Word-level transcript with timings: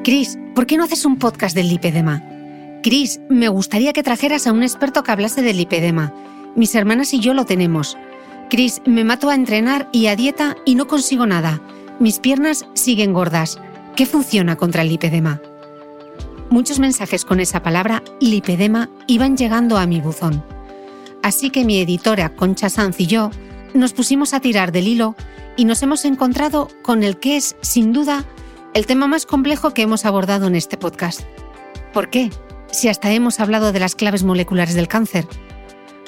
Chris, 0.03 0.39
¿por 0.55 0.65
qué 0.65 0.77
no 0.77 0.83
haces 0.83 1.05
un 1.05 1.19
podcast 1.19 1.55
del 1.55 1.69
lipedema? 1.69 2.23
Chris, 2.81 3.19
me 3.29 3.49
gustaría 3.49 3.93
que 3.93 4.01
trajeras 4.01 4.47
a 4.47 4.51
un 4.51 4.63
experto 4.63 5.03
que 5.03 5.11
hablase 5.11 5.43
del 5.43 5.57
lipedema. 5.57 6.11
Mis 6.55 6.73
hermanas 6.73 7.13
y 7.13 7.19
yo 7.19 7.35
lo 7.35 7.45
tenemos. 7.45 7.95
Chris, 8.51 8.81
me 8.85 9.05
mato 9.05 9.29
a 9.29 9.35
entrenar 9.35 9.87
y 9.93 10.07
a 10.07 10.17
dieta 10.17 10.57
y 10.65 10.75
no 10.75 10.85
consigo 10.85 11.25
nada. 11.25 11.61
Mis 11.99 12.19
piernas 12.19 12.65
siguen 12.73 13.13
gordas. 13.13 13.61
¿Qué 13.95 14.05
funciona 14.05 14.57
contra 14.57 14.81
el 14.81 14.89
lipedema? 14.89 15.41
Muchos 16.49 16.77
mensajes 16.77 17.23
con 17.23 17.39
esa 17.39 17.63
palabra 17.63 18.03
lipedema 18.19 18.89
iban 19.07 19.37
llegando 19.37 19.77
a 19.77 19.85
mi 19.85 20.01
buzón. 20.01 20.43
Así 21.23 21.49
que 21.49 21.63
mi 21.63 21.79
editora 21.79 22.35
Concha 22.35 22.69
Sanz 22.69 22.99
y 22.99 23.07
yo 23.07 23.31
nos 23.73 23.93
pusimos 23.93 24.33
a 24.33 24.41
tirar 24.41 24.73
del 24.73 24.89
hilo 24.89 25.15
y 25.55 25.63
nos 25.63 25.81
hemos 25.81 26.03
encontrado 26.03 26.67
con 26.81 27.03
el 27.03 27.19
que 27.19 27.37
es, 27.37 27.55
sin 27.61 27.93
duda, 27.93 28.25
el 28.73 28.85
tema 28.85 29.07
más 29.07 29.25
complejo 29.25 29.73
que 29.73 29.83
hemos 29.83 30.03
abordado 30.03 30.47
en 30.47 30.55
este 30.55 30.75
podcast. 30.75 31.21
¿Por 31.93 32.09
qué? 32.09 32.29
si 32.69 32.89
hasta 32.89 33.11
hemos 33.11 33.39
hablado 33.39 33.71
de 33.71 33.79
las 33.79 33.95
claves 33.95 34.23
moleculares 34.23 34.75
del 34.75 34.89
cáncer? 34.89 35.25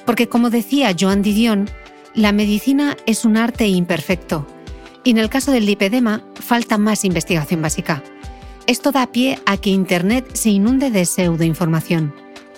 Porque 0.06 0.28
como 0.28 0.50
decía 0.50 0.94
Joan 1.00 1.22
Didion, 1.22 1.70
la 2.16 2.31
medicina 2.31 2.96
es 3.07 3.25
un 3.25 3.38
arte 3.38 3.68
imperfecto 3.68 4.46
y 5.03 5.09
en 5.09 5.18
el 5.18 5.29
caso 5.29 5.51
del 5.51 5.66
lipedema 5.66 6.22
falta 6.35 6.78
más 6.78 7.06
investigación 7.06 7.62
básica. 7.62 8.03
Esto 8.68 8.91
da 8.91 9.07
pie 9.07 9.40
a 9.46 9.57
que 9.57 9.72
Internet 9.72 10.35
se 10.35 10.50
inunde 10.50 10.91
de 10.91 11.06
pseudoinformación 11.06 12.13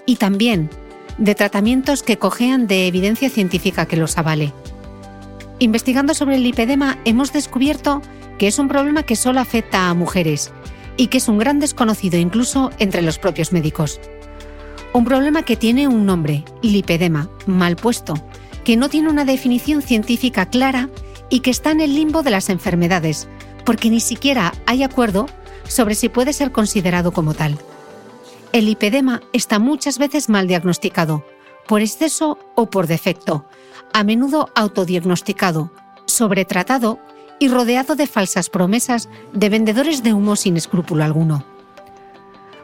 y 0.06 0.18
también 0.18 0.70
de 1.18 1.36
tratamientos 1.36 2.04
que 2.04 2.18
cojean 2.18 2.68
de 2.68 2.88
evidencia 2.88 3.30
científica 3.30 3.86
que 3.86 3.96
los 3.96 4.18
avale. 4.18 4.52
Investigando 5.60 6.14
sobre 6.14 6.36
el 6.36 6.44
lipedema 6.44 6.98
hemos 7.06 7.32
descubierto 7.32 8.02
que 8.38 8.48
es 8.48 8.60
un 8.60 8.68
problema 8.68 9.04
que 9.04 9.16
solo 9.16 9.40
afecta 9.40 9.90
a 9.90 9.94
mujeres 9.94 10.52
y 10.98 11.08
que 11.08 11.18
es 11.18 11.30
un 11.30 11.38
gran 11.38 11.60
desconocido 11.60 12.20
incluso 12.20 12.72
entre 12.78 13.02
los 13.02 13.20
propios 13.20 13.54
médicos. 13.54 14.02
Un 14.92 15.06
problema 15.06 15.44
que 15.44 15.56
tiene 15.56 15.88
un 15.88 16.06
nombre, 16.06 16.44
lipedema, 16.62 17.30
mal 17.48 17.78
puesto, 17.78 18.16
que 18.66 18.76
no 18.76 18.90
tiene 18.90 19.10
una 19.10 19.24
definición 19.24 19.82
científica 19.82 20.48
clara 20.48 20.90
y 21.30 21.40
que 21.40 21.52
está 21.52 21.72
en 21.72 21.80
el 21.80 21.96
limbo 21.96 22.24
de 22.24 22.32
las 22.32 22.50
enfermedades, 22.50 23.30
porque 23.64 23.90
ni 23.90 24.02
siquiera 24.02 24.54
hay 24.66 24.84
acuerdo 24.84 25.28
sobre 25.68 25.96
si 25.96 26.10
puede 26.10 26.34
ser 26.34 26.52
considerado 26.52 27.12
como 27.12 27.34
tal. 27.34 27.58
El 28.52 28.66
lipedema 28.66 29.22
está 29.34 29.60
muchas 29.60 29.98
veces 29.98 30.30
mal 30.30 30.48
diagnosticado, 30.48 31.24
por 31.68 31.82
exceso 31.82 32.38
o 32.56 32.70
por 32.70 32.88
defecto, 32.88 33.46
a 33.94 34.04
menudo 34.04 34.50
autodiagnosticado, 34.56 35.72
sobretratado 36.06 37.00
y 37.40 37.50
rodeado 37.50 37.96
de 37.96 38.08
falsas 38.08 38.50
promesas 38.50 39.10
de 39.32 39.50
vendedores 39.50 40.04
de 40.04 40.14
humo 40.14 40.36
sin 40.36 40.58
escrúpulo 40.58 41.04
alguno. 41.04 41.46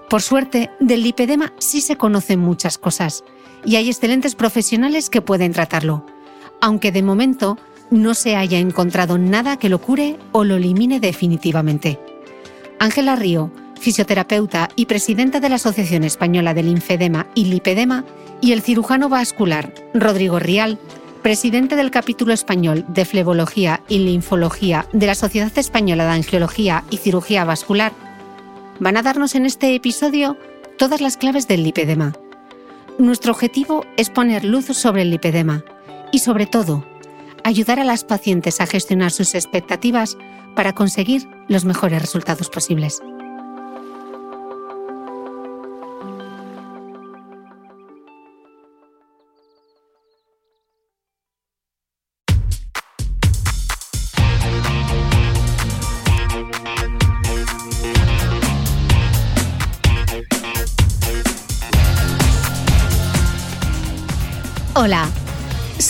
Por 0.09 0.21
suerte, 0.21 0.71
del 0.79 1.03
lipedema 1.03 1.53
sí 1.59 1.79
se 1.79 1.95
conocen 1.95 2.39
muchas 2.39 2.77
cosas 2.77 3.23
y 3.65 3.75
hay 3.75 3.89
excelentes 3.89 4.35
profesionales 4.35 5.09
que 5.09 5.21
pueden 5.21 5.53
tratarlo, 5.53 6.05
aunque 6.59 6.91
de 6.91 7.03
momento 7.03 7.57
no 7.89 8.13
se 8.13 8.35
haya 8.35 8.59
encontrado 8.59 9.17
nada 9.17 9.57
que 9.57 9.69
lo 9.69 9.79
cure 9.79 10.17
o 10.31 10.43
lo 10.43 10.55
elimine 10.55 10.99
definitivamente. 10.99 11.99
Ángela 12.79 13.15
Río, 13.15 13.51
fisioterapeuta 13.79 14.69
y 14.75 14.85
presidenta 14.85 15.39
de 15.39 15.49
la 15.49 15.55
Asociación 15.55 16.03
Española 16.03 16.53
del 16.53 16.67
Linfedema 16.67 17.27
y 17.35 17.45
Lipedema, 17.45 18.05
y 18.39 18.53
el 18.53 18.61
cirujano 18.61 19.07
vascular 19.07 19.73
Rodrigo 19.93 20.39
Rial 20.39 20.79
presidente 21.21 21.75
del 21.75 21.91
capítulo 21.91 22.33
español 22.33 22.83
de 22.87 23.05
Flebología 23.05 23.81
y 23.87 23.99
Linfología 23.99 24.87
de 24.91 25.05
la 25.05 25.15
Sociedad 25.15 25.51
Española 25.55 26.05
de 26.05 26.11
Angiología 26.11 26.83
y 26.89 26.97
Cirugía 26.97 27.45
Vascular, 27.45 27.93
van 28.79 28.97
a 28.97 29.03
darnos 29.03 29.35
en 29.35 29.45
este 29.45 29.75
episodio 29.75 30.37
todas 30.77 30.99
las 30.99 31.17
claves 31.17 31.47
del 31.47 31.63
lipedema. 31.63 32.13
Nuestro 32.97 33.31
objetivo 33.31 33.85
es 33.97 34.09
poner 34.09 34.43
luz 34.43 34.65
sobre 34.65 35.01
el 35.01 35.11
lipedema 35.11 35.63
y, 36.11 36.19
sobre 36.19 36.45
todo, 36.45 36.85
ayudar 37.43 37.79
a 37.79 37.83
las 37.83 38.03
pacientes 38.03 38.61
a 38.61 38.67
gestionar 38.67 39.11
sus 39.11 39.33
expectativas 39.33 40.17
para 40.55 40.73
conseguir 40.73 41.27
los 41.47 41.65
mejores 41.65 42.01
resultados 42.01 42.49
posibles. 42.49 43.01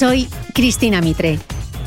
Soy 0.02 0.28
Cristina 0.56 1.00
Mitre, 1.00 1.38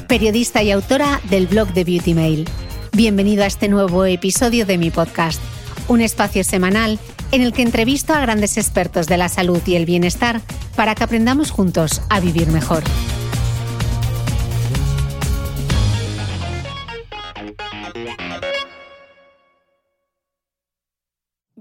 periodista 0.07 0.63
y 0.63 0.71
autora 0.71 1.21
del 1.31 1.49
blog 1.49 1.73
de 1.73 1.83
Beauty 1.83 2.15
Mail. 2.15 2.49
Bienvenido 2.93 3.43
a 3.43 3.49
este 3.49 3.69
nuevo 3.69 4.05
episodio 4.05 4.67
de 4.67 4.79
mi 4.79 4.93
podcast, 4.93 5.43
un 5.89 6.01
espacio 6.01 6.45
semanal 6.45 7.01
en 7.33 7.43
el 7.43 7.53
que 7.53 7.63
entrevisto 7.63 8.13
a 8.13 8.21
grandes 8.21 8.57
expertos 8.57 9.09
de 9.09 9.17
la 9.17 9.29
salud 9.29 9.61
y 9.67 9.75
el 9.75 9.85
bienestar 9.85 10.41
para 10.77 10.95
que 10.95 11.03
aprendamos 11.03 11.51
juntos 11.51 12.03
a 12.09 12.21
vivir 12.21 12.47
mejor. 12.53 12.85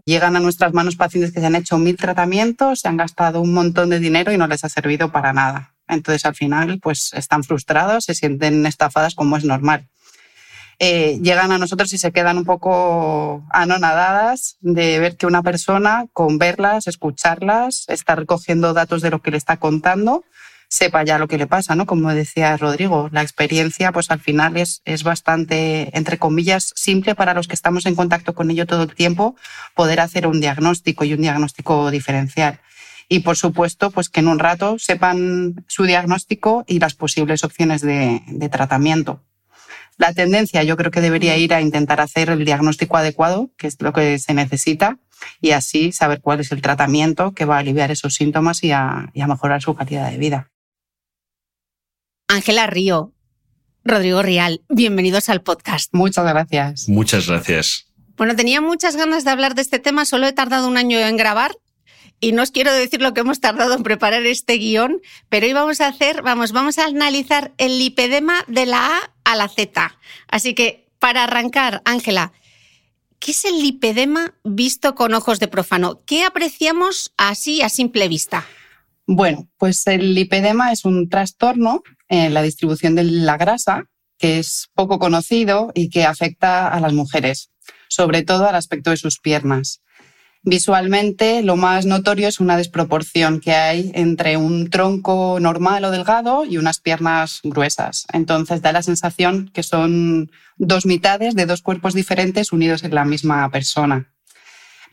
Llegan 0.06 0.36
a 0.36 0.40
nuestras 0.40 0.72
manos 0.72 0.98
pacientes 0.98 1.34
que 1.34 1.40
se 1.40 1.48
han 1.48 1.56
hecho 1.56 1.80
mil 1.80 1.98
tratamientos, 1.98 2.82
se 2.82 2.90
han 2.90 2.98
gastado 2.98 3.42
un 3.42 3.56
montón 3.56 3.90
de 3.90 4.00
dinero 4.00 4.32
y 4.32 4.38
no 4.38 4.46
les 4.46 4.64
ha 4.64 4.70
servido 4.70 5.12
para 5.12 5.34
nada. 5.34 5.73
Entonces, 5.88 6.26
al 6.26 6.36
final, 6.36 6.80
pues 6.82 7.12
están 7.14 7.44
frustrados, 7.44 8.06
se 8.06 8.16
sienten 8.16 8.66
estafadas 8.66 9.16
como 9.16 9.38
es 9.38 9.44
normal. 9.46 9.88
Eh, 10.80 11.20
llegan 11.22 11.52
a 11.52 11.58
nosotros 11.58 11.94
y 11.94 11.98
se 11.98 12.12
quedan 12.12 12.38
un 12.38 12.46
poco 12.46 13.46
anonadadas 13.52 14.58
de 14.62 15.00
ver 15.00 15.18
que 15.18 15.28
una 15.28 15.44
persona, 15.44 16.08
con 16.14 16.40
verlas, 16.40 16.88
escucharlas, 16.88 17.86
está 17.88 18.16
recogiendo 18.16 18.74
datos 18.74 19.02
de 19.02 19.12
lo 19.12 19.22
que 19.22 19.32
le 19.32 19.38
está 19.38 19.58
contando, 19.58 20.24
sepa 20.68 21.04
ya 21.04 21.20
lo 21.20 21.28
que 21.28 21.38
le 21.38 21.46
pasa, 21.46 21.76
¿no? 21.76 21.86
Como 21.86 22.12
decía 22.14 22.58
Rodrigo, 22.58 23.08
la 23.12 23.22
experiencia, 23.22 23.92
pues 23.92 24.10
al 24.10 24.20
final 24.20 24.58
es, 24.58 24.82
es 24.86 25.04
bastante, 25.04 25.96
entre 25.96 26.18
comillas, 26.18 26.74
simple 26.76 27.14
para 27.14 27.36
los 27.36 27.48
que 27.48 27.54
estamos 27.54 27.86
en 27.86 27.96
contacto 27.96 28.34
con 28.34 28.50
ello 28.50 28.66
todo 28.66 28.84
el 28.84 28.96
tiempo, 28.96 29.36
poder 29.76 30.00
hacer 30.00 30.26
un 30.26 30.42
diagnóstico 30.42 31.06
y 31.06 31.14
un 31.14 31.22
diagnóstico 31.22 31.92
diferencial. 31.92 32.60
Y 33.10 33.20
por 33.20 33.38
supuesto, 33.38 33.92
pues 33.92 34.10
que 34.10 34.22
en 34.22 34.28
un 34.28 34.40
rato 34.40 34.80
sepan 34.80 35.66
su 35.68 35.84
diagnóstico 35.84 36.64
y 36.68 36.80
las 36.80 36.94
posibles 36.94 37.44
opciones 37.44 37.82
de, 37.82 38.22
de 38.28 38.50
tratamiento. 38.50 39.24
La 39.98 40.14
tendencia 40.14 40.64
yo 40.64 40.76
creo 40.76 40.92
que 40.92 41.02
debería 41.02 41.38
ir 41.38 41.54
a 41.54 41.62
intentar 41.62 42.02
hacer 42.02 42.30
el 42.30 42.46
diagnóstico 42.46 42.98
adecuado, 42.98 43.52
que 43.58 43.68
es 43.68 43.80
lo 43.80 43.94
que 43.94 44.18
se 44.18 44.34
necesita, 44.34 44.98
y 45.40 45.52
así 45.52 45.92
saber 45.92 46.22
cuál 46.22 46.40
es 46.40 46.52
el 46.52 46.62
tratamiento 46.62 47.34
que 47.34 47.46
va 47.46 47.58
a 47.58 47.60
aliviar 47.60 47.92
esos 47.92 48.16
síntomas 48.16 48.64
y 48.64 48.72
a, 48.72 49.12
y 49.14 49.22
a 49.22 49.28
mejorar 49.28 49.62
su 49.62 49.76
calidad 49.76 50.10
de 50.10 50.18
vida. 50.18 50.52
Ángela 52.28 52.68
Río, 52.68 53.14
Rodrigo 53.84 54.22
Rial, 54.22 54.62
bienvenidos 54.70 55.30
al 55.30 55.42
podcast. 55.42 55.94
Muchas 55.94 56.26
gracias. 56.26 56.90
Muchas 56.90 57.28
gracias. 57.28 57.88
Bueno, 58.16 58.36
tenía 58.36 58.62
muchas 58.62 58.96
ganas 58.96 59.24
de 59.24 59.32
hablar 59.32 59.56
de 59.56 59.62
este 59.62 59.80
tema, 59.80 60.06
solo 60.06 60.28
he 60.28 60.34
tardado 60.34 60.68
un 60.68 60.78
año 60.78 60.98
en 61.00 61.18
grabar 61.18 61.52
y 62.24 62.32
no 62.32 62.42
os 62.42 62.52
quiero 62.52 62.72
decir 62.72 63.02
lo 63.02 63.14
que 63.14 63.20
hemos 63.20 63.42
tardado 63.42 63.76
en 63.76 63.84
preparar 63.84 64.26
este 64.26 64.54
guion, 64.54 65.02
pero 65.28 65.46
hoy 65.46 65.52
vamos 65.52 65.82
a 65.82 65.88
hacer, 65.88 66.22
vamos, 66.22 66.54
vamos 66.54 66.80
a 66.80 66.86
analizar 66.86 67.54
el 67.58 67.78
lipedema 67.78 68.46
de 68.48 68.66
la 68.66 68.96
A 68.96 69.14
a 69.26 69.36
la 69.36 69.50
Z. 69.50 70.00
Así 70.30 70.54
que, 70.54 70.88
para 71.00 71.26
arrancar, 71.26 71.82
Ángela, 71.84 72.32
¿qué 73.20 73.32
es 73.32 73.44
el 73.44 73.62
lipedema 73.62 74.36
visto 74.46 74.96
con 74.96 75.14
ojos 75.14 75.42
de 75.42 75.50
profano? 75.50 76.02
¿Qué 76.06 76.24
apreciamos 76.24 77.14
así 77.18 77.62
a 77.62 77.68
simple 77.68 78.08
vista? 78.08 78.46
Bueno, 79.06 79.50
pues 79.58 79.86
el 79.88 80.16
lipedema 80.16 80.72
es 80.72 80.86
un 80.86 81.10
trastorno 81.10 81.84
en 82.08 82.34
la 82.34 82.42
distribución 82.42 82.96
de 82.96 83.04
la 83.04 83.36
grasa 83.36 83.90
que 84.18 84.40
es 84.40 84.70
poco 84.74 84.98
conocido 84.98 85.74
y 85.76 85.90
que 85.90 86.06
afecta 86.06 86.70
a 86.70 86.80
las 86.80 86.94
mujeres, 86.94 87.52
sobre 87.90 88.24
todo 88.24 88.48
al 88.48 88.56
aspecto 88.56 88.92
de 88.92 88.98
sus 88.98 89.20
piernas. 89.20 89.83
Visualmente, 90.46 91.42
lo 91.42 91.56
más 91.56 91.86
notorio 91.86 92.28
es 92.28 92.42
una 92.42 92.58
desproporción 92.58 93.40
que 93.40 93.54
hay 93.54 93.94
entre 93.96 94.36
un 94.36 94.70
tronco 94.70 95.40
normal 95.40 95.86
o 95.86 95.92
delgado 95.92 96.44
y 96.44 96.58
unas 96.58 96.82
piernas 96.82 97.40
gruesas. 97.44 98.06
Entonces 98.12 98.62
da 98.62 98.74
la 98.74 98.84
sensación 98.84 99.50
que 99.54 99.64
son 99.64 100.32
dos 100.58 100.86
mitades 100.86 101.36
de 101.36 101.46
dos 101.46 101.62
cuerpos 101.62 101.94
diferentes 101.94 102.52
unidos 102.52 102.84
en 102.84 102.94
la 102.94 103.06
misma 103.06 103.50
persona. 103.52 104.12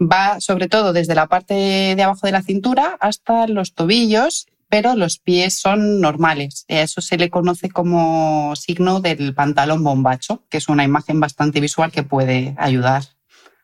Va 0.00 0.40
sobre 0.40 0.68
todo 0.68 0.92
desde 0.92 1.16
la 1.16 1.26
parte 1.26 1.54
de 1.54 2.02
abajo 2.02 2.28
de 2.28 2.32
la 2.32 2.42
cintura 2.42 2.96
hasta 3.00 3.48
los 3.48 3.74
tobillos, 3.74 4.46
pero 4.68 4.94
los 4.94 5.18
pies 5.18 5.54
son 5.54 6.00
normales. 6.00 6.64
Eso 6.68 7.00
se 7.00 7.18
le 7.18 7.28
conoce 7.28 7.70
como 7.70 8.54
signo 8.54 9.00
del 9.00 9.34
pantalón 9.34 9.82
bombacho, 9.82 10.44
que 10.48 10.58
es 10.58 10.68
una 10.68 10.84
imagen 10.84 11.18
bastante 11.18 11.58
visual 11.60 11.90
que 11.90 12.04
puede 12.04 12.54
ayudar 12.56 13.02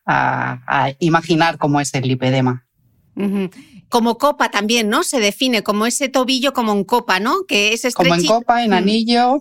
a, 0.06 0.93
imaginar 0.99 1.58
cómo 1.58 1.81
es 1.81 1.93
el 1.94 2.08
lipedema. 2.08 2.67
Como 3.88 4.19
copa 4.19 4.50
también, 4.50 4.88
¿no? 4.88 5.03
Se 5.03 5.20
define 5.20 5.62
como 5.62 5.87
ese 5.87 6.08
tobillo 6.08 6.53
como 6.53 6.73
en 6.73 6.85
copa, 6.85 7.20
¿no? 7.20 7.44
Que 7.47 7.73
es 7.73 7.94
Como 7.94 8.14
en 8.14 8.26
copa, 8.26 8.64
en 8.64 8.73
anillo. 8.73 9.41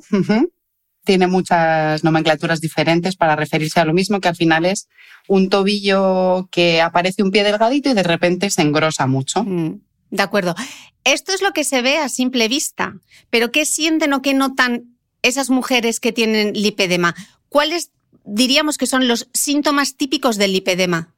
Tiene 1.04 1.28
muchas 1.28 2.04
nomenclaturas 2.04 2.62
diferentes 2.62 3.16
para 3.16 3.36
referirse 3.36 3.80
a 3.80 3.86
lo 3.86 3.94
mismo, 3.94 4.20
que 4.20 4.28
al 4.28 4.36
final 4.36 4.66
es 4.66 4.88
un 5.28 5.50
tobillo 5.50 6.48
que 6.52 6.82
aparece 6.82 7.22
un 7.22 7.32
pie 7.32 7.44
delgadito 7.44 7.90
y 7.90 7.94
de 7.94 8.04
repente 8.04 8.50
se 8.50 8.62
engrosa 8.62 9.06
mucho. 9.06 9.44
Mm, 9.44 9.82
de 10.10 10.24
acuerdo. 10.24 10.56
Esto 11.04 11.34
es 11.34 11.42
lo 11.42 11.52
que 11.52 11.64
se 11.64 11.82
ve 11.82 11.98
a 11.98 12.10
simple 12.10 12.48
vista, 12.48 12.96
pero 13.30 13.52
¿qué 13.52 13.66
sienten 13.66 14.14
o 14.14 14.22
qué 14.22 14.34
notan 14.34 14.98
esas 15.22 15.50
mujeres 15.50 16.00
que 16.00 16.12
tienen 16.12 16.54
lipedema? 16.54 17.16
¿Cuáles 17.50 17.92
diríamos 18.26 18.78
que 18.78 18.88
son 18.88 19.08
los 19.08 19.30
síntomas 19.34 19.96
típicos 19.96 20.38
del 20.38 20.54
lipedema? 20.54 21.14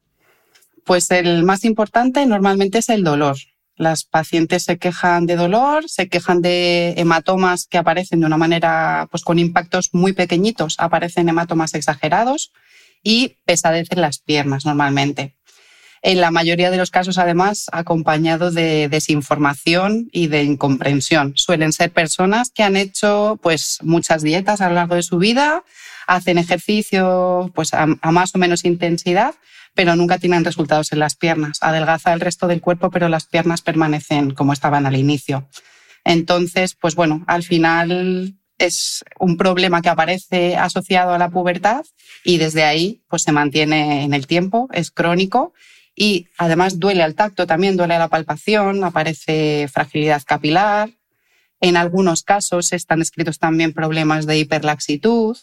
Pues 0.84 1.10
el 1.10 1.42
más 1.44 1.64
importante 1.64 2.24
normalmente 2.26 2.78
es 2.78 2.88
el 2.88 3.04
dolor. 3.04 3.36
Las 3.76 4.04
pacientes 4.04 4.64
se 4.64 4.78
quejan 4.78 5.26
de 5.26 5.36
dolor, 5.36 5.88
se 5.88 6.08
quejan 6.08 6.42
de 6.42 6.94
hematomas 6.96 7.66
que 7.66 7.78
aparecen 7.78 8.20
de 8.20 8.26
una 8.26 8.36
manera, 8.36 9.06
pues 9.10 9.22
con 9.22 9.38
impactos 9.38 9.90
muy 9.92 10.12
pequeñitos, 10.12 10.74
aparecen 10.78 11.28
hematomas 11.28 11.74
exagerados 11.74 12.52
y 13.02 13.36
pesadez 13.44 13.88
en 13.90 14.00
las 14.00 14.18
piernas 14.18 14.64
normalmente. 14.64 15.36
En 16.02 16.20
la 16.20 16.30
mayoría 16.30 16.70
de 16.70 16.76
los 16.76 16.90
casos, 16.90 17.18
además, 17.18 17.66
acompañado 17.72 18.50
de 18.50 18.88
desinformación 18.88 20.08
y 20.12 20.28
de 20.28 20.44
incomprensión. 20.44 21.32
Suelen 21.36 21.72
ser 21.72 21.90
personas 21.90 22.50
que 22.50 22.62
han 22.62 22.76
hecho 22.76 23.38
pues, 23.42 23.78
muchas 23.82 24.22
dietas 24.22 24.60
a 24.60 24.68
lo 24.68 24.76
largo 24.76 24.94
de 24.94 25.02
su 25.02 25.18
vida, 25.18 25.64
hacen 26.08 26.38
ejercicio 26.38 27.52
pues, 27.54 27.72
a, 27.74 27.86
más 27.86 28.34
o 28.34 28.38
menos 28.38 28.64
intensidad, 28.64 29.34
pero 29.74 29.94
nunca 29.94 30.18
tienen 30.18 30.44
resultados 30.44 30.90
en 30.92 30.98
las 30.98 31.14
piernas. 31.14 31.58
Adelgaza 31.60 32.12
el 32.12 32.20
resto 32.20 32.48
del 32.48 32.60
cuerpo, 32.60 32.90
pero 32.90 33.08
las 33.08 33.26
piernas 33.26 33.62
permanecen 33.62 34.32
como 34.32 34.52
estaban 34.52 34.86
al 34.86 34.96
inicio. 34.96 35.48
Entonces, 36.04 36.74
pues 36.74 36.94
bueno, 36.94 37.22
al 37.26 37.42
final 37.44 38.34
es 38.56 39.04
un 39.20 39.36
problema 39.36 39.82
que 39.82 39.90
aparece 39.90 40.56
asociado 40.56 41.12
a 41.12 41.18
la 41.18 41.28
pubertad 41.28 41.84
y 42.24 42.38
desde 42.38 42.64
ahí 42.64 43.02
pues 43.08 43.22
se 43.22 43.30
mantiene 43.30 44.02
en 44.02 44.14
el 44.14 44.26
tiempo, 44.26 44.68
es 44.72 44.90
crónico 44.90 45.52
y 45.94 46.28
además 46.38 46.80
duele 46.80 47.02
al 47.02 47.14
tacto, 47.14 47.46
también 47.46 47.76
duele 47.76 47.94
a 47.94 47.98
la 47.98 48.08
palpación, 48.08 48.82
aparece 48.82 49.68
fragilidad 49.70 50.22
capilar. 50.24 50.90
En 51.60 51.76
algunos 51.76 52.22
casos 52.22 52.72
están 52.72 53.02
escritos 53.02 53.38
también 53.38 53.72
problemas 53.72 54.24
de 54.26 54.38
hiperlaxitud. 54.38 55.36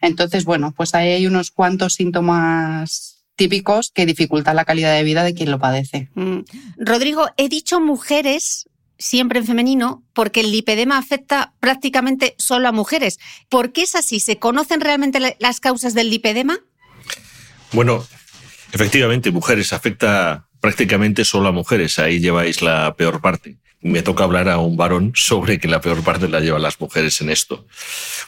Entonces, 0.00 0.44
bueno, 0.44 0.72
pues 0.76 0.94
ahí 0.94 1.10
hay 1.10 1.26
unos 1.26 1.50
cuantos 1.50 1.94
síntomas 1.94 3.24
típicos 3.36 3.90
que 3.90 4.06
dificultan 4.06 4.56
la 4.56 4.64
calidad 4.64 4.94
de 4.94 5.04
vida 5.04 5.22
de 5.22 5.34
quien 5.34 5.50
lo 5.50 5.58
padece. 5.58 6.08
Mm. 6.14 6.40
Rodrigo, 6.78 7.28
he 7.36 7.48
dicho 7.48 7.80
mujeres 7.80 8.68
siempre 8.98 9.38
en 9.38 9.46
femenino 9.46 10.02
porque 10.12 10.40
el 10.40 10.50
lipedema 10.50 10.98
afecta 10.98 11.52
prácticamente 11.60 12.34
solo 12.38 12.68
a 12.68 12.72
mujeres. 12.72 13.18
¿Por 13.48 13.72
qué 13.72 13.82
es 13.82 13.94
así? 13.94 14.20
¿Se 14.20 14.38
conocen 14.38 14.80
realmente 14.80 15.36
las 15.38 15.60
causas 15.60 15.94
del 15.94 16.10
lipedema? 16.10 16.58
Bueno, 17.72 18.06
efectivamente, 18.72 19.30
mujeres 19.30 19.72
afecta 19.72 20.45
prácticamente 20.60 21.24
solo 21.24 21.48
a 21.48 21.52
mujeres. 21.52 21.98
Ahí 21.98 22.20
lleváis 22.20 22.62
la 22.62 22.94
peor 22.96 23.20
parte 23.20 23.58
me 23.86 24.02
toca 24.02 24.24
hablar 24.24 24.48
a 24.48 24.58
un 24.58 24.76
varón 24.76 25.12
sobre 25.14 25.58
que 25.58 25.68
la 25.68 25.80
peor 25.80 26.02
parte 26.02 26.28
la 26.28 26.40
llevan 26.40 26.62
las 26.62 26.80
mujeres 26.80 27.20
en 27.20 27.30
esto. 27.30 27.66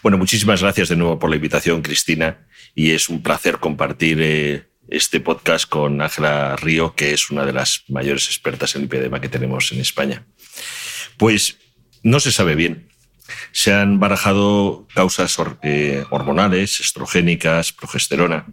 Bueno, 0.02 0.18
muchísimas 0.18 0.62
gracias 0.62 0.88
de 0.88 0.96
nuevo 0.96 1.18
por 1.18 1.30
la 1.30 1.36
invitación, 1.36 1.82
Cristina, 1.82 2.46
y 2.74 2.90
es 2.90 3.08
un 3.08 3.22
placer 3.22 3.58
compartir 3.58 4.18
eh, 4.20 4.68
este 4.88 5.20
podcast 5.20 5.68
con 5.68 6.00
Ángela 6.00 6.56
Río, 6.56 6.94
que 6.94 7.12
es 7.12 7.30
una 7.30 7.44
de 7.44 7.52
las 7.52 7.84
mayores 7.88 8.26
expertas 8.26 8.74
en 8.74 8.82
lipedema 8.82 9.20
que 9.20 9.28
tenemos 9.28 9.72
en 9.72 9.80
España. 9.80 10.26
Pues 11.16 11.58
no 12.02 12.20
se 12.20 12.32
sabe 12.32 12.54
bien. 12.54 12.88
Se 13.52 13.74
han 13.74 13.98
barajado 13.98 14.86
causas 14.94 15.36
eh, 15.62 16.04
hormonales, 16.10 16.80
estrogénicas, 16.80 17.72
progesterona, 17.72 18.46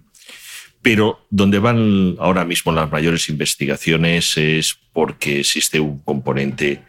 pero 0.85 1.25
donde 1.31 1.57
van 1.57 2.15
ahora 2.19 2.45
mismo 2.45 2.71
las 2.71 2.91
mayores 2.91 3.27
investigaciones 3.29 4.37
es 4.37 4.77
porque 4.93 5.39
existe 5.39 5.79
un 5.79 5.97
componente, 6.03 6.83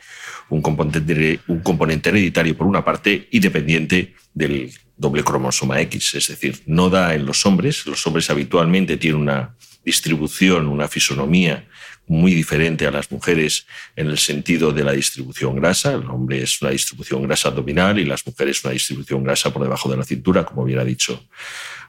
un 0.50 0.60
componente, 0.60 2.10
hereditario 2.10 2.54
por 2.54 2.66
una 2.66 2.84
parte 2.84 3.26
y 3.30 3.40
dependiente 3.40 4.14
del 4.34 4.70
doble 4.98 5.24
cromosoma 5.24 5.80
X, 5.80 6.14
es 6.16 6.28
decir, 6.28 6.60
no 6.66 6.90
da 6.90 7.14
en 7.14 7.24
los 7.24 7.46
hombres. 7.46 7.86
Los 7.86 8.06
hombres 8.06 8.28
habitualmente 8.28 8.98
tienen 8.98 9.22
una 9.22 9.56
distribución, 9.82 10.68
una 10.68 10.88
fisonomía 10.88 11.66
muy 12.06 12.34
diferente 12.34 12.86
a 12.86 12.90
las 12.90 13.10
mujeres 13.10 13.66
en 13.96 14.08
el 14.08 14.18
sentido 14.18 14.72
de 14.72 14.84
la 14.84 14.92
distribución 14.92 15.56
grasa. 15.56 15.94
El 15.94 16.04
hombre 16.10 16.42
es 16.42 16.60
una 16.60 16.70
distribución 16.70 17.22
grasa 17.22 17.48
abdominal 17.48 17.98
y 17.98 18.04
las 18.04 18.26
mujeres 18.26 18.62
una 18.62 18.74
distribución 18.74 19.24
grasa 19.24 19.50
por 19.54 19.62
debajo 19.62 19.90
de 19.90 19.96
la 19.96 20.04
cintura, 20.04 20.44
como 20.44 20.64
bien 20.64 20.86
dicho 20.86 21.26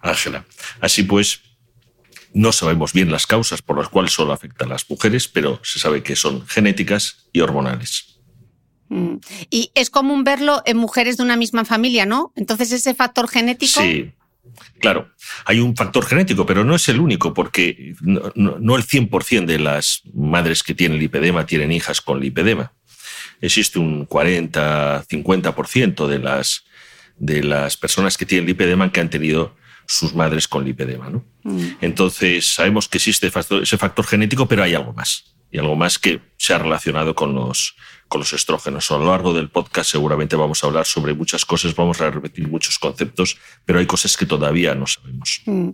Ángela. 0.02 0.46
Así 0.80 1.04
pues, 1.04 1.42
no 2.38 2.52
sabemos 2.52 2.94
bien 2.94 3.12
las 3.12 3.26
causas 3.26 3.62
por 3.62 3.78
las 3.78 3.90
cuales 3.90 4.14
solo 4.14 4.32
afectan 4.32 4.70
a 4.70 4.74
las 4.74 4.90
mujeres, 4.90 5.28
pero 5.28 5.60
se 5.64 5.80
sabe 5.80 6.04
que 6.04 6.16
son 6.16 6.46
genéticas 6.48 7.30
y 7.34 7.42
hormonales. 7.42 8.20
Mm. 8.90 9.16
Y 9.50 9.72
es 9.74 9.90
común 9.90 10.24
verlo 10.24 10.62
en 10.66 10.78
mujeres 10.78 11.18
de 11.18 11.24
una 11.24 11.36
misma 11.36 11.66
familia, 11.66 12.06
¿no? 12.06 12.32
Entonces 12.36 12.72
ese 12.72 12.94
factor 12.94 13.28
genético... 13.28 13.82
Sí, 13.82 14.14
Claro, 14.80 15.12
hay 15.46 15.60
un 15.60 15.76
factor 15.76 16.06
genético, 16.06 16.46
pero 16.46 16.64
no 16.64 16.74
es 16.74 16.88
el 16.90 17.00
único, 17.00 17.34
porque 17.34 17.94
no, 18.02 18.76
el 18.76 18.84
100% 18.84 19.46
de 19.46 19.60
las 19.60 20.02
madres 20.14 20.64
que 20.64 20.74
tienen 20.74 21.00
lipedema 21.00 21.46
tienen 21.46 21.72
hijas 21.72 22.02
con 22.02 22.20
lipedema. 22.20 22.74
Existe 23.42 23.78
un 23.78 24.06
40, 24.06 25.06
50% 25.06 26.08
de 26.08 26.20
las, 26.20 26.64
de 27.18 27.44
las 27.44 27.78
personas 27.78 28.18
que 28.18 28.26
tienen 28.26 28.48
lipedema 28.48 28.92
que 28.92 29.00
han 29.00 29.10
tenido 29.10 29.56
sus 29.88 30.14
madres 30.14 30.48
con 30.48 30.66
lipedema. 30.66 31.10
¿no? 31.10 31.24
Mm. 31.44 31.78
Entonces, 31.82 32.54
sabemos 32.54 32.88
que 32.88 32.98
existe 32.98 33.32
ese 33.62 33.78
factor 33.78 34.06
genético, 34.06 34.48
pero 34.48 34.64
hay 34.64 34.76
algo 34.76 34.94
más. 34.94 35.36
Y 35.50 35.60
algo 35.60 35.76
más 35.76 35.98
que 35.98 36.20
se 36.36 36.54
ha 36.54 36.58
relacionado 36.58 37.16
con 37.16 37.34
los, 37.34 37.76
con 38.10 38.20
los 38.20 38.34
estrógenos. 38.34 38.92
A 38.92 38.98
lo 38.98 39.06
largo 39.06 39.34
del 39.34 39.50
podcast 39.50 39.90
seguramente 39.90 40.36
vamos 40.36 40.62
a 40.64 40.68
hablar 40.68 40.86
sobre 40.86 41.14
muchas 41.14 41.46
cosas, 41.46 41.74
vamos 41.74 42.02
a 42.02 42.12
repetir 42.12 42.50
muchos 42.50 42.78
conceptos, 42.80 43.38
pero 43.64 43.80
hay 43.80 43.86
cosas 43.86 44.18
que 44.18 44.26
todavía 44.26 44.76
no 44.76 44.86
sabemos. 44.88 45.42
Mm. 45.46 45.70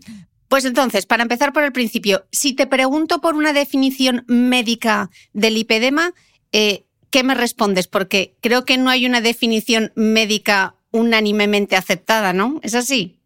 Pues 0.47 0.65
entonces, 0.65 1.07
para 1.07 1.23
empezar 1.23 1.51
por 1.51 1.63
el 1.63 1.71
principio, 1.71 2.27
si 2.31 2.53
te 2.53 2.67
pregunto 2.67 3.19
por 3.19 3.33
una 3.33 3.53
definición 3.53 4.23
médica 4.27 5.09
del 5.33 5.55
lipedema, 5.55 6.13
eh, 6.51 6.83
¿qué 7.09 7.23
me 7.23 7.33
respondes? 7.33 7.87
Porque 7.87 8.35
creo 8.41 8.63
que 8.63 8.77
no 8.77 8.91
hay 8.91 9.07
una 9.07 9.21
definición 9.21 9.91
médica 9.95 10.75
unánimemente 10.91 11.75
aceptada, 11.75 12.33
¿no? 12.33 12.59
¿Es 12.61 12.75
así? 12.75 13.22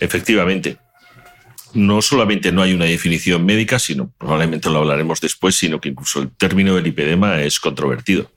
Efectivamente. 0.00 0.78
No 1.72 2.02
solamente 2.02 2.52
no 2.52 2.62
hay 2.62 2.72
una 2.72 2.84
definición 2.84 3.44
médica, 3.44 3.80
sino 3.80 4.12
probablemente 4.16 4.70
lo 4.70 4.78
hablaremos 4.78 5.20
después, 5.20 5.56
sino 5.56 5.80
que 5.80 5.88
incluso 5.88 6.22
el 6.22 6.30
término 6.30 6.76
del 6.76 6.84
lipedema 6.84 7.42
es 7.42 7.58
controvertido. 7.58 8.30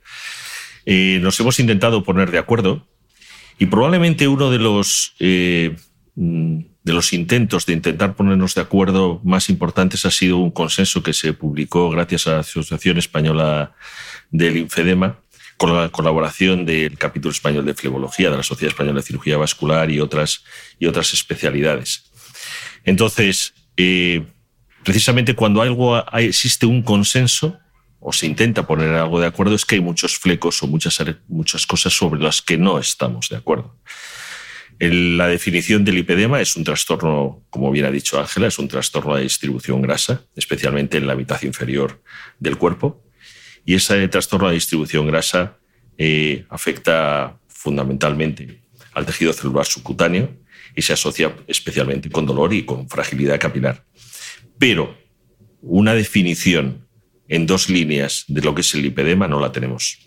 Eh, 0.85 1.19
nos 1.21 1.39
hemos 1.39 1.59
intentado 1.59 2.03
poner 2.03 2.31
de 2.31 2.39
acuerdo 2.39 2.87
y 3.59 3.65
probablemente 3.65 4.27
uno 4.27 4.49
de 4.49 4.57
los, 4.57 5.13
eh, 5.19 5.75
de 6.15 6.93
los 6.93 7.13
intentos 7.13 7.65
de 7.65 7.73
intentar 7.73 8.15
ponernos 8.15 8.55
de 8.55 8.61
acuerdo 8.61 9.19
más 9.23 9.49
importantes 9.49 10.05
ha 10.05 10.11
sido 10.11 10.37
un 10.37 10.51
consenso 10.51 11.03
que 11.03 11.13
se 11.13 11.33
publicó 11.33 11.89
gracias 11.89 12.27
a 12.27 12.33
la 12.33 12.39
Asociación 12.39 12.97
Española 12.97 13.75
del 14.31 14.55
Linfedema, 14.55 15.19
con 15.57 15.75
la 15.75 15.89
colaboración 15.89 16.65
del 16.65 16.97
capítulo 16.97 17.31
español 17.31 17.65
de 17.65 17.73
flebología, 17.73 18.29
de 18.29 18.37
la 18.37 18.43
Sociedad 18.43 18.71
Española 18.71 18.99
de 18.99 19.05
Cirugía 19.05 19.37
Vascular 19.37 19.89
y 19.89 19.99
otras, 19.99 20.43
y 20.79 20.85
otras 20.85 21.13
especialidades. 21.13 22.11
Entonces, 22.83 23.53
eh, 23.75 24.25
precisamente 24.83 25.35
cuando 25.35 25.61
algo 25.61 25.97
existe 26.13 26.65
un 26.65 26.83
consenso, 26.83 27.59
o 27.99 28.13
se 28.13 28.27
intenta 28.27 28.67
poner 28.67 28.93
algo 28.93 29.19
de 29.19 29.27
acuerdo 29.27 29.55
es 29.55 29.65
que 29.65 29.75
hay 29.75 29.81
muchos 29.81 30.17
flecos 30.17 30.61
o 30.63 30.67
muchas, 30.67 31.03
muchas 31.27 31.65
cosas 31.65 31.93
sobre 31.93 32.21
las 32.21 32.41
que 32.41 32.57
no 32.57 32.79
estamos 32.79 33.29
de 33.29 33.37
acuerdo. 33.37 33.75
la 34.79 35.27
definición 35.27 35.83
del 35.83 35.95
lipedema 35.95 36.39
es 36.39 36.55
un 36.55 36.63
trastorno, 36.63 37.43
como 37.49 37.71
bien 37.71 37.85
ha 37.85 37.91
dicho 37.91 38.19
Ángela, 38.19 38.47
es 38.47 38.59
un 38.59 38.67
trastorno 38.67 39.15
de 39.15 39.23
distribución 39.23 39.81
grasa, 39.81 40.21
especialmente 40.35 40.97
en 40.97 41.07
la 41.07 41.15
mitad 41.15 41.41
inferior 41.41 42.01
del 42.39 42.57
cuerpo. 42.57 43.03
Y 43.67 43.75
ese 43.75 44.07
trastorno 44.07 44.47
de 44.47 44.53
distribución 44.53 45.05
grasa 45.07 45.57
eh, 45.97 46.45
afecta 46.49 47.37
fundamentalmente 47.49 48.61
al 48.93 49.05
tejido 49.05 49.33
celular 49.33 49.65
subcutáneo 49.65 50.29
y 50.73 50.81
se 50.81 50.93
asocia 50.93 51.35
especialmente 51.47 52.09
con 52.09 52.25
dolor 52.25 52.53
y 52.53 52.63
con 52.63 52.87
fragilidad 52.87 53.41
capilar. 53.41 53.83
Pero 54.57 54.97
una 55.61 55.93
definición 55.93 56.87
en 57.27 57.45
dos 57.45 57.69
líneas 57.69 58.23
de 58.29 58.41
lo 58.41 58.55
que 58.55 58.61
es 58.61 58.73
el 58.73 58.83
lipedema 58.83 59.27
no 59.27 59.41
la 59.41 59.51
tenemos. 59.51 59.99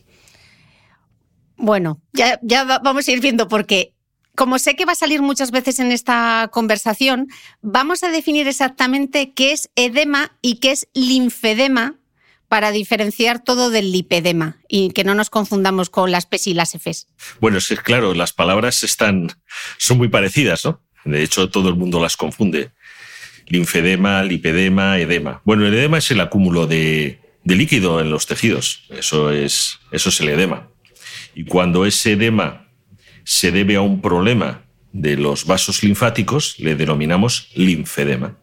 Bueno, 1.58 2.00
ya, 2.14 2.40
ya 2.42 2.64
vamos 2.64 3.06
a 3.08 3.12
ir 3.12 3.20
viendo 3.20 3.46
porque 3.46 3.92
como 4.36 4.58
sé 4.58 4.74
que 4.74 4.86
va 4.86 4.92
a 4.92 4.94
salir 4.94 5.20
muchas 5.20 5.50
veces 5.50 5.80
en 5.80 5.92
esta 5.92 6.48
conversación, 6.50 7.26
vamos 7.60 8.02
a 8.04 8.08
definir 8.08 8.48
exactamente 8.48 9.34
qué 9.34 9.52
es 9.52 9.68
edema 9.76 10.38
y 10.40 10.60
qué 10.60 10.70
es 10.70 10.88
linfedema 10.94 11.99
para 12.50 12.72
diferenciar 12.72 13.44
todo 13.44 13.70
del 13.70 13.92
lipedema 13.92 14.58
y 14.68 14.90
que 14.90 15.04
no 15.04 15.14
nos 15.14 15.30
confundamos 15.30 15.88
con 15.88 16.10
las 16.10 16.26
P's 16.26 16.48
y 16.48 16.54
las 16.54 16.74
F's. 16.74 17.06
Bueno, 17.40 17.58
es 17.58 17.68
claro, 17.84 18.12
las 18.12 18.32
palabras 18.32 18.82
están, 18.82 19.28
son 19.78 19.98
muy 19.98 20.08
parecidas, 20.08 20.64
¿no? 20.64 20.82
De 21.04 21.22
hecho, 21.22 21.48
todo 21.48 21.68
el 21.68 21.76
mundo 21.76 22.00
las 22.00 22.16
confunde 22.16 22.72
linfedema, 23.46 24.24
lipedema, 24.24 24.98
edema. 24.98 25.42
Bueno, 25.44 25.64
el 25.64 25.74
edema 25.74 25.98
es 25.98 26.10
el 26.10 26.20
acúmulo 26.20 26.66
de, 26.66 27.20
líquido 27.44 28.00
en 28.00 28.10
los 28.10 28.26
tejidos. 28.26 28.84
Eso 28.90 29.30
es, 29.30 29.78
eso 29.92 30.08
es 30.08 30.20
el 30.20 30.30
edema. 30.30 30.68
Y 31.36 31.44
cuando 31.44 31.86
ese 31.86 32.12
edema 32.12 32.68
se 33.22 33.52
debe 33.52 33.76
a 33.76 33.80
un 33.80 34.00
problema 34.00 34.64
de 34.92 35.16
los 35.16 35.46
vasos 35.46 35.84
linfáticos, 35.84 36.58
le 36.58 36.74
denominamos 36.74 37.48
linfedema. 37.54 38.39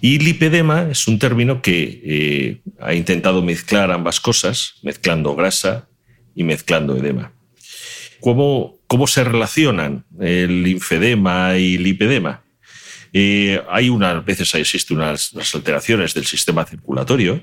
Y 0.00 0.18
lipedema 0.18 0.88
es 0.90 1.08
un 1.08 1.18
término 1.18 1.62
que 1.62 2.02
eh, 2.04 2.60
ha 2.80 2.94
intentado 2.94 3.42
mezclar 3.42 3.90
ambas 3.90 4.20
cosas, 4.20 4.74
mezclando 4.82 5.34
grasa 5.34 5.88
y 6.34 6.44
mezclando 6.44 6.96
edema. 6.96 7.32
¿Cómo, 8.20 8.78
cómo 8.86 9.06
se 9.06 9.24
relacionan 9.24 10.04
el 10.20 10.62
linfedema 10.62 11.56
y 11.56 11.78
lipedema? 11.78 12.42
Eh, 13.12 13.62
hay 13.70 13.88
unas 13.88 14.22
veces 14.24 14.54
existen 14.54 14.98
unas, 14.98 15.32
alteraciones 15.54 16.12
del 16.12 16.26
sistema 16.26 16.66
circulatorio, 16.66 17.42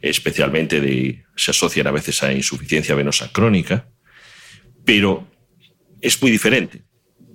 especialmente 0.00 0.80
de, 0.80 1.24
se 1.36 1.50
asocian 1.50 1.86
a 1.86 1.90
veces 1.90 2.22
a 2.22 2.32
insuficiencia 2.32 2.94
venosa 2.94 3.30
crónica, 3.30 3.86
pero 4.84 5.28
es 6.00 6.20
muy 6.22 6.30
diferente. 6.30 6.82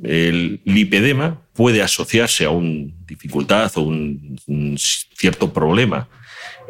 El 0.04 0.62
lipedema 0.66 1.42
puede 1.54 1.82
asociarse 1.82 2.46
a 2.46 2.50
una 2.50 2.92
dificultad 3.06 3.72
o 3.76 3.82
un, 3.82 4.40
un 4.48 4.78
cierto 4.78 5.52
problema 5.52 6.08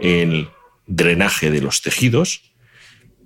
en 0.01 0.31
el 0.31 0.47
drenaje 0.87 1.51
de 1.51 1.61
los 1.61 1.81
tejidos, 1.81 2.53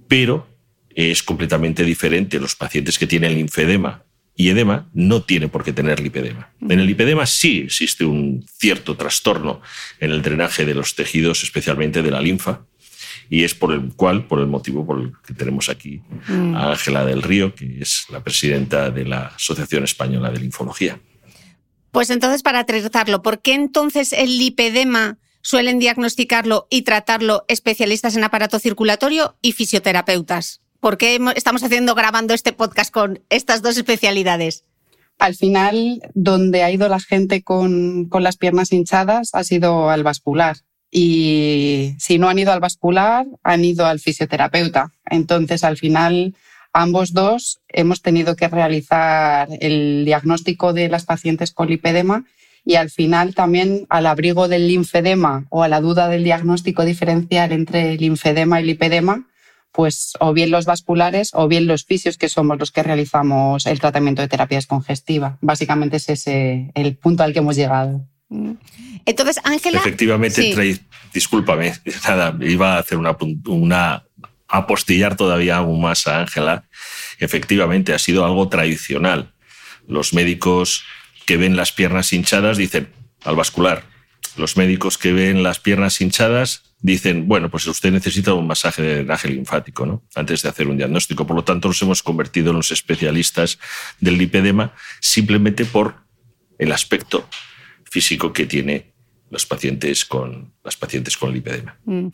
pero 0.08 0.48
es 0.96 1.24
completamente 1.24 1.84
diferente 1.84 2.40
los 2.40 2.56
pacientes 2.56 3.00
que 3.00 3.08
tienen 3.08 3.36
linfedema 3.36 4.04
y 4.36 4.50
edema 4.50 4.90
no 4.94 5.24
tiene 5.24 5.48
por 5.48 5.64
qué 5.64 5.74
tener 5.74 6.00
lipedema. 6.00 6.52
En 6.62 6.80
el 6.80 6.88
lipedema 6.88 7.26
sí 7.26 7.64
existe 7.66 8.06
un 8.06 8.46
cierto 8.58 8.96
trastorno 8.96 9.62
en 10.00 10.12
el 10.12 10.22
drenaje 10.22 10.66
de 10.66 10.74
los 10.74 10.96
tejidos, 10.96 11.44
especialmente 11.44 12.02
de 12.02 12.12
la 12.12 12.22
linfa, 12.22 12.66
y 13.30 13.44
es 13.44 13.56
por 13.56 13.74
el 13.74 13.94
cual, 13.96 14.28
por 14.28 14.40
el 14.40 14.48
motivo 14.48 14.86
por 14.86 15.00
el 15.00 15.14
que 15.26 15.34
tenemos 15.34 15.70
aquí 15.70 16.02
mm. 16.28 16.56
a 16.56 16.72
Ángela 16.72 17.06
del 17.06 17.22
Río, 17.22 17.56
que 17.56 17.80
es 17.80 18.06
la 18.10 18.24
presidenta 18.24 18.92
de 18.92 19.06
la 19.06 19.28
Asociación 19.28 19.84
Española 19.84 20.32
de 20.32 20.40
Linfología. 20.40 21.00
Pues 21.92 22.10
entonces, 22.10 22.42
para 22.42 22.66
tratarlo, 22.66 23.22
¿por 23.22 23.42
qué 23.42 23.54
entonces 23.54 24.14
el 24.14 24.38
lipedema 24.40 25.20
suelen 25.42 25.78
diagnosticarlo 25.78 26.68
y 26.72 26.82
tratarlo 26.82 27.46
especialistas 27.48 28.16
en 28.16 28.24
aparato 28.24 28.58
circulatorio 28.58 29.38
y 29.42 29.52
fisioterapeutas? 29.52 30.62
¿Por 30.80 30.98
qué 30.98 31.20
estamos 31.36 31.64
haciendo, 31.64 31.96
grabando 31.96 32.34
este 32.34 32.52
podcast 32.52 32.92
con 32.92 33.22
estas 33.30 33.62
dos 33.62 33.78
especialidades? 33.78 34.66
Al 35.20 35.36
final, 35.36 36.02
donde 36.16 36.64
ha 36.64 36.72
ido 36.72 36.90
la 36.90 37.00
gente 37.00 37.44
con, 37.44 38.10
con 38.10 38.24
las 38.24 38.38
piernas 38.38 38.74
hinchadas 38.74 39.30
ha 39.34 39.44
sido 39.44 39.90
al 39.90 40.04
vascular. 40.04 40.58
Y 40.96 41.96
si 41.98 42.20
no 42.20 42.30
han 42.30 42.38
ido 42.38 42.52
al 42.52 42.60
vascular, 42.60 43.26
han 43.42 43.66
ido 43.66 43.88
al 43.88 44.00
fisioterapeuta. 44.00 44.92
Entonces, 45.10 45.64
al 45.64 45.76
final, 45.76 46.36
ambos 46.72 47.14
dos 47.14 47.62
hemos 47.68 48.04
tenido 48.04 48.36
que 48.36 48.48
realizar 48.48 49.48
el 49.60 50.06
diagnóstico 50.06 50.72
de 50.72 50.90
las 50.90 51.06
pacientes 51.06 51.52
con 51.52 51.70
lipedema 51.70 52.26
y 52.64 52.76
al 52.76 52.92
final 52.92 53.34
también 53.34 53.88
al 53.90 54.06
abrigo 54.06 54.48
del 54.48 54.68
linfedema 54.68 55.48
o 55.50 55.64
a 55.64 55.68
la 55.68 55.82
duda 55.82 56.08
del 56.10 56.24
diagnóstico 56.24 56.86
diferencial 56.86 57.52
entre 57.52 57.98
linfedema 57.98 58.62
y 58.62 58.66
lipedema, 58.66 59.28
pues 59.72 60.14
o 60.20 60.32
bien 60.32 60.52
los 60.52 60.66
vasculares 60.66 61.32
o 61.34 61.48
bien 61.48 61.66
los 61.66 61.86
fisios 61.86 62.20
que 62.20 62.30
somos 62.30 62.60
los 62.60 62.72
que 62.72 62.84
realizamos 62.84 63.66
el 63.66 63.80
tratamiento 63.80 64.22
de 64.22 64.28
terapia 64.28 64.60
descongestiva. 64.60 65.40
Básicamente 65.42 65.98
es 65.98 66.08
ese 66.08 66.72
el 66.76 66.96
punto 66.98 67.24
al 67.24 67.34
que 67.34 67.40
hemos 67.40 67.56
llegado. 67.56 68.06
Mm. 68.30 68.54
Entonces, 69.06 69.40
Ángela. 69.44 69.80
Efectivamente, 69.80 70.80
discúlpame, 71.14 71.74
nada, 72.08 72.38
iba 72.42 72.76
a 72.76 72.80
hacer 72.80 72.98
una, 72.98 73.16
una 73.46 74.04
apostillar 74.48 75.16
todavía 75.16 75.58
aún 75.58 75.82
más 75.82 76.08
a 76.08 76.22
Ángela. 76.22 76.68
Efectivamente, 77.20 77.94
ha 77.94 78.00
sido 78.00 78.26
algo 78.26 78.50
tradicional. 78.50 79.34
Los 79.88 80.14
médicos 80.14 80.84
que 81.26 81.38
ven 81.38 81.56
las 81.56 81.72
piernas 81.72 82.14
hinchadas 82.14 82.58
dicen 82.58 82.90
al 83.24 83.36
vascular, 83.36 83.84
los 84.36 84.58
médicos 84.58 84.98
que 84.98 85.14
ven 85.14 85.44
las 85.44 85.60
piernas 85.60 86.02
hinchadas 86.02 86.74
dicen, 86.80 87.28
bueno, 87.28 87.50
pues 87.50 87.66
usted 87.68 87.92
necesita 87.92 88.34
un 88.34 88.48
masaje 88.48 88.82
de 88.82 88.96
drenaje 88.96 89.30
linfático, 89.30 89.86
¿no? 89.86 90.04
Antes 90.16 90.42
de 90.42 90.50
hacer 90.50 90.68
un 90.68 90.78
diagnóstico. 90.78 91.26
Por 91.26 91.36
lo 91.36 91.44
tanto, 91.44 91.70
nos 91.70 91.82
hemos 91.82 92.04
convertido 92.04 92.52
en 92.52 92.58
los 92.58 92.72
especialistas 92.72 93.58
del 94.00 94.18
lipedema 94.18 94.74
simplemente 95.00 95.66
por 95.66 95.96
el 96.60 96.72
aspecto 96.72 97.28
físico 97.90 98.34
que 98.34 98.46
tiene 98.46 98.93
los 99.34 99.46
pacientes 99.46 100.06
con, 100.06 100.54
las 100.64 100.78
pacientes 100.78 101.18
con 101.18 101.34
lipedema. 101.34 101.78
Mm. 101.84 102.08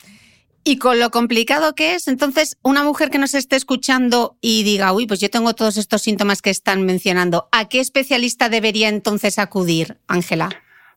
Y 0.64 0.76
con 0.76 0.98
lo 0.98 1.10
complicado 1.10 1.74
que 1.74 1.94
es, 1.94 2.08
entonces, 2.08 2.58
una 2.62 2.82
mujer 2.82 3.10
que 3.10 3.18
nos 3.18 3.34
esté 3.34 3.56
escuchando 3.56 4.36
y 4.40 4.62
diga, 4.62 4.92
uy, 4.92 5.06
pues 5.06 5.20
yo 5.20 5.30
tengo 5.30 5.54
todos 5.54 5.76
estos 5.76 6.02
síntomas 6.02 6.42
que 6.42 6.50
están 6.50 6.84
mencionando, 6.84 7.48
¿a 7.52 7.68
qué 7.68 7.80
especialista 7.80 8.48
debería 8.48 8.88
entonces 8.88 9.38
acudir, 9.38 9.98
Ángela? 10.06 10.50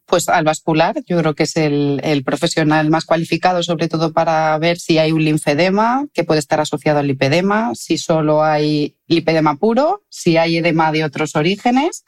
Pues 0.05 0.27
al 0.27 0.43
vascular, 0.43 0.95
yo 1.05 1.17
creo 1.19 1.33
que 1.33 1.43
es 1.43 1.55
el, 1.55 2.01
el, 2.03 2.25
profesional 2.25 2.89
más 2.89 3.05
cualificado, 3.05 3.63
sobre 3.63 3.87
todo 3.87 4.11
para 4.11 4.57
ver 4.57 4.77
si 4.79 4.97
hay 4.97 5.13
un 5.13 5.23
linfedema 5.23 6.05
que 6.13 6.25
puede 6.25 6.41
estar 6.41 6.59
asociado 6.59 6.99
al 6.99 7.07
lipedema, 7.07 7.71
si 7.73 7.97
solo 7.97 8.43
hay 8.43 8.97
lipedema 9.07 9.55
puro, 9.55 10.03
si 10.09 10.35
hay 10.35 10.57
edema 10.57 10.91
de 10.91 11.05
otros 11.05 11.37
orígenes, 11.37 12.03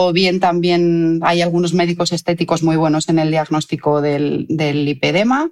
o 0.00 0.12
bien 0.12 0.38
también 0.38 1.18
hay 1.22 1.42
algunos 1.42 1.74
médicos 1.74 2.12
estéticos 2.12 2.62
muy 2.62 2.76
buenos 2.76 3.08
en 3.08 3.18
el 3.18 3.32
diagnóstico 3.32 4.00
del, 4.00 4.46
lipedema. 4.48 5.50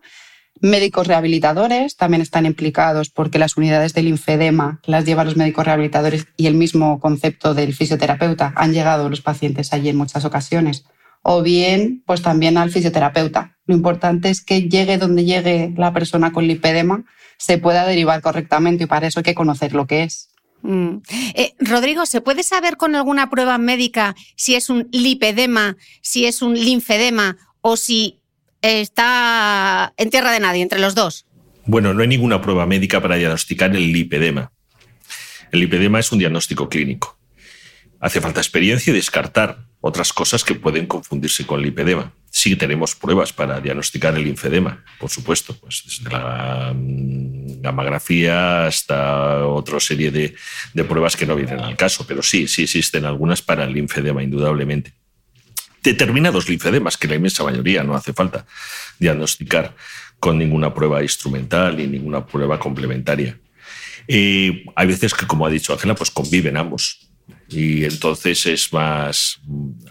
Médicos 0.61 1.09
rehabilitadores 1.09 1.97
también 1.97 2.23
están 2.23 2.47
implicados 2.47 3.11
porque 3.11 3.41
las 3.41 3.57
unidades 3.57 3.93
del 3.93 4.05
linfedema 4.05 4.81
las 4.87 5.05
llevan 5.05 5.27
los 5.27 5.37
médicos 5.37 5.65
rehabilitadores 5.65 6.29
y 6.37 6.47
el 6.47 6.55
mismo 6.55 7.01
concepto 7.01 7.55
del 7.55 7.75
fisioterapeuta. 7.75 8.53
Han 8.55 8.73
llegado 8.73 9.09
los 9.09 9.21
pacientes 9.21 9.73
allí 9.73 9.89
en 9.89 9.97
muchas 9.97 10.25
ocasiones 10.25 10.85
o 11.23 11.43
bien 11.43 12.05
pues 12.07 12.23
también 12.23 12.57
al 12.57 12.71
fisioterapeuta. 12.71 13.57
Lo 13.67 13.75
importante 13.75 14.31
es 14.31 14.45
que 14.45 14.69
llegue 14.69 14.97
donde 14.97 15.25
llegue 15.25 15.75
la 15.77 15.93
persona 15.93 16.33
con 16.33 16.47
lipedema, 16.47 17.05
se 17.37 17.59
pueda 17.59 17.85
derivar 17.85 18.23
correctamente 18.23 18.85
y 18.85 18.87
para 18.87 19.09
eso 19.09 19.19
hay 19.19 19.25
que 19.25 19.35
conocer 19.35 19.75
lo 19.75 19.89
que 19.89 20.05
es. 20.05 20.29
Mm. 20.63 20.99
Eh, 21.35 21.55
Rodrigo, 21.59 22.07
¿se 22.07 22.21
puede 22.21 22.43
saber 22.43 22.77
con 22.77 22.95
alguna 22.95 23.31
prueba 23.31 23.59
médica 23.59 24.17
si 24.37 24.55
es 24.55 24.69
un 24.69 24.89
lipedema, 24.93 25.77
si 26.01 26.27
es 26.27 26.43
un 26.43 26.55
linfedema 26.55 27.37
o 27.61 27.77
si 27.77 28.21
está 28.63 29.93
en 29.97 30.11
tierra 30.11 30.33
de 30.33 30.41
nadie 30.41 30.63
entre 30.63 30.79
los 30.79 30.95
dos? 30.95 31.27
Bueno, 31.67 31.95
no 31.95 32.03
hay 32.03 32.09
ninguna 32.09 32.41
prueba 32.41 32.67
médica 32.67 33.01
para 33.01 33.17
diagnosticar 33.17 33.75
el 33.75 33.93
lipedema. 33.93 34.53
El 35.53 35.61
lipedema 35.61 36.01
es 36.01 36.11
un 36.13 36.19
diagnóstico 36.19 36.69
clínico. 36.69 37.19
Hace 38.01 38.21
falta 38.21 38.41
experiencia 38.41 38.91
y 38.91 38.95
descartar 38.95 39.67
otras 39.81 40.13
cosas 40.13 40.45
que 40.45 40.55
pueden 40.55 40.87
confundirse 40.87 41.47
con 41.47 41.63
lipedema. 41.63 42.13
Sí 42.37 42.55
tenemos 42.55 42.95
pruebas 42.95 43.33
para 43.33 43.63
diagnosticar 43.63 44.15
el 44.15 44.25
linfedema, 44.25 44.85
por 44.99 45.09
supuesto, 45.09 45.57
pues 45.59 45.83
desde 45.87 46.11
la 46.11 46.71
mm, 46.77 47.63
gamografía 47.63 48.67
hasta 48.67 49.47
otra 49.47 49.81
serie 49.81 50.11
de, 50.11 50.35
pruebas 50.85 51.17
que 51.17 51.25
no 51.25 51.35
vienen 51.35 51.61
al 51.61 51.77
caso, 51.77 52.07
pero 52.07 52.23
sí, 52.23 52.47
sí 52.47 52.65
existen 52.65 53.07
algunas 53.07 53.41
para 53.41 53.65
el 53.65 53.73
linfedema, 53.73 54.23
indudablemente. 54.23 54.93
Determinados 55.83 56.47
linfedemas, 56.47 56.99
que 56.99 57.09
la 57.09 57.15
inmensa 57.15 57.43
mayoría 57.43 57.83
no 57.83 57.95
hace 57.95 58.13
falta 58.13 58.45
diagnosticar 58.99 59.75
con 60.21 60.37
ninguna 60.37 60.75
prueba 60.75 61.03
instrumental 61.03 61.75
ni 61.79 61.87
ninguna 61.87 62.27
prueba 62.27 62.59
complementaria. 62.59 63.39
Eh, 64.09 64.67
hay 64.77 64.87
veces 64.87 65.15
que, 65.15 65.27
como 65.27 65.47
ha 65.47 65.51
dicho 65.51 65.73
Ángela, 65.73 65.95
pues 65.95 66.11
conviven 66.11 66.59
ambos 66.59 67.06
y 67.49 67.85
entonces 67.85 68.47
es 68.47 68.73
más, 68.73 69.41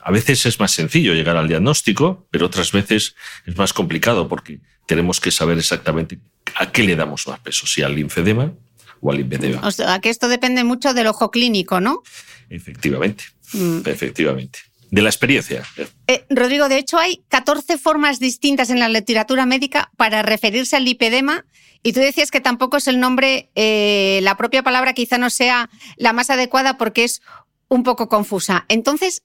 a 0.04 0.12
veces 0.12 0.46
es 0.46 0.60
más 0.60 0.72
sencillo 0.72 1.14
llegar 1.14 1.38
al 1.38 1.48
diagnóstico, 1.48 2.28
pero 2.32 2.48
otras 2.48 2.72
veces 2.72 3.16
es 3.46 3.56
más 3.56 3.74
complicado 3.74 4.28
porque 4.28 4.60
tenemos 4.86 5.20
que 5.20 5.32
saber 5.32 5.58
exactamente 5.58 6.20
a 6.56 6.72
qué 6.72 6.84
le 6.84 6.96
damos 6.96 7.28
más 7.28 7.40
peso, 7.40 7.66
si 7.66 7.82
al 7.82 7.96
linfedema 7.96 8.54
o 9.02 9.12
al 9.12 9.18
lipedema. 9.18 9.66
O 9.66 9.72
sea, 9.72 10.00
que 10.00 10.10
esto 10.10 10.28
depende 10.28 10.64
mucho 10.64 10.94
del 10.94 11.08
ojo 11.08 11.32
clínico, 11.32 11.80
¿no? 11.80 12.04
Efectivamente, 12.50 13.26
mm. 13.54 13.82
efectivamente. 13.86 14.60
De 14.92 15.02
la 15.02 15.10
experiencia. 15.10 15.64
Eh, 16.08 16.26
Rodrigo, 16.30 16.70
de 16.70 16.78
hecho 16.78 16.98
hay 16.98 17.24
14 17.30 17.78
formas 17.78 18.20
distintas 18.20 18.70
en 18.70 18.80
la 18.80 18.88
literatura 18.88 19.46
médica 19.46 19.92
para 19.98 20.22
referirse 20.22 20.76
al 20.76 20.86
lipedema 20.86 21.46
y 21.86 21.94
tú 21.94 22.00
decías 22.00 22.32
que 22.32 22.42
tampoco 22.42 22.78
es 22.78 22.88
el 22.88 23.00
nombre, 23.00 23.52
eh, 23.54 24.20
la 24.24 24.38
propia 24.38 24.64
palabra 24.64 24.94
quizá 24.94 25.20
no 25.20 25.30
sea 25.30 25.70
la 25.98 26.14
más 26.14 26.32
adecuada 26.32 26.78
porque 26.78 27.04
es 27.04 27.22
un 27.68 27.84
poco 27.84 28.08
confusa. 28.10 28.66
Entonces, 28.70 29.24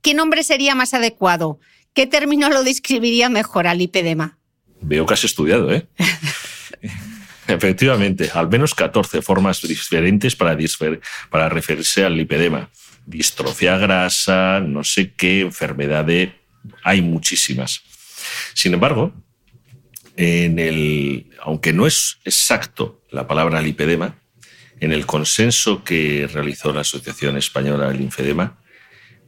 ¿qué 0.00 0.14
nombre 0.14 0.42
sería 0.42 0.74
más 0.74 0.94
adecuado? 0.94 1.58
¿Qué 1.94 2.06
término 2.06 2.48
lo 2.48 2.62
describiría 2.62 3.28
mejor 3.28 3.66
al 3.66 3.78
lipedema? 3.78 4.38
Veo 4.80 5.06
que 5.06 5.14
has 5.14 5.24
estudiado, 5.24 5.72
¿eh? 5.72 5.86
Efectivamente, 7.48 8.30
al 8.32 8.48
menos 8.48 8.74
14 8.74 9.20
formas 9.20 9.60
diferentes 9.62 10.36
para, 10.36 10.56
para 11.30 11.48
referirse 11.48 12.04
al 12.04 12.16
lipedema. 12.16 12.70
Distrofia 13.04 13.76
grasa, 13.76 14.60
no 14.60 14.84
sé 14.84 15.12
qué, 15.14 15.40
enfermedad 15.40 16.04
de... 16.04 16.40
Hay 16.84 17.02
muchísimas. 17.02 17.82
Sin 18.54 18.74
embargo, 18.74 19.12
en 20.16 20.58
el, 20.58 21.30
aunque 21.40 21.72
no 21.72 21.86
es 21.86 22.18
exacto 22.24 23.02
la 23.10 23.26
palabra 23.26 23.60
lipedema, 23.60 24.21
en 24.82 24.92
el 24.92 25.06
consenso 25.06 25.84
que 25.84 26.28
realizó 26.30 26.72
la 26.72 26.80
Asociación 26.80 27.36
Española 27.36 27.86
del 27.86 27.98
Linfedema, 27.98 28.58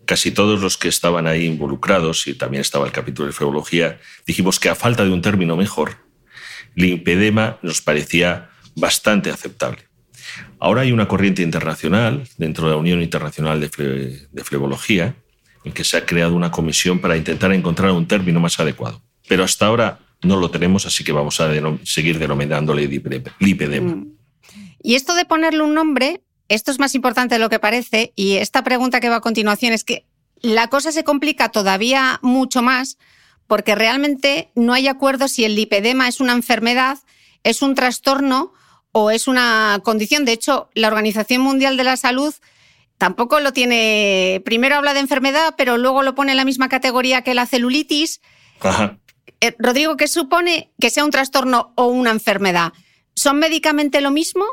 casi 0.05 0.33
todos 0.33 0.61
los 0.61 0.77
que 0.77 0.88
estaban 0.88 1.29
ahí 1.29 1.47
involucrados, 1.47 2.27
y 2.27 2.35
también 2.35 2.61
estaba 2.61 2.87
el 2.87 2.93
capítulo 2.93 3.29
de 3.29 3.33
feología, 3.33 4.01
dijimos 4.27 4.59
que 4.59 4.69
a 4.69 4.75
falta 4.75 5.05
de 5.05 5.11
un 5.11 5.23
término 5.23 5.57
mejor, 5.57 5.93
linfedema 6.75 7.61
nos 7.62 7.81
parecía 7.81 8.51
bastante 8.75 9.31
aceptable. 9.31 9.79
Ahora 10.59 10.81
hay 10.81 10.90
una 10.90 11.07
corriente 11.07 11.43
internacional 11.43 12.25
dentro 12.37 12.64
de 12.64 12.73
la 12.73 12.77
Unión 12.77 13.01
Internacional 13.01 13.61
de, 13.61 14.27
de 14.29 14.45
Flebología 14.45 15.14
en 15.64 15.73
que 15.73 15.85
se 15.85 15.97
ha 15.97 16.05
creado 16.05 16.35
una 16.35 16.51
comisión 16.51 16.99
para 16.99 17.17
intentar 17.17 17.53
encontrar 17.53 17.93
un 17.93 18.09
término 18.09 18.40
más 18.40 18.59
adecuado. 18.59 19.03
Pero 19.29 19.45
hasta 19.45 19.67
ahora 19.67 20.01
no 20.25 20.37
lo 20.37 20.51
tenemos, 20.51 20.85
así 20.85 21.05
que 21.05 21.12
vamos 21.12 21.40
a 21.40 21.53
seguir 21.85 22.19
denominándole 22.19 22.88
lipedema. 23.38 23.95
Mm. 23.95 24.13
Y 24.87 24.97
esto 24.97 25.14
de 25.14 25.25
ponerle 25.25 25.62
un 25.62 25.73
nombre, 25.73 26.23
esto 26.49 26.70
es 26.70 26.79
más 26.79 26.94
importante 26.94 27.37
de 27.37 27.38
lo 27.38 27.49
que 27.49 27.59
parece, 27.59 28.12
y 28.16 28.37
esta 28.37 28.62
pregunta 28.62 29.01
que 29.01 29.09
va 29.09 29.16
a 29.16 29.20
continuación 29.23 29.73
es 29.73 29.83
que 29.83 30.07
la 30.42 30.68
cosa 30.68 30.92
se 30.92 31.05
complica 31.05 31.49
todavía 31.49 32.18
mucho 32.20 32.61
más 32.61 32.99
porque 33.47 33.75
realmente 33.75 34.51
no 34.55 34.75
hay 34.75 34.87
acuerdo 34.87 35.27
si 35.27 35.47
el 35.47 35.55
lipedema 35.55 36.07
es 36.07 36.20
una 36.20 36.35
enfermedad, 36.35 36.99
es 37.44 37.62
un 37.62 37.75
trastorno 37.75 38.53
o 38.92 39.11
es 39.11 39.27
una 39.27 39.81
condición. 39.83 40.27
De 40.27 40.33
hecho, 40.33 40.68
la 40.75 40.88
Organización 40.88 41.40
Mundial 41.40 41.79
de 41.79 41.85
la 41.85 41.97
Salud 41.97 42.35
tampoco 42.99 43.40
lo 43.40 43.55
tiene, 43.55 44.42
primero 44.44 44.77
habla 44.77 44.92
de 44.92 45.01
enfermedad, 45.01 45.55
pero 45.57 45.79
luego 45.79 46.03
lo 46.03 46.14
pone 46.14 46.33
en 46.33 46.37
la 46.37 46.44
misma 46.44 46.68
categoría 46.68 47.23
que 47.23 47.33
la 47.33 47.47
celulitis. 47.47 48.20
Eh, 49.40 49.57
Rodrigo, 49.59 49.97
¿qué 49.97 50.09
supone 50.09 50.75
que 50.79 50.90
sea 50.90 51.07
un 51.07 51.11
trastorno 51.11 51.73
o 51.75 51.87
una 51.87 52.11
enfermedad? 52.11 52.75
¿Son 53.14 53.38
médicamente 53.38 54.03
lo 54.03 54.11
mismo? 54.11 54.44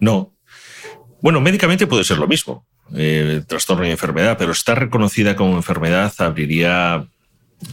No. 0.00 0.34
Bueno, 1.20 1.40
médicamente 1.40 1.86
puede 1.86 2.04
ser 2.04 2.18
lo 2.18 2.26
mismo, 2.26 2.66
eh, 2.94 3.42
trastorno 3.46 3.86
y 3.86 3.90
enfermedad, 3.90 4.36
pero 4.38 4.52
estar 4.52 4.78
reconocida 4.78 5.36
como 5.36 5.56
enfermedad 5.56 6.12
abriría, 6.18 7.06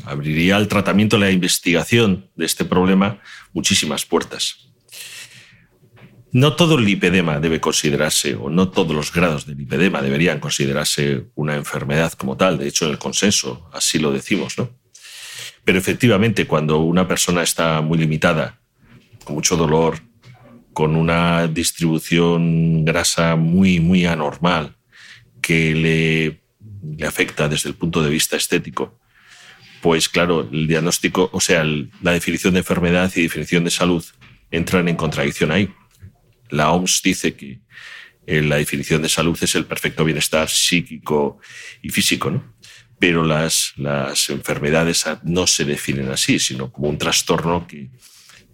abriría 0.05 0.55
al 0.55 0.67
tratamiento, 0.67 1.17
la 1.17 1.31
investigación 1.31 2.29
de 2.35 2.45
este 2.45 2.65
problema 2.65 3.19
muchísimas 3.53 4.05
puertas. 4.05 4.69
No 6.31 6.55
todo 6.55 6.77
el 6.77 6.85
lipedema 6.85 7.39
debe 7.39 7.59
considerarse, 7.59 8.35
o 8.35 8.51
no 8.51 8.69
todos 8.69 8.95
los 8.95 9.11
grados 9.11 9.47
de 9.47 9.55
lipedema 9.55 10.03
deberían 10.03 10.39
considerarse 10.39 11.25
una 11.33 11.55
enfermedad 11.55 12.13
como 12.13 12.37
tal. 12.37 12.59
De 12.59 12.67
hecho, 12.67 12.85
en 12.85 12.91
el 12.91 12.99
consenso 12.99 13.67
así 13.73 13.97
lo 13.97 14.11
decimos, 14.11 14.55
¿no? 14.59 14.69
Pero 15.63 15.79
efectivamente, 15.79 16.45
cuando 16.45 16.79
una 16.79 17.07
persona 17.07 17.41
está 17.41 17.81
muy 17.81 17.97
limitada, 17.97 18.59
con 19.23 19.35
mucho 19.35 19.57
dolor, 19.57 19.99
con 20.79 20.95
una 20.95 21.45
distribución 21.47 22.85
grasa 22.85 23.35
muy, 23.35 23.81
muy 23.81 24.05
anormal 24.05 24.77
que 25.41 25.75
le, 25.75 26.41
le 26.97 27.05
afecta 27.05 27.49
desde 27.49 27.67
el 27.67 27.75
punto 27.75 28.01
de 28.01 28.09
vista 28.09 28.37
estético, 28.37 28.97
pues 29.81 30.07
claro, 30.07 30.47
el 30.49 30.67
diagnóstico, 30.67 31.29
o 31.33 31.41
sea, 31.41 31.65
la 31.65 32.13
definición 32.13 32.53
de 32.53 32.61
enfermedad 32.61 33.11
y 33.13 33.23
definición 33.23 33.65
de 33.65 33.71
salud 33.71 34.05
entran 34.51 34.87
en 34.87 34.95
contradicción 34.95 35.51
ahí. 35.51 35.69
La 36.49 36.71
OMS 36.71 37.01
dice 37.03 37.33
que 37.33 37.59
eh, 38.25 38.41
la 38.41 38.55
definición 38.55 39.01
de 39.01 39.09
salud 39.09 39.37
es 39.41 39.55
el 39.55 39.65
perfecto 39.65 40.05
bienestar 40.05 40.47
psíquico 40.47 41.39
y 41.81 41.89
físico, 41.89 42.31
¿no? 42.31 42.55
Pero 42.99 43.25
las, 43.25 43.73
las 43.75 44.29
enfermedades 44.29 45.03
no 45.23 45.45
se 45.45 45.65
definen 45.65 46.09
así, 46.09 46.39
sino 46.39 46.71
como 46.71 46.87
un 46.87 46.97
trastorno 46.97 47.67
que, 47.67 47.89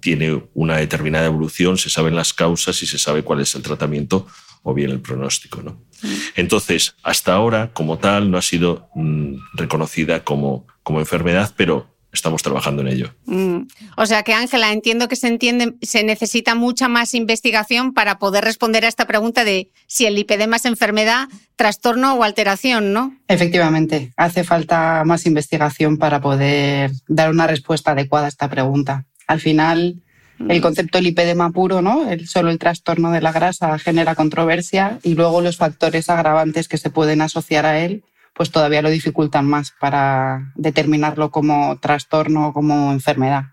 tiene 0.05 0.39
una 0.53 0.77
determinada 0.77 1.25
evolución, 1.25 1.79
se 1.79 1.89
saben 1.89 2.15
las 2.15 2.31
causas 2.31 2.79
y 2.83 2.85
se 2.85 2.99
sabe 2.99 3.23
cuál 3.23 3.39
es 3.39 3.55
el 3.55 3.63
tratamiento 3.63 4.27
o 4.61 4.71
bien 4.71 4.91
el 4.91 4.99
pronóstico. 4.99 5.63
¿no? 5.63 5.81
Mm. 6.03 6.13
Entonces, 6.35 6.95
hasta 7.01 7.33
ahora, 7.33 7.71
como 7.73 7.97
tal, 7.97 8.29
no 8.29 8.37
ha 8.37 8.43
sido 8.43 8.87
mm, 8.93 9.33
reconocida 9.53 10.23
como, 10.23 10.67
como 10.83 10.99
enfermedad, 10.99 11.55
pero 11.57 11.87
estamos 12.13 12.43
trabajando 12.43 12.83
en 12.83 12.89
ello. 12.89 13.15
Mm. 13.25 13.61
O 13.97 14.05
sea 14.05 14.21
que, 14.21 14.35
Ángela, 14.35 14.71
entiendo 14.71 15.07
que 15.07 15.15
se 15.15 15.27
entiende, 15.27 15.73
se 15.81 16.03
necesita 16.03 16.53
mucha 16.53 16.87
más 16.87 17.15
investigación 17.15 17.91
para 17.91 18.19
poder 18.19 18.43
responder 18.43 18.85
a 18.85 18.87
esta 18.87 19.07
pregunta 19.07 19.43
de 19.43 19.71
si 19.87 20.05
el 20.05 20.13
lipedema 20.13 20.57
es 20.57 20.65
enfermedad, 20.65 21.29
trastorno 21.55 22.13
o 22.13 22.23
alteración, 22.23 22.93
¿no? 22.93 23.17
Efectivamente, 23.27 24.13
hace 24.17 24.43
falta 24.43 25.01
más 25.03 25.25
investigación 25.25 25.97
para 25.97 26.21
poder 26.21 26.91
dar 27.07 27.31
una 27.31 27.47
respuesta 27.47 27.91
adecuada 27.91 28.27
a 28.27 28.29
esta 28.29 28.51
pregunta. 28.51 29.07
Al 29.27 29.39
final, 29.39 30.01
el 30.39 30.59
mm. 30.59 30.61
concepto 30.61 31.01
lipedema 31.01 31.51
puro, 31.51 31.81
¿no? 31.81 32.09
El, 32.09 32.27
solo 32.27 32.51
el 32.51 32.59
trastorno 32.59 33.11
de 33.11 33.21
la 33.21 33.31
grasa 33.31 33.77
genera 33.79 34.15
controversia 34.15 34.99
y 35.03 35.15
luego 35.15 35.41
los 35.41 35.57
factores 35.57 36.09
agravantes 36.09 36.67
que 36.67 36.77
se 36.77 36.89
pueden 36.89 37.21
asociar 37.21 37.65
a 37.65 37.79
él 37.79 38.03
pues 38.35 38.51
todavía 38.51 38.81
lo 38.81 38.89
dificultan 38.89 39.45
más 39.47 39.73
para 39.79 40.51
determinarlo 40.55 41.31
como 41.31 41.79
trastorno 41.79 42.49
o 42.49 42.53
como 42.53 42.91
enfermedad. 42.91 43.45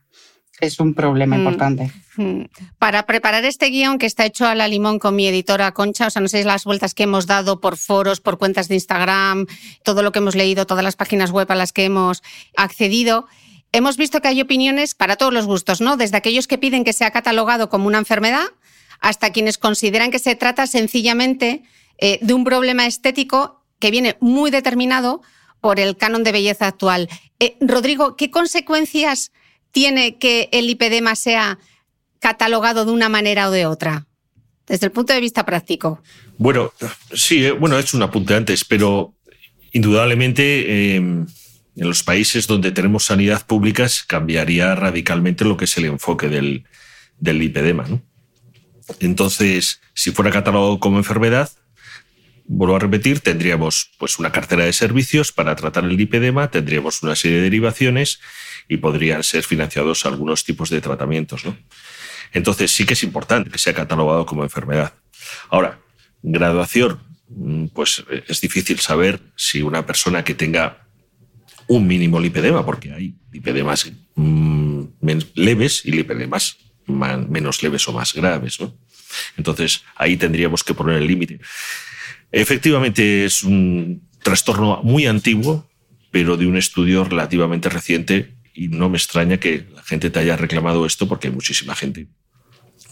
Es 0.61 0.81
un 0.81 0.95
problema 0.95 1.37
mm. 1.37 1.39
importante. 1.39 1.93
Mm. 2.17 2.43
Para 2.79 3.07
preparar 3.07 3.45
este 3.45 3.71
guion 3.71 3.99
que 3.99 4.07
está 4.07 4.27
hecho 4.27 4.47
a 4.47 4.55
la 4.55 4.69
limón 4.69 4.99
con 4.99 5.15
mi 5.15 5.27
editora 5.27 5.73
Concha, 5.73 6.09
o 6.09 6.11
sea, 6.11 6.21
no 6.21 6.29
sé 6.29 6.45
las 6.45 6.65
vueltas 6.65 6.95
que 6.95 7.05
hemos 7.05 7.27
dado 7.27 7.61
por 7.61 7.77
foros, 7.77 8.21
por 8.21 8.39
cuentas 8.39 8.69
de 8.69 8.75
Instagram, 8.75 9.47
todo 9.85 10.03
lo 10.03 10.11
que 10.11 10.19
hemos 10.19 10.35
leído, 10.35 10.67
todas 10.67 10.85
las 10.85 10.97
páginas 10.97 11.31
web 11.31 11.51
a 11.51 11.55
las 11.55 11.73
que 11.73 11.85
hemos 11.85 12.23
accedido, 12.57 13.27
hemos 13.73 13.97
visto 13.97 14.21
que 14.21 14.29
hay 14.29 14.41
opiniones 14.41 14.95
para 14.95 15.17
todos 15.17 15.33
los 15.33 15.47
gustos, 15.47 15.81
¿no? 15.81 15.97
Desde 15.97 16.17
aquellos 16.17 16.47
que 16.47 16.59
piden 16.59 16.85
que 16.85 16.93
sea 16.93 17.11
catalogado 17.11 17.69
como 17.69 17.87
una 17.87 17.99
enfermedad 17.99 18.45
hasta 19.01 19.33
quienes 19.33 19.59
consideran 19.59 20.11
que 20.11 20.19
se 20.19 20.37
trata 20.37 20.67
sencillamente 20.67 21.63
eh, 21.99 22.19
de 22.23 22.35
un 22.35 22.45
problema 22.45 22.87
estético 22.87 23.65
que 23.79 23.91
viene 23.91 24.17
muy 24.21 24.51
determinado 24.51 25.23
por 25.61 25.81
el 25.81 25.97
canon 25.97 26.23
de 26.23 26.33
belleza 26.33 26.69
actual. 26.69 27.09
Eh, 27.41 27.57
Rodrigo, 27.61 28.17
¿qué 28.17 28.31
consecuencias 28.31 29.33
tiene 29.73 30.19
que 30.19 30.49
el 30.53 30.67
lipedema 30.67 31.17
sea 31.17 31.59
catalogado 32.21 32.85
de 32.85 32.93
una 32.93 33.09
manera 33.09 33.49
o 33.49 33.51
de 33.51 33.67
otra? 33.67 34.07
Desde 34.67 34.87
el 34.87 34.93
punto 34.93 35.13
de 35.13 35.21
vista 35.21 35.45
práctico. 35.45 36.01
Bueno, 36.39 36.73
sí, 37.13 37.45
eh, 37.45 37.53
bueno, 37.53 37.79
hecho 37.79 37.97
un 37.97 38.05
apunte 38.05 38.35
antes, 38.35 38.65
pero 38.65 39.15
indudablemente 39.73 40.95
em, 40.95 41.27
en 41.77 41.89
los 41.89 42.03
países 42.03 42.47
donde 42.47 42.71
tenemos 42.71 43.07
sanidad 43.07 43.47
pública 43.47 43.87
cambiaría 44.07 44.75
radicalmente 44.75 45.45
lo 45.45 45.57
que 45.57 45.65
es 45.65 45.77
el 45.79 45.87
enfoque 45.87 46.29
del, 46.29 46.65
del 47.19 47.39
lipedema. 47.39 47.87
Entonces, 49.01 49.81
si 49.95 50.11
fuera 50.11 50.31
catalogado 50.31 50.79
como 50.79 50.99
enfermedad, 50.99 51.51
vuelvo 52.45 52.77
a 52.77 52.81
repetir, 52.81 53.21
tendríamos 53.21 53.91
pues 53.99 54.19
una 54.19 54.33
cartera 54.33 54.65
de 54.65 54.73
servicios 54.73 55.33
para 55.33 55.57
tratar 55.57 55.85
el 55.85 55.97
lipedema, 55.97 56.51
tendríamos 56.51 57.03
una 57.03 57.17
serie 57.17 57.39
de 57.39 57.45
derivaciones 57.45 58.21
y 58.69 58.79
podrían 58.79 59.23
ser 59.23 59.45
financiados 59.45 60.05
algunos 60.05 60.45
tipos 60.45 60.69
de 60.71 60.81
tratamientos. 60.81 61.45
¿no? 61.45 61.57
Entonces 62.33 62.71
sí 62.71 62.85
que 62.85 62.95
es 62.95 63.03
importante 63.03 63.51
que 63.51 63.59
sea 63.59 63.75
catalogado 63.75 64.27
como 64.27 64.43
enfermedad. 64.43 64.93
Ahora, 65.49 65.81
graduación, 66.23 67.01
mm, 67.29 67.67
pues 67.69 68.05
es 68.29 68.41
difícil 68.41 68.79
saber 68.81 69.21
si 69.37 69.63
una 69.63 69.87
persona 69.87 70.25
que 70.25 70.35
tenga 70.35 70.82
un 71.69 71.87
mínimo 71.87 72.21
lipedema, 72.21 72.65
porque 72.65 72.93
hay 72.93 73.15
lipedemas 73.31 73.91
mm, 74.15 74.83
leves 75.35 75.83
y 75.85 75.93
lipedemas 75.93 76.57
menos 76.87 77.63
leves 77.63 77.87
o 77.89 77.93
más 77.93 78.13
graves. 78.15 78.61
¿no? 78.61 78.75
Entonces 79.37 79.85
ahí 79.97 80.17
tendríamos 80.17 80.65
que 80.65 80.75
poner 80.75 80.97
el 80.97 81.07
límite. 81.07 81.41
Efectivamente 82.31 83.25
es 83.25 83.43
un 83.43 84.09
trastorno 84.23 84.83
muy 84.83 85.07
antiguo, 85.07 85.69
pero 86.11 86.37
de 86.37 86.47
un 86.47 86.57
estudio 86.57 87.05
relativamente 87.05 87.69
reciente 87.69 88.35
y 88.55 88.69
no 88.69 88.89
me 88.89 88.99
extraña 88.99 89.39
que 89.39 89.67
la 89.75 89.83
gente 89.83 90.11
te 90.11 90.19
haya 90.19 90.37
reclamado 90.37 90.87
esto 90.87 91.09
porque 91.09 91.29
hay 91.29 91.35
muchísima 91.35 91.75
gente 91.75 92.07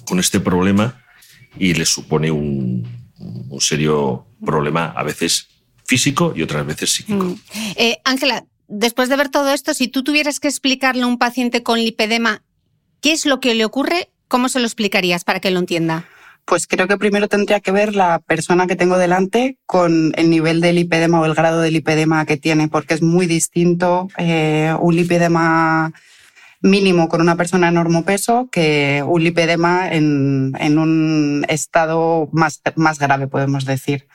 con 0.06 0.18
este 0.18 0.40
problema 0.40 1.04
y 1.58 1.74
les 1.74 1.88
supone 1.88 2.30
un, 2.30 3.00
serio 3.58 4.26
problema 4.44 4.86
a 4.96 5.02
veces 5.02 5.48
físico 5.84 6.32
y 6.34 6.42
otras 6.42 6.66
veces 6.66 6.90
psíquico. 6.90 7.24
Mm. 7.24 7.40
Eh, 7.76 7.98
Ángela, 8.04 8.44
después 8.70 9.08
de 9.08 9.16
ver 9.16 9.28
todo 9.28 9.50
esto, 9.50 9.74
si 9.74 9.88
tú 9.88 10.02
tuvieras 10.02 10.40
que 10.40 10.48
explicarle 10.48 11.02
a 11.02 11.06
un 11.06 11.18
paciente 11.18 11.62
con 11.62 11.78
lipedema 11.78 12.42
qué 13.02 13.12
es 13.12 13.26
lo 13.26 13.40
que 13.40 13.54
le 13.54 13.64
ocurre, 13.64 14.10
¿cómo 14.28 14.48
se 14.48 14.60
lo 14.60 14.66
explicarías 14.66 15.24
para 15.24 15.40
que 15.40 15.50
lo 15.50 15.58
entienda? 15.58 16.06
Pues 16.46 16.66
creo 16.66 16.88
que 16.88 16.96
primero 16.96 17.28
tendría 17.28 17.60
que 17.60 17.72
ver 17.72 17.94
la 17.94 18.20
persona 18.20 18.66
que 18.66 18.76
tengo 18.76 18.96
delante 18.96 19.58
con 19.66 20.12
el 20.16 20.30
nivel 20.30 20.60
de 20.60 20.72
lipedema 20.72 21.20
o 21.20 21.26
el 21.26 21.34
grado 21.34 21.60
de 21.60 21.70
lipedema 21.70 22.24
que 22.24 22.36
tiene, 22.36 22.68
porque 22.68 22.94
es 22.94 23.02
muy 23.02 23.26
distinto 23.26 24.08
eh, 24.16 24.74
un 24.80 24.96
lipedema 24.96 25.92
mínimo 26.62 27.08
con 27.08 27.20
una 27.20 27.36
persona 27.36 27.68
en 27.68 27.74
enorme 27.74 28.02
peso 28.02 28.48
que 28.50 29.02
un 29.06 29.22
lipedema 29.22 29.92
en, 29.92 30.52
en 30.58 30.78
un 30.78 31.44
estado 31.48 32.28
más, 32.32 32.60
más 32.76 32.98
grave, 32.98 33.28
podemos 33.28 33.64
decir. 33.64 34.06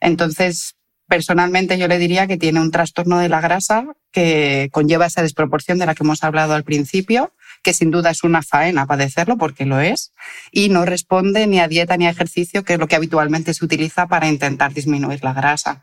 Entonces, 0.00 0.76
personalmente 1.10 1.76
yo 1.76 1.88
le 1.88 1.98
diría 1.98 2.26
que 2.26 2.38
tiene 2.38 2.60
un 2.60 2.70
trastorno 2.70 3.18
de 3.18 3.28
la 3.28 3.42
grasa 3.42 3.84
que 4.12 4.70
conlleva 4.72 5.06
esa 5.06 5.22
desproporción 5.22 5.78
de 5.78 5.84
la 5.84 5.94
que 5.94 6.04
hemos 6.04 6.24
hablado 6.24 6.54
al 6.54 6.64
principio 6.64 7.32
que 7.62 7.74
sin 7.74 7.90
duda 7.90 8.10
es 8.10 8.24
una 8.24 8.42
faena 8.42 8.86
padecerlo, 8.86 9.36
porque 9.36 9.66
lo 9.66 9.80
es, 9.80 10.12
y 10.50 10.68
no 10.70 10.84
responde 10.84 11.46
ni 11.46 11.60
a 11.60 11.68
dieta 11.68 11.96
ni 11.96 12.06
a 12.06 12.10
ejercicio, 12.10 12.64
que 12.64 12.74
es 12.74 12.78
lo 12.78 12.88
que 12.88 12.96
habitualmente 12.96 13.52
se 13.54 13.64
utiliza 13.64 14.06
para 14.06 14.28
intentar 14.28 14.72
disminuir 14.72 15.22
la 15.22 15.34
grasa. 15.34 15.82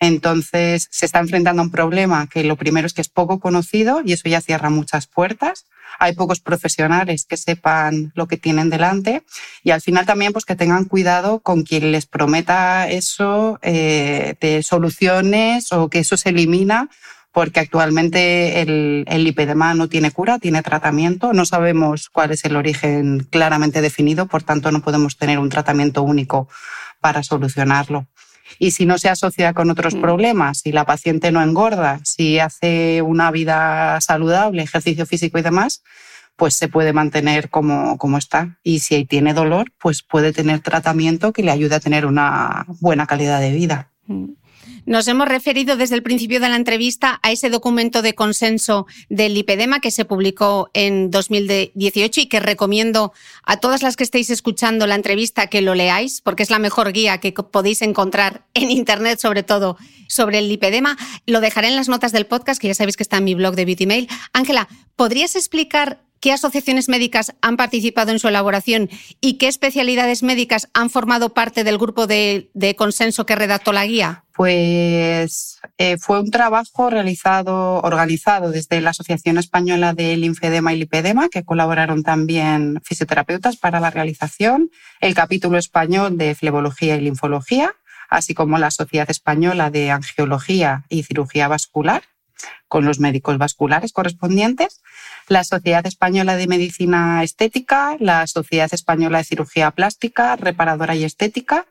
Entonces, 0.00 0.86
se 0.90 1.06
está 1.06 1.18
enfrentando 1.18 1.60
a 1.60 1.64
un 1.64 1.70
problema 1.70 2.28
que 2.28 2.44
lo 2.44 2.56
primero 2.56 2.86
es 2.86 2.92
que 2.92 3.00
es 3.00 3.08
poco 3.08 3.40
conocido 3.40 4.00
y 4.04 4.12
eso 4.12 4.28
ya 4.28 4.40
cierra 4.40 4.70
muchas 4.70 5.08
puertas. 5.08 5.66
Hay 5.98 6.14
pocos 6.14 6.38
profesionales 6.40 7.24
que 7.24 7.36
sepan 7.36 8.12
lo 8.14 8.28
que 8.28 8.36
tienen 8.36 8.70
delante 8.70 9.24
y 9.64 9.70
al 9.70 9.80
final 9.80 10.06
también 10.06 10.32
pues 10.32 10.44
que 10.44 10.54
tengan 10.54 10.84
cuidado 10.84 11.40
con 11.40 11.64
quien 11.64 11.90
les 11.90 12.06
prometa 12.06 12.88
eso 12.88 13.58
eh, 13.62 14.34
de 14.40 14.62
soluciones 14.62 15.72
o 15.72 15.88
que 15.88 16.00
eso 16.00 16.16
se 16.16 16.28
elimina 16.28 16.88
porque 17.32 17.60
actualmente 17.60 18.60
el, 18.62 19.04
el, 19.08 19.24
lipedema 19.24 19.74
no 19.74 19.88
tiene 19.88 20.10
cura, 20.12 20.38
tiene 20.38 20.62
tratamiento. 20.62 21.32
No 21.32 21.44
sabemos 21.44 22.08
cuál 22.08 22.30
es 22.30 22.44
el 22.44 22.56
origen 22.56 23.26
claramente 23.30 23.80
definido, 23.80 24.26
por 24.26 24.42
tanto 24.42 24.70
no 24.72 24.80
podemos 24.80 25.16
tener 25.16 25.38
un 25.38 25.48
tratamiento 25.48 26.02
único 26.02 26.48
para 27.00 27.22
solucionarlo. 27.22 28.06
Y 28.58 28.72
si 28.72 28.86
no 28.86 28.98
se 28.98 29.08
asocia 29.08 29.52
con 29.52 29.70
otros 29.70 29.94
mm. 29.94 30.00
problemas, 30.00 30.58
si 30.58 30.72
la 30.72 30.84
paciente 30.84 31.30
no 31.32 31.42
engorda, 31.42 32.00
si 32.04 32.38
hace 32.38 33.02
una 33.02 33.30
vida 33.30 34.00
saludable, 34.00 34.62
ejercicio 34.62 35.06
físico 35.06 35.38
y 35.38 35.42
demás, 35.42 35.82
pues 36.36 36.54
se 36.54 36.68
puede 36.68 36.92
mantener 36.92 37.50
como, 37.50 37.98
como 37.98 38.16
está. 38.16 38.58
Y 38.62 38.78
si 38.78 39.04
tiene 39.04 39.34
dolor, 39.34 39.72
pues 39.78 40.02
puede 40.02 40.32
tener 40.32 40.60
tratamiento 40.60 41.32
que 41.32 41.42
le 41.42 41.50
ayude 41.50 41.74
a 41.74 41.80
tener 41.80 42.06
una 42.06 42.64
buena 42.80 43.06
calidad 43.06 43.40
de 43.40 43.52
vida. 43.52 43.90
Mm. 44.06 44.37
Nos 44.88 45.06
hemos 45.06 45.28
referido 45.28 45.76
desde 45.76 45.96
el 45.96 46.02
principio 46.02 46.40
de 46.40 46.48
la 46.48 46.56
entrevista 46.56 47.20
a 47.22 47.30
ese 47.30 47.50
documento 47.50 48.00
de 48.00 48.14
consenso 48.14 48.86
del 49.10 49.34
lipedema 49.34 49.80
que 49.80 49.90
se 49.90 50.06
publicó 50.06 50.70
en 50.72 51.10
2018 51.10 52.22
y 52.22 52.26
que 52.26 52.40
recomiendo 52.40 53.12
a 53.42 53.58
todas 53.58 53.82
las 53.82 53.96
que 53.96 54.04
estéis 54.04 54.30
escuchando 54.30 54.86
la 54.86 54.94
entrevista 54.94 55.48
que 55.48 55.60
lo 55.60 55.74
leáis, 55.74 56.22
porque 56.22 56.42
es 56.42 56.48
la 56.48 56.58
mejor 56.58 56.92
guía 56.92 57.18
que 57.18 57.32
podéis 57.32 57.82
encontrar 57.82 58.46
en 58.54 58.70
Internet, 58.70 59.18
sobre 59.18 59.42
todo 59.42 59.76
sobre 60.08 60.38
el 60.38 60.48
lipedema. 60.48 60.96
Lo 61.26 61.42
dejaré 61.42 61.68
en 61.68 61.76
las 61.76 61.90
notas 61.90 62.12
del 62.12 62.24
podcast, 62.24 62.58
que 62.58 62.68
ya 62.68 62.74
sabéis 62.74 62.96
que 62.96 63.02
está 63.02 63.18
en 63.18 63.24
mi 63.24 63.34
blog 63.34 63.56
de 63.56 63.66
Beauty 63.66 63.84
Mail. 63.84 64.08
Ángela, 64.32 64.68
¿podrías 64.96 65.36
explicar 65.36 66.00
qué 66.20 66.32
asociaciones 66.32 66.88
médicas 66.88 67.34
han 67.42 67.56
participado 67.56 68.12
en 68.12 68.18
su 68.18 68.28
elaboración 68.28 68.88
y 69.20 69.34
qué 69.34 69.48
especialidades 69.48 70.22
médicas 70.22 70.68
han 70.74 70.90
formado 70.90 71.34
parte 71.34 71.64
del 71.64 71.78
grupo 71.78 72.06
de, 72.06 72.50
consenso 72.76 73.26
que 73.26 73.36
redactó 73.36 73.72
la 73.72 73.86
guía? 73.86 74.24
Pues 74.34 75.58
eh, 75.78 75.96
fue 75.98 76.20
un 76.20 76.30
trabajo 76.30 76.90
realizado, 76.90 77.80
organizado 77.82 78.50
desde 78.52 78.80
la 78.80 78.90
Asociación 78.90 79.36
Española 79.36 79.94
de 79.94 80.16
Linfedema 80.16 80.72
y 80.72 80.78
Lipedema, 80.78 81.28
que 81.28 81.44
colaboraron 81.44 82.04
también 82.04 82.80
fisioterapeutas 82.84 83.56
para 83.56 83.80
la 83.80 83.90
realización, 83.90 84.70
el 85.00 85.14
capítulo 85.14 85.58
español 85.58 86.18
de 86.18 86.34
Flebología 86.36 86.96
y 86.96 87.00
Linfología, 87.00 87.74
así 88.08 88.34
como 88.34 88.58
la 88.58 88.70
Sociedad 88.70 89.10
Española 89.10 89.70
de 89.70 89.90
Angiología 89.90 90.84
y 90.88 91.02
Cirugía 91.02 91.48
Vascular, 91.48 92.02
con 92.68 92.84
los 92.84 93.00
médicos 93.00 93.38
vasculares 93.38 93.92
correspondientes, 93.92 94.82
la 95.28 95.44
Sociedad 95.44 95.86
Española 95.86 96.36
de 96.36 96.46
Medicina 96.46 97.22
Estética, 97.22 97.96
la 98.00 98.26
Sociedad 98.26 98.68
Española 98.72 99.18
de 99.18 99.24
Cirugía 99.24 99.70
Plástica, 99.70 100.36
Reparadora 100.36 100.96
y 100.96 101.04
Estética, 101.04 101.66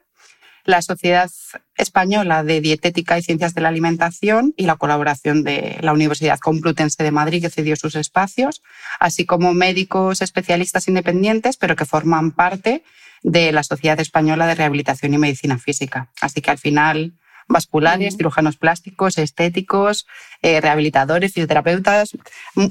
la 0.64 0.82
Sociedad 0.82 1.32
Española 1.78 2.44
de 2.44 2.62
Dietética 2.62 3.18
y 3.18 3.24
Ciencias 3.24 3.56
de 3.56 3.62
la 3.62 3.70
Alimentación 3.70 4.54
y 4.58 4.66
la 4.66 4.76
colaboración 4.76 5.44
de 5.44 5.78
la 5.82 5.94
Universidad 5.94 6.40
Complutense 6.40 7.04
de 7.04 7.12
Madrid, 7.12 7.42
que 7.42 7.50
cedió 7.50 7.76
sus 7.76 7.96
espacios, 7.96 8.62
así 9.00 9.26
como 9.26 9.54
médicos 9.54 10.22
especialistas 10.22 10.88
independientes, 10.88 11.58
pero 11.58 11.76
que 11.76 11.86
forman 11.86 12.32
parte 12.32 12.84
de 13.24 13.52
la 13.52 13.64
Sociedad 13.64 14.00
Española 14.00 14.46
de 14.46 14.56
Rehabilitación 14.56 15.14
y 15.14 15.18
Medicina 15.18 15.58
Física. 15.58 16.12
Así 16.22 16.42
que 16.42 16.52
al 16.52 16.58
final 16.58 17.14
vasculares, 17.48 18.18
cirujanos 18.18 18.58
plásticos, 18.58 19.18
estéticos, 19.18 20.06
eh, 20.42 20.62
rehabilitadores, 20.62 21.34
fisioterapeutas, 21.34 22.12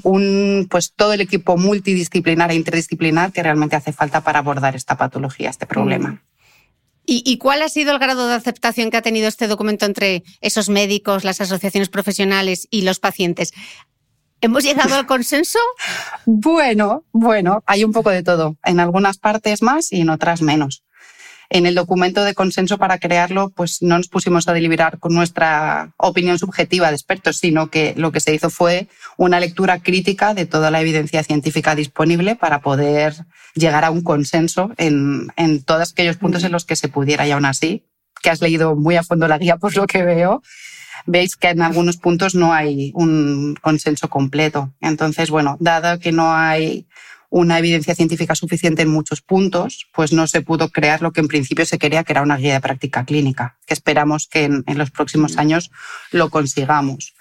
un, 0.03 0.67
pues 0.69 0.93
todo 0.93 1.13
el 1.13 1.21
equipo 1.21 1.57
multidisciplinar 1.57 2.51
e 2.51 2.55
interdisciplinar 2.55 3.31
que 3.31 3.43
realmente 3.43 3.75
hace 3.75 3.93
falta 3.93 4.21
para 4.21 4.39
abordar 4.39 4.75
esta 4.75 4.97
patología, 4.97 5.49
este 5.49 5.65
problema. 5.65 6.21
¿Y, 7.09 7.37
cuál 7.37 7.61
ha 7.61 7.69
sido 7.69 7.93
el 7.93 7.99
grado 7.99 8.27
de 8.27 8.35
aceptación 8.35 8.91
que 8.91 8.97
ha 8.97 9.01
tenido 9.01 9.29
este 9.29 9.47
documento 9.47 9.85
entre 9.85 10.23
esos 10.41 10.67
médicos, 10.67 11.23
las 11.23 11.39
asociaciones 11.39 11.87
profesionales 11.87 12.67
y 12.69 12.81
los 12.81 12.99
pacientes? 12.99 13.53
¿Hemos 14.41 14.65
llegado 14.65 14.93
al 14.93 15.05
consenso? 15.05 15.57
bueno, 16.25 17.05
bueno, 17.13 17.63
hay 17.65 17.85
un 17.85 17.93
poco 17.93 18.09
de 18.09 18.23
todo. 18.23 18.57
En 18.65 18.81
algunas 18.81 19.19
partes 19.19 19.61
más 19.61 19.93
y 19.93 20.01
en 20.01 20.09
otras 20.09 20.41
menos. 20.41 20.83
En 21.49 21.65
el 21.65 21.75
documento 21.75 22.23
de 22.23 22.33
consenso 22.33 22.77
para 22.77 22.97
crearlo, 22.97 23.49
pues 23.49 23.81
no 23.81 23.97
nos 23.97 24.09
pusimos 24.09 24.47
a 24.47 24.53
deliberar 24.53 24.99
con 24.99 25.13
nuestra 25.13 25.93
opinión 25.97 26.37
subjetiva 26.37 26.89
de 26.89 26.95
expertos, 26.95 27.37
sino 27.37 27.69
que 27.69 27.93
lo 27.95 28.11
que 28.11 28.19
se 28.19 28.33
hizo 28.33 28.49
fue 28.49 28.87
una 29.15 29.39
lectura 29.39 29.79
crítica 29.79 30.33
de 30.33 30.45
toda 30.45 30.71
la 30.71 30.81
evidencia 30.81 31.23
científica 31.23 31.73
disponible 31.75 32.35
para 32.35 32.59
poder 32.59 33.13
llegar 33.55 33.85
a 33.85 33.91
un 33.91 34.01
consenso 34.01 34.71
en, 34.77 35.31
en 35.37 35.63
todos 35.63 35.91
aquellos 35.91 36.17
puntos 36.17 36.43
en 36.43 36.51
los 36.51 36.65
que 36.65 36.75
se 36.75 36.89
pudiera 36.89 37.25
y 37.25 37.31
aún 37.31 37.45
así, 37.45 37.85
que 38.21 38.29
has 38.29 38.41
leído 38.41 38.75
muy 38.75 38.97
a 38.97 39.03
fondo 39.03 39.27
la 39.27 39.37
guía 39.37 39.57
por 39.57 39.75
lo 39.75 39.87
que 39.87 40.03
veo, 40.03 40.41
veis 41.05 41.35
que 41.35 41.49
en 41.49 41.61
algunos 41.61 41.97
puntos 41.97 42.35
no 42.35 42.53
hay 42.53 42.91
un 42.93 43.55
consenso 43.61 44.09
completo. 44.09 44.73
Entonces, 44.81 45.29
bueno, 45.29 45.57
dado 45.59 45.99
que 45.99 46.11
no 46.11 46.33
hay 46.33 46.87
una 47.29 47.59
evidencia 47.59 47.95
científica 47.95 48.35
suficiente 48.35 48.83
en 48.83 48.89
muchos 48.89 49.21
puntos, 49.21 49.87
pues 49.93 50.13
no 50.13 50.27
se 50.27 50.41
pudo 50.41 50.69
crear 50.69 51.01
lo 51.01 51.11
que 51.11 51.19
en 51.19 51.27
principio 51.27 51.65
se 51.65 51.77
quería, 51.77 52.03
que 52.03 52.13
era 52.13 52.21
una 52.21 52.37
guía 52.37 52.53
de 52.53 52.61
práctica 52.61 53.05
clínica, 53.05 53.57
que 53.65 53.73
esperamos 53.73 54.27
que 54.27 54.45
en, 54.45 54.63
los 54.75 54.91
próximos 54.91 55.37
años 55.37 55.71
lo 56.11 56.29
consigamos. 56.29 57.13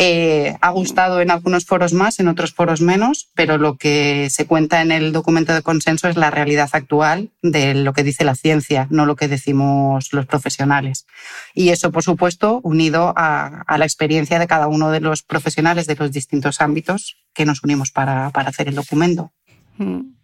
Eh, 0.00 0.56
ha 0.60 0.70
gustado 0.70 1.20
en 1.20 1.32
algunos 1.32 1.64
foros 1.64 1.92
más, 1.92 2.20
en 2.20 2.28
otros 2.28 2.54
foros 2.54 2.80
menos, 2.80 3.30
pero 3.34 3.58
lo 3.58 3.76
que 3.76 4.30
se 4.30 4.46
cuenta 4.46 4.80
en 4.80 4.92
el 4.92 5.12
documento 5.12 5.52
de 5.52 5.62
consenso 5.62 6.08
es 6.08 6.16
la 6.16 6.30
realidad 6.30 6.68
actual 6.72 7.30
de 7.42 7.74
lo 7.74 7.92
que 7.92 8.04
dice 8.04 8.22
la 8.22 8.36
ciencia, 8.36 8.86
no 8.90 9.06
lo 9.06 9.16
que 9.16 9.26
decimos 9.26 10.12
los 10.12 10.24
profesionales. 10.24 11.04
Y 11.52 11.70
eso, 11.70 11.90
por 11.90 12.04
supuesto, 12.04 12.60
unido 12.62 13.12
a, 13.16 13.64
la 13.76 13.84
experiencia 13.84 14.38
de 14.38 14.46
cada 14.46 14.68
uno 14.68 14.92
de 14.92 15.00
los 15.00 15.24
profesionales 15.24 15.88
de 15.88 15.96
los 15.96 16.12
distintos 16.12 16.60
ámbitos 16.60 17.16
que 17.34 17.44
nos 17.44 17.64
unimos 17.64 17.90
para, 17.90 18.28
hacer 18.28 18.68
el 18.68 18.76
documento. 18.76 19.32
Mm. 19.78 20.17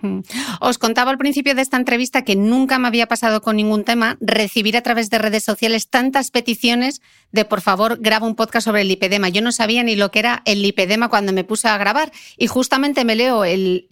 Mm. 0.00 0.20
Os 0.60 0.78
contaba 0.78 1.10
al 1.10 1.18
principio 1.18 1.54
de 1.54 1.62
esta 1.62 1.76
entrevista 1.76 2.22
que 2.22 2.36
nunca 2.36 2.78
me 2.78 2.88
había 2.88 3.06
pasado 3.06 3.40
con 3.42 3.56
ningún 3.56 3.84
tema 3.84 4.16
recibir 4.20 4.76
a 4.76 4.82
través 4.82 5.10
de 5.10 5.18
redes 5.18 5.42
sociales 5.42 5.88
tantas 5.88 6.30
peticiones 6.30 7.00
de 7.32 7.44
por 7.44 7.60
favor 7.60 7.98
graba 8.00 8.26
un 8.26 8.36
podcast 8.36 8.66
sobre 8.66 8.82
el 8.82 8.88
lipedema. 8.88 9.28
Yo 9.28 9.42
no 9.42 9.52
sabía 9.52 9.82
ni 9.82 9.96
lo 9.96 10.10
que 10.10 10.20
era 10.20 10.42
el 10.44 10.62
lipedema 10.62 11.08
cuando 11.08 11.32
me 11.32 11.44
puse 11.44 11.68
a 11.68 11.76
grabar 11.78 12.12
y 12.36 12.46
justamente 12.46 13.04
me 13.04 13.16
leo 13.16 13.44
el, 13.44 13.86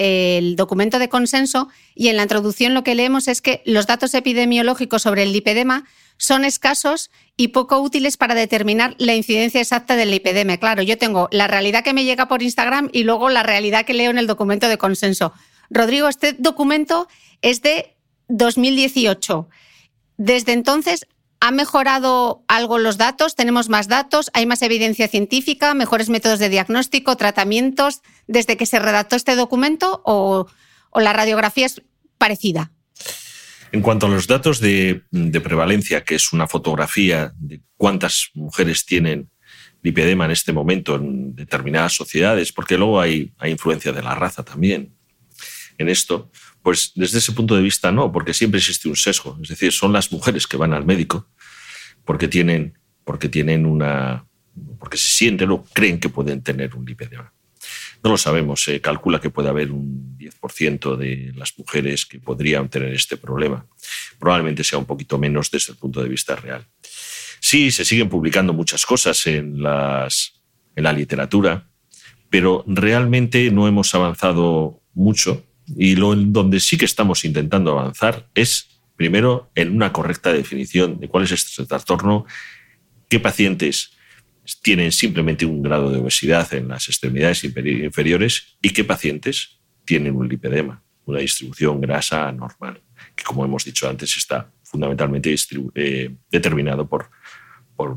documento 0.57 0.99
de 0.99 1.09
consenso 1.09 1.69
y 1.95 2.09
en 2.09 2.17
la 2.17 2.23
introducción 2.23 2.75
lo 2.75 2.85
que 2.85 2.95
leemos 2.95 3.29
es 3.29 3.43
que 3.43 3.63
los 3.65 3.87
datos 3.87 4.15
epidemiológicos 4.15 5.03
sobre 5.03 5.25
el 5.25 5.33
lipedema 5.33 5.85
son 6.19 6.45
escasos 6.45 7.11
y 7.37 7.49
poco 7.49 7.79
útiles 7.81 8.17
para 8.17 8.35
determinar 8.35 8.95
la 8.99 9.15
incidencia 9.15 9.61
exacta 9.61 9.97
del 9.97 10.11
lipedema. 10.11 10.57
Claro, 10.57 10.83
yo 10.83 10.97
tengo 10.97 11.29
la 11.31 11.47
realidad 11.47 11.85
que 11.85 11.93
me 11.93 12.05
llega 12.05 12.27
por 12.27 12.43
Instagram 12.43 12.89
y 12.93 13.03
luego 13.03 13.29
la 13.29 13.43
realidad 13.43 13.85
que 13.85 13.93
leo 13.93 14.11
en 14.11 14.19
el 14.19 14.27
documento 14.27 14.69
de 14.69 14.79
consenso. 14.79 15.35
Rodrigo, 15.71 16.09
este 16.09 16.35
documento 16.39 17.09
es 17.43 17.63
de 17.63 17.97
2018. 18.29 19.49
Desde 20.17 20.53
entonces, 20.53 21.07
¿ha 21.41 21.51
mejorado 21.51 22.45
algo 22.49 22.79
los 22.79 22.99
datos? 22.99 23.35
¿Tenemos 23.35 23.69
más 23.69 23.89
datos? 23.89 24.31
¿Hay 24.35 24.47
más 24.47 24.63
evidencia 24.63 25.09
científica? 25.09 25.75
¿Mejores 25.75 26.09
métodos 26.09 26.39
de 26.39 26.49
diagnóstico? 26.49 27.17
¿Tratamientos? 27.17 28.03
¿Desde 28.27 28.57
que 28.57 28.67
se 28.67 28.79
redactó 28.79 29.17
este 29.17 29.37
documento? 29.37 30.03
¿O, 30.05 30.47
la 30.95 31.13
radiografía 31.13 31.67
es 31.67 31.83
parecida? 32.17 32.73
En 33.73 33.83
cuanto 33.83 34.07
a 34.07 34.09
los 34.09 34.27
datos 34.27 34.61
de, 34.61 35.03
prevalencia, 35.43 36.05
que 36.05 36.15
es 36.15 36.33
una 36.33 36.47
fotografía 36.47 37.33
de 37.37 37.61
cuántas 37.77 38.31
mujeres 38.35 38.87
tienen 38.87 39.31
lipedema 39.83 40.25
en 40.25 40.31
este 40.31 40.53
momento 40.53 40.97
en 40.97 41.35
determinadas 41.35 41.93
sociedades, 41.93 42.53
porque 42.53 42.79
luego 42.79 43.01
hay, 43.01 43.35
hay 43.39 43.53
influencia 43.53 43.93
de 43.93 44.03
la 44.03 44.15
raza 44.15 44.43
también 44.43 44.96
en 45.79 45.89
esto? 45.89 46.31
Pues 46.63 46.93
desde 46.95 47.19
ese 47.19 47.33
punto 47.33 47.57
de 47.57 47.63
vista 47.63 47.93
no, 47.93 48.13
porque 48.13 48.35
siempre 48.35 48.59
existe 48.59 48.89
un 48.89 48.97
sesgo. 48.97 49.39
Es 49.43 49.49
decir, 49.49 49.73
son 49.73 49.93
las 49.93 50.11
mujeres 50.13 50.47
que 50.47 50.57
van 50.57 50.73
al 50.73 50.85
médico 50.85 51.29
porque 52.05 52.29
tienen, 52.29 52.79
porque 53.05 53.29
tienen 53.29 53.67
una. 53.67 54.27
porque 54.79 54.97
se 54.97 55.11
sienten 55.11 55.51
o 55.51 55.65
creen 55.65 56.01
que 56.01 56.09
pueden 56.09 56.43
tener 56.43 56.75
un 56.75 56.85
lipedema. 56.85 57.33
No 58.03 58.11
lo 58.11 58.17
sabemos, 58.17 58.63
se 58.63 58.81
calcula 58.81 59.21
que 59.21 59.31
puede 59.31 59.49
haber 59.49 59.73
un 59.73 60.17
10% 60.17 60.97
de 60.97 61.33
las 61.35 61.59
mujeres 61.59 62.07
que 62.07 62.21
podrían 62.21 62.69
tener 62.69 62.93
este 62.93 63.17
problema. 63.17 63.67
Probablemente 64.19 64.63
sea 64.63 64.79
un 64.79 64.85
poquito 64.85 65.19
menos 65.19 65.51
desde 65.51 65.73
el 65.73 65.79
punto 65.79 66.03
de 66.03 66.09
vista 66.09 66.37
real. 66.37 66.65
Sí, 67.41 67.71
se 67.71 67.85
siguen 67.85 68.09
publicando 68.09 68.53
muchas 68.53 68.87
cosas 68.87 69.27
en, 69.27 69.63
las, 69.63 70.35
en 70.75 70.85
la 70.85 70.93
literatura, 70.93 71.69
pero 72.31 72.65
realmente 72.67 73.51
no 73.51 73.67
hemos 73.67 73.95
avanzado 73.95 74.83
mucho 74.95 75.46
y 75.75 75.97
lo 75.97 76.13
en 76.13 76.33
donde 76.33 76.61
sí 76.61 76.77
que 76.77 76.85
estamos 76.85 77.25
intentando 77.25 77.73
avanzar 77.73 78.29
es, 78.35 78.81
primero, 78.97 79.51
en 79.55 79.75
una 79.75 79.93
correcta 79.93 80.33
definición 80.33 81.01
de 81.01 81.09
cuál 81.09 81.25
es 81.25 81.33
este 81.33 81.65
trastorno, 81.67 82.27
qué 83.09 83.21
pacientes 83.21 83.93
tienen 84.63 84.93
simplemente 84.93 85.45
un 85.45 85.63
grado 85.63 85.91
de 85.91 85.99
obesidad 85.99 86.53
en 86.55 86.69
las 86.69 86.89
extremidades 86.89 87.43
inferiores 87.45 88.57
y 88.63 88.71
qué 88.71 88.85
pacientes 88.85 89.59
tienen 89.85 90.15
un 90.15 90.29
lipedema, 90.29 90.83
una 91.05 91.19
distribución 91.19 91.81
grasa 91.81 92.31
normal, 92.33 92.81
que 93.15 93.25
como 93.25 93.45
hemos 93.45 93.65
dicho 93.65 93.89
antes 93.89 94.17
está 94.17 94.51
fundamentalmente 94.63 95.35
eh, 95.75 96.15
determinado 96.31 96.89
por, 96.89 97.11
por, 97.75 97.97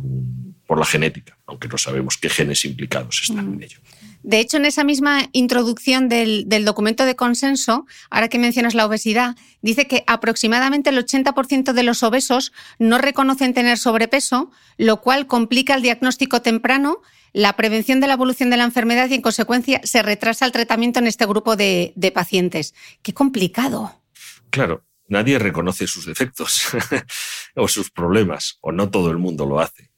por, 0.65 0.79
la 0.79 0.85
genética, 0.85 1.37
aunque 1.45 1.67
no 1.67 1.77
sabemos 1.77 2.17
qué 2.17 2.29
genes 2.29 2.63
implicados 2.65 3.21
están 3.23 3.53
en 3.53 3.63
ello. 3.63 3.79
De 4.21 4.39
hecho, 4.39 4.57
en 4.57 4.65
esa 4.65 4.83
misma 4.83 5.29
introducción 5.31 6.09
del, 6.09 6.47
documento 6.65 7.05
de 7.05 7.15
consenso, 7.15 7.85
ahora 8.09 8.27
que 8.27 8.37
mencionas 8.37 8.75
la 8.75 8.85
obesidad, 8.85 9.35
dice 9.61 9.87
que 9.87 10.03
aproximadamente 10.07 10.89
el 10.89 10.97
80% 10.97 11.71
de 11.73 11.83
los 11.83 12.03
obesos 12.03 12.51
no 12.79 12.97
reconocen 12.97 13.53
tener 13.53 13.77
sobrepeso, 13.77 14.51
lo 14.77 15.01
cual 15.01 15.25
complica 15.27 15.75
el 15.75 15.81
diagnóstico 15.81 16.41
temprano, 16.41 17.01
la 17.31 17.55
prevención 17.55 17.99
de 18.01 18.07
la 18.07 18.13
evolución 18.13 18.49
de 18.49 18.57
la 18.57 18.65
enfermedad 18.65 19.09
y, 19.09 19.15
en 19.15 19.21
consecuencia, 19.21 19.79
se 19.83 20.01
retrasa 20.01 20.45
el 20.45 20.51
tratamiento 20.51 20.99
en 20.99 21.07
este 21.07 21.25
grupo 21.25 21.55
de, 21.55 21.93
de 21.95 22.11
pacientes. 22.11 22.73
¡Qué 23.01 23.13
complicado! 23.13 24.01
Claro, 24.49 24.83
nadie 25.07 25.39
reconoce 25.39 25.87
sus 25.87 26.05
defectos 26.05 26.67
o 27.55 27.67
sus 27.67 27.89
problemas, 27.89 28.57
o 28.61 28.71
no 28.71 28.89
todo 28.89 29.11
el 29.11 29.17
mundo 29.17 29.45
lo 29.45 29.59
hace. 29.59 29.91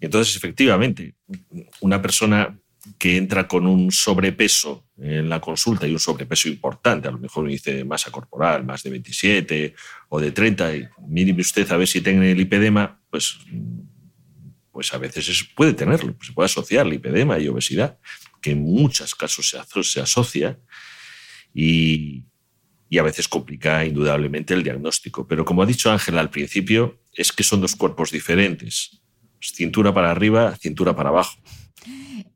Entonces, 0.00 0.34
efectivamente, 0.34 1.14
una 1.80 2.00
persona 2.00 2.58
que 2.98 3.16
entra 3.16 3.48
con 3.48 3.66
un 3.66 3.90
sobrepeso 3.90 4.86
en 4.98 5.28
la 5.28 5.40
consulta 5.40 5.86
y 5.86 5.92
un 5.92 5.98
sobrepeso 5.98 6.48
importante, 6.48 7.08
a 7.08 7.10
lo 7.10 7.18
mejor 7.18 7.48
dice 7.48 7.74
de 7.74 7.84
masa 7.84 8.10
corporal, 8.10 8.64
más 8.64 8.82
de 8.82 8.90
27 8.90 9.74
o 10.08 10.20
de 10.20 10.32
30, 10.32 10.76
y 10.76 10.88
mire 11.08 11.40
usted 11.40 11.70
a 11.72 11.76
ver 11.76 11.88
si 11.88 12.00
tiene 12.00 12.32
el 12.32 12.38
lipedema, 12.38 13.00
pues, 13.10 13.38
pues 14.72 14.92
a 14.92 14.98
veces 14.98 15.44
puede 15.54 15.72
tenerlo, 15.74 16.14
se 16.20 16.32
puede 16.32 16.46
asociar 16.46 16.86
lipedema 16.86 17.38
y 17.38 17.48
obesidad, 17.48 17.98
que 18.40 18.52
en 18.52 18.62
muchos 18.62 19.14
casos 19.14 19.48
se, 19.48 19.82
se 19.82 20.00
asocia 20.00 20.58
y, 21.54 22.24
y 22.88 22.98
a 22.98 23.02
veces 23.02 23.28
complica 23.28 23.84
indudablemente 23.84 24.52
el 24.52 24.62
diagnóstico. 24.62 25.26
Pero 25.26 25.44
como 25.44 25.62
ha 25.62 25.66
dicho 25.66 25.90
Ángela 25.90 26.20
al 26.20 26.30
principio, 26.30 27.00
es 27.12 27.32
que 27.32 27.44
son 27.44 27.60
dos 27.60 27.76
cuerpos 27.76 28.10
diferentes, 28.10 29.00
cintura 29.40 29.94
para 29.94 30.10
arriba, 30.10 30.56
cintura 30.56 30.94
para 30.94 31.10
abajo. 31.10 31.38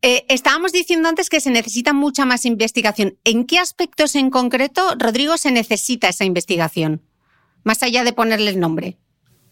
Eh, 0.06 0.26
estábamos 0.28 0.70
diciendo 0.70 1.08
antes 1.08 1.30
que 1.30 1.40
se 1.40 1.50
necesita 1.50 1.94
mucha 1.94 2.26
más 2.26 2.44
investigación. 2.44 3.16
¿En 3.24 3.46
qué 3.46 3.58
aspectos 3.58 4.14
en 4.16 4.28
concreto, 4.28 4.94
Rodrigo, 4.98 5.38
se 5.38 5.50
necesita 5.50 6.10
esa 6.10 6.26
investigación? 6.26 7.00
Más 7.62 7.82
allá 7.82 8.04
de 8.04 8.12
ponerle 8.12 8.50
el 8.50 8.60
nombre. 8.60 8.98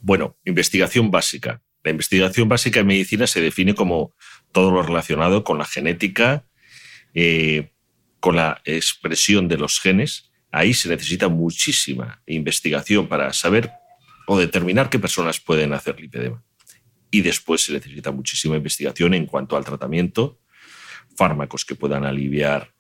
Bueno, 0.02 0.36
investigación 0.44 1.10
básica. 1.10 1.62
La 1.82 1.92
investigación 1.92 2.50
básica 2.50 2.80
en 2.80 2.86
medicina 2.86 3.26
se 3.26 3.40
define 3.40 3.74
como 3.74 4.14
todo 4.52 4.70
lo 4.70 4.82
relacionado 4.82 5.42
con 5.42 5.56
la 5.56 5.64
genética, 5.64 6.44
eh, 7.14 7.72
con 8.20 8.36
la 8.36 8.60
expresión 8.66 9.48
de 9.48 9.56
los 9.56 9.80
genes. 9.80 10.32
Ahí 10.50 10.74
se 10.74 10.90
necesita 10.90 11.28
muchísima 11.28 12.20
investigación 12.26 13.08
para 13.08 13.32
saber 13.32 13.70
o 14.26 14.38
determinar 14.38 14.90
qué 14.90 14.98
personas 14.98 15.40
pueden 15.40 15.72
hacer 15.72 15.98
lipedema. 15.98 16.44
Y 17.10 17.22
después 17.22 17.62
se 17.62 17.72
necesita 17.72 18.10
muchísima 18.10 18.56
investigación 18.56 19.14
en 19.14 19.24
cuanto 19.24 19.56
al 19.56 19.64
tratamiento 19.64 20.40
fármacos 21.16 21.64
que 21.64 21.74
puedan 21.74 22.04
aliviar 22.04 22.72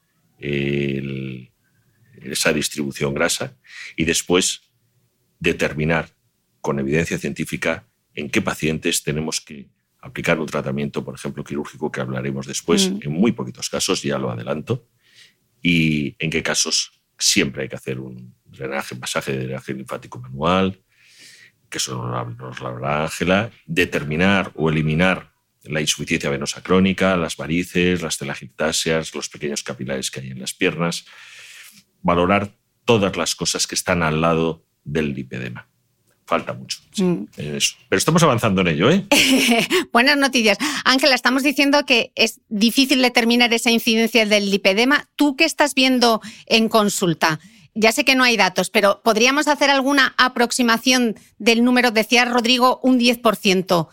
esa 2.22 2.52
distribución 2.52 3.14
grasa 3.14 3.56
y 3.96 4.04
después 4.04 4.72
determinar 5.38 6.08
con 6.60 6.78
evidencia 6.78 7.18
científica 7.18 7.86
en 8.14 8.30
qué 8.30 8.42
pacientes 8.42 9.02
tenemos 9.02 9.40
que 9.40 9.68
aplicar 10.00 10.38
un 10.40 10.46
tratamiento, 10.46 11.04
por 11.04 11.14
ejemplo, 11.14 11.44
quirúrgico, 11.44 11.90
que 11.90 12.00
hablaremos 12.00 12.46
después, 12.46 12.90
mm. 12.90 12.98
en 13.02 13.12
muy 13.12 13.32
poquitos 13.32 13.70
casos, 13.70 14.02
ya 14.02 14.18
lo 14.18 14.30
adelanto, 14.30 14.88
y 15.62 16.16
en 16.18 16.30
qué 16.30 16.42
casos 16.42 17.02
siempre 17.16 17.62
hay 17.62 17.68
que 17.68 17.76
hacer 17.76 18.00
un 18.00 18.34
drenaje, 18.44 18.96
pasaje 18.96 19.32
de 19.32 19.44
drenaje 19.44 19.72
linfático 19.72 20.18
manual, 20.18 20.82
que 21.70 21.78
eso 21.78 22.04
nos 22.38 22.60
lo 22.60 22.66
hablará 22.66 23.04
Ángela, 23.04 23.50
determinar 23.64 24.52
o 24.56 24.68
eliminar 24.68 25.31
la 25.64 25.80
insuficiencia 25.80 26.30
venosa 26.30 26.62
crónica, 26.62 27.16
las 27.16 27.36
varices, 27.36 28.02
las 28.02 28.18
telangiectasias, 28.18 29.14
los 29.14 29.28
pequeños 29.28 29.62
capilares 29.62 30.10
que 30.10 30.20
hay 30.20 30.30
en 30.30 30.40
las 30.40 30.54
piernas, 30.54 31.04
valorar 32.00 32.56
todas 32.84 33.16
las 33.16 33.34
cosas 33.34 33.66
que 33.66 33.74
están 33.74 34.02
al 34.02 34.20
lado 34.20 34.66
del 34.84 35.14
lipedema. 35.14 35.68
Falta 36.24 36.52
mucho. 36.54 36.78
Mm. 36.96 37.24
Pero 37.34 37.58
estamos 37.98 38.22
avanzando 38.22 38.60
en 38.62 38.68
ello. 38.68 38.90
¿eh? 38.90 39.06
Buenas 39.92 40.16
noticias. 40.16 40.56
Ángela, 40.84 41.14
estamos 41.14 41.42
diciendo 41.42 41.84
que 41.84 42.12
es 42.14 42.40
difícil 42.48 43.02
determinar 43.02 43.52
esa 43.52 43.70
incidencia 43.70 44.24
del 44.24 44.50
lipedema. 44.50 45.08
¿Tú 45.16 45.36
qué 45.36 45.44
estás 45.44 45.74
viendo 45.74 46.20
en 46.46 46.68
consulta? 46.68 47.40
Ya 47.74 47.90
sé 47.92 48.04
que 48.04 48.14
no 48.14 48.24
hay 48.24 48.36
datos, 48.36 48.70
pero 48.70 49.00
¿podríamos 49.02 49.48
hacer 49.48 49.70
alguna 49.70 50.14
aproximación 50.18 51.16
del 51.38 51.64
número? 51.64 51.90
Decía 51.90 52.24
Rodrigo, 52.24 52.80
un 52.82 52.98
10%. 52.98 53.88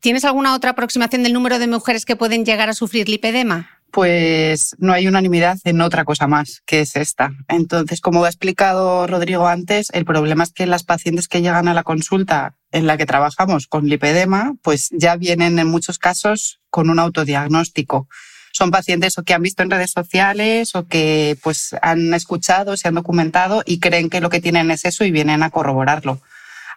¿Tienes 0.00 0.24
alguna 0.24 0.54
otra 0.54 0.70
aproximación 0.70 1.24
del 1.24 1.32
número 1.32 1.58
de 1.58 1.66
mujeres 1.66 2.04
que 2.04 2.14
pueden 2.14 2.44
llegar 2.44 2.68
a 2.68 2.74
sufrir 2.74 3.08
lipedema? 3.08 3.70
Pues 3.90 4.76
no 4.78 4.92
hay 4.92 5.08
unanimidad 5.08 5.58
en 5.64 5.80
otra 5.80 6.04
cosa 6.04 6.28
más, 6.28 6.62
que 6.66 6.80
es 6.80 6.94
esta. 6.94 7.32
Entonces, 7.48 8.00
como 8.00 8.24
ha 8.24 8.28
explicado 8.28 9.06
Rodrigo 9.06 9.48
antes, 9.48 9.88
el 9.92 10.04
problema 10.04 10.44
es 10.44 10.52
que 10.52 10.66
las 10.66 10.84
pacientes 10.84 11.26
que 11.26 11.40
llegan 11.40 11.66
a 11.68 11.74
la 11.74 11.82
consulta 11.82 12.54
en 12.70 12.86
la 12.86 12.96
que 12.96 13.06
trabajamos 13.06 13.66
con 13.66 13.86
lipedema, 13.86 14.54
pues 14.62 14.88
ya 14.92 15.16
vienen 15.16 15.58
en 15.58 15.66
muchos 15.66 15.98
casos 15.98 16.60
con 16.70 16.90
un 16.90 16.98
autodiagnóstico. 16.98 18.08
Son 18.52 18.70
pacientes 18.70 19.18
o 19.18 19.24
que 19.24 19.34
han 19.34 19.42
visto 19.42 19.62
en 19.62 19.70
redes 19.70 19.90
sociales 19.90 20.74
o 20.74 20.86
que 20.86 21.36
pues 21.42 21.74
han 21.82 22.12
escuchado, 22.14 22.76
se 22.76 22.88
han 22.88 22.94
documentado 22.94 23.62
y 23.66 23.80
creen 23.80 24.10
que 24.10 24.20
lo 24.20 24.30
que 24.30 24.40
tienen 24.40 24.70
es 24.70 24.84
eso 24.84 25.04
y 25.04 25.10
vienen 25.10 25.42
a 25.42 25.50
corroborarlo. 25.50 26.20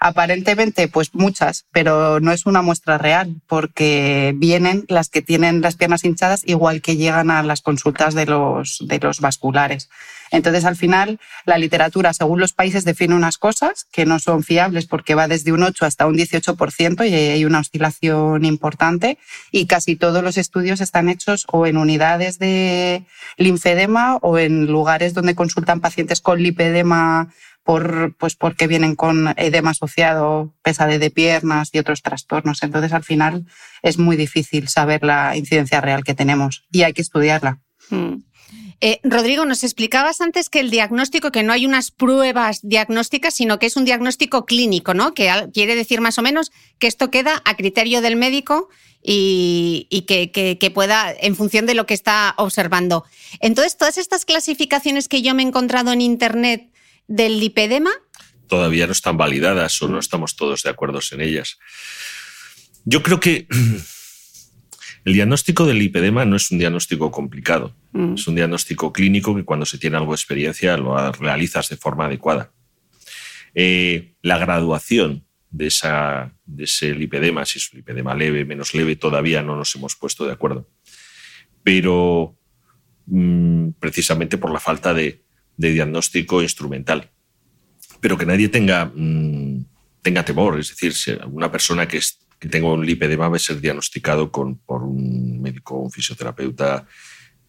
Aparentemente, 0.04 0.88
pues 0.88 1.14
muchas, 1.14 1.68
pero 1.72 2.20
no 2.20 2.32
es 2.32 2.48
una 2.48 2.64
muestra 2.64 2.98
real, 2.98 3.36
porque 3.46 4.34
vienen 4.36 4.84
las 4.88 5.10
que 5.10 5.22
tienen 5.22 5.62
las 5.62 5.76
piernas 5.76 6.04
hinchadas 6.04 6.42
igual 6.44 6.82
que 6.82 6.98
llegan 6.98 7.30
a 7.30 7.44
las 7.44 7.62
consultas 7.62 8.16
de 8.16 8.26
los, 8.26 8.80
de 8.82 8.98
los 8.98 9.20
vasculares. 9.20 9.92
Entonces, 10.32 10.66
al 10.66 10.76
final, 10.76 11.20
la 11.46 11.60
literatura, 11.60 12.14
según 12.14 12.40
los 12.40 12.54
países, 12.54 12.84
define 12.84 13.14
unas 13.14 13.38
cosas 13.38 13.86
que 13.92 14.08
no 14.08 14.18
son 14.18 14.42
fiables 14.42 14.88
porque 14.88 15.14
va 15.14 15.28
desde 15.28 15.52
un 15.52 15.62
8 15.62 15.86
hasta 15.86 16.08
un 16.08 16.18
18% 16.18 17.08
y 17.08 17.14
hay 17.14 17.46
una 17.46 17.60
oscilación 17.60 18.44
importante. 18.44 19.20
Y 19.52 19.68
casi 19.68 19.98
todos 19.98 20.24
los 20.24 20.38
estudios 20.38 20.82
están 20.82 21.10
hechos 21.10 21.46
o 21.52 21.68
en 21.68 21.78
unidades 21.78 22.40
de 22.40 23.04
linfedema 23.38 24.16
o 24.22 24.40
en 24.40 24.66
lugares 24.66 25.14
donde 25.14 25.36
consultan 25.36 25.80
pacientes 25.80 26.22
con 26.22 26.42
lipedema 26.42 27.32
por, 27.64 28.16
pues 28.18 28.36
porque 28.36 28.68
vienen 28.68 28.96
con 28.96 29.34
edema 29.38 29.72
asociado, 29.72 30.54
pesadez 30.64 31.00
de 31.00 31.12
piernas 31.12 31.70
y 31.74 31.80
otros 31.80 32.02
trastornos. 32.02 32.64
Entonces, 32.64 32.94
al 32.94 33.04
final, 33.04 33.46
es 33.82 33.98
muy 33.98 34.18
difícil 34.18 34.68
saber 34.68 35.04
la 35.04 35.36
incidencia 35.38 35.82
real 35.82 36.04
que 36.04 36.16
tenemos 36.16 36.66
y 36.72 36.84
hay 36.84 36.94
que 36.94 37.02
estudiarla. 37.02 37.60
Hmm. 37.90 38.24
Eh, 38.84 39.00
Rodrigo, 39.04 39.46
nos 39.46 39.64
explicabas 39.64 40.22
antes 40.22 40.50
que 40.50 40.60
el 40.60 40.72
diagnóstico, 40.72 41.32
que 41.32 41.44
no 41.44 41.54
hay 41.54 41.68
unas 41.68 41.92
pruebas 41.92 42.62
diagnósticas, 42.64 43.36
sino 43.36 43.60
que 43.60 43.68
es 43.68 43.78
un 43.78 43.86
diagnóstico 43.86 44.46
clínico, 44.46 44.96
¿no? 44.96 45.14
Que 45.14 45.32
quiere 45.54 45.76
decir 45.76 46.02
más 46.02 46.18
o 46.18 46.24
menos 46.24 46.52
que 46.80 46.88
esto 46.88 47.12
queda 47.12 47.44
a 47.46 47.56
criterio 47.56 48.02
del 48.02 48.16
médico 48.16 48.70
y, 49.04 50.06
que, 50.08 50.32
que, 50.32 50.72
pueda, 50.72 51.14
en 51.20 51.36
función 51.36 51.68
de 51.68 51.76
lo 51.76 51.86
que 51.86 51.94
está 51.94 52.34
observando. 52.38 53.06
Entonces, 53.40 53.78
todas 53.78 54.00
estas 54.00 54.26
clasificaciones 54.26 55.08
que 55.08 55.22
yo 55.22 55.36
me 55.36 55.44
he 55.44 55.46
encontrado 55.46 55.92
en 55.92 56.02
Internet 56.02 56.71
del 57.08 57.40
lipedema? 57.40 57.92
Todavía 58.48 58.86
no 58.86 58.92
están 58.92 59.18
validadas 59.18 59.82
o 59.82 59.88
no 59.88 60.00
estamos 60.00 60.36
todos 60.36 60.64
de 60.64 60.70
acuerdo 60.70 61.00
en 61.12 61.22
ellas. 61.22 61.58
Yo 62.86 63.04
creo 63.04 63.20
que 63.20 63.48
el 65.06 65.14
diagnóstico 65.14 65.66
del 65.66 65.80
lipedema 65.80 66.26
no 66.26 66.36
es 66.36 66.52
un 66.52 66.60
diagnóstico 66.60 67.12
complicado. 67.12 67.76
Mm. 67.94 68.16
Es 68.16 68.28
un 68.28 68.36
diagnóstico 68.36 68.92
clínico 68.92 69.36
que 69.36 69.46
cuando 69.46 69.66
se 69.66 69.78
tiene 69.78 69.98
algo 69.98 70.12
de 70.12 70.18
experiencia 70.18 70.78
lo 70.78 71.12
realizas 71.14 71.70
de 71.70 71.78
forma 71.78 72.06
adecuada. 72.06 72.52
Eh, 73.54 74.16
la 74.22 74.38
graduación 74.38 75.26
de, 75.50 75.68
esa, 75.68 76.34
de 76.46 76.64
ese 76.64 76.94
lipedema, 76.96 77.46
si 77.46 77.60
es 77.60 77.72
un 77.72 77.78
lipedema 77.78 78.16
leve, 78.16 78.46
menos 78.46 78.74
leve, 78.74 78.96
todavía 78.96 79.42
no 79.42 79.56
nos 79.56 79.76
hemos 79.76 79.96
puesto 79.96 80.26
de 80.26 80.34
acuerdo. 80.34 80.70
Pero 81.64 82.38
mm, 83.06 83.72
precisamente 83.80 84.38
por 84.38 84.52
la 84.52 84.60
falta 84.60 84.94
de, 84.94 85.24
de 85.62 85.72
diagnóstico 85.72 86.42
instrumental. 86.42 87.10
Pero 88.02 88.18
que 88.18 88.26
nadie 88.26 88.50
tenga, 88.50 88.92
mm, 88.94 89.66
tenga 90.02 90.26
temor, 90.26 90.60
es 90.60 90.70
decir, 90.70 90.94
si 90.94 91.12
una 91.32 91.52
persona 91.52 91.88
que, 91.88 92.00
que 92.40 92.50
tenga 92.50 92.74
un 92.74 92.86
lipedema 92.86 93.30
va 93.30 93.36
a 93.36 93.40
ser 93.40 93.62
diagnosticado 93.62 94.32
con, 94.32 94.58
por 94.58 94.84
un 94.84 95.40
médico 95.40 95.76
o 95.76 95.84
un 95.84 95.92
fisioterapeuta 95.92 96.88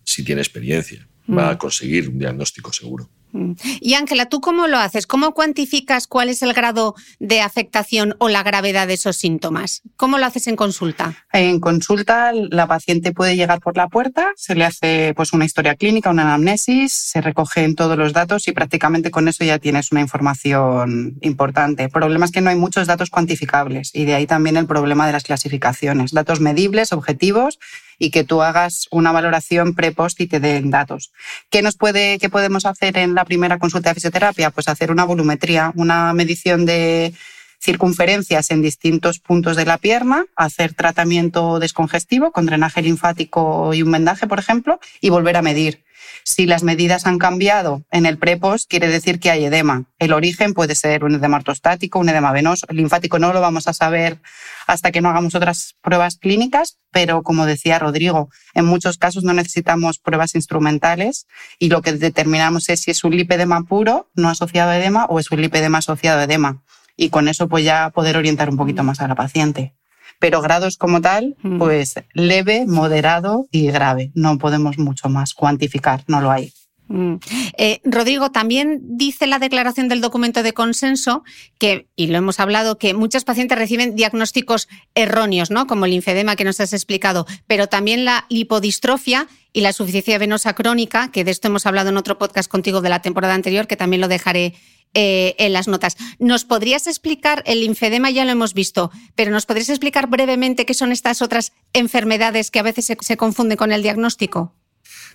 si 0.04 0.22
tiene 0.22 0.42
experiencia, 0.42 1.08
va 1.28 1.50
a 1.50 1.54
mm. 1.54 1.58
conseguir 1.58 2.08
un 2.08 2.18
diagnóstico 2.18 2.72
seguro. 2.72 3.08
Mm. 3.32 3.52
Y 3.80 3.94
Ángela, 3.94 4.26
¿tú 4.26 4.40
cómo 4.40 4.66
lo 4.66 4.78
haces? 4.78 5.06
¿Cómo 5.06 5.32
cuantificas 5.32 6.06
cuál 6.06 6.28
es 6.28 6.42
el 6.42 6.52
grado 6.52 6.94
de 7.18 7.40
afectación 7.40 8.14
o 8.18 8.28
la 8.28 8.42
gravedad 8.42 8.86
de 8.86 8.94
esos 8.94 9.16
síntomas? 9.16 9.82
¿Cómo 9.96 10.18
lo 10.18 10.26
haces 10.26 10.46
en 10.46 10.56
consulta? 10.56 11.14
En 11.32 11.60
consulta 11.60 12.32
la 12.32 12.66
paciente 12.66 13.12
puede 13.12 13.36
llegar 13.36 13.60
por 13.60 13.76
la 13.76 13.88
puerta, 13.88 14.28
se 14.36 14.54
le 14.54 14.64
hace 14.64 15.14
pues 15.16 15.32
una 15.32 15.44
historia 15.44 15.74
clínica, 15.74 16.10
una 16.10 16.22
anamnesis, 16.22 16.92
se 16.92 17.20
recogen 17.20 17.74
todos 17.74 17.96
los 17.96 18.12
datos 18.12 18.48
y 18.48 18.52
prácticamente 18.52 19.10
con 19.10 19.28
eso 19.28 19.44
ya 19.44 19.58
tienes 19.58 19.92
una 19.92 20.00
información 20.00 21.18
importante. 21.22 21.84
El 21.84 21.90
problema 21.90 22.26
es 22.26 22.32
que 22.32 22.40
no 22.40 22.50
hay 22.50 22.56
muchos 22.56 22.86
datos 22.86 23.10
cuantificables 23.10 23.90
y 23.94 24.04
de 24.04 24.14
ahí 24.14 24.26
también 24.26 24.56
el 24.56 24.66
problema 24.66 25.06
de 25.06 25.12
las 25.12 25.24
clasificaciones. 25.24 26.12
Datos 26.12 26.40
medibles, 26.40 26.92
objetivos 26.92 27.58
y 28.02 28.10
que 28.10 28.24
tú 28.24 28.42
hagas 28.42 28.88
una 28.90 29.12
valoración 29.12 29.74
pre-post 29.74 30.20
y 30.20 30.26
te 30.26 30.40
den 30.40 30.72
datos. 30.72 31.12
¿Qué 31.50 31.62
nos 31.62 31.76
puede, 31.76 32.18
qué 32.18 32.28
podemos 32.28 32.66
hacer 32.66 32.98
en 32.98 33.14
la 33.14 33.24
primera 33.24 33.60
consulta 33.60 33.90
de 33.90 33.94
fisioterapia? 33.94 34.50
Pues 34.50 34.66
hacer 34.66 34.90
una 34.90 35.04
volumetría, 35.04 35.72
una 35.76 36.12
medición 36.12 36.66
de 36.66 37.14
circunferencias 37.62 38.50
en 38.50 38.60
distintos 38.60 39.20
puntos 39.20 39.56
de 39.56 39.64
la 39.64 39.78
pierna, 39.78 40.24
hacer 40.34 40.74
tratamiento 40.74 41.60
descongestivo 41.60 42.32
con 42.32 42.46
drenaje 42.46 42.82
linfático 42.82 43.72
y 43.72 43.82
un 43.82 43.92
vendaje, 43.92 44.26
por 44.26 44.40
ejemplo, 44.40 44.80
y 45.00 45.10
volver 45.10 45.36
a 45.36 45.42
medir. 45.42 45.84
Si 46.24 46.46
las 46.46 46.62
medidas 46.62 47.06
han 47.06 47.18
cambiado 47.18 47.82
en 47.90 48.06
el 48.06 48.18
prepost, 48.18 48.68
quiere 48.68 48.88
decir 48.88 49.20
que 49.20 49.30
hay 49.30 49.44
edema. 49.44 49.84
El 49.98 50.12
origen 50.12 50.54
puede 50.54 50.74
ser 50.74 51.04
un 51.04 51.14
edema 51.14 51.36
ortostático, 51.36 52.00
un 52.00 52.08
edema 52.08 52.32
venoso. 52.32 52.66
El 52.68 52.76
linfático 52.76 53.18
no 53.18 53.32
lo 53.32 53.40
vamos 53.40 53.68
a 53.68 53.72
saber 53.72 54.18
hasta 54.66 54.90
que 54.92 55.00
no 55.00 55.10
hagamos 55.10 55.34
otras 55.34 55.74
pruebas 55.82 56.16
clínicas, 56.16 56.78
pero 56.90 57.22
como 57.22 57.46
decía 57.46 57.78
Rodrigo, 57.78 58.28
en 58.54 58.64
muchos 58.64 58.98
casos 58.98 59.24
no 59.24 59.32
necesitamos 59.32 59.98
pruebas 59.98 60.34
instrumentales 60.34 61.26
y 61.58 61.68
lo 61.68 61.82
que 61.82 61.92
determinamos 61.92 62.68
es 62.68 62.80
si 62.80 62.90
es 62.90 63.02
un 63.04 63.16
lipedema 63.16 63.62
puro, 63.62 64.08
no 64.14 64.28
asociado 64.28 64.70
a 64.70 64.78
edema, 64.78 65.06
o 65.06 65.18
es 65.18 65.30
un 65.30 65.40
lipedema 65.40 65.78
asociado 65.78 66.20
a 66.20 66.24
edema. 66.24 66.62
Y 66.96 67.10
con 67.10 67.28
eso 67.28 67.48
pues 67.48 67.64
ya 67.64 67.90
poder 67.90 68.16
orientar 68.16 68.50
un 68.50 68.56
poquito 68.56 68.82
más 68.82 69.00
a 69.00 69.08
la 69.08 69.14
paciente 69.14 69.74
pero 70.22 70.40
grados 70.40 70.76
como 70.76 71.00
tal, 71.00 71.36
mm. 71.42 71.58
pues 71.58 71.94
leve, 72.12 72.64
moderado 72.64 73.48
y 73.50 73.66
grave. 73.72 74.12
No 74.14 74.38
podemos 74.38 74.78
mucho 74.78 75.08
más 75.08 75.34
cuantificar, 75.34 76.04
no 76.06 76.20
lo 76.20 76.30
hay. 76.30 76.52
Mm. 76.86 77.16
Eh, 77.56 77.80
Rodrigo, 77.84 78.30
también 78.30 78.80
dice 78.82 79.26
la 79.26 79.40
declaración 79.40 79.88
del 79.88 80.00
documento 80.00 80.44
de 80.44 80.52
consenso 80.52 81.24
que, 81.58 81.88
y 81.96 82.06
lo 82.06 82.18
hemos 82.18 82.38
hablado, 82.38 82.78
que 82.78 82.94
muchas 82.94 83.24
pacientes 83.24 83.58
reciben 83.58 83.96
diagnósticos 83.96 84.68
erróneos, 84.94 85.50
¿no? 85.50 85.66
Como 85.66 85.86
el 85.86 85.90
linfedema 85.90 86.36
que 86.36 86.44
nos 86.44 86.60
has 86.60 86.72
explicado, 86.72 87.26
pero 87.48 87.66
también 87.66 88.04
la 88.04 88.26
lipodistrofia 88.28 89.26
y 89.52 89.62
la 89.62 89.70
insuficiencia 89.70 90.18
venosa 90.18 90.54
crónica, 90.54 91.10
que 91.10 91.24
de 91.24 91.32
esto 91.32 91.48
hemos 91.48 91.66
hablado 91.66 91.90
en 91.90 91.96
otro 91.96 92.18
podcast 92.18 92.48
contigo 92.48 92.80
de 92.80 92.90
la 92.90 93.02
temporada 93.02 93.34
anterior, 93.34 93.66
que 93.66 93.76
también 93.76 94.00
lo 94.00 94.08
dejaré 94.08 94.54
eh, 94.94 95.34
en 95.38 95.54
las 95.54 95.68
notas. 95.68 95.96
¿Nos 96.18 96.44
podrías 96.44 96.86
explicar, 96.86 97.42
el 97.46 97.60
linfedema 97.60 98.10
ya 98.10 98.26
lo 98.26 98.32
hemos 98.32 98.52
visto, 98.52 98.90
pero 99.14 99.30
nos 99.30 99.46
podrías 99.46 99.70
explicar 99.70 100.06
brevemente 100.08 100.66
qué 100.66 100.74
son 100.74 100.92
estas 100.92 101.22
otras 101.22 101.54
enfermedades 101.72 102.50
que 102.50 102.58
a 102.58 102.62
veces 102.62 102.92
se, 103.00 103.16
confunden 103.16 103.56
con 103.56 103.72
el 103.72 103.82
diagnóstico? 103.82 104.54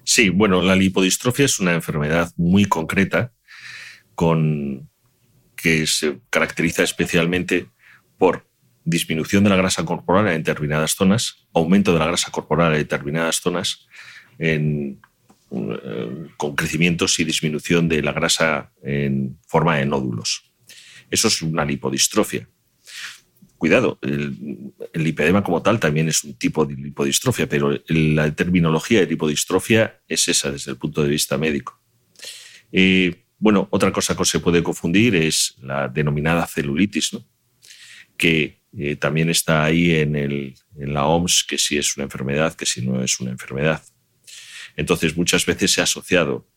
Sí, 0.03 0.29
bueno, 0.29 0.63
la 0.63 0.75
lipodistrofia 0.75 1.45
es 1.45 1.59
una 1.59 1.73
enfermedad 1.73 2.31
muy 2.37 2.65
concreta 2.65 3.33
con, 4.15 4.89
que 5.55 5.85
se 5.85 6.21
caracteriza 6.31 6.81
especialmente 6.81 7.67
por 8.17 8.47
disminución 8.83 9.43
de 9.43 9.51
la 9.51 9.57
grasa 9.57 9.85
corporal 9.85 10.27
en 10.27 10.43
determinadas 10.43 10.95
zonas, 10.95 11.47
aumento 11.53 11.93
de 11.93 11.99
la 11.99 12.07
grasa 12.07 12.31
corporal 12.31 12.71
en 12.71 12.79
determinadas 12.79 13.41
zonas, 13.41 13.85
en 14.39 15.01
con 15.49 16.55
crecimientos 16.55 17.19
y 17.19 17.23
disminución 17.23 17.87
de 17.87 18.01
la 18.01 18.11
grasa 18.11 18.71
en 18.83 19.39
forma 19.47 19.77
de 19.77 19.85
nódulos. 19.85 20.51
Eso 21.09 21.27
es 21.27 21.41
una 21.41 21.65
lipodistrofia. 21.65 22.47
cuidado, 23.57 23.97
el, 24.01 24.73
lipedema 24.93 25.43
como 25.43 25.61
tal 25.61 25.79
también 25.79 26.09
es 26.09 26.23
un 26.23 26.35
tipo 26.37 26.65
de 26.65 26.75
lipodistrofia, 26.75 27.47
pero 27.47 27.79
la 27.87 28.33
terminología 28.35 28.99
de 28.99 29.07
lipodistrofia 29.07 30.01
es 30.07 30.27
esa 30.27 30.51
desde 30.51 30.71
el 30.71 30.77
punto 30.77 31.01
de 31.01 31.09
vista 31.09 31.37
médico. 31.37 31.79
Eh, 32.71 33.23
bueno, 33.39 33.67
otra 33.71 33.91
cosa 33.91 34.15
que 34.15 34.25
se 34.25 34.39
puede 34.39 34.61
confundir 34.63 35.15
es 35.15 35.55
la 35.61 35.87
denominada 35.87 36.45
celulitis, 36.45 37.17
que 38.17 38.61
eh, 38.77 38.95
también 38.95 39.29
está 39.29 39.63
ahí 39.63 39.95
en, 39.95 40.15
en 40.15 40.93
la 40.93 41.05
OMS, 41.05 41.45
que 41.47 41.57
si 41.57 41.77
es 41.77 41.95
una 41.97 42.05
enfermedad, 42.05 42.53
que 42.53 42.65
si 42.65 42.85
no 42.85 43.01
es 43.01 43.19
una 43.19 43.31
enfermedad. 43.31 43.81
Entonces, 44.77 45.17
muchas 45.17 45.45
veces 45.45 45.71
se 45.71 45.81
ha 45.81 45.83
asociado 45.83 46.47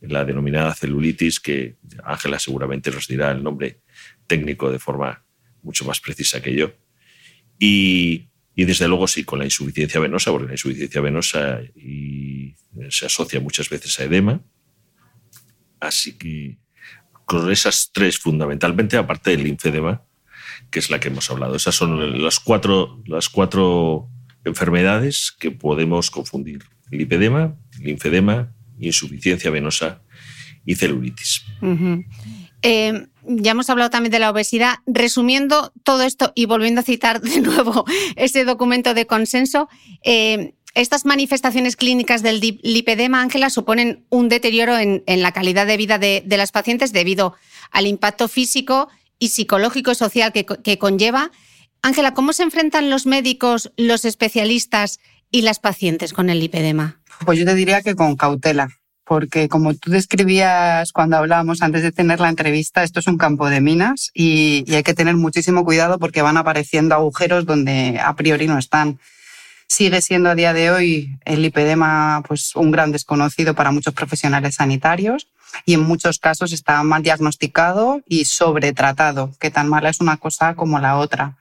la 0.00 0.24
denominada 0.24 0.74
celulitis, 0.74 1.40
que 1.40 1.76
Ángela 2.04 2.38
seguramente 2.38 2.90
nos 2.90 3.08
dirá 3.08 3.30
el 3.30 3.42
nombre 3.42 3.80
técnico 4.26 4.70
de 4.70 4.78
forma 4.78 5.24
mucho 5.62 5.84
más 5.84 6.00
precisa 6.00 6.40
que 6.40 6.54
yo. 6.54 6.72
Y, 7.58 8.28
desde 8.54 8.88
luego 8.88 9.06
sí, 9.06 9.24
con 9.24 9.38
la 9.38 9.44
insuficiencia 9.44 10.00
venosa, 10.00 10.30
porque 10.30 10.48
la 10.48 10.54
insuficiencia 10.54 11.00
venosa 11.00 11.60
y 11.74 12.54
se 12.90 13.06
asocia 13.06 13.40
muchas 13.40 13.68
veces 13.68 13.98
a 14.00 14.04
edema. 14.04 14.42
Así 15.80 16.12
que 16.18 16.58
con 17.24 17.50
esas 17.50 17.90
tres 17.92 18.18
fundamentalmente, 18.18 18.96
aparte 18.96 19.30
del 19.30 19.44
linfedema, 19.44 20.04
que 20.70 20.80
es 20.80 20.90
la 20.90 21.00
que 21.00 21.08
hemos 21.08 21.30
hablado. 21.30 21.54
Esas 21.54 21.74
son 21.74 22.22
las 22.22 22.40
cuatro, 22.40 23.02
las 23.06 23.28
cuatro 23.28 24.08
enfermedades 24.44 25.32
que 25.38 25.50
podemos 25.50 26.10
confundir. 26.10 26.64
Lipedema, 26.90 27.56
linfedema, 27.82 28.52
insuficiencia 28.78 29.50
venosa 29.50 30.02
y 30.64 30.74
celulitis. 30.74 31.42
Eh, 32.62 33.06
ya 33.24 33.50
hemos 33.52 33.70
hablado 33.70 33.90
también 33.90 34.12
de 34.12 34.18
la 34.18 34.30
obesidad. 34.30 34.76
Resumiendo 34.86 35.72
todo 35.82 36.02
esto 36.02 36.32
y 36.34 36.46
volviendo 36.46 36.80
a 36.80 36.84
citar 36.84 37.20
de 37.20 37.40
nuevo 37.40 37.84
ese 38.16 38.44
documento 38.44 38.94
de 38.94 39.06
consenso, 39.06 39.68
eh, 40.04 40.54
estas 40.74 41.04
manifestaciones 41.04 41.76
clínicas 41.76 42.22
del 42.22 42.40
lipedema, 42.62 43.20
Ángela, 43.20 43.50
suponen 43.50 44.06
un 44.08 44.28
deterioro 44.30 44.78
en, 44.78 45.02
la 45.06 45.32
calidad 45.32 45.66
de 45.66 45.76
vida 45.76 45.98
de, 45.98 46.24
las 46.26 46.50
pacientes 46.50 46.92
debido 46.92 47.34
al 47.70 47.86
impacto 47.86 48.26
físico 48.26 48.88
y 49.18 49.28
psicológico 49.28 49.92
y 49.92 49.94
social 49.94 50.32
que, 50.32 50.46
que 50.46 50.78
conlleva. 50.78 51.30
Ángela, 51.82 52.14
¿cómo 52.14 52.32
se 52.32 52.44
enfrentan 52.44 52.88
los 52.88 53.04
médicos, 53.04 53.70
los 53.76 54.06
especialistas 54.06 54.98
y 55.32 55.42
las 55.42 55.58
pacientes 55.58 56.12
con 56.12 56.30
el 56.30 56.38
lipedema? 56.38 57.00
Pues 57.24 57.38
yo 57.38 57.44
te 57.44 57.56
diría 57.56 57.82
que 57.82 57.96
con 57.96 58.14
cautela 58.14 58.68
porque 59.04 59.48
como 59.48 59.74
tú 59.74 59.90
describías 59.90 60.92
cuando 60.92 61.16
hablábamos 61.16 61.60
antes 61.60 61.82
de 61.82 61.92
tener 61.92 62.20
la 62.20 62.28
entrevista, 62.28 62.82
esto 62.82 63.00
es 63.00 63.06
un 63.06 63.18
campo 63.18 63.48
de 63.50 63.60
minas 63.60 64.10
y, 64.14 64.64
hay 64.72 64.82
que 64.82 64.94
tener 64.94 65.16
muchísimo 65.16 65.64
cuidado 65.64 65.98
porque 65.98 66.22
van 66.22 66.36
apareciendo 66.36 66.94
agujeros 66.94 67.44
donde 67.44 68.00
a 68.02 68.14
priori 68.14 68.46
no 68.46 68.58
están. 68.58 68.98
Sigue 69.68 70.00
siendo 70.00 70.30
a 70.30 70.34
día 70.34 70.52
de 70.52 70.70
hoy 70.70 71.18
el 71.24 71.42
lipedema 71.42 72.22
pues, 72.26 72.56
un 72.56 72.70
gran 72.70 72.92
desconocido 72.92 73.54
para 73.54 73.70
muchos 73.70 73.94
profesionales 73.94 74.54
sanitarios 74.54 75.28
y 75.66 75.74
en 75.74 75.80
muchos 75.80 76.18
casos 76.18 76.52
está 76.52 76.82
mal 76.82 77.02
diagnosticado 77.02 78.00
y 78.06 78.24
sobretratado, 78.24 79.32
que 79.38 79.50
tan 79.50 79.68
mala 79.68 79.90
es 79.90 80.00
una 80.00 80.16
cosa 80.16 80.54
como 80.54 80.78
la 80.78 80.96
otra. 80.96 81.36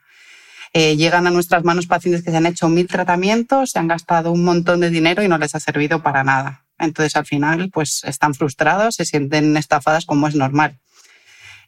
Eh, 0.73 0.95
llegan 0.95 1.27
a 1.27 1.31
nuestras 1.31 1.63
manos 1.65 1.85
pacientes 1.85 2.23
que 2.23 2.31
se 2.31 2.37
han 2.37 2.45
hecho 2.45 2.69
mil 2.69 2.87
tratamientos, 2.87 3.71
se 3.71 3.79
han 3.79 3.87
gastado 3.87 4.31
un 4.31 4.43
montón 4.43 4.79
de 4.79 4.89
dinero 4.89 5.21
y 5.21 5.27
no 5.27 5.37
les 5.37 5.53
ha 5.53 5.59
servido 5.59 6.01
para 6.01 6.23
nada. 6.23 6.65
Entonces, 6.79 7.15
al 7.15 7.25
final, 7.25 7.69
pues 7.71 8.03
están 8.05 8.33
frustrados, 8.33 8.95
se 8.95 9.05
sienten 9.05 9.57
estafadas 9.57 10.05
como 10.05 10.27
es 10.27 10.35
normal. 10.35 10.79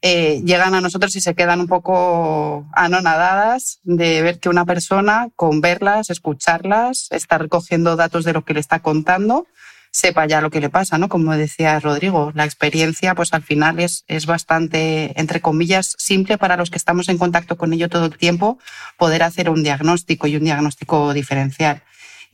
Eh, 0.01 0.41
llegan 0.43 0.75
a 0.75 0.81
nosotros 0.81 1.15
y 1.15 1.21
se 1.21 1.33
quedan 1.33 1.61
un 1.61 1.67
poco 1.67 2.67
anonadadas 2.73 3.79
de 3.83 4.21
ver 4.21 4.39
que 4.39 4.49
una 4.49 4.65
persona, 4.65 5.29
con 5.35 5.61
verlas, 5.61 6.09
escucharlas, 6.09 7.07
está 7.11 7.37
recogiendo 7.37 7.95
datos 7.95 8.25
de 8.25 8.33
lo 8.33 8.43
que 8.43 8.53
le 8.53 8.59
está 8.59 8.79
contando, 8.79 9.47
sepa 9.93 10.25
ya 10.25 10.41
lo 10.41 10.49
que 10.49 10.59
le 10.59 10.69
pasa, 10.69 10.97
¿no? 10.97 11.07
Como 11.07 11.31
decía 11.37 11.79
Rodrigo, 11.79 12.33
la 12.35 12.43
experiencia, 12.43 13.15
pues 13.15 13.33
al 13.33 13.43
final 13.43 13.79
es, 13.79 14.03
es 14.07 14.25
bastante, 14.25 15.17
entre 15.19 15.39
comillas, 15.39 15.95
simple 15.97 16.37
para 16.37 16.57
los 16.57 16.69
que 16.69 16.77
estamos 16.77 17.07
en 17.07 17.17
contacto 17.17 17.55
con 17.55 17.71
ello 17.71 17.87
todo 17.87 18.07
el 18.07 18.17
tiempo, 18.17 18.59
poder 18.97 19.23
hacer 19.23 19.49
un 19.49 19.63
diagnóstico 19.63 20.27
y 20.27 20.35
un 20.35 20.43
diagnóstico 20.43 21.13
diferencial 21.13 21.83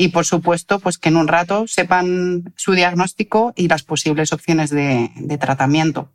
y 0.01 0.07
por 0.07 0.25
supuesto 0.25 0.79
pues 0.79 0.97
que 0.97 1.09
en 1.09 1.17
un 1.17 1.27
rato 1.27 1.67
sepan 1.67 2.53
su 2.55 2.71
diagnóstico 2.71 3.53
y 3.57 3.67
las 3.67 3.83
posibles 3.83 4.31
opciones 4.31 4.69
de, 4.69 5.11
tratamiento. 5.39 6.09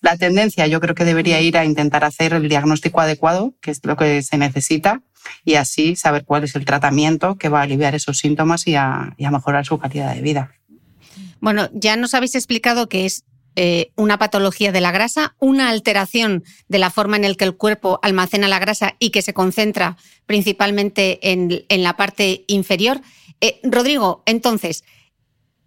La 0.00 0.16
tendencia 0.16 0.66
yo 0.66 0.80
creo 0.80 0.96
que 0.96 1.04
debería 1.04 1.40
ir 1.40 1.56
a 1.56 1.64
intentar 1.64 2.02
hacer 2.02 2.34
el 2.34 2.48
diagnóstico 2.48 3.00
adecuado, 3.00 3.54
que 3.60 3.70
es 3.70 3.80
lo 3.84 3.96
que 3.96 4.20
se 4.22 4.36
necesita, 4.36 5.00
y 5.44 5.54
así 5.54 5.94
saber 5.94 6.24
cuál 6.24 6.42
es 6.42 6.56
el 6.56 6.64
tratamiento 6.64 7.36
que 7.36 7.48
va 7.48 7.60
a 7.60 7.62
aliviar 7.62 7.94
esos 7.94 8.18
síntomas 8.18 8.66
y 8.66 8.74
a, 8.74 9.14
y 9.16 9.26
a 9.26 9.30
mejorar 9.30 9.64
su 9.64 9.78
calidad 9.78 10.12
de 10.12 10.20
vida. 10.20 10.50
Bueno, 11.44 11.68
ya 11.74 11.96
nos 11.96 12.14
habéis 12.14 12.36
explicado 12.36 12.88
que 12.88 13.04
es 13.04 13.26
eh, 13.54 13.92
una 13.96 14.18
patología 14.18 14.72
de 14.72 14.80
la 14.80 14.92
grasa, 14.92 15.36
una 15.40 15.68
alteración 15.68 16.42
de 16.68 16.78
la 16.78 16.88
forma 16.88 17.16
en 17.16 17.28
la 17.28 17.34
que 17.34 17.44
el 17.44 17.54
cuerpo 17.54 18.00
almacena 18.00 18.48
la 18.48 18.58
grasa 18.58 18.96
y 18.98 19.10
que 19.10 19.20
se 19.20 19.34
concentra 19.34 19.98
principalmente 20.24 21.18
en, 21.32 21.66
la 21.68 21.98
parte 21.98 22.44
inferior. 22.46 23.02
Eh, 23.42 23.60
Rodrigo, 23.62 24.22
entonces, 24.24 24.84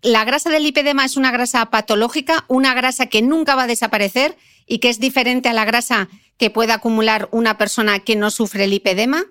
¿la 0.01 0.25
grasa 0.25 0.49
del 0.49 0.63
lipedema 0.63 1.05
es 1.05 1.15
una 1.15 1.30
grasa 1.30 1.67
patológica, 1.67 2.43
una 2.47 2.73
grasa 2.73 3.05
que 3.05 3.21
nunca 3.21 3.53
va 3.53 3.65
a 3.65 3.67
desaparecer 3.67 4.36
y 4.65 4.80
que 4.80 4.89
es 4.89 4.99
diferente 4.99 5.47
a 5.47 5.53
la 5.53 5.65
grasa 5.65 6.09
que 6.38 6.49
puede 6.49 6.73
acumular 6.73 7.30
una 7.32 7.59
persona 7.59 7.99
que 7.99 8.15
no 8.15 8.32
sufre 8.32 8.65
lipedema? 8.65 9.25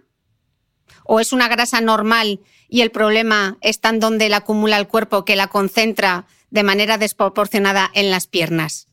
¿O 1.03 1.18
es 1.18 1.32
una 1.32 1.49
grasa 1.49 1.80
normal 1.80 2.38
y 2.68 2.82
el 2.82 2.92
problema 2.92 3.59
está 3.62 3.88
en 3.88 3.99
donde 3.99 4.28
la 4.28 4.38
acumula 4.38 4.78
el 4.78 4.86
cuerpo 4.86 5.24
que 5.24 5.34
la 5.34 5.49
concentra 5.49 6.26
de 6.57 6.63
manera 6.63 6.97
desproporcionada 6.97 7.91
en 7.93 8.11
las 8.11 8.27
piernas. 8.27 8.89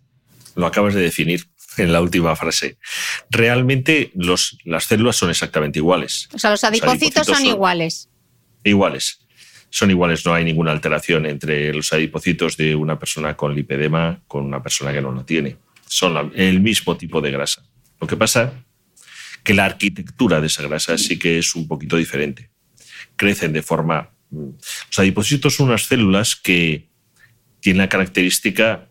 Lo 0.55 0.67
acabas 0.67 0.93
de 0.93 1.01
definir 1.01 1.47
en 1.77 1.93
la 1.93 2.01
última 2.01 2.35
frase. 2.35 2.77
Realmente 3.29 4.11
los, 4.15 4.57
las 4.65 4.83
células 4.83 5.15
son 5.15 5.29
exactamente 5.29 5.79
iguales. 5.79 6.27
O 6.33 6.39
sea, 6.39 6.51
los 6.51 6.63
adipocitos, 6.65 7.25
son, 7.25 7.45
iguales. 7.45 8.09
Iguales. 8.65 9.19
Son 9.69 9.89
iguales, 9.89 10.25
no 10.25 10.33
hay 10.33 10.43
ninguna 10.43 10.71
alteración 10.71 11.25
entre 11.25 11.73
los 11.73 11.93
adipocitos 11.93 12.57
de 12.57 12.75
una 12.75 12.99
persona 12.99 13.37
con 13.37 13.55
lipedema 13.55 14.21
con 14.27 14.43
una 14.43 14.61
persona 14.61 14.91
que 14.91 15.01
no 15.01 15.13
lo 15.13 15.23
tiene. 15.23 15.55
Son 15.87 16.33
el 16.35 16.59
mismo 16.59 16.97
tipo 16.97 17.21
de 17.21 17.31
grasa. 17.31 17.63
Lo 18.01 18.07
que 18.07 18.17
pasa 18.17 18.51
que 19.41 19.53
la 19.53 19.63
arquitectura 19.63 20.41
de 20.41 20.47
esa 20.47 20.63
grasa 20.63 20.97
sí 20.97 21.17
que 21.17 21.39
es 21.39 21.55
un 21.55 21.65
poquito 21.65 21.95
diferente. 21.95 22.49
Crecen 23.15 23.53
de 23.53 23.63
forma... 23.63 24.11
Mm, 24.31 24.49
los 24.89 24.99
adipocitos 24.99 25.55
son 25.55 25.67
unas 25.67 25.83
células 25.83 26.35
que 26.35 26.92
tiene 27.63 27.79
la 27.79 27.87
característica 27.87 28.89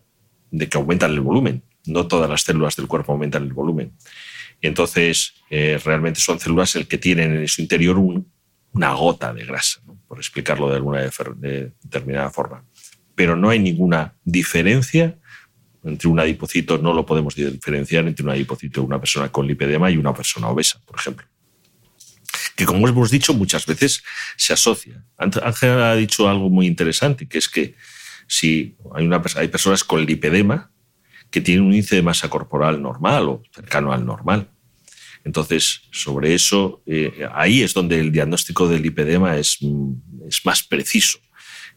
de 0.49 0.67
que 0.67 0.77
aumentan 0.79 1.11
el 1.11 1.21
volumen. 1.21 1.61
No 1.85 2.07
todas 2.07 2.27
las 2.27 2.41
células 2.41 2.75
del 2.75 2.87
cuerpo 2.87 3.11
aumentan 3.11 3.43
el 3.43 3.53
volumen. 3.53 3.93
entonces, 4.61 5.35
eh, 5.49 5.79
realmente 5.83 6.19
son 6.21 6.39
células 6.39 6.75
el 6.75 6.87
que 6.87 6.97
tienen 6.97 7.35
en 7.35 7.47
su 7.47 7.61
interior 7.61 7.97
una 7.97 8.93
gota 8.93 9.31
de 9.33 9.45
grasa, 9.45 9.81
por 10.07 10.17
explicarlo 10.17 10.69
de 10.69 10.77
alguna 10.77 11.01
determinada 11.01 12.31
forma. 12.31 12.65
Pero 13.13 13.35
no 13.35 13.49
hay 13.49 13.59
ninguna 13.59 14.15
diferencia 14.23 15.17
entre 15.83 16.07
un 16.07 16.19
adipocito, 16.19 16.77
no 16.77 16.93
lo 16.93 17.05
podemos 17.05 17.35
diferenciar 17.35 18.07
entre 18.07 18.23
un 18.23 18.31
adipocito 18.31 18.81
de 18.81 18.87
una 18.87 18.99
persona 18.99 19.29
con 19.29 19.45
lipedema 19.45 19.91
y 19.91 19.97
una 19.97 20.13
persona 20.13 20.47
obesa, 20.47 20.79
por 20.85 20.97
ejemplo. 20.97 21.27
Que 22.55 22.65
como 22.65 22.87
hemos 22.87 23.11
dicho, 23.11 23.33
muchas 23.33 23.65
veces 23.65 24.01
se 24.37 24.53
asocia. 24.53 25.03
Ángel 25.17 25.81
ha 25.81 25.95
dicho 25.95 26.27
algo 26.27 26.49
muy 26.49 26.65
interesante, 26.65 27.27
que 27.27 27.37
es 27.37 27.49
que 27.49 27.75
si 28.27 28.75
hay, 28.93 29.05
una, 29.05 29.21
hay 29.35 29.47
personas 29.47 29.83
con 29.83 30.05
lipedema 30.05 30.71
que 31.29 31.41
tienen 31.41 31.65
un 31.65 31.73
índice 31.73 31.95
de 31.95 32.03
masa 32.03 32.29
corporal 32.29 32.81
normal 32.81 33.27
o 33.27 33.43
cercano 33.53 33.91
al 33.91 34.05
normal. 34.05 34.49
Entonces, 35.23 35.81
sobre 35.91 36.33
eso, 36.33 36.83
eh, 36.85 37.27
ahí 37.33 37.63
es 37.63 37.73
donde 37.73 37.99
el 37.99 38.11
diagnóstico 38.11 38.67
del 38.67 38.81
lipedema 38.81 39.37
es, 39.37 39.57
es 40.27 40.45
más 40.45 40.63
preciso 40.63 41.19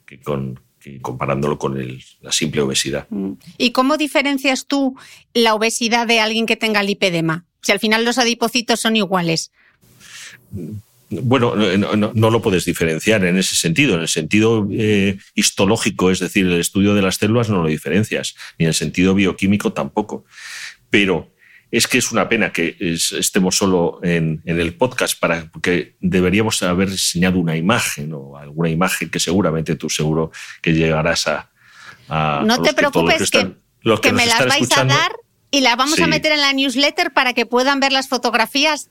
que, 0.04 0.20
con, 0.20 0.60
comparándolo 1.00 1.58
con 1.58 1.78
la 2.20 2.32
simple 2.32 2.60
obesidad. 2.60 3.06
Mm. 3.10 3.32
¿Y 3.58 3.70
cómo 3.70 3.96
diferencias 3.96 4.66
tú 4.66 4.96
la 5.32 5.54
obesidad 5.54 6.06
de 6.06 6.20
alguien 6.20 6.46
que 6.46 6.56
tenga 6.56 6.82
lipedema? 6.82 7.46
Si 7.62 7.72
al 7.72 7.80
final 7.80 8.04
los 8.04 8.18
adipocitos 8.18 8.80
son 8.80 8.96
iguales. 8.96 9.52
Bueno, 11.08 11.54
no, 11.54 12.30
lo 12.30 12.42
puedes 12.42 12.64
diferenciar 12.64 13.24
en 13.24 13.38
ese 13.38 13.54
sentido. 13.54 13.94
En 13.94 14.00
el 14.00 14.08
sentido 14.08 14.66
eh, 14.72 15.18
histológico, 15.34 16.10
es 16.10 16.18
decir, 16.18 16.46
el 16.46 16.60
estudio 16.60 16.94
de 16.94 17.02
las 17.02 17.16
células 17.16 17.48
no 17.48 17.62
lo 17.62 17.68
diferencias, 17.68 18.34
ni 18.58 18.64
en 18.64 18.68
el 18.68 18.74
sentido 18.74 19.14
bioquímico 19.14 19.72
tampoco. 19.72 20.24
Pero 20.90 21.30
es 21.70 21.86
que 21.86 21.98
es 21.98 22.10
una 22.10 22.28
pena 22.28 22.52
que 22.52 22.76
estemos 22.80 23.56
solo 23.56 24.00
en, 24.02 24.42
el 24.46 24.74
podcast 24.74 25.18
para, 25.18 25.46
porque 25.50 25.96
deberíamos 26.00 26.62
haber 26.62 26.90
diseñado 26.90 27.38
una 27.38 27.56
imagen 27.56 28.12
o 28.12 28.36
alguna 28.36 28.70
imagen 28.70 29.10
que 29.10 29.20
seguramente 29.20 29.76
tú 29.76 29.90
seguro 29.90 30.32
que 30.62 30.72
llegarás 30.72 31.26
a... 31.28 31.50
no 32.44 32.62
te 32.62 32.72
preocupes, 32.72 33.30
que, 33.30 33.52
que, 34.02 34.12
me 34.12 34.26
las 34.26 34.46
vais 34.46 34.76
a 34.76 34.84
dar 34.84 35.12
y 35.50 35.60
la 35.60 35.76
vamos 35.76 36.00
a 36.00 36.06
meter 36.06 36.32
en 36.32 36.40
la 36.40 36.52
newsletter 36.52 37.12
para 37.12 37.32
que 37.32 37.46
puedan 37.46 37.78
ver 37.80 37.92
las 37.92 38.08
fotografías 38.08 38.90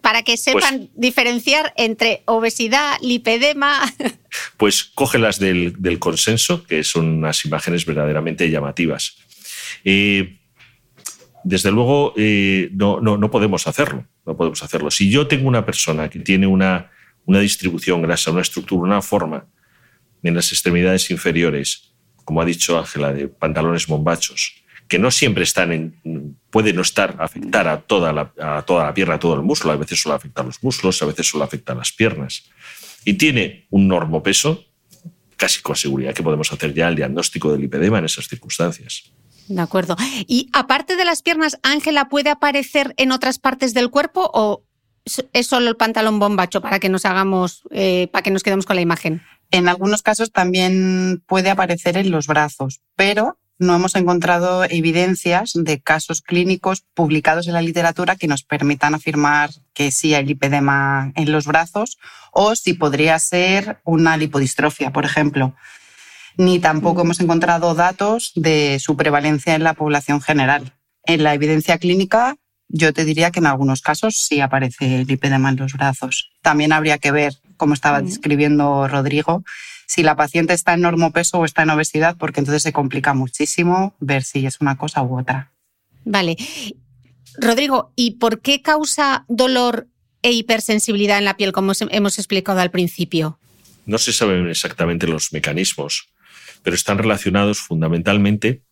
para 0.00 0.22
que 0.22 0.36
sepan 0.36 0.90
diferenciar 0.94 1.72
entre 1.76 2.22
obesidad, 2.26 2.98
lipedema. 3.00 3.80
Pues 4.58 4.84
cógelas 4.84 5.38
del, 5.38 5.74
del 5.78 5.98
consenso, 5.98 6.62
que 6.64 6.84
son 6.84 7.08
unas 7.08 7.44
imágenes 7.44 7.86
verdaderamente 7.86 8.50
llamativas. 8.50 9.16
Eh, 9.84 10.38
desde 11.44 11.70
luego, 11.70 12.12
eh, 12.16 12.68
no, 12.72 13.00
no, 13.00 13.16
no, 13.16 13.30
podemos 13.30 13.66
hacerlo. 13.66 14.06
No 14.26 14.36
podemos 14.36 14.62
hacerlo. 14.62 14.90
Si 14.90 15.10
yo 15.10 15.26
tengo 15.26 15.48
una 15.48 15.64
persona 15.64 16.10
que 16.10 16.18
tiene 16.18 16.46
una, 16.46 16.90
una 17.24 17.40
distribución 17.40 18.02
grasa, 18.02 18.30
una 18.30 18.42
estructura, 18.42 18.82
una 18.82 19.02
forma 19.02 19.46
en 20.22 20.34
las 20.34 20.52
extremidades 20.52 21.10
inferiores, 21.10 21.94
como 22.24 22.42
ha 22.42 22.44
dicho 22.44 22.78
Ángela, 22.78 23.12
de 23.12 23.28
pantalones 23.28 23.86
bombachos, 23.86 24.57
que 24.88 24.98
no 24.98 25.10
siempre 25.10 25.44
están 25.44 25.72
en, 25.72 26.36
puede 26.50 26.72
no 26.72 26.82
estar, 26.82 27.16
afectar 27.18 27.68
a 27.68 27.80
toda, 27.82 28.12
la, 28.12 28.32
a 28.40 28.62
toda 28.62 28.84
la 28.84 28.94
pierna, 28.94 29.14
a 29.14 29.18
todo 29.18 29.34
el 29.34 29.42
músculo, 29.42 29.74
a 29.74 29.76
veces 29.76 30.00
solo 30.00 30.14
afecta 30.14 30.42
a 30.42 30.44
los 30.44 30.62
músculos, 30.62 31.02
a 31.02 31.06
veces 31.06 31.28
solo 31.28 31.44
afecta 31.44 31.74
a 31.74 31.76
las 31.76 31.92
piernas, 31.92 32.44
y 33.04 33.14
tiene 33.14 33.66
un 33.70 33.86
normopeso, 33.86 34.64
casi 35.36 35.60
con 35.62 35.76
seguridad 35.76 36.14
que 36.14 36.22
podemos 36.22 36.52
hacer 36.52 36.74
ya 36.74 36.88
el 36.88 36.96
diagnóstico 36.96 37.52
del 37.52 37.60
lipedema 37.60 37.98
en 37.98 38.06
esas 38.06 38.26
circunstancias. 38.26 39.12
De 39.46 39.60
acuerdo. 39.60 39.96
Y 40.26 40.50
aparte 40.52 40.96
de 40.96 41.04
las 41.04 41.22
piernas, 41.22 41.58
Ángela, 41.62 42.08
¿puede 42.08 42.30
aparecer 42.30 42.94
en 42.96 43.12
otras 43.12 43.38
partes 43.38 43.72
del 43.72 43.90
cuerpo 43.90 44.30
o 44.34 44.64
es 45.32 45.46
solo 45.46 45.70
el 45.70 45.76
pantalón 45.76 46.18
bombacho 46.18 46.60
para 46.60 46.78
que 46.78 46.90
nos 46.90 47.06
hagamos, 47.06 47.62
eh, 47.70 48.08
para 48.12 48.22
que 48.22 48.30
nos 48.30 48.42
quedemos 48.42 48.66
con 48.66 48.76
la 48.76 48.82
imagen? 48.82 49.22
En 49.50 49.68
algunos 49.68 50.02
casos 50.02 50.32
también 50.32 51.22
puede 51.26 51.48
aparecer 51.48 51.96
en 51.96 52.10
los 52.10 52.26
brazos, 52.26 52.80
pero 52.94 53.38
no 53.58 53.74
hemos 53.74 53.96
encontrado 53.96 54.64
evidencias 54.64 55.52
de 55.54 55.80
casos 55.80 56.22
clínicos 56.22 56.84
publicados 56.94 57.48
en 57.48 57.54
la 57.54 57.62
literatura 57.62 58.16
que 58.16 58.28
nos 58.28 58.44
permitan 58.44 58.94
afirmar 58.94 59.50
que 59.74 59.90
sí 59.90 60.14
hay 60.14 60.24
lipedema 60.24 61.12
en 61.16 61.32
los 61.32 61.46
brazos 61.46 61.98
o 62.32 62.54
si 62.54 62.74
podría 62.74 63.18
ser 63.18 63.80
una 63.84 64.16
lipodistrofia, 64.16 64.92
por 64.92 65.04
ejemplo. 65.04 65.54
Ni 66.36 66.60
tampoco 66.60 67.00
mm. 67.00 67.06
hemos 67.06 67.20
encontrado 67.20 67.74
datos 67.74 68.32
de 68.36 68.78
su 68.78 68.96
prevalencia 68.96 69.56
en 69.56 69.64
la 69.64 69.74
población 69.74 70.20
general. 70.20 70.72
En 71.04 71.24
la 71.24 71.34
evidencia 71.34 71.78
clínica, 71.78 72.36
yo 72.68 72.92
te 72.92 73.04
diría 73.04 73.32
que 73.32 73.40
en 73.40 73.46
algunos 73.46 73.82
casos 73.82 74.16
sí 74.16 74.40
aparece 74.40 75.04
lipedema 75.04 75.48
en 75.48 75.56
los 75.56 75.72
brazos. 75.72 76.30
También 76.42 76.72
habría 76.72 76.98
que 76.98 77.10
ver, 77.10 77.34
como 77.56 77.74
estaba 77.74 78.00
mm. 78.00 78.06
describiendo 78.06 78.86
Rodrigo, 78.86 79.42
si 79.88 80.02
la 80.02 80.16
paciente 80.16 80.52
está 80.52 80.74
en 80.74 80.82
normopeso 80.82 81.38
o 81.38 81.44
está 81.46 81.62
en 81.62 81.70
obesidad, 81.70 82.16
porque 82.18 82.40
entonces 82.40 82.62
se 82.62 82.74
complica 82.74 83.14
muchísimo 83.14 83.96
ver 84.00 84.22
si 84.22 84.44
es 84.44 84.60
una 84.60 84.76
cosa 84.76 85.02
u 85.02 85.18
otra. 85.18 85.50
Vale. 86.04 86.36
Rodrigo, 87.38 87.92
¿y 87.96 88.12
por 88.12 88.42
qué 88.42 88.60
causa 88.60 89.24
dolor 89.28 89.88
e 90.20 90.32
hipersensibilidad 90.32 91.16
en 91.16 91.24
la 91.24 91.38
piel, 91.38 91.52
como 91.52 91.72
hemos 91.90 92.18
explicado 92.18 92.60
al 92.60 92.70
principio? 92.70 93.38
No 93.86 93.96
se 93.96 94.12
saben 94.12 94.46
exactamente 94.48 95.06
los 95.06 95.32
mecanismos, 95.32 96.10
pero 96.62 96.76
están 96.76 96.98
relacionados 96.98 97.58
fundamentalmente 97.58 98.62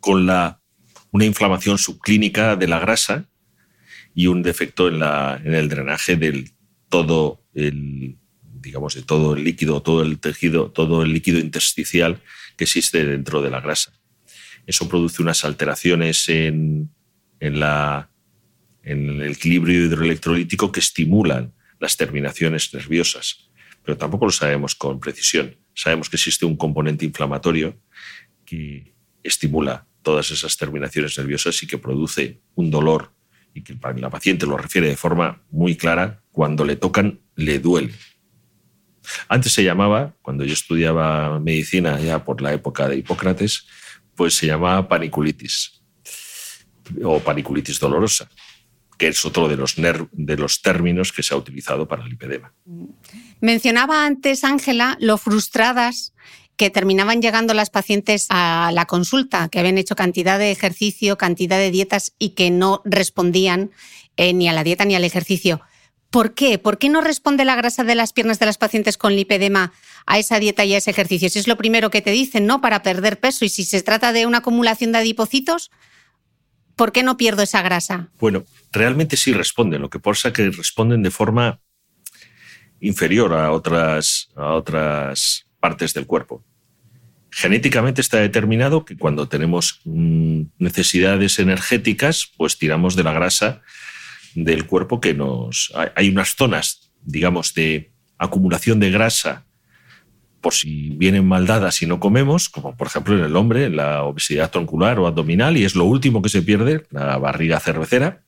con 0.00 0.24
la, 0.24 0.62
una 1.10 1.26
inflamación 1.26 1.76
subclínica 1.76 2.56
de 2.56 2.68
la 2.68 2.78
grasa 2.78 3.28
y 4.14 4.28
un 4.28 4.42
defecto 4.42 4.88
en, 4.88 4.98
la, 4.98 5.38
en 5.44 5.54
el 5.54 5.68
drenaje 5.68 6.16
del 6.16 6.52
todo 6.88 7.42
el, 7.52 8.16
digamos, 8.66 8.96
de 8.96 9.02
todo 9.02 9.36
el 9.36 9.44
líquido, 9.44 9.80
todo 9.80 10.02
el 10.02 10.18
tejido, 10.18 10.72
todo 10.72 11.02
el 11.02 11.12
líquido 11.12 11.38
intersticial 11.38 12.20
que 12.56 12.64
existe 12.64 13.04
dentro 13.04 13.40
de 13.40 13.48
la 13.48 13.60
grasa. 13.60 13.92
Eso 14.66 14.88
produce 14.88 15.22
unas 15.22 15.44
alteraciones 15.44 16.28
en, 16.28 16.90
en, 17.38 17.60
la, 17.60 18.10
en 18.82 19.20
el 19.20 19.30
equilibrio 19.30 19.84
hidroelectrolítico 19.84 20.72
que 20.72 20.80
estimulan 20.80 21.54
las 21.78 21.96
terminaciones 21.96 22.74
nerviosas, 22.74 23.50
pero 23.84 23.96
tampoco 23.96 24.26
lo 24.26 24.32
sabemos 24.32 24.74
con 24.74 24.98
precisión. 24.98 25.56
Sabemos 25.72 26.10
que 26.10 26.16
existe 26.16 26.44
un 26.44 26.56
componente 26.56 27.04
inflamatorio 27.04 27.78
que 28.44 28.94
estimula 29.22 29.86
todas 30.02 30.32
esas 30.32 30.56
terminaciones 30.56 31.16
nerviosas 31.18 31.62
y 31.62 31.68
que 31.68 31.78
produce 31.78 32.40
un 32.56 32.72
dolor 32.72 33.12
y 33.54 33.62
que 33.62 33.78
la 33.96 34.10
paciente 34.10 34.44
lo 34.44 34.56
refiere 34.56 34.88
de 34.88 34.96
forma 34.96 35.40
muy 35.50 35.76
clara, 35.76 36.20
cuando 36.32 36.64
le 36.64 36.74
tocan 36.74 37.20
le 37.36 37.60
duele. 37.60 37.94
Antes 39.28 39.52
se 39.52 39.64
llamaba, 39.64 40.14
cuando 40.22 40.44
yo 40.44 40.52
estudiaba 40.52 41.38
medicina 41.40 42.00
ya 42.00 42.24
por 42.24 42.40
la 42.42 42.52
época 42.52 42.88
de 42.88 42.96
Hipócrates, 42.96 43.66
pues 44.14 44.34
se 44.34 44.46
llamaba 44.46 44.88
paniculitis 44.88 45.82
o 47.02 47.20
paniculitis 47.20 47.78
dolorosa, 47.78 48.28
que 48.96 49.08
es 49.08 49.24
otro 49.24 49.48
de 49.48 49.56
los, 49.56 49.76
de 49.76 50.36
los 50.36 50.62
términos 50.62 51.12
que 51.12 51.22
se 51.22 51.34
ha 51.34 51.36
utilizado 51.36 51.86
para 51.86 52.02
el 52.04 52.10
lipedema. 52.10 52.52
Mencionaba 53.40 54.06
antes, 54.06 54.44
Ángela, 54.44 54.96
lo 55.00 55.18
frustradas 55.18 56.14
que 56.56 56.70
terminaban 56.70 57.20
llegando 57.20 57.52
las 57.52 57.70
pacientes 57.70 58.26
a 58.30 58.70
la 58.72 58.86
consulta, 58.86 59.48
que 59.48 59.58
habían 59.58 59.78
hecho 59.78 59.94
cantidad 59.94 60.38
de 60.38 60.50
ejercicio, 60.50 61.18
cantidad 61.18 61.58
de 61.58 61.70
dietas 61.70 62.14
y 62.18 62.30
que 62.30 62.50
no 62.50 62.80
respondían 62.84 63.70
eh, 64.16 64.32
ni 64.32 64.48
a 64.48 64.54
la 64.54 64.64
dieta 64.64 64.86
ni 64.86 64.94
al 64.94 65.04
ejercicio. 65.04 65.60
¿Por 66.16 66.32
qué? 66.32 66.56
¿Por 66.56 66.78
qué 66.78 66.88
no 66.88 67.02
responde 67.02 67.44
la 67.44 67.56
grasa 67.56 67.84
de 67.84 67.94
las 67.94 68.14
piernas 68.14 68.38
de 68.38 68.46
las 68.46 68.56
pacientes 68.56 68.96
con 68.96 69.14
lipedema 69.14 69.74
a 70.06 70.18
esa 70.18 70.38
dieta 70.38 70.64
y 70.64 70.72
a 70.72 70.78
ese 70.78 70.90
ejercicio? 70.90 71.28
Si 71.28 71.38
es 71.38 71.46
lo 71.46 71.58
primero 71.58 71.90
que 71.90 72.00
te 72.00 72.10
dicen, 72.10 72.46
¿no? 72.46 72.62
Para 72.62 72.82
perder 72.82 73.20
peso 73.20 73.44
y 73.44 73.50
si 73.50 73.64
se 73.64 73.82
trata 73.82 74.14
de 74.14 74.24
una 74.24 74.38
acumulación 74.38 74.92
de 74.92 74.98
adipocitos, 75.00 75.70
¿por 76.74 76.92
qué 76.92 77.02
no 77.02 77.18
pierdo 77.18 77.42
esa 77.42 77.60
grasa? 77.60 78.08
Bueno, 78.18 78.46
realmente 78.72 79.18
sí 79.18 79.34
responden. 79.34 79.82
Lo 79.82 79.90
que 79.90 79.98
pasa 79.98 80.28
es 80.28 80.34
que 80.34 80.48
responden 80.48 81.02
de 81.02 81.10
forma 81.10 81.60
inferior 82.80 83.34
a 83.34 83.52
otras, 83.52 84.30
a 84.36 84.54
otras 84.54 85.44
partes 85.60 85.92
del 85.92 86.06
cuerpo. 86.06 86.42
Genéticamente 87.30 88.00
está 88.00 88.20
determinado 88.20 88.86
que 88.86 88.96
cuando 88.96 89.28
tenemos 89.28 89.82
mm, 89.84 90.44
necesidades 90.60 91.38
energéticas, 91.40 92.32
pues 92.38 92.56
tiramos 92.56 92.96
de 92.96 93.04
la 93.04 93.12
grasa 93.12 93.60
del 94.36 94.66
cuerpo 94.66 95.00
que 95.00 95.14
nos... 95.14 95.72
Hay 95.94 96.10
unas 96.10 96.36
zonas, 96.36 96.92
digamos, 97.02 97.54
de 97.54 97.90
acumulación 98.18 98.78
de 98.78 98.90
grasa 98.90 99.46
por 100.40 100.54
si 100.54 100.90
vienen 100.90 101.26
mal 101.26 101.46
dadas 101.46 101.82
y 101.82 101.86
no 101.86 101.98
comemos, 101.98 102.48
como 102.48 102.76
por 102.76 102.86
ejemplo 102.86 103.18
en 103.18 103.24
el 103.24 103.34
hombre, 103.34 103.68
la 103.68 104.04
obesidad 104.04 104.50
troncular 104.50 104.98
o 105.00 105.06
abdominal, 105.08 105.56
y 105.56 105.64
es 105.64 105.74
lo 105.74 105.84
último 105.84 106.22
que 106.22 106.28
se 106.28 106.42
pierde, 106.42 106.84
la 106.90 107.18
barriga 107.18 107.58
cervecera. 107.58 108.22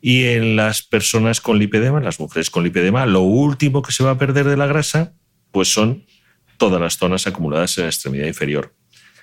Y 0.00 0.24
en 0.24 0.54
las 0.54 0.82
personas 0.82 1.40
con 1.40 1.58
lipedema, 1.58 2.00
las 2.00 2.20
mujeres 2.20 2.50
con 2.50 2.62
lipedema, 2.62 3.06
lo 3.06 3.22
último 3.22 3.82
que 3.82 3.90
se 3.90 4.04
va 4.04 4.12
a 4.12 4.18
perder 4.18 4.46
de 4.46 4.56
la 4.56 4.66
grasa, 4.66 5.14
pues 5.50 5.72
son 5.72 6.04
todas 6.58 6.80
las 6.80 6.96
zonas 6.96 7.26
acumuladas 7.26 7.76
en 7.78 7.84
la 7.84 7.90
extremidad 7.90 8.26
inferior. 8.26 8.74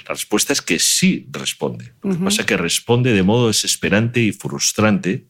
La 0.08 0.16
respuesta 0.16 0.52
es 0.52 0.62
que 0.62 0.80
sí 0.80 1.28
responde. 1.32 1.94
Lo 2.02 2.12
que 2.12 2.24
pasa 2.24 2.42
es 2.42 2.48
que 2.48 2.58
responde 2.58 3.14
de 3.14 3.24
modo 3.24 3.48
desesperante 3.48 4.20
y 4.20 4.34
frustrante 4.34 5.28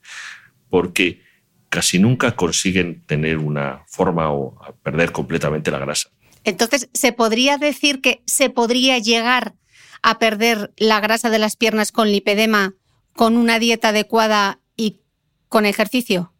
porque 0.73 1.21
casi 1.69 1.99
nunca 1.99 2.35
consiguen 2.35 3.03
tener 3.05 3.37
una 3.37 3.83
forma 3.85 4.31
o 4.31 4.57
perder 4.81 5.11
completamente 5.11 5.69
la 5.69 5.77
grasa. 5.77 6.09
Entonces, 6.43 6.89
¿se 6.95 7.11
podría 7.13 7.59
decir 7.59 8.01
que 8.01 8.23
se 8.25 8.49
podría 8.49 8.97
llegar 8.97 9.53
a 10.01 10.17
perder 10.17 10.73
la 10.77 10.99
grasa 10.99 11.29
de 11.29 11.37
las 11.37 11.57
piernas 11.57 11.91
con 11.91 12.11
lipedema 12.11 12.73
con 13.15 13.37
una 13.37 13.59
dieta 13.59 13.89
adecuada 13.89 14.61
y 14.75 15.01
con 15.47 15.67
ejercicio? 15.67 16.33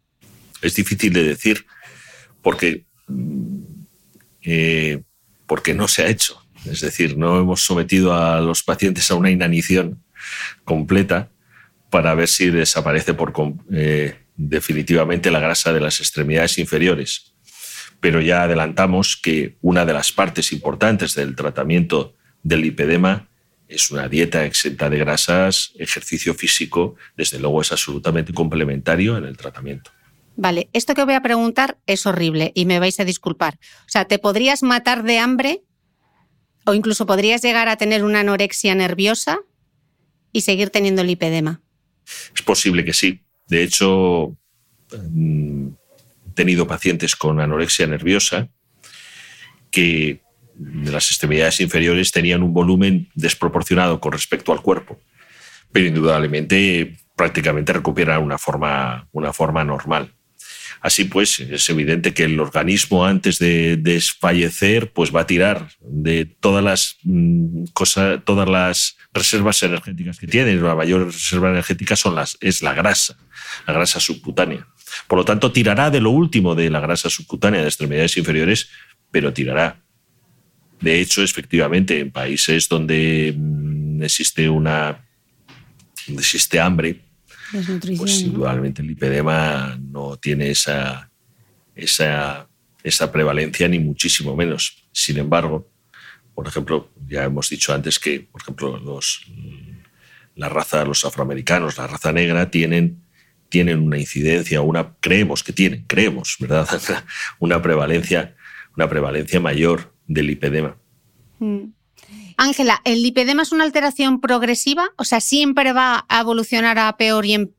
Es 0.62 0.74
difícil 0.74 1.12
de 1.12 1.22
decir 1.22 1.64
porque, 2.42 2.86
eh, 4.42 5.00
porque 5.46 5.74
no 5.74 5.86
se 5.86 6.02
ha 6.02 6.08
hecho. 6.08 6.44
Es 6.64 6.80
decir, 6.80 7.16
no 7.16 7.38
hemos 7.38 7.60
sometido 7.60 8.12
a 8.12 8.40
los 8.40 8.64
pacientes 8.64 9.08
a 9.12 9.14
una 9.14 9.30
inanición 9.30 10.02
completa 10.64 11.30
para 11.88 12.16
ver 12.16 12.26
si 12.26 12.50
desaparece 12.50 13.14
por, 13.14 13.32
eh, 13.72 14.23
definitivamente 14.36 15.30
la 15.30 15.40
grasa 15.40 15.72
de 15.72 15.80
las 15.80 16.00
extremidades 16.00 16.58
inferiores. 16.58 17.34
Pero 18.00 18.20
ya 18.20 18.42
adelantamos 18.42 19.16
que 19.16 19.56
una 19.62 19.84
de 19.84 19.92
las 19.92 20.12
partes 20.12 20.52
importantes 20.52 21.14
del 21.14 21.34
tratamiento 21.34 22.14
del 22.42 22.62
lipedema 22.62 23.28
es 23.68 23.90
una 23.90 24.08
dieta 24.08 24.44
exenta 24.44 24.90
de 24.90 24.98
grasas, 24.98 25.72
ejercicio 25.78 26.34
físico, 26.34 26.96
desde 27.16 27.38
luego 27.38 27.62
es 27.62 27.72
absolutamente 27.72 28.32
complementario 28.32 29.16
en 29.16 29.24
el 29.24 29.36
tratamiento. 29.36 29.90
Vale, 30.36 30.68
esto 30.72 30.94
que 30.94 31.04
voy 31.04 31.14
a 31.14 31.22
preguntar 31.22 31.78
es 31.86 32.06
horrible 32.06 32.52
y 32.54 32.66
me 32.66 32.78
vais 32.78 32.98
a 33.00 33.04
disculpar. 33.04 33.58
O 33.86 33.88
sea, 33.88 34.04
¿te 34.04 34.18
podrías 34.18 34.62
matar 34.62 35.04
de 35.04 35.18
hambre 35.18 35.62
o 36.66 36.74
incluso 36.74 37.06
podrías 37.06 37.42
llegar 37.42 37.68
a 37.68 37.76
tener 37.76 38.04
una 38.04 38.20
anorexia 38.20 38.74
nerviosa 38.74 39.38
y 40.32 40.40
seguir 40.42 40.70
teniendo 40.70 41.04
lipedema? 41.04 41.62
Es 42.34 42.42
posible 42.42 42.84
que 42.84 42.92
sí. 42.92 43.23
De 43.46 43.62
hecho, 43.62 44.36
mm, 44.92 45.68
he 45.68 46.30
tenido 46.34 46.66
pacientes 46.66 47.16
con 47.16 47.40
anorexia 47.40 47.86
nerviosa 47.86 48.48
que 49.70 50.22
de 50.54 50.92
las 50.92 51.10
extremidades 51.10 51.60
inferiores 51.60 52.12
tenían 52.12 52.42
un 52.42 52.54
volumen 52.54 53.08
desproporcionado 53.14 54.00
con 54.00 54.12
respecto 54.12 54.52
al 54.52 54.62
cuerpo. 54.62 55.00
Pero 55.72 55.86
indudablemente 55.86 56.96
prácticamente 57.16 57.72
recupera 57.72 58.18
una 58.18 58.38
forma, 58.38 59.08
una 59.12 59.32
forma 59.32 59.64
normal. 59.64 60.14
Así 60.84 61.04
pues, 61.06 61.40
es 61.40 61.66
evidente 61.70 62.12
que 62.12 62.24
el 62.24 62.38
organismo 62.38 63.06
antes 63.06 63.38
de 63.38 63.78
desfallecer 63.78 64.92
pues 64.92 65.16
va 65.16 65.22
a 65.22 65.26
tirar 65.26 65.70
de 65.80 66.26
todas 66.26 66.62
las 66.62 66.98
mm, 67.04 67.68
cosas, 67.72 68.20
todas 68.26 68.46
las 68.46 68.98
reservas 69.14 69.62
energéticas 69.62 70.18
que 70.18 70.26
tiene. 70.26 70.54
La 70.56 70.74
mayor 70.74 71.06
reserva 71.06 71.48
energética 71.48 71.96
son 71.96 72.14
las, 72.14 72.36
es 72.42 72.60
la 72.60 72.74
grasa, 72.74 73.16
la 73.66 73.72
grasa 73.72 73.98
subcutánea. 73.98 74.68
Por 75.08 75.16
lo 75.16 75.24
tanto, 75.24 75.50
tirará 75.52 75.88
de 75.88 76.02
lo 76.02 76.10
último 76.10 76.54
de 76.54 76.68
la 76.68 76.80
grasa 76.80 77.08
subcutánea 77.08 77.62
de 77.62 77.68
extremidades 77.68 78.18
inferiores, 78.18 78.68
pero 79.10 79.32
tirará. 79.32 79.80
De 80.82 81.00
hecho, 81.00 81.22
efectivamente, 81.22 81.98
en 81.98 82.10
países 82.10 82.68
donde 82.68 83.34
mm, 83.34 84.02
existe 84.02 84.50
una 84.50 85.02
existe 86.08 86.60
hambre, 86.60 87.03
pues 87.96 88.20
indudablemente 88.22 88.82
el 88.82 88.88
lipedema 88.88 89.78
no 89.80 90.16
tiene 90.16 90.50
esa, 90.50 91.10
esa, 91.74 92.48
esa 92.82 93.12
prevalencia 93.12 93.68
ni 93.68 93.78
muchísimo 93.78 94.36
menos. 94.36 94.84
Sin 94.92 95.18
embargo, 95.18 95.68
por 96.34 96.48
ejemplo, 96.48 96.90
ya 97.08 97.24
hemos 97.24 97.48
dicho 97.48 97.72
antes 97.72 97.98
que, 97.98 98.20
por 98.20 98.42
ejemplo, 98.42 98.76
los, 98.78 99.24
la 100.34 100.48
raza, 100.48 100.84
los 100.84 101.04
afroamericanos, 101.04 101.78
la 101.78 101.86
raza 101.86 102.12
negra, 102.12 102.50
tienen, 102.50 103.02
tienen 103.48 103.80
una 103.80 103.98
incidencia, 103.98 104.60
una, 104.60 104.94
creemos 105.00 105.44
que 105.44 105.52
tienen, 105.52 105.84
creemos, 105.86 106.36
¿verdad? 106.40 106.68
una 107.38 107.62
prevalencia, 107.62 108.34
una 108.76 108.88
prevalencia 108.88 109.40
mayor 109.40 109.94
del 110.06 110.26
lipedema. 110.26 110.76
Mm. 111.38 111.66
Ángela, 112.36 112.80
¿el 112.84 113.02
lipedema 113.02 113.42
es 113.42 113.52
una 113.52 113.64
alteración 113.64 114.20
progresiva? 114.20 114.90
O 114.96 115.04
sea, 115.04 115.20
¿siempre 115.20 115.72
va 115.72 116.04
a 116.08 116.20
evolucionar 116.20 116.78
a 116.78 116.96
peor 116.96 117.26
y 117.26 117.34
em, 117.34 117.50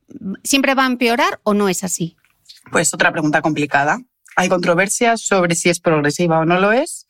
siempre 0.44 0.76
va 0.76 0.84
a 0.84 0.88
empeorar 0.88 1.40
o 1.44 1.54
no 1.54 1.70
es 1.70 1.84
así? 1.84 2.18
Pues 2.72 2.94
otra 2.94 3.12
pregunta 3.12 3.42
complicada. 3.42 4.02
Hay 4.36 4.50
controversias 4.50 5.22
sobre 5.22 5.56
si 5.56 5.70
es 5.70 5.80
progresiva 5.80 6.40
o 6.40 6.46
no 6.46 6.60
lo 6.60 6.72
es. 6.72 7.08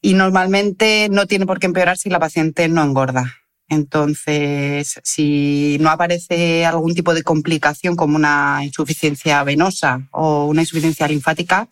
Y 0.00 0.14
normalmente 0.14 1.08
no 1.10 1.26
tiene 1.26 1.46
por 1.46 1.58
qué 1.58 1.66
empeorar 1.66 1.96
si 1.96 2.10
la 2.10 2.18
paciente 2.18 2.68
no 2.68 2.82
engorda. 2.82 3.36
Entonces, 3.68 5.00
si 5.02 5.78
no 5.80 5.90
aparece 5.90 6.66
algún 6.66 6.94
tipo 6.94 7.14
de 7.14 7.22
complicación 7.22 7.96
como 7.96 8.16
una 8.16 8.60
insuficiencia 8.64 9.42
venosa 9.44 10.08
o 10.10 10.46
una 10.46 10.62
insuficiencia 10.62 11.08
linfática, 11.08 11.68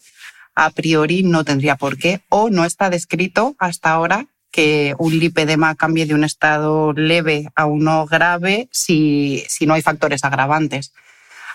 a 0.54 0.70
priori 0.70 1.22
no 1.22 1.44
tendría 1.44 1.76
por 1.76 1.98
qué 1.98 2.22
o 2.28 2.50
no 2.50 2.64
está 2.64 2.88
descrito 2.88 3.54
hasta 3.58 3.90
ahora 3.90 4.26
que 4.50 4.94
un 4.98 5.18
lipedema 5.18 5.74
cambie 5.74 6.06
de 6.06 6.14
un 6.14 6.24
estado 6.24 6.92
leve 6.92 7.48
a 7.54 7.66
uno 7.66 8.06
grave 8.06 8.68
si, 8.72 9.44
si 9.48 9.66
no 9.66 9.74
hay 9.74 9.82
factores 9.82 10.24
agravantes. 10.24 10.92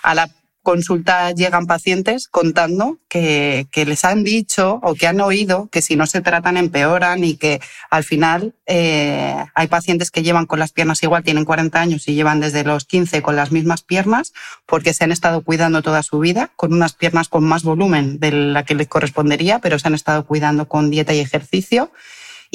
A 0.02 0.14
la 0.14 0.30
consulta 0.66 1.30
llegan 1.30 1.66
pacientes 1.66 2.26
contando 2.26 2.98
que, 3.08 3.68
que, 3.70 3.86
les 3.86 4.04
han 4.04 4.24
dicho 4.24 4.80
o 4.82 4.96
que 4.96 5.06
han 5.06 5.20
oído 5.20 5.68
que 5.70 5.80
si 5.80 5.94
no 5.94 6.06
se 6.06 6.22
tratan 6.22 6.56
empeoran 6.56 7.22
y 7.22 7.36
que 7.36 7.60
al 7.88 8.02
final 8.02 8.52
eh, 8.66 9.36
hay 9.54 9.66
pacientes 9.68 10.10
que 10.10 10.24
llevan 10.24 10.46
con 10.46 10.58
las 10.58 10.72
piernas 10.72 11.04
igual, 11.04 11.22
tienen 11.22 11.44
40 11.44 11.80
años 11.80 12.08
y 12.08 12.14
llevan 12.16 12.40
desde 12.40 12.64
los 12.64 12.84
15 12.84 13.22
con 13.22 13.36
las 13.36 13.52
mismas 13.52 13.82
piernas 13.82 14.32
porque 14.66 14.92
se 14.92 15.04
han 15.04 15.12
estado 15.12 15.42
cuidando 15.42 15.82
toda 15.82 16.02
su 16.02 16.18
vida 16.18 16.50
con 16.56 16.72
unas 16.72 16.94
piernas 16.94 17.28
con 17.28 17.44
más 17.44 17.62
volumen 17.62 18.18
de 18.18 18.32
la 18.32 18.64
que 18.64 18.74
les 18.74 18.88
correspondería, 18.88 19.60
pero 19.60 19.78
se 19.78 19.86
han 19.86 19.94
estado 19.94 20.26
cuidando 20.26 20.66
con 20.66 20.90
dieta 20.90 21.14
y 21.14 21.20
ejercicio 21.20 21.92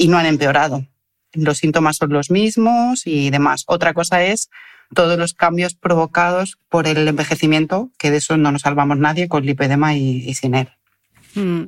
y 0.02 0.08
no 0.08 0.18
han 0.18 0.26
empeorado. 0.26 0.84
Los 1.32 1.58
síntomas 1.58 1.96
son 1.96 2.12
los 2.12 2.28
mismos 2.30 3.06
y 3.06 3.30
demás. 3.30 3.62
Otra 3.68 3.94
cosa 3.94 4.24
es 4.24 4.50
todos 4.94 5.16
los 5.16 5.32
cambios 5.32 5.74
provocados 5.74 6.58
por 6.68 6.88
el 6.88 7.06
envejecimiento, 7.06 7.90
que 7.98 8.10
de 8.10 8.16
eso 8.16 8.36
no 8.36 8.50
nos 8.50 8.62
salvamos 8.62 8.98
nadie 8.98 9.28
con 9.28 9.46
lipedema 9.46 9.94
y, 9.96 10.34
sin 10.34 10.56
él. 10.56 10.68
Mm. 11.34 11.62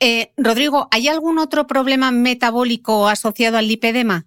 Eh, 0.00 0.32
Rodrigo, 0.36 0.88
¿hay 0.90 1.06
algún 1.06 1.38
otro 1.38 1.68
problema 1.68 2.10
metabólico 2.10 3.08
asociado 3.08 3.56
al 3.56 3.68
lipedema? 3.68 4.26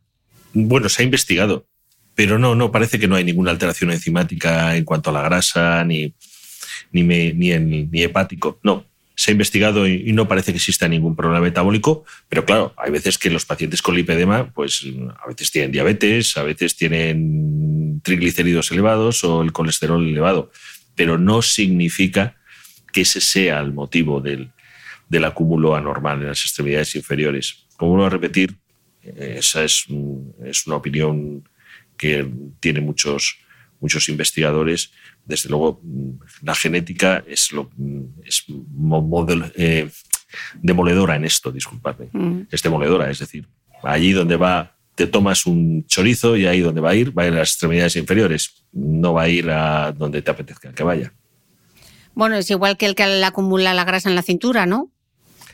Bueno, 0.54 0.88
se 0.88 1.04
ha 1.04 1.06
investigado, 1.06 1.68
pero 2.16 2.40
no, 2.40 2.56
no, 2.56 2.72
parece 2.72 2.98
que 2.98 3.10
no 3.10 3.16
hay 3.16 3.26
ninguna 3.26 3.52
alteración 3.52 3.92
enzimática 3.92 4.76
en 4.78 4.86
cuanto 4.86 5.10
a 5.10 5.14
la 5.14 5.22
grasa 5.22 5.84
ni, 5.84 6.16
ni, 6.92 7.04
ni, 7.04 7.60
ni 7.60 8.02
hepático. 8.02 8.58
No, 8.64 8.86
se 9.20 9.32
ha 9.32 9.34
investigado 9.34 9.86
y, 9.86 10.14
no 10.14 10.30
parece 10.30 10.54
que 10.54 10.60
exista 10.60 10.88
ningún 10.88 11.14
problema 11.14 11.42
metabólico, 11.42 12.06
pero 12.30 12.46
claro, 12.46 12.74
hay 12.78 12.90
veces 12.90 13.18
que 13.18 13.30
los 13.30 13.46
pacientes 13.46 13.82
con 13.82 13.94
lipedema, 13.94 14.50
pues 14.54 14.88
a 15.22 15.28
veces 15.28 15.52
tienen 15.52 15.74
diabetes, 15.74 16.38
a 16.38 16.44
veces 16.44 16.78
tienen 16.78 18.00
triglicéridos 18.02 18.72
elevados 18.72 19.22
o 19.26 19.42
el 19.42 19.52
colesterol 19.52 20.08
elevado, 20.08 20.54
pero 20.96 21.18
no 21.18 21.42
significa 21.42 22.38
que 22.94 23.02
ese 23.02 23.20
sea 23.20 23.60
el 23.60 23.74
motivo 23.74 24.22
del, 24.22 24.52
del 25.10 25.26
acúmulo 25.26 25.76
anormal 25.76 26.22
en 26.22 26.28
las 26.30 26.46
extremidades 26.46 26.96
inferiores. 26.96 27.66
Como 27.76 27.92
vuelvo 27.92 28.06
a 28.06 28.12
repetir, 28.12 28.56
esa 29.04 29.66
es, 29.66 29.86
es 30.46 30.66
una 30.66 30.78
opinión 30.78 31.44
que 31.98 32.26
tiene 32.62 32.80
muchos, 32.80 33.38
muchos 33.82 34.08
investigadores 34.08 34.94
desde 35.30 35.48
luego, 35.48 35.80
mm, 35.84 36.10
la 36.42 36.56
genética 36.56 37.24
es, 37.28 37.52
lo, 37.52 37.70
mm, 37.78 38.22
es 38.26 38.46
eh, 39.56 39.90
demoledora 40.56 41.16
en 41.16 41.24
esto, 41.24 41.52
disculpadme. 41.52 42.10
Mm. 42.12 42.48
Es 42.52 42.64
demoledora, 42.64 43.12
es 43.12 43.20
decir, 43.20 43.48
allí 43.84 44.12
donde 44.12 44.38
va, 44.38 44.76
te 44.96 45.06
tomas 45.06 45.46
un 45.46 45.86
chorizo 45.86 46.36
y 46.36 46.48
ahí 46.48 46.62
donde 46.62 46.82
va 46.82 46.90
a 46.90 46.96
ir, 46.96 47.16
va 47.16 47.24
a 47.24 47.28
ir 47.28 47.34
a 47.34 47.38
las 47.38 47.52
extremidades 47.52 47.96
inferiores, 47.96 48.64
no 48.74 49.14
va 49.14 49.24
a 49.24 49.30
ir 49.30 49.52
a 49.52 49.92
donde 49.92 50.24
te 50.24 50.32
apetezca 50.32 50.74
que 50.74 50.82
vaya. 50.84 51.14
Bueno, 52.16 52.36
es 52.36 52.50
igual 52.50 52.76
que 52.76 52.88
el 52.88 52.96
que 52.96 53.04
acumula 53.24 53.76
la 53.76 53.86
grasa 53.86 54.10
en 54.10 54.16
la 54.16 54.24
cintura, 54.24 54.66
¿no? 54.66 54.92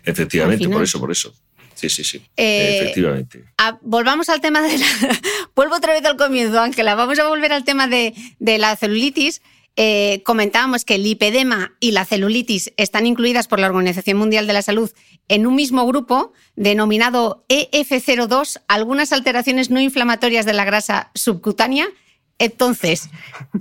Efectivamente, 0.05 0.69
por 0.69 0.83
eso, 0.83 1.01
por 1.01 1.11
eso. 1.11 1.33
Sí, 1.73 1.89
sí, 1.89 2.05
sí. 2.05 2.25
Eh, 2.37 2.79
efectivamente. 2.79 3.43
volvamos 3.81 4.29
al 4.29 4.39
tema 4.39 4.61
de 4.61 4.77
la. 4.77 4.87
Vuelvo 5.55 5.75
otra 5.75 5.91
vez 5.91 6.05
al 6.05 6.15
comienzo, 6.15 6.61
Ángela. 6.61 6.95
Vamos 6.95 7.19
a 7.19 7.27
volver 7.27 7.51
al 7.51 7.65
tema 7.65 7.87
de, 7.87 8.13
de 8.39 8.57
la 8.57 8.77
celulitis. 8.77 9.41
Eh, 9.77 10.21
comentábamos 10.23 10.85
que 10.85 10.95
el 10.95 11.03
lipedema 11.03 11.73
y 11.81 11.91
la 11.91 12.05
celulitis 12.05 12.71
están 12.77 13.05
incluidas 13.05 13.47
por 13.47 13.59
la 13.59 13.67
Organización 13.67 14.17
Mundial 14.17 14.47
de 14.47 14.53
la 14.53 14.61
Salud 14.61 14.91
en 15.27 15.45
un 15.45 15.55
mismo 15.55 15.85
grupo 15.85 16.31
denominado 16.55 17.45
EF02, 17.49 18.61
algunas 18.67 19.11
alteraciones 19.11 19.69
no 19.69 19.81
inflamatorias 19.81 20.45
de 20.45 20.53
la 20.53 20.63
grasa 20.63 21.11
subcutánea. 21.13 21.87
Entonces, 22.39 23.09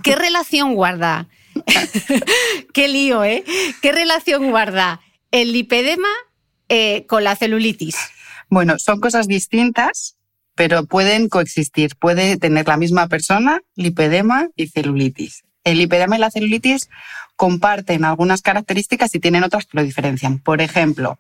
¿qué 0.03 0.15
relación 0.15 0.75
guarda? 0.75 1.29
Qué 2.73 2.89
lío, 2.89 3.25
¿eh? 3.25 3.45
¿Qué 3.83 3.93
relación 3.93 4.51
guarda 4.51 5.01
el 5.31 5.53
lipedema 5.53 6.09
eh, 6.69 7.07
con 7.07 7.25
la 7.25 7.37
celulitis? 7.37 7.97
Bueno, 8.51 8.79
son 8.79 9.01
cosas 9.01 9.27
distintas, 9.27 10.17
pero 10.55 10.85
pueden 10.85 11.29
coexistir. 11.29 11.97
Puede 11.97 12.37
tener 12.37 12.69
la 12.69 12.77
misma 12.77 13.09
persona 13.09 13.61
lipedema 13.75 14.49
y 14.57 14.69
celulitis. 14.69 15.45
El 15.65 15.79
lipedema 15.79 16.17
y 16.17 16.21
la 16.21 16.31
celulitis 16.31 16.89
comparten 17.37 18.05
algunas 18.05 18.43
características 18.43 19.15
y 19.15 19.21
tienen 19.21 19.45
otras 19.45 19.67
que 19.67 19.79
lo 19.79 19.83
diferencian. 19.83 20.39
Por 20.39 20.61
ejemplo, 20.61 21.19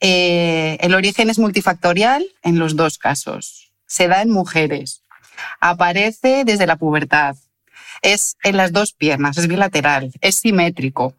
eh, 0.00 0.78
el 0.80 0.94
origen 0.94 1.30
es 1.30 1.38
multifactorial 1.38 2.24
en 2.42 2.58
los 2.58 2.76
dos 2.76 2.98
casos. 2.98 3.72
Se 3.86 4.08
da 4.08 4.22
en 4.22 4.30
mujeres. 4.30 5.02
Aparece 5.60 6.44
desde 6.44 6.66
la 6.66 6.76
pubertad. 6.76 7.36
Es 8.02 8.36
en 8.42 8.56
las 8.56 8.72
dos 8.72 8.92
piernas, 8.92 9.36
es 9.36 9.48
bilateral, 9.48 10.12
es 10.20 10.36
simétrico. 10.36 11.14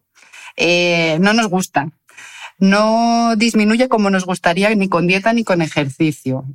Eh, 0.55 1.17
no 1.19 1.33
nos 1.33 1.47
gusta 1.47 1.89
no 2.61 3.35
disminuye 3.37 3.89
como 3.89 4.11
nos 4.11 4.25
gustaría 4.25 4.73
ni 4.75 4.87
con 4.87 5.07
dieta 5.07 5.33
ni 5.33 5.43
con 5.43 5.63
ejercicio. 5.63 6.45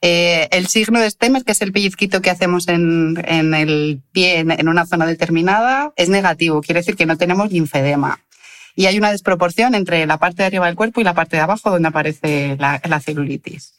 Eh, 0.00 0.48
el 0.50 0.66
signo 0.66 0.98
de 0.98 1.08
Stemmer, 1.08 1.44
que 1.44 1.52
es 1.52 1.62
el 1.62 1.70
pellizquito 1.70 2.20
que 2.20 2.30
hacemos 2.30 2.66
en, 2.66 3.16
el 3.54 4.02
pie 4.10 4.40
en, 4.40 4.68
una 4.68 4.86
zona 4.86 5.06
determinada, 5.06 5.92
es 5.94 6.08
negativo, 6.08 6.62
quiere 6.62 6.80
decir 6.80 6.96
que 6.96 7.06
no 7.06 7.16
tenemos 7.16 7.52
linfedema. 7.52 8.18
Y 8.74 8.86
hay 8.86 8.98
una 8.98 9.12
desproporción 9.12 9.76
entre 9.76 10.04
la 10.04 10.18
parte 10.18 10.42
de 10.42 10.46
arriba 10.48 10.66
del 10.66 10.74
cuerpo 10.74 11.00
y 11.00 11.04
la 11.04 11.14
parte 11.14 11.36
de 11.36 11.42
abajo 11.42 11.70
donde 11.70 11.88
aparece 11.88 12.56
la, 12.58 13.00
celulitis. 13.00 13.74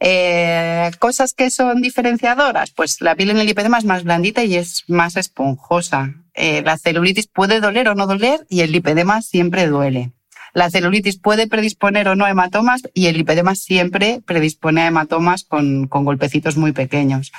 Eh, 0.00 0.90
cosas 0.98 1.32
que 1.32 1.50
son 1.50 1.80
diferenciadoras, 1.80 2.70
pues 2.72 3.00
la 3.00 3.14
piel 3.14 3.30
en 3.30 3.38
el 3.38 3.46
lipedema 3.46 3.78
es 3.78 3.84
más 3.86 4.04
blandita 4.04 4.44
y 4.44 4.56
es 4.56 4.84
más 4.88 5.16
esponjosa. 5.16 6.12
Eh, 6.34 6.60
la 6.62 6.76
celulitis 6.76 7.28
puede 7.28 7.60
doler 7.60 7.88
o 7.88 7.94
no 7.94 8.06
doler 8.06 8.46
y 8.50 8.60
el 8.60 8.72
lipedema 8.72 9.22
siempre 9.22 9.66
duele. 9.68 10.12
La 10.54 10.70
celulitis 10.70 11.18
puede 11.18 11.46
predisponer 11.46 12.08
o 12.08 12.16
no 12.16 12.24
a 12.24 12.30
hematomas 12.30 12.82
y 12.94 13.06
el 13.06 13.16
lipedema 13.16 13.54
siempre 13.54 14.20
predispone 14.24 14.82
a 14.82 14.86
hematomas 14.86 15.44
con, 15.44 15.88
golpecitos 15.88 16.56
muy 16.56 16.72
pequeños. 16.72 17.32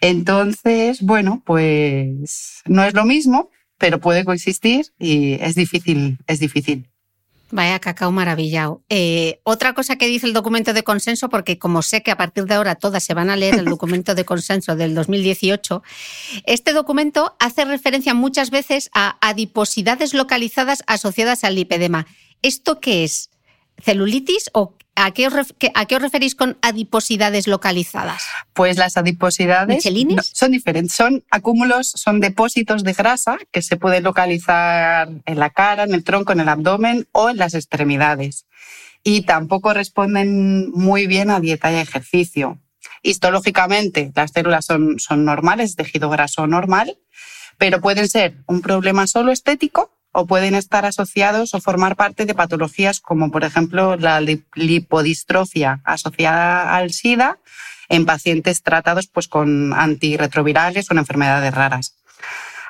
Entonces, 0.00 1.02
bueno, 1.02 1.42
pues 1.44 2.62
no 2.66 2.84
es 2.84 2.94
lo 2.94 3.04
mismo, 3.04 3.50
pero 3.78 4.00
puede 4.00 4.24
coexistir 4.24 4.86
y 4.98 5.34
es 5.34 5.54
difícil, 5.54 6.18
es 6.26 6.40
difícil. 6.40 6.91
Vaya 7.52 7.78
cacao 7.80 8.10
maravillado. 8.10 8.82
Eh, 8.88 9.40
otra 9.44 9.74
cosa 9.74 9.96
que 9.96 10.06
dice 10.06 10.26
el 10.26 10.32
documento 10.32 10.72
de 10.72 10.82
consenso, 10.82 11.28
porque 11.28 11.58
como 11.58 11.82
sé 11.82 12.02
que 12.02 12.10
a 12.10 12.16
partir 12.16 12.46
de 12.46 12.54
ahora 12.54 12.76
todas 12.76 13.04
se 13.04 13.12
van 13.12 13.28
a 13.28 13.36
leer 13.36 13.56
el 13.56 13.64
documento 13.76 14.14
de 14.14 14.24
consenso 14.24 14.74
del 14.74 14.94
2018, 14.94 15.82
este 16.46 16.72
documento 16.72 17.36
hace 17.38 17.66
referencia 17.66 18.14
muchas 18.14 18.50
veces 18.50 18.90
a 18.94 19.18
adiposidades 19.20 20.14
localizadas 20.14 20.82
asociadas 20.86 21.44
al 21.44 21.56
lipedema. 21.56 22.06
¿Esto 22.40 22.80
qué 22.80 23.04
es? 23.04 23.28
¿Celulitis 23.78 24.48
o 24.54 24.74
¿A 24.94 25.10
qué, 25.12 25.26
os 25.26 25.34
¿A 25.74 25.86
qué, 25.86 25.96
os 25.96 26.02
referís 26.02 26.34
con 26.34 26.58
adiposidades 26.60 27.46
localizadas? 27.46 28.22
Pues 28.52 28.76
las 28.76 28.98
adiposidades 28.98 29.84
son 30.34 30.52
diferentes, 30.52 30.94
son 30.94 31.24
acúmulos, 31.30 31.88
son 31.88 32.20
depósitos 32.20 32.84
de 32.84 32.92
grasa 32.92 33.38
que 33.50 33.62
se 33.62 33.78
pueden 33.78 34.04
localizar 34.04 35.08
en 35.24 35.38
la 35.38 35.48
cara, 35.50 35.84
en 35.84 35.94
el 35.94 36.04
tronco, 36.04 36.32
en 36.32 36.40
el 36.40 36.48
abdomen 36.48 37.08
o 37.12 37.30
en 37.30 37.38
las 37.38 37.54
extremidades. 37.54 38.46
Y 39.02 39.22
tampoco 39.22 39.72
responden 39.72 40.70
muy 40.72 41.06
bien 41.06 41.30
a 41.30 41.40
dieta 41.40 41.72
y 41.72 41.76
ejercicio. 41.76 42.58
Histológicamente, 43.02 44.12
las 44.14 44.32
células 44.32 44.66
son, 44.66 44.98
son 44.98 45.24
normales, 45.24 45.74
tejido 45.74 46.10
graso 46.10 46.46
normal, 46.46 46.98
pero 47.56 47.80
pueden 47.80 48.08
ser 48.08 48.36
un 48.46 48.60
problema 48.60 49.06
solo 49.06 49.32
estético 49.32 49.90
o 50.12 50.26
pueden 50.26 50.54
estar 50.54 50.84
asociados 50.84 51.54
o 51.54 51.60
formar 51.60 51.96
parte 51.96 52.26
de 52.26 52.34
patologías 52.34 53.00
como, 53.00 53.30
por 53.30 53.44
ejemplo, 53.44 53.96
la 53.96 54.20
lipodistrofia 54.20 55.80
asociada 55.84 56.76
al 56.76 56.92
SIDA 56.92 57.38
en 57.88 58.06
pacientes 58.06 58.62
tratados 58.62 59.06
pues, 59.06 59.28
con 59.28 59.72
antirretrovirales 59.72 60.90
o 60.90 60.94
en 60.94 60.98
enfermedades 60.98 61.54
raras. 61.54 61.94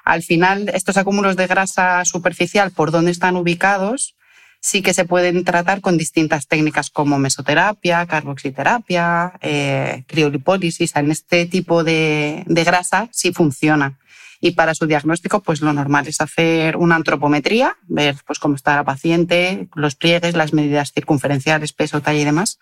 Al 0.05 0.22
final, 0.22 0.68
estos 0.74 0.97
acúmulos 0.97 1.36
de 1.36 1.47
grasa 1.47 2.05
superficial, 2.05 2.70
por 2.72 2.90
dónde 2.90 3.12
están 3.12 3.36
ubicados, 3.36 4.16
sí 4.61 4.82
que 4.82 4.95
se 4.95 5.05
pueden 5.05 5.45
tratar 5.45 5.80
con 5.80 5.99
distintas 5.99 6.47
técnicas 6.47 6.90
como 6.90 7.18
mesoterapia, 7.18 8.07
carboxiterapia, 8.07 9.34
eh, 9.40 10.05
criolipólisis. 10.07 10.95
En 10.97 11.11
este 11.11 11.47
tipo 11.47 11.84
de, 11.84 12.45
de 12.47 12.64
grasa 12.64 13.09
sí 13.12 13.32
funciona. 13.32 13.99
Y 14.45 14.51
para 14.51 14.74
su 14.74 14.86
diagnóstico, 14.86 15.40
pues 15.40 15.61
lo 15.61 15.72
normal 15.72 16.09
es 16.09 16.20
hacer 16.20 16.76
una 16.76 16.97
antropometría, 16.97 17.76
ver 17.86 18.16
pues 18.26 18.40
cómo 18.40 18.57
está 18.57 18.74
la 18.74 18.82
paciente, 18.82 19.68
los 19.76 19.95
pliegues, 19.95 20.34
las 20.34 20.53
medidas 20.53 20.93
circunferenciales, 20.93 21.72
peso, 21.72 22.01
talla 22.01 22.20
y 22.20 22.24
demás. 22.24 22.59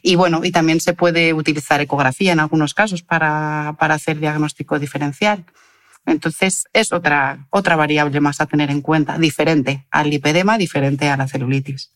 Y 0.00 0.14
bueno, 0.14 0.40
y 0.42 0.52
también 0.52 0.80
se 0.80 0.94
puede 0.94 1.34
utilizar 1.34 1.82
ecografía 1.82 2.32
en 2.32 2.40
algunos 2.40 2.72
casos 2.72 3.02
para, 3.02 3.76
para 3.78 3.94
hacer 3.94 4.18
diagnóstico 4.18 4.78
diferencial. 4.78 5.44
Entonces, 6.06 6.64
es 6.72 6.92
otra, 6.92 7.46
otra 7.50 7.76
variable 7.76 8.20
más 8.20 8.40
a 8.40 8.46
tener 8.46 8.70
en 8.70 8.80
cuenta, 8.80 9.18
diferente 9.18 9.84
al 9.90 10.08
lipedema, 10.08 10.56
diferente 10.56 11.10
a 11.10 11.18
la 11.18 11.28
celulitis 11.28 11.92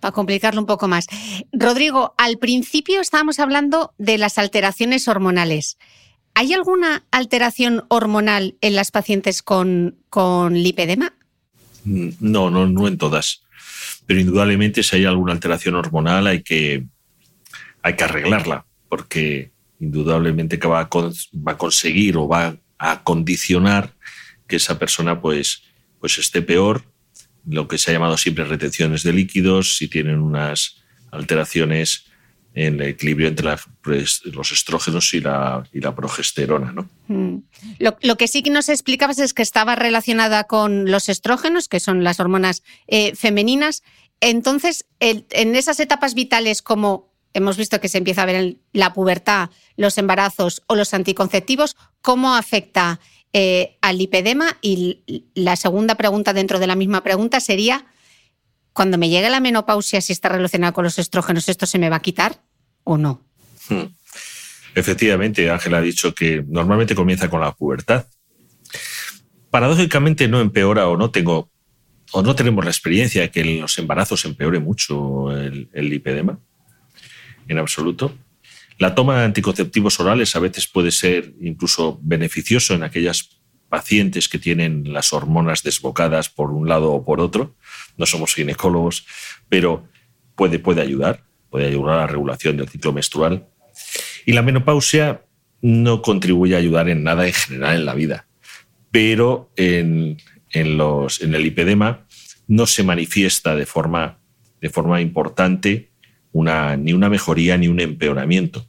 para 0.00 0.12
complicarlo 0.12 0.60
un 0.60 0.66
poco 0.66 0.88
más. 0.88 1.06
Rodrigo, 1.52 2.14
al 2.16 2.38
principio 2.38 3.00
estábamos 3.00 3.38
hablando 3.38 3.92
de 3.98 4.16
las 4.16 4.38
alteraciones 4.38 5.08
hormonales. 5.08 5.76
¿Hay 6.34 6.52
alguna 6.52 7.04
alteración 7.12 7.84
hormonal 7.88 8.56
en 8.60 8.74
las 8.74 8.90
pacientes 8.90 9.42
con, 9.42 9.96
con 10.10 10.54
lipedema? 10.54 11.14
No, 11.84 12.50
no, 12.50 12.66
no 12.66 12.88
en 12.88 12.98
todas. 12.98 13.42
Pero 14.06 14.20
indudablemente 14.20 14.82
si 14.82 14.96
hay 14.96 15.04
alguna 15.04 15.32
alteración 15.32 15.76
hormonal 15.76 16.26
hay 16.26 16.42
que, 16.42 16.84
hay 17.82 17.94
que 17.94 18.04
arreglarla, 18.04 18.66
porque 18.88 19.52
indudablemente 19.78 20.56
va 20.56 20.80
a, 20.80 20.88
va 20.90 21.52
a 21.52 21.58
conseguir 21.58 22.16
o 22.16 22.26
va 22.26 22.56
a 22.78 23.02
condicionar 23.04 23.94
que 24.48 24.56
esa 24.56 24.78
persona 24.78 25.20
pues, 25.20 25.62
pues 26.00 26.18
esté 26.18 26.42
peor, 26.42 26.84
lo 27.46 27.68
que 27.68 27.78
se 27.78 27.90
ha 27.90 27.94
llamado 27.94 28.16
siempre 28.16 28.44
retenciones 28.44 29.02
de 29.02 29.12
líquidos, 29.12 29.76
si 29.76 29.88
tienen 29.88 30.18
unas 30.18 30.82
alteraciones 31.10 32.06
el 32.54 32.80
equilibrio 32.80 33.28
entre 33.28 33.56
los 33.84 34.52
estrógenos 34.52 35.12
y 35.12 35.20
la, 35.20 35.64
y 35.72 35.80
la 35.80 35.94
progesterona. 35.94 36.72
¿no? 36.72 36.88
Mm. 37.08 37.42
Lo, 37.78 38.16
que 38.16 38.28
sí 38.28 38.42
que 38.42 38.50
nos 38.50 38.68
explicabas 38.68 39.18
es 39.18 39.34
que 39.34 39.42
estaba 39.42 39.74
relacionada 39.74 40.44
con 40.44 40.90
los 40.90 41.08
estrógenos, 41.08 41.68
que 41.68 41.80
son 41.80 42.04
las 42.04 42.20
hormonas 42.20 42.62
eh, 42.86 43.14
femeninas. 43.16 43.82
Entonces, 44.20 44.86
en 45.00 45.56
esas 45.56 45.80
etapas 45.80 46.14
vitales 46.14 46.62
como 46.62 47.14
hemos 47.34 47.56
visto 47.56 47.80
que 47.80 47.88
se 47.88 47.98
empieza 47.98 48.22
a 48.22 48.26
ver 48.26 48.36
en 48.36 48.60
la 48.72 48.94
pubertad, 48.94 49.50
los 49.76 49.98
embarazos 49.98 50.62
o 50.68 50.76
los 50.76 50.94
anticonceptivos, 50.94 51.76
¿cómo 52.00 52.34
afecta 52.34 53.00
eh, 53.32 53.76
al 53.82 53.98
lipedema? 53.98 54.56
Y 54.62 55.02
la 55.34 55.56
segunda 55.56 55.96
pregunta 55.96 56.32
dentro 56.32 56.60
de 56.60 56.68
la 56.68 56.76
misma 56.76 57.02
pregunta 57.02 57.40
sería, 57.40 57.86
cuando 58.74 58.98
me 58.98 59.08
llegue 59.08 59.30
la 59.30 59.40
menopausia, 59.40 60.00
si 60.00 60.12
está 60.12 60.28
relacionada 60.28 60.72
con 60.72 60.84
los 60.84 60.98
estrógenos, 60.98 61.48
¿esto 61.48 61.64
se 61.64 61.78
me 61.78 61.88
va 61.88 61.96
a 61.96 62.02
quitar 62.02 62.42
o 62.82 62.98
no? 62.98 63.22
Hmm. 63.68 63.84
Efectivamente, 64.74 65.48
Ángela 65.48 65.78
ha 65.78 65.80
dicho 65.80 66.12
que 66.12 66.44
normalmente 66.46 66.96
comienza 66.96 67.30
con 67.30 67.40
la 67.40 67.52
pubertad. 67.52 68.04
Paradójicamente 69.50 70.26
no 70.26 70.40
empeora 70.40 70.88
o 70.88 70.96
no 70.96 71.10
tengo 71.12 71.48
o 72.10 72.22
no 72.22 72.34
tenemos 72.34 72.64
la 72.64 72.70
experiencia 72.70 73.22
de 73.22 73.30
que 73.30 73.40
en 73.40 73.60
los 73.60 73.78
embarazos 73.78 74.24
empeore 74.24 74.58
mucho 74.58 75.32
el, 75.36 75.68
el 75.72 75.88
lipedema, 75.88 76.38
en 77.48 77.58
absoluto. 77.58 78.16
La 78.78 78.94
toma 78.94 79.18
de 79.18 79.24
anticonceptivos 79.24 79.98
orales 80.00 80.34
a 80.34 80.40
veces 80.40 80.66
puede 80.66 80.90
ser 80.90 81.32
incluso 81.40 81.98
beneficioso 82.02 82.74
en 82.74 82.82
aquellas 82.82 83.40
pacientes 83.68 84.28
que 84.28 84.38
tienen 84.38 84.92
las 84.92 85.12
hormonas 85.12 85.62
desbocadas 85.62 86.28
por 86.28 86.50
un 86.50 86.68
lado 86.68 86.92
o 86.92 87.04
por 87.04 87.20
otro, 87.20 87.54
no 87.96 88.06
somos 88.06 88.34
ginecólogos, 88.34 89.06
pero 89.48 89.88
puede, 90.34 90.58
puede 90.58 90.82
ayudar, 90.82 91.24
puede 91.50 91.66
ayudar 91.66 91.94
a 91.94 92.00
la 92.02 92.06
regulación 92.06 92.56
del 92.56 92.68
ciclo 92.68 92.92
menstrual. 92.92 93.46
Y 94.26 94.32
la 94.32 94.42
menopausia 94.42 95.24
no 95.60 96.02
contribuye 96.02 96.54
a 96.54 96.58
ayudar 96.58 96.88
en 96.88 97.04
nada 97.04 97.26
en 97.26 97.32
general 97.32 97.76
en 97.76 97.84
la 97.86 97.94
vida, 97.94 98.26
pero 98.90 99.50
en, 99.56 100.18
los, 100.52 101.22
en 101.22 101.34
el 101.34 101.42
lipedema 101.42 102.06
no 102.46 102.66
se 102.66 102.82
manifiesta 102.82 103.56
de 103.56 103.66
forma, 103.66 104.18
de 104.60 104.68
forma 104.68 105.00
importante 105.00 105.90
una, 106.32 106.76
ni 106.76 106.92
una 106.92 107.08
mejoría 107.08 107.56
ni 107.56 107.68
un 107.68 107.80
empeoramiento. 107.80 108.68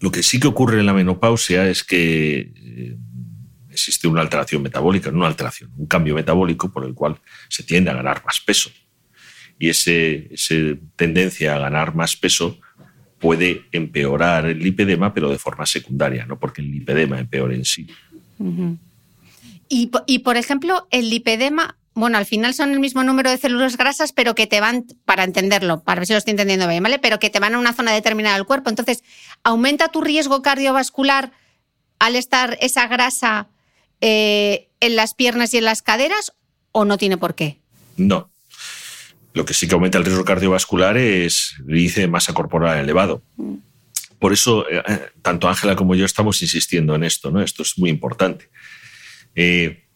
Lo 0.00 0.10
que 0.10 0.24
sí 0.24 0.40
que 0.40 0.48
ocurre 0.48 0.80
en 0.80 0.86
la 0.86 0.92
menopausia 0.92 1.68
es 1.68 1.84
que 1.84 2.52
eh, 2.56 2.96
existe 3.72 4.06
una 4.06 4.20
alteración 4.20 4.62
metabólica, 4.62 5.10
no 5.10 5.18
una 5.18 5.26
alteración, 5.26 5.72
un 5.76 5.86
cambio 5.86 6.14
metabólico 6.14 6.70
por 6.70 6.84
el 6.84 6.94
cual 6.94 7.18
se 7.48 7.62
tiende 7.62 7.90
a 7.90 7.94
ganar 7.94 8.22
más 8.24 8.40
peso. 8.40 8.70
Y 9.58 9.68
ese, 9.68 10.28
esa 10.32 10.54
tendencia 10.96 11.54
a 11.54 11.58
ganar 11.58 11.94
más 11.94 12.16
peso 12.16 12.58
puede 13.18 13.66
empeorar 13.70 14.46
el 14.46 14.58
lipedema, 14.58 15.14
pero 15.14 15.30
de 15.30 15.38
forma 15.38 15.64
secundaria, 15.64 16.26
no 16.26 16.38
porque 16.38 16.60
el 16.60 16.70
lipedema 16.70 17.20
empeore 17.20 17.54
en 17.54 17.64
sí. 17.64 17.86
y, 19.68 19.90
y, 20.06 20.18
por 20.18 20.36
ejemplo, 20.36 20.88
el 20.90 21.08
lipedema, 21.08 21.76
bueno, 21.94 22.18
al 22.18 22.26
final 22.26 22.52
son 22.52 22.72
el 22.72 22.80
mismo 22.80 23.04
número 23.04 23.30
de 23.30 23.38
células 23.38 23.76
grasas, 23.76 24.12
pero 24.12 24.34
que 24.34 24.48
te 24.48 24.60
van, 24.60 24.86
para 25.04 25.22
entenderlo, 25.22 25.84
para 25.84 26.00
ver 26.00 26.06
si 26.08 26.12
lo 26.14 26.18
estoy 26.18 26.32
entendiendo 26.32 26.66
bien, 26.66 26.82
¿vale? 26.82 26.98
Pero 26.98 27.20
que 27.20 27.30
te 27.30 27.38
van 27.38 27.54
a 27.54 27.60
una 27.60 27.72
zona 27.72 27.92
determinada 27.92 28.34
del 28.34 28.46
cuerpo. 28.46 28.70
Entonces, 28.70 29.04
¿aumenta 29.44 29.88
tu 29.88 30.00
riesgo 30.00 30.42
cardiovascular 30.42 31.30
al 32.00 32.16
estar 32.16 32.58
esa 32.60 32.88
grasa 32.88 33.48
eh, 34.02 34.68
en 34.80 34.96
las 34.96 35.14
piernas 35.14 35.54
y 35.54 35.58
en 35.58 35.64
las 35.64 35.80
caderas 35.80 36.32
o 36.72 36.84
no 36.84 36.98
tiene 36.98 37.16
por 37.16 37.36
qué? 37.36 37.60
No. 37.96 38.30
Lo 39.32 39.44
que 39.44 39.54
sí 39.54 39.68
que 39.68 39.74
aumenta 39.74 39.96
el 39.96 40.04
riesgo 40.04 40.24
cardiovascular 40.24 40.96
es 40.98 41.54
el 41.66 41.76
índice 41.78 42.00
de 42.02 42.08
masa 42.08 42.34
corporal 42.34 42.78
elevado. 42.78 43.22
Mm. 43.36 43.54
Por 44.18 44.32
eso, 44.32 44.68
eh, 44.68 44.82
eh, 44.86 45.00
tanto 45.22 45.48
Ángela 45.48 45.76
como 45.76 45.94
yo 45.94 46.04
estamos 46.04 46.42
insistiendo 46.42 46.96
en 46.96 47.04
esto, 47.04 47.30
¿no? 47.30 47.40
Esto 47.40 47.62
es 47.62 47.78
muy 47.78 47.90
importante. 47.90 48.50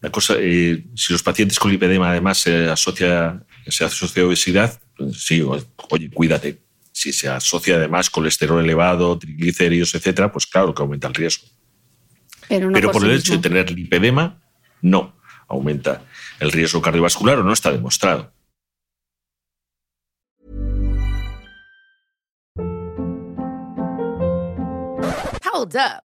la 0.01 0.11
cosa, 0.11 0.35
si 0.35 1.13
los 1.13 1.23
pacientes 1.25 1.59
con 1.59 1.73
lipedema 1.73 2.11
además 2.11 2.39
se 2.39 2.69
asocia, 2.69 3.43
se 3.67 3.85
asocia 3.85 4.23
a 4.23 4.27
obesidad, 4.27 4.81
pues 4.97 5.25
sí, 5.25 5.43
oye, 5.43 6.11
cuídate. 6.11 6.61
Si 6.93 7.13
se 7.13 7.29
asocia 7.29 7.75
además 7.75 8.09
colesterol 8.09 8.63
elevado, 8.63 9.19
triglicéridos, 9.19 9.95
etcétera, 9.97 10.31
pues 10.33 10.47
claro 10.47 10.73
que 10.73 10.83
aumenta 10.83 11.09
el 11.09 11.15
riesgo. 11.15 11.47
Pero, 12.49 12.92
por, 12.92 13.05
el 13.05 13.12
hecho 13.12 13.32
de 13.32 13.38
tener 13.38 13.70
lipedema, 13.70 14.40
no 14.82 15.16
aumenta 15.49 16.03
el 16.40 16.53
riesgo 16.53 16.80
cardiovascular 16.80 17.38
o 17.38 17.44
no 17.44 17.53
está 17.53 17.72
demostrado. 17.72 18.32
Hold 25.53 25.76
up. 25.76 26.06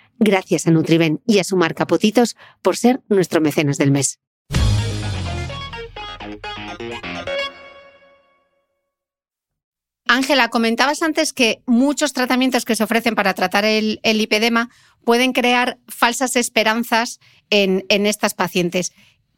Gracias 0.23 0.67
a 0.67 0.71
Nutriben 0.71 1.19
y 1.25 1.39
a 1.39 1.43
su 1.43 1.57
marca 1.57 1.87
Potitos 1.87 2.35
por 2.61 2.77
ser 2.77 3.01
nuestro 3.09 3.41
mecenas 3.41 3.79
del 3.79 3.89
mes. 3.89 4.19
Ángela, 10.05 10.49
comentabas 10.49 11.01
antes 11.01 11.33
que 11.33 11.63
muchos 11.65 12.13
tratamientos 12.13 12.65
que 12.65 12.75
se 12.75 12.83
ofrecen 12.83 13.15
para 13.15 13.33
tratar 13.33 13.65
el, 13.65 13.99
el 14.03 14.19
lipedema 14.19 14.69
pueden 15.03 15.33
crear 15.33 15.79
falsas 15.87 16.35
esperanzas 16.35 17.19
en, 17.49 17.87
en 17.89 18.05
estas 18.05 18.35
pacientes. 18.35 18.93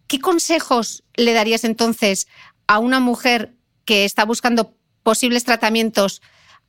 ¿Qué 0.07 0.19
consejos 0.19 1.05
le 1.15 1.31
darías 1.31 1.63
entonces 1.63 2.27
a 2.67 2.79
una 2.79 2.99
mujer 2.99 3.55
que 3.85 4.03
está 4.03 4.25
buscando 4.25 4.75
posibles 5.01 5.45
tratamientos 5.45 6.21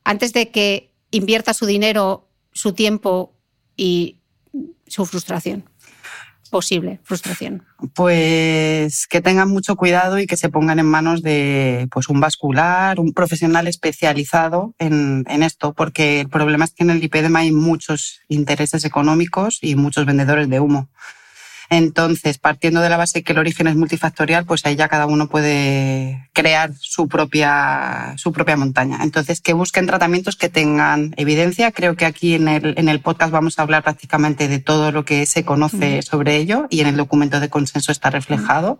antes 0.05 0.31
de 0.31 0.51
que 0.51 0.93
invierta 1.11 1.53
su 1.53 1.65
dinero, 1.65 2.29
su 2.53 2.71
tiempo 2.71 3.34
y 3.75 4.17
su 4.87 5.05
frustración? 5.05 5.65
Posible 6.51 6.99
frustración. 7.03 7.63
Pues 7.93 9.07
que 9.07 9.19
tengan 9.19 9.49
mucho 9.49 9.75
cuidado 9.75 10.19
y 10.19 10.27
que 10.27 10.37
se 10.37 10.49
pongan 10.49 10.79
en 10.79 10.85
manos 10.85 11.21
de 11.21 11.87
pues, 11.91 12.07
un 12.07 12.19
vascular, 12.19 12.99
un 12.99 13.13
profesional 13.13 13.67
especializado 13.67 14.73
en, 14.77 15.25
en 15.27 15.43
esto, 15.43 15.73
porque 15.73 16.21
el 16.21 16.29
problema 16.29 16.65
es 16.65 16.73
que 16.73 16.83
en 16.83 16.91
el 16.91 16.99
lipedema 16.99 17.39
hay 17.39 17.51
muchos 17.51 18.21
intereses 18.29 18.85
económicos 18.85 19.59
y 19.61 19.75
muchos 19.75 20.05
vendedores 20.05 20.47
de 20.49 20.59
humo. 20.59 20.89
Entonces, 21.69 22.37
partiendo 22.37 22.81
de 22.81 22.89
la 22.89 22.97
base 22.97 23.23
que 23.23 23.33
el 23.33 23.39
origen 23.39 23.67
es 23.67 23.75
multifactorial, 23.75 24.45
pues 24.45 24.65
ahí 24.65 24.75
ya 24.75 24.87
cada 24.87 25.07
uno 25.07 25.27
puede 25.27 26.29
crear 26.33 26.71
su 26.79 27.07
propia, 27.07 28.13
su 28.17 28.31
propia 28.31 28.57
montaña. 28.57 28.99
Entonces, 29.01 29.41
que 29.41 29.53
busquen 29.53 29.87
tratamientos 29.87 30.35
que 30.35 30.49
tengan 30.49 31.13
evidencia. 31.17 31.71
Creo 31.71 31.95
que 31.95 32.05
aquí 32.05 32.35
en 32.35 32.47
el, 32.47 32.75
en 32.77 32.89
el 32.89 33.01
podcast 33.01 33.31
vamos 33.31 33.57
a 33.57 33.63
hablar 33.63 33.83
prácticamente 33.83 34.47
de 34.47 34.59
todo 34.59 34.91
lo 34.91 35.05
que 35.05 35.25
se 35.25 35.43
conoce 35.43 36.01
sobre 36.01 36.37
ello 36.37 36.67
y 36.69 36.81
en 36.81 36.87
el 36.87 36.97
documento 36.97 37.39
de 37.39 37.49
consenso 37.49 37.91
está 37.91 38.09
reflejado. 38.09 38.79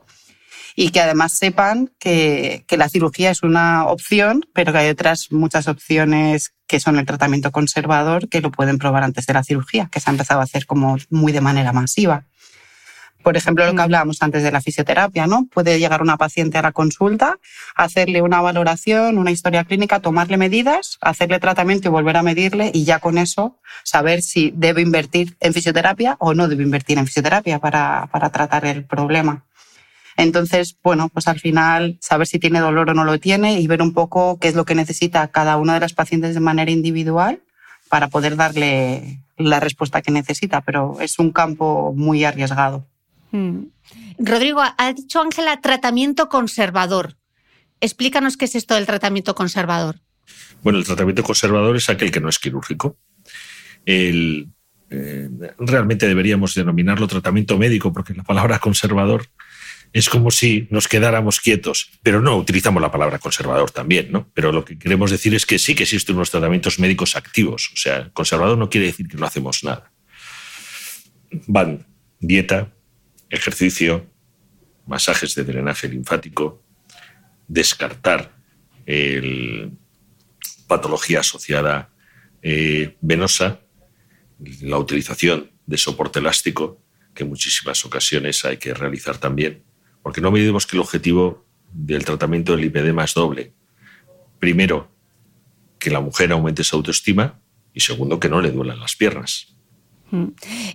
Y 0.78 0.90
que 0.90 1.00
además 1.00 1.32
sepan 1.32 1.90
que, 2.00 2.66
que 2.68 2.76
la 2.76 2.90
cirugía 2.90 3.32
es 3.32 3.44
una 3.44 3.86
opción, 3.86 4.46
pero 4.54 4.74
que 4.74 4.80
hay 4.80 4.90
otras 4.90 5.32
muchas 5.32 5.70
opciones 5.70 6.54
que 6.68 6.82
son 6.82 7.00
el 7.00 7.06
tratamiento 7.06 7.52
conservador 7.52 8.28
que 8.28 8.42
lo 8.42 8.52
pueden 8.52 8.78
probar 8.78 9.04
antes 9.04 9.26
de 9.26 9.34
la 9.34 9.44
cirugía, 9.44 9.90
que 9.90 10.02
se 10.02 10.10
ha 10.10 10.14
empezado 10.14 10.42
a 10.42 10.44
hacer 10.44 10.66
como 10.66 10.98
muy 11.10 11.32
de 11.32 11.42
manera 11.42 11.72
masiva. 11.72 12.26
Por 13.26 13.38
ejemplo, 13.38 13.66
lo 13.66 13.74
que 13.74 13.82
hablábamos 13.82 14.22
antes 14.22 14.44
de 14.44 14.52
la 14.52 14.62
fisioterapia, 14.62 15.26
¿no? 15.26 15.48
Puede 15.52 15.80
llegar 15.80 16.04
una 16.04 16.16
paciente 16.16 16.60
a 16.60 16.62
la 16.62 16.74
consulta, 16.74 17.40
hacerle 17.76 18.22
una 18.22 18.40
valoración, 18.40 19.18
una 19.18 19.32
historia 19.32 19.64
clínica, 19.64 20.00
tomarle 20.00 20.38
medidas, 20.38 21.00
hacerle 21.02 21.40
tratamiento 21.40 21.88
y 21.88 21.92
volver 21.92 22.18
a 22.18 22.22
medirle 22.22 22.70
y 22.72 22.84
ya 22.84 23.00
con 23.00 23.18
eso 23.18 23.58
saber 23.84 24.22
si 24.22 24.54
debe 24.56 24.84
invertir 24.84 25.38
en 25.40 25.54
fisioterapia 25.54 26.18
o 26.20 26.36
no 26.36 26.48
debe 26.48 26.62
invertir 26.62 27.00
en 27.00 27.08
fisioterapia 27.08 27.58
para, 27.58 28.10
para 28.12 28.30
tratar 28.30 28.64
el 28.68 28.84
problema. 28.86 29.44
Entonces, 30.18 30.78
bueno, 30.84 31.10
pues 31.10 31.28
al 31.28 31.40
final 31.40 31.98
saber 32.02 32.28
si 32.28 32.38
tiene 32.38 32.60
dolor 32.60 32.92
o 32.92 32.94
no 32.94 33.06
lo 33.06 33.20
tiene 33.20 33.60
y 33.60 33.66
ver 33.66 33.82
un 33.82 33.96
poco 33.96 34.38
qué 34.38 34.50
es 34.50 34.54
lo 34.54 34.66
que 34.66 34.76
necesita 34.76 35.30
cada 35.30 35.58
una 35.58 35.74
de 35.74 35.80
las 35.80 35.94
pacientes 35.94 36.36
de 36.36 36.42
manera 36.42 36.70
individual 36.70 37.42
para 37.90 38.08
poder 38.08 38.36
darle 38.36 39.24
la 39.36 39.60
respuesta 39.60 40.04
que 40.04 40.12
necesita, 40.12 40.62
pero 40.62 40.98
es 41.02 41.18
un 41.18 41.32
campo 41.32 41.92
muy 41.96 42.24
arriesgado. 42.24 42.86
Mm. 43.36 43.68
Rodrigo, 44.20 44.62
ha 44.62 44.94
dicho 44.94 45.22
Ángela 45.22 45.60
tratamiento 45.60 46.30
conservador. 46.30 47.18
Explícanos 47.82 48.38
qué 48.38 48.46
es 48.46 48.56
esto 48.56 48.76
del 48.76 48.86
tratamiento 48.86 49.36
conservador. 49.36 50.00
Bueno, 50.64 50.80
el 50.80 50.86
tratamiento 50.86 51.22
conservador 51.22 51.76
es 51.76 51.90
aquel 51.90 52.12
que 52.12 52.22
no 52.22 52.30
es 52.30 52.40
quirúrgico. 52.40 52.98
Eh, 53.86 54.48
realmente 55.60 56.08
deberíamos 56.08 56.56
denominarlo 56.56 57.08
tratamiento 57.08 57.58
médico, 57.58 57.92
porque 57.92 58.14
la 58.14 58.24
palabra 58.24 58.60
conservador 58.60 59.28
es 59.92 60.10
como 60.10 60.32
si 60.32 60.68
nos 60.72 60.88
quedáramos 60.88 61.40
quietos, 61.40 61.92
pero 62.02 62.22
no 62.22 62.38
utilizamos 62.38 62.82
la 62.82 62.92
palabra 62.92 63.20
conservador 63.20 63.72
también, 63.72 64.12
¿no? 64.12 64.30
Pero 64.34 64.52
lo 64.52 64.64
que 64.64 64.78
queremos 64.80 65.12
decir 65.12 65.36
es 65.36 65.46
que 65.46 65.60
sí 65.60 65.76
que 65.76 65.84
existen 65.84 66.16
unos 66.16 66.32
tratamientos 66.32 66.80
médicos 66.80 67.16
activos. 67.16 67.70
O 67.74 67.78
sea, 67.78 68.10
conservador 68.14 68.58
no 68.58 68.70
quiere 68.70 68.88
decir 68.88 69.08
que 69.08 69.18
no 69.18 69.26
hacemos 69.26 69.64
nada. 69.64 69.92
Van 71.48 71.86
dieta, 72.20 72.74
ejercicio, 73.30 74.06
masajes 74.86 75.36
de 75.36 75.44
drenaje 75.44 75.88
linfático, 75.88 76.64
descartar 77.48 78.36
el, 78.86 79.72
patología 80.68 81.20
asociada 81.20 81.90
eh, 82.42 82.96
venosa, 83.02 83.62
la 84.62 84.78
utilización 84.78 85.52
de 85.66 85.78
soporte 85.78 86.20
elástico, 86.20 86.82
que 87.14 87.24
en 87.24 87.30
muchísimas 87.30 87.86
ocasiones 87.86 88.44
hay 88.46 88.58
que 88.58 88.74
realizar 88.74 89.18
también, 89.18 89.64
porque 90.04 90.22
no 90.22 90.30
olvidemos 90.30 90.68
que 90.68 90.76
el 90.76 90.82
objetivo 90.82 91.46
del 91.72 92.06
tratamiento 92.06 92.52
del 92.52 92.62
lipedema 92.62 93.04
es 93.04 93.14
doble. 93.14 93.54
Primero, 94.40 94.92
que 95.80 95.90
la 95.90 96.02
mujer 96.02 96.32
aumente 96.32 96.64
su 96.64 96.76
autoestima 96.76 97.40
y 97.74 97.80
segundo, 97.80 98.20
que 98.20 98.30
no 98.30 98.42
le 98.42 98.52
duelan 98.52 98.80
las 98.80 98.96
piernas. 98.96 99.55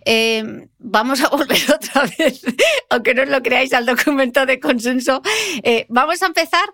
Eh, 0.05 0.68
vamos 0.78 1.20
a 1.20 1.28
volver 1.28 1.59
otra 1.74 2.09
vez, 2.18 2.43
aunque 2.91 3.14
no 3.14 3.22
os 3.22 3.28
lo 3.28 3.43
creáis, 3.43 3.72
al 3.72 3.86
documento 3.86 4.47
de 4.47 4.61
consenso. 4.61 5.22
Eh, 5.62 5.86
vamos 5.88 6.22
a 6.22 6.26
empezar. 6.26 6.64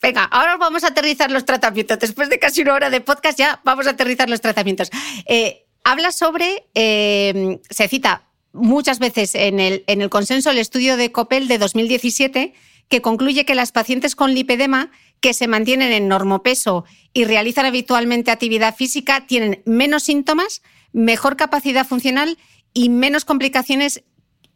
Venga, 0.00 0.24
ahora 0.24 0.56
vamos 0.56 0.84
a 0.84 0.88
aterrizar 0.88 1.30
los 1.30 1.44
tratamientos. 1.44 1.98
Después 1.98 2.28
de 2.28 2.38
casi 2.38 2.62
una 2.62 2.74
hora 2.74 2.90
de 2.90 3.00
podcast, 3.00 3.38
ya 3.38 3.60
vamos 3.64 3.86
a 3.86 3.90
aterrizar 3.90 4.28
los 4.28 4.40
tratamientos. 4.40 4.90
Eh, 5.26 5.64
habla 5.84 6.12
sobre, 6.12 6.64
se 6.74 7.88
cita 7.88 8.22
muchas 8.52 8.98
veces 8.98 9.34
en 9.34 9.60
el, 9.60 9.84
en 9.86 10.00
el 10.02 10.10
consenso 10.10 10.50
el 10.50 10.58
estudio 10.58 10.96
de 10.96 11.12
COPEL 11.12 11.48
de 11.48 11.58
2017, 11.58 12.54
que 12.88 13.02
concluye 13.02 13.44
que 13.44 13.54
las 13.54 13.72
pacientes 13.72 14.16
con 14.16 14.34
lipedema 14.34 14.90
que 15.20 15.34
se 15.34 15.48
mantienen 15.48 15.92
en 15.92 16.08
normopeso 16.08 16.84
y 17.12 17.24
realizan 17.24 17.66
habitualmente 17.66 18.30
actividad 18.30 18.74
física 18.74 19.26
tienen 19.26 19.62
menos 19.64 20.04
síntomas 20.04 20.62
mejor 20.96 21.36
capacidad 21.36 21.86
funcional 21.86 22.38
y 22.72 22.88
menos 22.88 23.26
complicaciones 23.26 24.02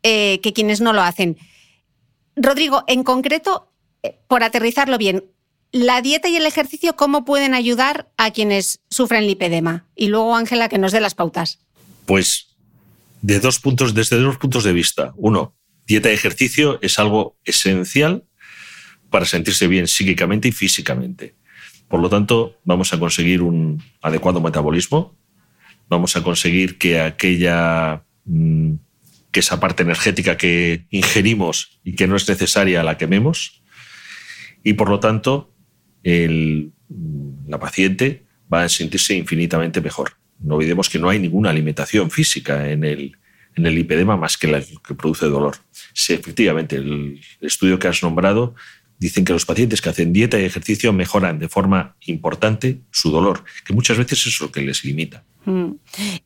eh, 0.03 0.41
que 0.43 0.55
quienes 0.55 0.81
no 0.81 0.95
lo 0.95 1.03
hacen. 1.03 1.37
Rodrigo, 2.35 2.83
en 2.87 3.05
concreto, 3.05 3.71
eh, 4.03 4.19
por 4.27 4.43
aterrizarlo 4.43 4.97
bien, 4.97 5.25
la 5.71 6.01
dieta 6.01 6.29
y 6.29 6.37
el 6.37 6.47
ejercicio, 6.47 6.97
¿cómo 6.97 7.27
pueden 7.27 7.53
ayudar 7.53 8.11
a 8.17 8.31
quienes 8.31 8.81
sufren 8.89 9.27
lipedema? 9.27 9.87
Y 9.95 10.09
luego, 10.09 10.35
Ángela, 10.35 10.71
que 10.71 10.79
nos 10.79 10.93
dé 10.93 11.01
las 11.01 11.15
pautas. 11.15 11.61
Pues 12.07 12.57
de 13.21 13.39
dos 13.39 13.61
puntos, 13.61 13.93
desde 13.93 14.17
dos 14.17 14.39
puntos 14.39 14.65
de 14.65 14.73
vista. 14.73 15.13
Uno, 15.17 15.55
dieta 15.87 16.11
y 16.11 16.15
ejercicio 16.15 16.79
es 16.81 16.99
algo 16.99 17.37
esencial 17.45 18.25
para 19.11 19.27
sentirse 19.27 19.69
bien 19.69 19.87
psíquicamente 19.87 20.49
y 20.49 20.53
físicamente. 20.53 21.35
Por 21.87 22.01
lo 22.01 22.09
tanto, 22.09 22.57
vamos 22.65 22.95
a 22.95 22.99
conseguir 22.99 23.43
un 23.43 23.83
adecuado 24.01 24.41
metabolismo, 24.41 25.20
vamos 25.91 26.17
a 26.17 26.23
conseguir 26.23 26.79
que 26.79 27.01
aquella 27.01 28.05
mm, 28.25 28.75
que 29.31 29.41
esa 29.41 29.61
parte 29.61 29.83
energética 29.83 30.37
que 30.37 30.87
ingerimos 30.91 31.81
y 31.85 31.95
que 31.95 32.07
no 32.07 32.17
es 32.17 32.29
necesaria 32.29 32.83
la 32.83 32.97
quememos 32.97 33.63
y 34.65 34.73
por 34.73 34.89
lo 34.89 34.99
tanto 35.01 35.53
la 36.03 37.61
paciente 37.61 38.25
va 38.53 38.65
a 38.65 38.69
sentirse 38.69 39.15
infinitamente 39.15 39.81
mejor. 39.81 40.13
No 40.39 40.57
olvidemos 40.57 40.89
que 40.89 40.99
no 40.99 41.11
hay 41.11 41.19
ninguna 41.19 41.51
alimentación 41.51 42.11
física 42.11 42.71
en 42.71 42.85
el, 42.85 43.17
en 43.55 43.67
el 43.67 43.75
lipedema 43.75 44.17
más 44.17 44.39
que 44.39 44.49
la 44.49 44.61
que 44.61 44.95
produce 44.95 45.27
dolor. 45.27 45.57
Sí, 45.93 46.15
efectivamente, 46.15 46.77
el 46.77 47.21
estudio 47.43 47.79
que 47.79 47.89
has 47.89 48.03
nombrado 48.03 48.55
dicen 49.01 49.25
que 49.25 49.33
los 49.33 49.47
pacientes 49.47 49.81
que 49.81 49.89
hacen 49.89 50.13
dieta 50.13 50.39
y 50.39 50.45
ejercicio 50.45 50.93
mejoran 50.93 51.39
de 51.39 51.49
forma 51.49 51.97
importante 52.07 52.83
su 52.93 53.11
dolor, 53.11 53.45
que 53.65 53.73
muchas 53.73 53.99
veces 53.99 54.27
es 54.27 54.41
lo 54.41 54.53
que 54.53 54.61
les 54.61 54.85
limita. 54.85 55.25
Mm. 55.47 55.73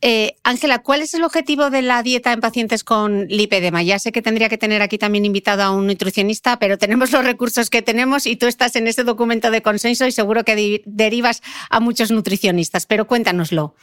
Eh, 0.01 0.35
Ángela, 0.43 0.79
¿cuál 0.79 1.01
es 1.01 1.13
el 1.13 1.23
objetivo 1.23 1.69
de 1.69 1.81
la 1.81 2.03
dieta 2.03 2.33
en 2.33 2.41
pacientes 2.41 2.83
con 2.83 3.27
lipedema? 3.27 3.81
Ya 3.81 3.97
sé 3.97 4.11
que 4.11 4.21
tendría 4.21 4.49
que 4.49 4.57
tener 4.57 4.81
aquí 4.81 4.97
también 4.97 5.25
invitado 5.25 5.63
a 5.63 5.71
un 5.71 5.87
nutricionista, 5.87 6.59
pero 6.59 6.77
tenemos 6.77 7.11
los 7.13 7.23
recursos 7.23 7.69
que 7.69 7.81
tenemos 7.81 8.25
y 8.25 8.35
tú 8.35 8.45
estás 8.45 8.75
en 8.75 8.87
ese 8.87 9.05
documento 9.05 9.51
de 9.51 9.61
consenso 9.61 10.05
y 10.05 10.11
seguro 10.11 10.43
que 10.43 10.83
derivas 10.85 11.41
a 11.69 11.79
muchos 11.79 12.11
nutricionistas, 12.11 12.85
pero 12.85 13.07
cuéntanoslo. 13.07 13.73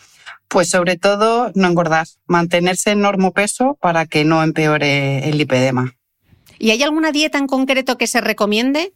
Pues 0.48 0.68
sobre 0.68 0.98
todo 0.98 1.50
no 1.54 1.66
engordar, 1.66 2.06
mantenerse 2.26 2.90
en 2.90 3.00
normo 3.00 3.32
peso 3.32 3.78
para 3.80 4.04
que 4.04 4.26
no 4.26 4.42
empeore 4.42 5.30
el 5.30 5.38
lipedema. 5.38 5.96
¿Y 6.58 6.70
hay 6.70 6.82
alguna 6.82 7.12
dieta 7.12 7.38
en 7.38 7.46
concreto 7.46 7.98
que 7.98 8.06
se 8.06 8.20
recomiende? 8.20 8.92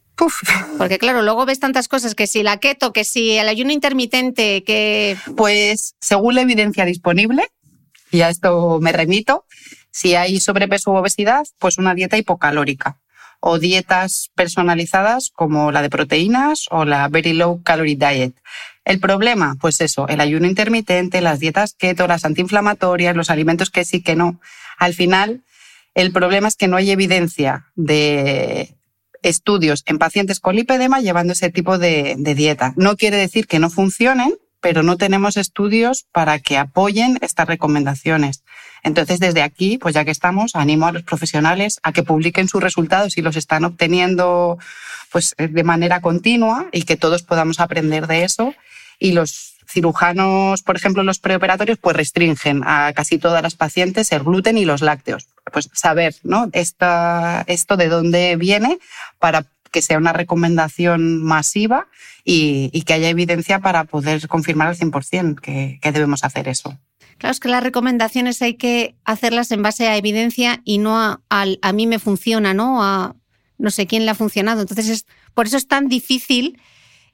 Porque 0.77 0.97
claro, 0.97 1.21
luego 1.21 1.45
ves 1.45 1.59
tantas 1.59 1.87
cosas, 1.87 2.15
que 2.15 2.27
si 2.27 2.43
la 2.43 2.57
keto, 2.57 2.91
que 2.93 3.03
si 3.03 3.37
el 3.37 3.47
ayuno 3.49 3.71
intermitente, 3.71 4.63
que... 4.63 5.17
Pues 5.35 5.95
según 6.01 6.35
la 6.35 6.41
evidencia 6.41 6.85
disponible, 6.85 7.43
y 8.11 8.21
a 8.21 8.29
esto 8.29 8.79
me 8.81 8.91
remito, 8.91 9.45
si 9.91 10.15
hay 10.15 10.39
sobrepeso 10.39 10.91
u 10.91 10.95
obesidad, 10.95 11.45
pues 11.59 11.77
una 11.77 11.93
dieta 11.93 12.17
hipocalórica 12.17 12.97
o 13.39 13.59
dietas 13.59 14.29
personalizadas 14.35 15.29
como 15.29 15.71
la 15.71 15.81
de 15.81 15.89
proteínas 15.89 16.65
o 16.71 16.85
la 16.85 17.07
Very 17.07 17.33
Low 17.33 17.61
Calorie 17.63 17.95
Diet. 17.95 18.33
El 18.85 18.99
problema, 18.99 19.55
pues 19.59 19.81
eso, 19.81 20.07
el 20.07 20.21
ayuno 20.21 20.47
intermitente, 20.47 21.21
las 21.21 21.39
dietas 21.39 21.73
keto, 21.77 22.07
las 22.07 22.25
antiinflamatorias, 22.25 23.15
los 23.15 23.29
alimentos 23.29 23.69
que 23.69 23.85
sí, 23.85 24.01
que 24.01 24.15
no. 24.15 24.39
Al 24.77 24.93
final, 24.93 25.43
el 25.97 26.11
problema 26.11 26.47
es 26.47 26.55
que 26.55 26.67
no 26.67 26.77
hay 26.77 26.91
evidencia 26.91 27.71
de 27.75 28.75
estudios 29.23 29.81
en 29.87 29.97
pacientes 29.97 30.39
con 30.39 30.55
lipedema 30.55 31.01
llevando 31.01 31.33
ese 31.33 31.49
tipo 31.49 31.79
de, 31.79 32.15
dieta. 32.19 32.73
No 32.77 32.95
quiere 32.97 33.17
decir 33.17 33.47
que 33.47 33.57
no 33.57 33.71
funcionen, 33.71 34.35
pero 34.61 34.83
no 34.83 34.97
tenemos 34.97 35.37
estudios 35.37 36.05
para 36.11 36.37
que 36.37 36.59
apoyen 36.59 37.17
estas 37.21 37.47
recomendaciones. 37.47 38.43
Entonces, 38.83 39.19
desde 39.19 39.41
aquí, 39.41 39.79
pues 39.79 39.95
ya 39.95 40.05
que 40.05 40.11
estamos, 40.11 40.55
animo 40.55 40.85
a 40.85 40.91
los 40.91 41.01
profesionales 41.01 41.79
a 41.81 41.91
que 41.93 42.03
publiquen 42.03 42.47
sus 42.47 42.61
resultados 42.61 43.13
si 43.13 43.23
los 43.23 43.35
están 43.35 43.65
obteniendo 43.65 44.59
pues, 45.11 45.33
de 45.35 45.63
manera 45.63 45.99
continua 45.99 46.67
y 46.71 46.83
que 46.83 46.95
todos 46.95 47.23
podamos 47.23 47.59
aprender 47.59 48.05
de 48.05 48.23
eso. 48.23 48.53
Y 48.99 49.13
los 49.13 49.56
cirujanos, 49.67 50.63
por 50.63 50.75
ejemplo, 50.75 51.03
los 51.03 51.19
preoperatorios, 51.19 51.77
pues 51.77 51.95
restringen 51.95 52.63
a 52.63 52.93
casi 52.93 53.17
todas 53.17 53.43
las 53.43 53.55
pacientes 53.55 54.11
el 54.11 54.23
gluten 54.23 54.57
y 54.57 54.65
los 54.65 54.81
lácteos. 54.81 55.27
Pues 55.51 55.69
saber, 55.73 56.15
¿no? 56.23 56.49
Esta, 56.53 57.43
esto 57.47 57.77
de 57.77 57.89
dónde 57.89 58.35
viene 58.35 58.79
para 59.19 59.45
que 59.71 59.81
sea 59.81 59.97
una 59.97 60.13
recomendación 60.13 61.23
masiva 61.23 61.87
y, 62.23 62.81
que 62.83 62.93
haya 62.93 63.09
evidencia 63.09 63.59
para 63.59 63.83
poder 63.83 64.27
confirmar 64.27 64.69
al 64.69 64.77
100% 64.77 65.39
que, 65.39 65.79
que 65.81 65.91
debemos 65.91 66.23
hacer 66.23 66.47
eso. 66.47 66.77
Claro, 67.17 67.31
es 67.31 67.39
que 67.39 67.49
las 67.49 67.63
recomendaciones 67.63 68.41
hay 68.41 68.55
que 68.55 68.95
hacerlas 69.03 69.51
en 69.51 69.63
base 69.63 69.87
a 69.87 69.97
evidencia 69.97 70.61
y 70.63 70.77
no 70.77 70.99
a, 70.99 71.19
a, 71.29 71.73
mí 71.73 71.87
me 71.87 71.99
funciona, 71.99 72.53
¿no? 72.53 72.83
A 72.83 73.15
no 73.57 73.71
sé 73.71 73.87
quién 73.87 74.05
le 74.05 74.11
ha 74.11 74.15
funcionado. 74.15 74.61
Entonces, 74.61 74.87
es, 74.89 75.05
por 75.33 75.47
eso 75.47 75.57
es 75.57 75.67
tan 75.67 75.87
difícil 75.87 76.59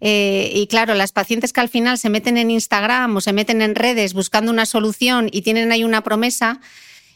eh, 0.05 0.51
y 0.53 0.67
claro, 0.67 0.95
las 0.95 1.13
pacientes 1.13 1.53
que 1.53 1.61
al 1.61 1.69
final 1.69 1.97
se 1.97 2.09
meten 2.09 2.35
en 2.35 2.51
Instagram 2.51 3.15
o 3.15 3.21
se 3.21 3.31
meten 3.31 3.61
en 3.61 3.73
redes 3.73 4.13
buscando 4.13 4.51
una 4.51 4.65
solución 4.65 5.29
y 5.31 5.43
tienen 5.43 5.71
ahí 5.71 5.85
una 5.85 6.03
promesa, 6.03 6.59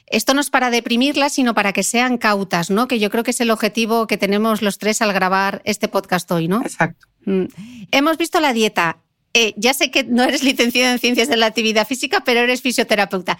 esto 0.06 0.34
no 0.34 0.40
es 0.40 0.50
para 0.50 0.70
deprimirlas, 0.70 1.34
sino 1.34 1.54
para 1.54 1.74
que 1.74 1.84
sean 1.84 2.18
cautas, 2.18 2.70
¿no? 2.70 2.88
Que 2.88 2.98
yo 2.98 3.10
creo 3.10 3.26
que 3.26 3.32
es 3.32 3.42
el 3.42 3.52
objetivo 3.52 4.08
que 4.08 4.16
tenemos 4.16 4.62
los 4.62 4.78
tres 4.78 5.02
al 5.02 5.12
grabar 5.12 5.62
este 5.66 5.90
podcast 5.90 6.32
hoy, 6.32 6.48
¿no? 6.48 6.62
Exacto. 6.62 7.08
Mm. 7.26 7.48
Hemos 7.92 8.18
visto 8.18 8.40
la 8.40 8.54
dieta. 8.54 9.00
Eh, 9.34 9.54
ya 9.58 9.74
sé 9.74 9.92
que 9.92 10.06
no 10.06 10.24
eres 10.24 10.42
licenciada 10.42 10.94
en 10.94 11.00
ciencias 11.00 11.28
de 11.28 11.36
la 11.36 11.48
actividad 11.48 11.86
física, 11.86 12.24
pero 12.24 12.40
eres 12.40 12.62
fisioterapeuta. 12.62 13.38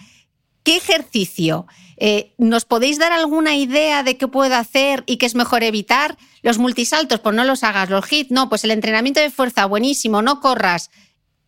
¿Qué 0.68 0.76
ejercicio? 0.76 1.66
Eh, 1.96 2.34
¿Nos 2.38 2.66
podéis 2.66 3.00
dar 3.00 3.14
alguna 3.14 3.56
idea 3.56 4.04
de 4.04 4.18
qué 4.18 4.28
puedo 4.28 4.54
hacer 4.54 5.06
y 5.06 5.16
qué 5.16 5.26
es 5.26 5.34
mejor 5.34 5.64
evitar? 5.64 6.18
Los 6.42 6.58
multisaltos, 6.58 7.22
pues 7.22 7.34
no 7.34 7.46
los 7.46 7.64
hagas. 7.64 7.90
Los 7.90 8.12
hits, 8.12 8.32
no, 8.32 8.50
pues 8.50 8.66
el 8.66 8.72
entrenamiento 8.72 9.22
de 9.22 9.30
fuerza, 9.30 9.66
buenísimo, 9.66 10.22
no 10.22 10.42
corras. 10.42 10.92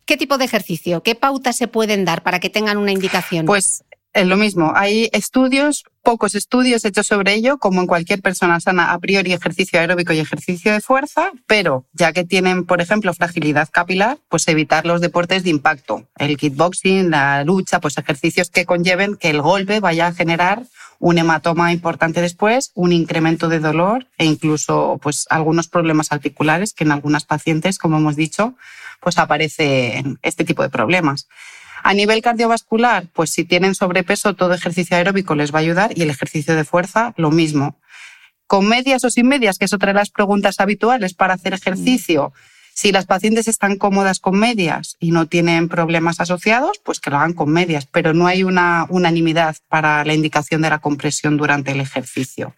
¿Qué 0.06 0.16
tipo 0.16 0.38
de 0.38 0.46
ejercicio? 0.46 1.02
¿Qué 1.02 1.16
pautas 1.16 1.54
se 1.54 1.68
pueden 1.68 2.06
dar 2.06 2.22
para 2.22 2.40
que 2.40 2.48
tengan 2.48 2.78
una 2.78 2.92
indicación? 2.92 3.44
Pues 3.44 3.84
es 4.12 4.26
lo 4.26 4.36
mismo. 4.36 4.72
Hay 4.74 5.08
estudios, 5.12 5.84
pocos 6.02 6.34
estudios 6.34 6.84
hechos 6.84 7.06
sobre 7.06 7.34
ello, 7.34 7.58
como 7.58 7.80
en 7.80 7.86
cualquier 7.86 8.20
persona 8.20 8.58
sana, 8.58 8.92
a 8.92 8.98
priori 8.98 9.32
ejercicio 9.32 9.78
aeróbico 9.78 10.12
y 10.12 10.18
ejercicio 10.18 10.72
de 10.72 10.80
fuerza, 10.80 11.30
pero 11.46 11.84
ya 11.92 12.12
que 12.12 12.24
tienen, 12.24 12.66
por 12.66 12.80
ejemplo, 12.80 13.14
fragilidad 13.14 13.68
capilar, 13.70 14.18
pues 14.28 14.48
evitar 14.48 14.84
los 14.84 15.00
deportes 15.00 15.44
de 15.44 15.50
impacto, 15.50 16.08
el 16.18 16.36
kickboxing, 16.36 17.10
la 17.10 17.44
lucha, 17.44 17.80
pues 17.80 17.98
ejercicios 17.98 18.50
que 18.50 18.66
conlleven 18.66 19.16
que 19.16 19.30
el 19.30 19.42
golpe 19.42 19.80
vaya 19.80 20.08
a 20.08 20.12
generar 20.12 20.64
un 20.98 21.16
hematoma 21.16 21.72
importante 21.72 22.20
después, 22.20 22.72
un 22.74 22.92
incremento 22.92 23.48
de 23.48 23.58
dolor 23.58 24.06
e 24.18 24.26
incluso 24.26 24.98
pues 25.00 25.26
algunos 25.30 25.66
problemas 25.66 26.12
articulares 26.12 26.74
que 26.74 26.84
en 26.84 26.92
algunas 26.92 27.24
pacientes, 27.24 27.78
como 27.78 27.96
hemos 27.96 28.16
dicho, 28.16 28.54
pues 29.00 29.18
aparecen 29.18 30.18
este 30.22 30.44
tipo 30.44 30.62
de 30.62 30.68
problemas. 30.68 31.26
A 31.82 31.94
nivel 31.94 32.22
cardiovascular, 32.22 33.06
pues 33.12 33.30
si 33.30 33.44
tienen 33.44 33.74
sobrepeso, 33.74 34.34
todo 34.34 34.54
ejercicio 34.54 34.96
aeróbico 34.96 35.34
les 35.34 35.52
va 35.52 35.58
a 35.58 35.62
ayudar 35.62 35.96
y 35.96 36.02
el 36.02 36.10
ejercicio 36.10 36.54
de 36.54 36.64
fuerza, 36.64 37.14
lo 37.16 37.30
mismo. 37.30 37.78
Con 38.46 38.68
medias 38.68 39.04
o 39.04 39.10
sin 39.10 39.28
medias, 39.28 39.58
que 39.58 39.64
es 39.64 39.72
otra 39.72 39.88
de 39.88 39.98
las 39.98 40.10
preguntas 40.10 40.60
habituales 40.60 41.14
para 41.14 41.34
hacer 41.34 41.54
ejercicio. 41.54 42.32
Si 42.74 42.92
las 42.92 43.06
pacientes 43.06 43.48
están 43.48 43.76
cómodas 43.76 44.20
con 44.20 44.38
medias 44.38 44.96
y 45.00 45.10
no 45.10 45.26
tienen 45.26 45.68
problemas 45.68 46.20
asociados, 46.20 46.80
pues 46.82 47.00
que 47.00 47.10
lo 47.10 47.16
hagan 47.16 47.32
con 47.32 47.50
medias, 47.50 47.86
pero 47.86 48.14
no 48.14 48.26
hay 48.26 48.42
una 48.42 48.86
unanimidad 48.88 49.56
para 49.68 50.04
la 50.04 50.14
indicación 50.14 50.62
de 50.62 50.70
la 50.70 50.78
compresión 50.78 51.36
durante 51.36 51.72
el 51.72 51.80
ejercicio. 51.80 52.54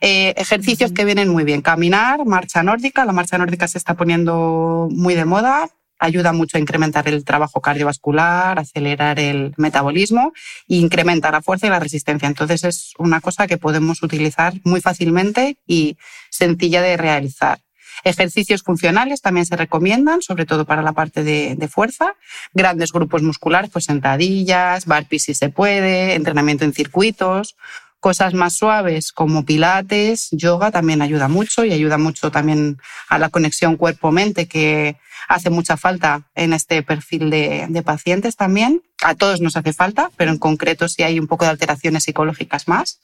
Eh, 0.00 0.34
ejercicios 0.36 0.92
que 0.92 1.04
vienen 1.04 1.28
muy 1.28 1.44
bien. 1.44 1.60
Caminar, 1.60 2.24
marcha 2.24 2.62
nórdica. 2.62 3.04
La 3.04 3.12
marcha 3.12 3.36
nórdica 3.36 3.68
se 3.68 3.76
está 3.76 3.94
poniendo 3.94 4.88
muy 4.90 5.14
de 5.14 5.26
moda 5.26 5.70
ayuda 6.00 6.32
mucho 6.32 6.56
a 6.56 6.60
incrementar 6.60 7.06
el 7.06 7.24
trabajo 7.24 7.60
cardiovascular, 7.60 8.58
acelerar 8.58 9.20
el 9.20 9.54
metabolismo 9.56 10.32
e 10.68 10.76
incrementa 10.76 11.30
la 11.30 11.42
fuerza 11.42 11.66
y 11.66 11.70
la 11.70 11.78
resistencia. 11.78 12.26
Entonces 12.26 12.64
es 12.64 12.92
una 12.98 13.20
cosa 13.20 13.46
que 13.46 13.58
podemos 13.58 14.02
utilizar 14.02 14.54
muy 14.64 14.80
fácilmente 14.80 15.58
y 15.66 15.96
sencilla 16.30 16.82
de 16.82 16.96
realizar. 16.96 17.60
Ejercicios 18.02 18.62
funcionales 18.62 19.20
también 19.20 19.44
se 19.44 19.56
recomiendan, 19.56 20.22
sobre 20.22 20.46
todo 20.46 20.64
para 20.64 20.82
la 20.82 20.92
parte 20.92 21.22
de, 21.22 21.68
fuerza. 21.68 22.14
Grandes 22.54 22.92
grupos 22.92 23.22
musculares, 23.22 23.70
pues 23.70 23.84
sentadillas, 23.84 24.86
barpees 24.86 25.24
si 25.24 25.34
se 25.34 25.50
puede, 25.50 26.14
entrenamiento 26.14 26.64
en 26.64 26.72
circuitos. 26.72 27.56
Cosas 28.00 28.32
más 28.34 28.54
suaves 28.54 29.12
como 29.12 29.44
pilates, 29.44 30.28
yoga 30.32 30.70
también 30.70 31.02
ayuda 31.02 31.28
mucho 31.28 31.64
y 31.64 31.72
ayuda 31.72 31.98
mucho 31.98 32.30
también 32.30 32.78
a 33.08 33.18
la 33.18 33.28
conexión 33.28 33.76
cuerpo-mente 33.76 34.48
que 34.48 34.96
hace 35.28 35.48
mucha 35.48 35.76
falta 35.76 36.22
en 36.34 36.52
este 36.52 36.82
perfil 36.82 37.30
de, 37.30 37.82
pacientes 37.84 38.36
también. 38.36 38.82
A 39.02 39.14
todos 39.14 39.40
nos 39.40 39.56
hace 39.56 39.72
falta, 39.72 40.10
pero 40.16 40.30
en 40.30 40.38
concreto 40.38 40.88
si 40.88 41.02
hay 41.02 41.20
un 41.20 41.28
poco 41.28 41.44
de 41.44 41.52
alteraciones 41.52 42.04
psicológicas 42.04 42.68
más. 42.68 43.00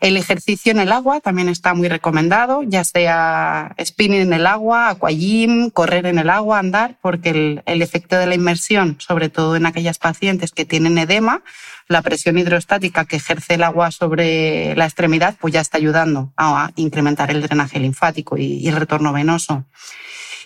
El 0.00 0.16
ejercicio 0.16 0.72
en 0.72 0.80
el 0.80 0.92
agua 0.92 1.20
también 1.20 1.48
está 1.48 1.74
muy 1.74 1.88
recomendado, 1.88 2.62
ya 2.62 2.84
sea 2.84 3.74
spinning 3.82 4.22
en 4.22 4.32
el 4.32 4.46
agua, 4.46 4.90
aquagym, 4.90 5.70
correr 5.70 6.06
en 6.06 6.18
el 6.18 6.30
agua, 6.30 6.58
andar, 6.58 6.98
porque 7.00 7.62
el, 7.64 7.82
efecto 7.82 8.16
de 8.16 8.26
la 8.26 8.34
inmersión, 8.34 8.96
sobre 8.98 9.28
todo 9.28 9.56
en 9.56 9.66
aquellas 9.66 9.98
pacientes 9.98 10.52
que 10.52 10.64
tienen 10.64 10.98
edema, 10.98 11.42
la 11.86 12.02
presión 12.02 12.38
hidrostática 12.38 13.04
que 13.04 13.16
ejerce 13.16 13.54
el 13.54 13.62
agua 13.62 13.90
sobre 13.90 14.74
la 14.74 14.86
extremidad, 14.86 15.36
pues 15.40 15.54
ya 15.54 15.60
está 15.60 15.78
ayudando 15.78 16.32
a 16.36 16.70
incrementar 16.76 17.30
el 17.30 17.42
drenaje 17.42 17.78
linfático 17.78 18.36
y, 18.36 18.66
el 18.66 18.76
retorno 18.76 19.12
venoso. 19.12 19.64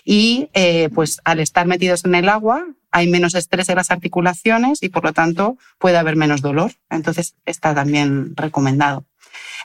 Y 0.05 0.49
eh, 0.53 0.89
pues 0.93 1.19
al 1.23 1.39
estar 1.39 1.67
metidos 1.67 2.05
en 2.05 2.15
el 2.15 2.29
agua 2.29 2.65
hay 2.91 3.07
menos 3.07 3.35
estrés 3.35 3.69
en 3.69 3.75
las 3.75 3.91
articulaciones 3.91 4.81
y 4.81 4.89
por 4.89 5.03
lo 5.03 5.13
tanto 5.13 5.57
puede 5.77 5.97
haber 5.97 6.15
menos 6.15 6.41
dolor. 6.41 6.71
Entonces 6.89 7.35
está 7.45 7.75
también 7.75 8.35
recomendado. 8.35 9.05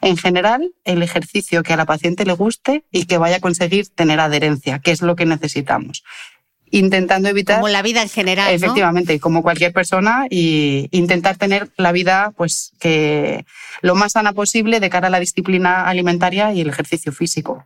En 0.01 0.17
general, 0.17 0.73
el 0.85 1.03
ejercicio 1.03 1.63
que 1.63 1.73
a 1.73 1.77
la 1.77 1.87
paciente 1.87 2.25
le 2.25 2.33
guste 2.33 2.85
y 2.91 3.07
que 3.07 3.19
vaya 3.19 3.37
a 3.37 3.41
conseguir 3.41 3.89
tener 3.89 4.21
adherencia, 4.21 4.79
que 4.79 4.91
es 4.91 5.03
lo 5.03 5.17
que 5.17 5.27
necesitamos 5.27 6.05
intentando 6.71 7.29
evitar. 7.29 7.61
Como 7.61 7.69
la 7.69 7.83
vida 7.83 8.03
en 8.03 8.09
general. 8.09 8.53
Efectivamente, 8.53 9.21
como 9.21 9.43
cualquier 9.43 9.73
persona, 9.73 10.27
y 10.29 10.89
intentar 10.91 11.37
tener 11.37 11.71
la 11.77 11.93
vida, 11.93 12.33
pues, 12.37 12.73
que 12.81 13.45
lo 13.81 13.95
más 13.95 14.13
sana 14.13 14.33
posible 14.33 14.81
de 14.81 14.91
cara 14.91 15.07
a 15.07 15.11
la 15.11 15.21
disciplina 15.21 15.87
alimentaria 15.87 16.53
y 16.53 16.61
el 16.63 16.69
ejercicio 16.69 17.13
físico. 17.13 17.65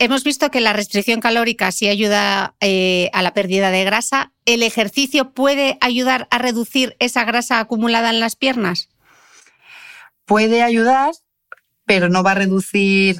Hemos 0.00 0.24
visto 0.24 0.50
que 0.50 0.60
la 0.60 0.72
restricción 0.72 1.20
calórica 1.20 1.70
sí 1.72 1.88
ayuda 1.88 2.54
eh, 2.60 3.10
a 3.12 3.22
la 3.22 3.32
pérdida 3.32 3.70
de 3.70 3.84
grasa. 3.84 4.32
¿El 4.44 4.62
ejercicio 4.62 5.30
puede 5.30 5.78
ayudar 5.80 6.26
a 6.30 6.38
reducir 6.38 6.96
esa 6.98 7.24
grasa 7.24 7.60
acumulada 7.60 8.10
en 8.10 8.20
las 8.20 8.36
piernas? 8.36 8.88
Puede 10.28 10.62
ayudar, 10.62 11.14
pero 11.86 12.10
no 12.10 12.22
va 12.22 12.32
a 12.32 12.34
reducir, 12.34 13.16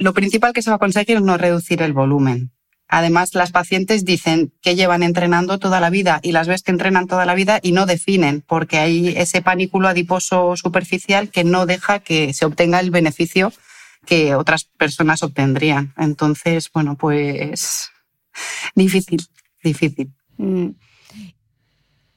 lo 0.00 0.12
principal 0.12 0.52
que 0.52 0.60
se 0.60 0.70
va 0.70 0.76
a 0.76 0.80
conseguir 0.80 1.16
es 1.16 1.22
no 1.22 1.38
reducir 1.38 1.82
el 1.82 1.92
volumen. 1.92 2.50
Además, 2.88 3.34
las 3.34 3.52
pacientes 3.52 4.04
dicen 4.04 4.52
que 4.60 4.74
llevan 4.74 5.04
entrenando 5.04 5.60
toda 5.60 5.78
la 5.78 5.88
vida 5.88 6.18
y 6.20 6.32
las 6.32 6.48
ves 6.48 6.64
que 6.64 6.72
entrenan 6.72 7.06
toda 7.06 7.26
la 7.26 7.36
vida 7.36 7.60
y 7.62 7.70
no 7.70 7.86
definen, 7.86 8.42
porque 8.44 8.78
hay 8.78 9.14
ese 9.16 9.40
panículo 9.40 9.86
adiposo 9.86 10.56
superficial 10.56 11.30
que 11.30 11.44
no 11.44 11.64
deja 11.64 12.00
que 12.00 12.34
se 12.34 12.44
obtenga 12.44 12.80
el 12.80 12.90
beneficio 12.90 13.52
que 14.04 14.34
otras 14.34 14.64
personas 14.64 15.22
obtendrían. 15.22 15.94
Entonces, 15.96 16.70
bueno, 16.74 16.96
pues 16.96 17.92
difícil, 18.74 19.24
difícil. 19.62 20.10
Mm. 20.38 20.70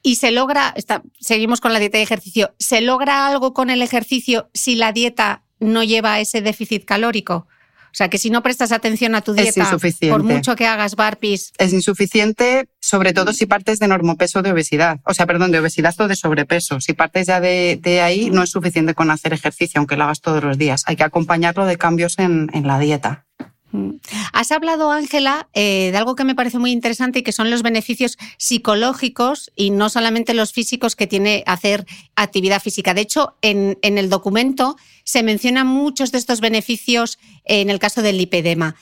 Y 0.04 0.16
se 0.16 0.32
logra, 0.32 0.74
seguimos 1.20 1.62
con 1.62 1.74
la 1.74 1.80
dieta 1.80 2.00
y 2.00 2.02
ejercicio, 2.02 2.54
¿se 2.58 2.82
logra 2.82 3.28
algo 3.28 3.54
con 3.54 3.70
el 3.70 3.82
ejercicio 3.82 4.50
si 4.54 4.76
la 4.76 4.92
dieta 4.92 5.44
no 5.60 5.84
lleva 5.84 6.20
ese 6.20 6.42
déficit 6.42 6.86
calórico? 6.86 7.48
O 7.92 7.94
sea, 7.94 8.10
que 8.10 8.18
si 8.18 8.30
no 8.30 8.42
prestas 8.42 8.72
atención 8.72 9.16
a 9.16 9.22
tu 9.22 9.34
dieta, 9.34 9.78
por 10.10 10.24
mucho 10.24 10.56
que 10.56 10.66
hagas 10.66 10.96
barpees. 10.96 11.52
Es 11.58 11.74
insuficiente, 11.74 12.70
sobre 12.80 13.12
todo 13.12 13.34
si 13.34 13.46
partes 13.46 13.80
de 13.80 13.90
normopeso 13.90 14.42
de 14.42 14.54
obesidad. 14.54 15.02
O 15.04 15.14
sea, 15.14 15.26
perdón, 15.26 15.52
de 15.52 15.60
obesidad 15.60 15.94
o 16.00 16.08
de 16.08 16.16
sobrepeso. 16.16 16.80
Si 16.80 16.94
partes 16.94 17.28
ya 17.28 17.42
de, 17.42 18.02
ahí, 18.02 18.30
no 18.30 18.44
es 18.44 18.50
suficiente 18.50 18.94
con 18.94 19.12
hacer 19.12 19.34
ejercicio, 19.34 19.80
aunque 19.80 19.98
lo 19.98 20.06
hagas 20.06 20.22
todos 20.22 20.42
los 20.42 20.58
días. 20.58 20.84
Hay 20.88 20.96
que 20.96 21.04
acompañarlo 21.04 21.66
de 21.66 21.78
cambios 21.78 22.18
en, 22.18 22.50
en 22.54 22.66
la 22.66 22.80
dieta. 22.80 23.26
Mm. 23.72 23.92
Has 24.34 24.52
hablado, 24.52 24.92
Ángela, 24.92 25.48
eh, 25.54 25.90
de 25.92 25.98
algo 25.98 26.16
que 26.16 26.24
me 26.24 26.36
parece 26.36 26.60
muy 26.60 26.72
interesante 26.72 27.20
y 27.20 27.24
que 27.24 27.32
son 27.32 27.50
los 27.50 27.64
beneficios 27.64 28.18
psicológicos 28.38 29.52
y 29.56 29.70
no 29.70 29.90
solamente 29.90 30.34
los 30.34 30.52
físicos 30.52 30.96
que 30.96 31.08
tiene 31.08 31.44
hacer 31.48 31.86
actividad 32.16 32.62
física. 32.62 32.94
De 32.94 33.02
hecho, 33.02 33.38
en, 33.42 33.78
el 33.82 34.10
documento 34.10 34.76
se 35.04 35.24
mencionan 35.24 35.68
muchos 35.68 36.12
de 36.12 36.18
estos 36.18 36.42
beneficios 36.42 37.18
en 37.46 37.70
el 37.70 37.80
caso 37.80 38.02
del 38.02 38.18
lipedema. 38.18 38.76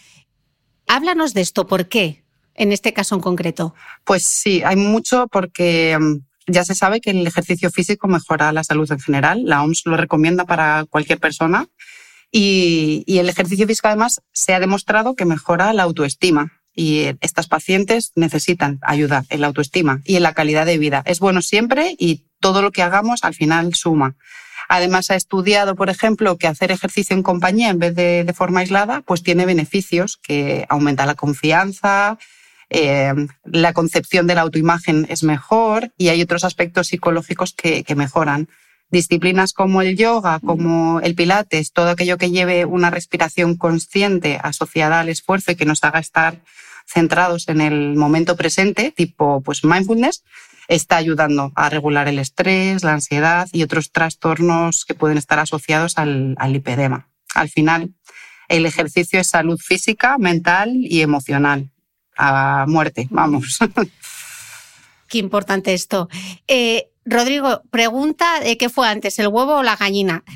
Háblanos 0.87 1.33
de 1.33 1.41
esto, 1.41 1.67
¿por 1.67 1.87
qué? 1.87 2.23
En 2.55 2.71
este 2.71 2.93
caso 2.93 3.15
en 3.15 3.21
concreto. 3.21 3.73
Pues 4.03 4.25
sí, 4.25 4.63
hay 4.65 4.75
mucho 4.75 5.27
porque 5.31 5.97
mm, 5.97 6.51
ya 6.51 6.65
se 6.65 6.75
sabe 6.75 6.99
que 6.99 7.11
el 7.11 7.25
ejercicio 7.25 7.69
físico 7.69 8.07
mejora 8.07 8.51
la 8.51 8.63
salud 8.63 8.91
en 8.91 8.99
general. 8.99 9.43
La 9.45 9.63
OMS 9.63 9.83
lo 9.85 9.95
recomienda 9.95 10.45
para 10.45 10.85
cualquier 10.89 11.19
persona 11.19 11.69
y, 12.31 13.03
el 13.07 13.29
ejercicio 13.29 13.67
físico 13.67 13.87
además 13.87 14.21
se 14.31 14.53
ha 14.53 14.59
demostrado 14.59 15.15
que 15.15 15.25
mejora 15.25 15.73
la 15.73 15.83
autoestima. 15.83 16.53
Y 16.75 17.15
estas 17.19 17.47
pacientes 17.47 18.11
necesitan 18.15 18.79
ayuda 18.81 19.25
en 19.29 19.41
la 19.41 19.47
autoestima 19.47 20.01
y 20.05 20.15
en 20.15 20.23
la 20.23 20.33
calidad 20.33 20.65
de 20.65 20.77
vida. 20.77 21.01
Es 21.05 21.19
bueno 21.19 21.41
siempre 21.41 21.95
y 21.97 22.25
todo 22.39 22.61
lo 22.61 22.71
que 22.71 22.83
hagamos 22.83 23.23
al 23.23 23.33
final 23.33 23.73
suma. 23.73 24.15
Además, 24.69 25.09
ha 25.09 25.15
estudiado, 25.15 25.75
por 25.75 25.89
ejemplo, 25.89 26.37
que 26.37 26.47
hacer 26.47 26.71
ejercicio 26.71 27.15
en 27.15 27.23
compañía 27.23 27.69
en 27.69 27.79
vez 27.79 27.95
de 27.95 28.23
de 28.23 28.33
forma 28.33 28.59
aislada, 28.61 29.01
pues 29.01 29.23
tiene 29.23 29.47
beneficios, 29.47 30.17
que 30.17 30.67
aumenta 30.69 31.07
la 31.07 31.15
confianza, 31.15 32.19
eh, 32.69 33.13
la 33.45 33.73
concepción 33.73 34.27
de 34.27 34.35
la 34.35 34.41
autoimagen 34.41 35.07
es 35.09 35.23
mejor 35.23 35.91
y 35.97 36.09
hay 36.09 36.21
otros 36.21 36.43
aspectos 36.43 36.87
psicológicos 36.87 37.55
que 37.55 37.95
mejoran 37.95 38.47
disciplinas 38.91 39.53
como 39.53 39.81
el 39.81 39.95
yoga, 39.95 40.39
como 40.39 40.99
el 41.01 41.15
pilates, 41.15 41.71
todo 41.71 41.89
aquello 41.89 42.17
que 42.17 42.31
lleve 42.31 42.65
una 42.65 42.89
respiración 42.89 43.55
consciente 43.55 44.39
asociada 44.41 44.99
al 44.99 45.09
esfuerzo 45.09 45.51
y 45.51 45.55
que 45.55 45.65
nos 45.65 45.83
haga 45.83 45.99
estar 45.99 46.39
centrados 46.87 47.47
en 47.49 47.61
el 47.61 47.95
momento 47.95 48.35
presente, 48.35 48.91
tipo 48.91 49.41
pues 49.41 49.63
mindfulness, 49.63 50.23
está 50.67 50.97
ayudando 50.97 51.51
a 51.55 51.69
regular 51.69 52.07
el 52.07 52.19
estrés, 52.19 52.83
la 52.83 52.93
ansiedad 52.93 53.47
y 53.51 53.63
otros 53.63 53.91
trastornos 53.91 54.85
que 54.85 54.95
pueden 54.95 55.17
estar 55.17 55.39
asociados 55.39 55.97
al, 55.97 56.35
al 56.37 56.53
lipedema. 56.53 57.09
Al 57.35 57.49
final, 57.49 57.93
el 58.47 58.65
ejercicio 58.65 59.19
es 59.19 59.27
salud 59.27 59.59
física, 59.59 60.17
mental 60.17 60.71
y 60.75 61.01
emocional. 61.01 61.71
A 62.17 62.65
muerte, 62.67 63.07
vamos. 63.11 63.59
Qué 65.07 65.17
importante 65.17 65.73
esto. 65.73 66.09
Eh, 66.47 66.89
Rodrigo, 67.09 67.63
pregunta 67.71 68.39
de 68.39 68.57
qué 68.57 68.69
fue 68.69 68.87
antes, 68.87 69.17
el 69.19 69.27
huevo 69.27 69.57
o 69.57 69.63
la 69.63 69.75
gallina. 69.75 70.23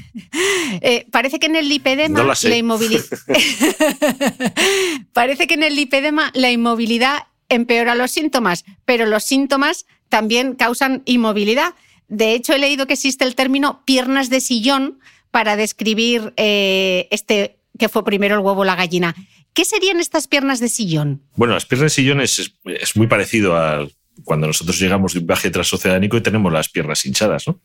Eh, 0.81 1.05
parece 1.11 1.39
que 1.39 1.45
en 1.45 1.55
el 1.55 1.69
lipedema 1.69 2.33
la 2.43 2.57
inmovilidad. 2.57 3.03
parece 5.13 5.45
que 5.45 5.53
en 5.53 5.63
el 5.63 5.75
lipedema 5.75 6.31
la 6.33 6.51
inmovilidad 6.51 7.27
empeora 7.47 7.93
los 7.93 8.09
síntomas, 8.09 8.65
pero 8.85 9.05
los 9.05 9.23
síntomas 9.23 9.85
también 10.09 10.55
causan 10.55 11.03
inmovilidad. 11.05 11.75
De 12.07 12.33
hecho, 12.33 12.53
he 12.53 12.59
leído 12.59 12.87
que 12.87 12.93
existe 12.93 13.23
el 13.23 13.35
término 13.35 13.83
piernas 13.85 14.29
de 14.29 14.41
sillón 14.41 14.99
para 15.31 15.55
describir 15.55 16.33
eh, 16.37 17.07
este 17.11 17.59
que 17.77 17.89
fue 17.89 18.03
primero 18.03 18.35
el 18.35 18.41
huevo 18.41 18.61
o 18.61 18.65
la 18.65 18.75
gallina. 18.75 19.15
¿Qué 19.53 19.65
serían 19.65 19.99
estas 19.99 20.27
piernas 20.27 20.59
de 20.59 20.69
sillón? 20.69 21.21
Bueno, 21.35 21.53
las 21.53 21.65
piernas 21.65 21.91
de 21.91 21.95
sillón 21.95 22.21
es, 22.21 22.53
es 22.65 22.95
muy 22.95 23.07
parecido 23.07 23.55
al 23.55 23.93
cuando 24.23 24.47
nosotros 24.47 24.79
llegamos 24.79 25.13
de 25.13 25.19
un 25.19 25.27
viaje 25.27 25.49
transoceánico 25.49 26.17
y 26.17 26.21
tenemos 26.21 26.51
las 26.53 26.69
piernas 26.69 27.05
hinchadas, 27.05 27.47
¿no? 27.47 27.61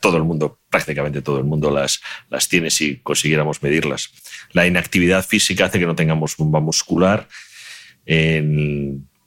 Todo 0.00 0.16
el 0.16 0.24
mundo, 0.24 0.60
prácticamente 0.68 1.22
todo 1.22 1.38
el 1.38 1.44
mundo 1.44 1.70
las, 1.70 2.00
las 2.28 2.48
tiene 2.48 2.70
si 2.70 2.98
consiguiéramos 2.98 3.62
medirlas. 3.62 4.10
La 4.52 4.66
inactividad 4.66 5.24
física 5.24 5.66
hace 5.66 5.78
que 5.78 5.86
no 5.86 5.94
tengamos 5.94 6.36
bomba 6.36 6.60
muscular 6.60 7.28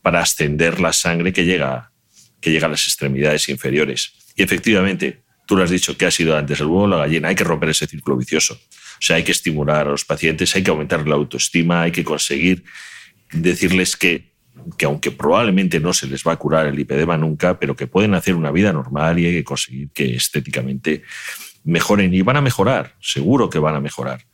para 0.01 0.21
ascender 0.21 0.79
la 0.79 0.93
sangre 0.93 1.33
que 1.33 1.45
llega, 1.45 1.91
que 2.39 2.51
llega 2.51 2.67
a 2.67 2.69
las 2.69 2.85
extremidades 2.87 3.49
inferiores. 3.49 4.13
Y 4.35 4.43
efectivamente, 4.43 5.23
tú 5.45 5.55
lo 5.55 5.63
has 5.63 5.69
dicho 5.69 5.97
que 5.97 6.05
ha 6.05 6.11
sido 6.11 6.37
antes 6.37 6.59
el 6.59 6.67
huevo 6.67 6.87
la 6.87 6.97
gallina, 6.97 7.29
hay 7.29 7.35
que 7.35 7.43
romper 7.43 7.69
ese 7.69 7.87
círculo 7.87 8.17
vicioso. 8.17 8.53
O 8.53 9.01
sea, 9.01 9.15
hay 9.15 9.23
que 9.23 9.31
estimular 9.31 9.87
a 9.87 9.91
los 9.91 10.05
pacientes, 10.05 10.55
hay 10.55 10.63
que 10.63 10.71
aumentar 10.71 11.07
la 11.07 11.15
autoestima, 11.15 11.83
hay 11.83 11.91
que 11.91 12.03
conseguir 12.03 12.63
decirles 13.31 13.95
que 13.95 14.33
que 14.77 14.85
aunque 14.85 15.11
probablemente 15.11 15.79
no 15.79 15.93
se 15.93 16.07
les 16.07 16.23
va 16.23 16.33
a 16.33 16.37
curar 16.37 16.67
el 16.67 16.75
lipedema 16.75 17.17
nunca, 17.17 17.59
pero 17.59 17.75
que 17.75 17.87
pueden 17.87 18.13
hacer 18.13 18.35
una 18.35 18.51
vida 18.51 18.73
normal 18.73 19.19
y 19.19 19.25
hay 19.25 19.33
que 19.33 19.43
conseguir 19.43 19.89
que 19.91 20.15
estéticamente 20.15 21.03
mejoren 21.63 22.13
y 22.13 22.21
van 22.21 22.37
a 22.37 22.41
mejorar, 22.41 22.95
seguro 22.99 23.49
que 23.49 23.59
van 23.59 23.75
a 23.75 23.79
mejorar. 23.79 24.25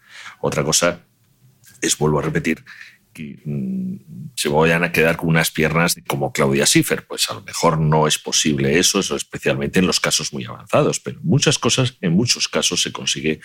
Otra 0.42 0.64
cosa 0.64 1.02
es, 1.82 1.98
vuelvo 1.98 2.20
a 2.20 2.22
repetir, 2.22 2.64
que 3.14 3.40
mm, 3.46 4.32
se 4.36 4.50
vayan 4.50 4.84
a 4.84 4.92
quedar 4.92 5.16
con 5.16 5.30
unas 5.30 5.50
piernas 5.50 5.96
como 6.06 6.34
Claudia 6.34 6.66
Schiffer. 6.66 7.08
Pues 7.08 7.30
a 7.30 7.34
lo 7.34 7.42
mejor 7.42 7.80
no 7.80 8.08
es 8.08 8.18
posible 8.18 8.78
eso, 8.78 9.00
eso 9.00 9.16
especialmente 9.16 9.80
en 9.80 9.88
los 9.88 10.00
casos 10.00 10.34
muy 10.34 10.44
avanzados, 10.46 11.00
pero 11.00 11.20
en 11.20 11.26
muchas 11.26 11.58
cosas, 11.58 11.98
en 12.02 12.14
muchos 12.14 12.48
casos 12.48 12.82
se 12.82 12.92
consigue 12.92 13.40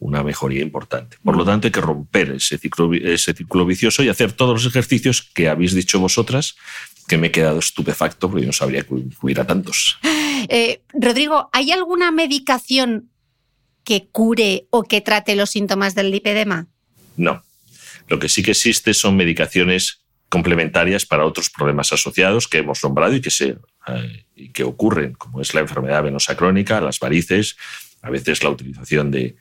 una 0.00 0.22
mejoría 0.22 0.62
importante. 0.62 1.16
Por 1.22 1.36
lo 1.36 1.44
tanto, 1.44 1.66
hay 1.66 1.72
que 1.72 1.80
romper 1.80 2.32
ese 2.32 2.58
ciclo, 2.58 2.92
ese 2.94 3.34
vicioso 3.66 4.02
y 4.02 4.08
hacer 4.08 4.32
todos 4.32 4.62
los 4.62 4.66
ejercicios 4.66 5.30
que 5.34 5.48
habéis 5.48 5.74
dicho 5.74 5.98
vosotras, 5.98 6.56
que 7.08 7.18
me 7.18 7.28
he 7.28 7.30
quedado 7.32 7.58
estupefacto 7.58 8.30
porque 8.30 8.46
no 8.46 8.52
sabría 8.52 8.82
que 8.82 8.94
hubiera 9.22 9.46
tantos. 9.46 9.98
Eh, 10.50 10.82
Rodrigo, 10.94 11.50
¿hay 11.52 11.72
alguna 11.72 12.12
medicación 12.12 13.10
que 13.82 14.08
cure 14.08 14.68
o 14.70 14.84
que 14.84 15.00
trate 15.00 15.34
los 15.34 15.50
síntomas 15.50 15.96
del 15.96 16.12
lipedema? 16.12 16.68
No, 17.16 17.42
lo 18.06 18.20
que 18.20 18.28
sí 18.28 18.44
que 18.44 18.52
existe 18.52 18.94
son 18.94 19.16
medicaciones 19.16 20.02
complementarias 20.28 21.06
para 21.06 21.24
otros 21.24 21.50
problemas 21.50 21.92
asociados 21.92 22.46
que 22.46 22.58
hemos 22.58 22.82
nombrado 22.84 23.14
y 23.14 23.20
que, 23.20 23.30
se, 23.30 23.58
eh, 23.88 24.26
y 24.36 24.50
que 24.50 24.62
ocurren, 24.62 25.14
como 25.14 25.40
es 25.40 25.54
la 25.54 25.60
enfermedad 25.60 26.04
venosa 26.04 26.36
crónica, 26.36 26.80
las 26.80 27.00
varices, 27.00 27.56
a 28.00 28.10
veces 28.10 28.42
la 28.44 28.50
utilización 28.50 29.10
de, 29.10 29.36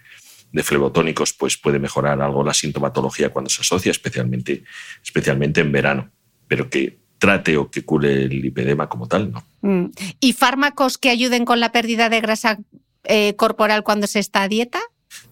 de 0.52 0.64
flebotónicos 0.64 1.34
pues 1.34 1.58
puede 1.58 1.80
mejorar 1.80 2.22
algo 2.22 2.44
la 2.44 2.54
sintomatología 2.54 3.30
cuando 3.30 3.50
se 3.50 3.62
asocia, 3.62 3.92
especialmente, 3.92 4.64
especialmente 5.04 5.62
en 5.62 5.72
verano, 5.72 6.12
pero 6.48 6.70
que 6.70 6.98
trate 7.18 7.58
o 7.58 7.70
que 7.70 7.84
cure 7.84 8.24
el 8.24 8.42
lipedema 8.42 8.88
como 8.88 9.08
tal, 9.08 9.32
¿no? 9.32 9.44
Mm. 9.62 9.92
¿Y 10.20 10.34
fármacos 10.34 10.98
que 10.98 11.10
ayuden 11.10 11.46
con 11.46 11.60
la 11.60 11.72
pérdida 11.72 12.10
de 12.10 12.22
grasa 12.22 12.60
eh, 13.04 13.36
corporal 13.36 13.84
cuando 13.84 14.08
se 14.08 14.20
está 14.20 14.44
a 14.44 14.48
dieta? 14.48 14.80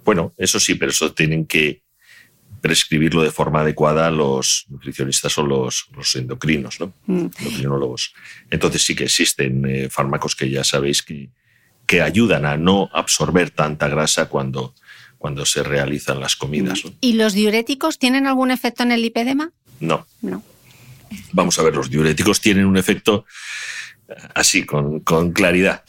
Bueno, 0.03 0.33
eso 0.37 0.59
sí, 0.59 0.75
pero 0.75 0.91
eso 0.91 1.13
tienen 1.13 1.45
que 1.45 1.83
prescribirlo 2.61 3.21
de 3.21 3.29
forma 3.29 3.61
adecuada 3.61 4.09
los 4.09 4.65
nutricionistas 4.69 5.37
o 5.37 5.43
los, 5.43 5.87
los 5.95 6.15
endocrinos, 6.15 6.79
¿no? 6.79 6.93
Mm. 7.05 7.27
Endocrinólogos. 7.37 8.15
Entonces 8.49 8.83
sí 8.83 8.95
que 8.95 9.03
existen 9.03 9.65
eh, 9.67 9.89
fármacos 9.89 10.35
que 10.35 10.49
ya 10.49 10.63
sabéis 10.63 11.03
que, 11.03 11.29
que 11.85 12.01
ayudan 12.01 12.45
a 12.45 12.57
no 12.57 12.89
absorber 12.91 13.51
tanta 13.51 13.87
grasa 13.87 14.29
cuando, 14.29 14.73
cuando 15.26 15.43
se 15.43 15.64
realizan 15.64 16.19
las 16.19 16.35
comidas. 16.35 16.84
¿Y 17.02 17.14
los 17.14 17.34
diuréticos 17.34 17.97
tienen 17.97 18.27
algún 18.27 18.52
efecto 18.52 18.84
en 18.84 18.91
el 18.91 19.02
lipedema? 19.02 19.52
No. 19.80 20.06
No. 20.22 20.43
Vamos 21.31 21.57
a 21.57 21.64
ver, 21.64 21.76
los 21.76 21.89
diuréticos 21.89 22.41
tienen 22.41 22.68
un 22.68 22.77
efecto 22.77 23.26
así, 24.35 24.68
con, 24.68 24.99
con 24.99 25.31
claridad. 25.31 25.84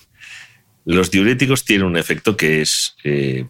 Los 0.86 1.10
diuréticos 1.10 1.66
tienen 1.66 1.86
un 1.86 1.98
efecto 1.98 2.34
que 2.34 2.62
es 2.62 2.96
eh, 3.04 3.46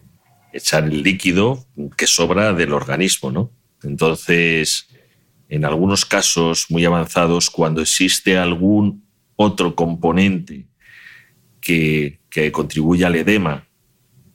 echar 0.51 0.83
el 0.83 1.03
líquido 1.03 1.65
que 1.95 2.05
sobra 2.05 2.51
del 2.51 2.73
organismo, 2.73 3.31
¿no? 3.31 3.53
Entonces, 3.81 4.89
en 5.47 5.63
algunos 5.63 6.03
casos 6.03 6.65
muy 6.67 6.83
avanzados, 6.83 7.49
cuando 7.49 7.79
existe 7.79 8.37
algún 8.37 9.07
otro 9.37 9.73
componente 9.73 10.67
que, 11.61 12.19
que 12.29 12.51
contribuye 12.51 13.05
al 13.05 13.15
edema, 13.15 13.66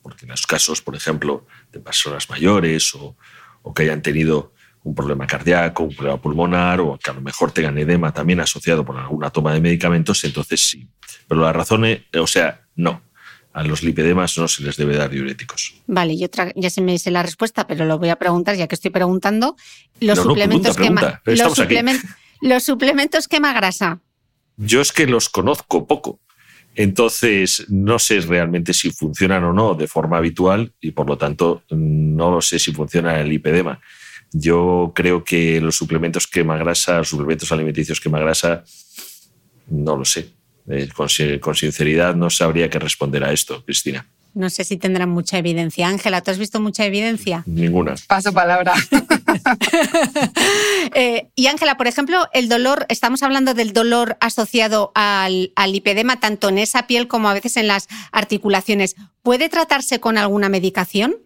porque 0.03 0.25
en 0.25 0.31
los 0.31 0.47
casos, 0.47 0.83
por 0.83 0.97
ejemplo, 0.97 1.47
de 1.71 1.81
personas 1.81 2.29
mayores 2.29 2.95
o, 2.95 3.17
o 3.63 3.73
que 3.73 3.85
hayan 3.85 4.03
tenido 4.03 4.53
un 4.85 4.95
problema 4.95 5.27
cardíaco, 5.27 5.85
un 5.85 5.95
problema 5.95 6.21
pulmonar 6.21 6.81
o 6.81 6.99
que 6.99 7.11
a 7.11 7.15
lo 7.15 7.21
mejor 7.21 7.53
tengan 7.53 7.79
edema 7.79 8.13
también 8.13 8.41
asociado 8.41 8.85
por 8.85 8.97
alguna 8.97 9.31
toma 9.31 9.55
de 9.55 9.61
medicamentos, 9.61 10.25
entonces 10.25 10.61
sí. 10.61 10.89
Pero 11.29 11.41
la 11.41 11.53
razón 11.53 11.85
es, 11.85 12.01
o 12.19 12.27
sea, 12.27 12.67
no. 12.75 13.03
A 13.55 13.63
los 13.63 13.83
lipedemas 13.83 14.39
no 14.39 14.49
se 14.49 14.63
les 14.63 14.79
debe 14.79 14.97
dar 14.97 15.11
diuréticos. 15.11 15.75
Vale, 15.87 16.17
yo 16.17 16.27
ya 16.57 16.71
se 16.71 16.81
me 16.81 16.93
dice 16.93 17.11
la 17.11 17.23
respuesta, 17.23 17.67
pero 17.67 17.85
lo 17.85 17.99
voy 17.99 18.09
a 18.09 18.17
preguntar 18.17 18.57
ya 18.57 18.67
que 18.67 18.75
estoy 18.75 18.91
preguntando. 18.91 19.57
Los 20.01 20.19
suplementos 20.19 20.75
quema, 20.75 21.21
los, 21.27 21.39
los 22.41 22.65
suplementos 22.65 23.29
quema 23.29 23.53
grasa. 23.53 24.01
Yo 24.57 24.81
es 24.81 24.93
que 24.93 25.07
los 25.07 25.29
conozco 25.29 25.87
poco. 25.87 26.19
Entonces, 26.75 27.67
no 27.69 27.99
sé 27.99 28.21
realmente 28.21 28.73
si 28.73 28.91
funcionan 28.91 29.45
o 29.45 29.53
no 29.53 29.75
de 29.75 29.87
forma 29.87 30.17
habitual 30.17 30.73
y 30.81 30.93
por 30.93 31.07
lo 31.07 31.19
tanto 31.19 31.63
no 31.71 32.41
sé 32.41 32.59
si 32.59 32.73
funciona 32.73 33.21
el 33.21 33.29
lipedema. 33.29 33.81
Yo 34.33 34.93
creo 34.95 35.23
que 35.25 35.61
los 35.61 35.77
suplementos 35.77 36.27
quema 36.27 36.57
grasa, 36.57 36.99
los 36.99 37.09
suplementos 37.09 37.53
alimenticios 37.53 38.01
quema 38.01 38.19
grasa, 38.19 38.65
no 39.69 39.97
lo 39.97 40.05
sé. 40.05 40.31
Eh, 40.69 40.89
con, 40.95 41.09
con, 41.41 41.55
sinceridad 41.55 42.15
no 42.15 42.31
sabría 42.31 42.71
qué 42.71 42.79
responder 42.79 43.25
a 43.25 43.33
esto, 43.33 43.65
Cristina. 43.65 44.07
No 44.33 44.49
sé 44.49 44.65
si 44.65 44.79
tendrán 44.79 45.11
mucha 45.11 45.37
evidencia. 45.37 45.89
Ángela, 45.89 46.23
¿tú 46.23 46.31
has 46.31 46.39
visto 46.39 46.61
mucha 46.61 46.87
evidencia? 46.87 47.43
Ninguna. 47.47 47.97
Paso 48.07 48.33
palabra. 48.33 48.73
Eh, 50.95 51.29
y 51.37 51.47
Ángela, 51.47 51.77
por 51.77 51.87
ejemplo, 51.87 52.29
el 52.33 52.49
dolor, 52.49 52.87
estamos 52.89 53.23
hablando 53.23 53.55
del 53.55 53.73
dolor 53.73 54.17
asociado 54.21 54.93
al, 54.95 55.53
al 55.57 55.73
lipedema, 55.73 56.21
tanto 56.21 56.49
en 56.49 56.59
esa 56.59 56.87
piel 56.87 57.09
como 57.09 57.29
a 57.29 57.35
veces 57.35 57.57
en 57.57 57.67
las 57.67 57.89
articulaciones. 58.11 58.97
¿Puede 59.23 59.49
tratarse 59.49 60.01
con 60.01 60.19
alguna 60.19 60.49
medicación? 60.49 61.17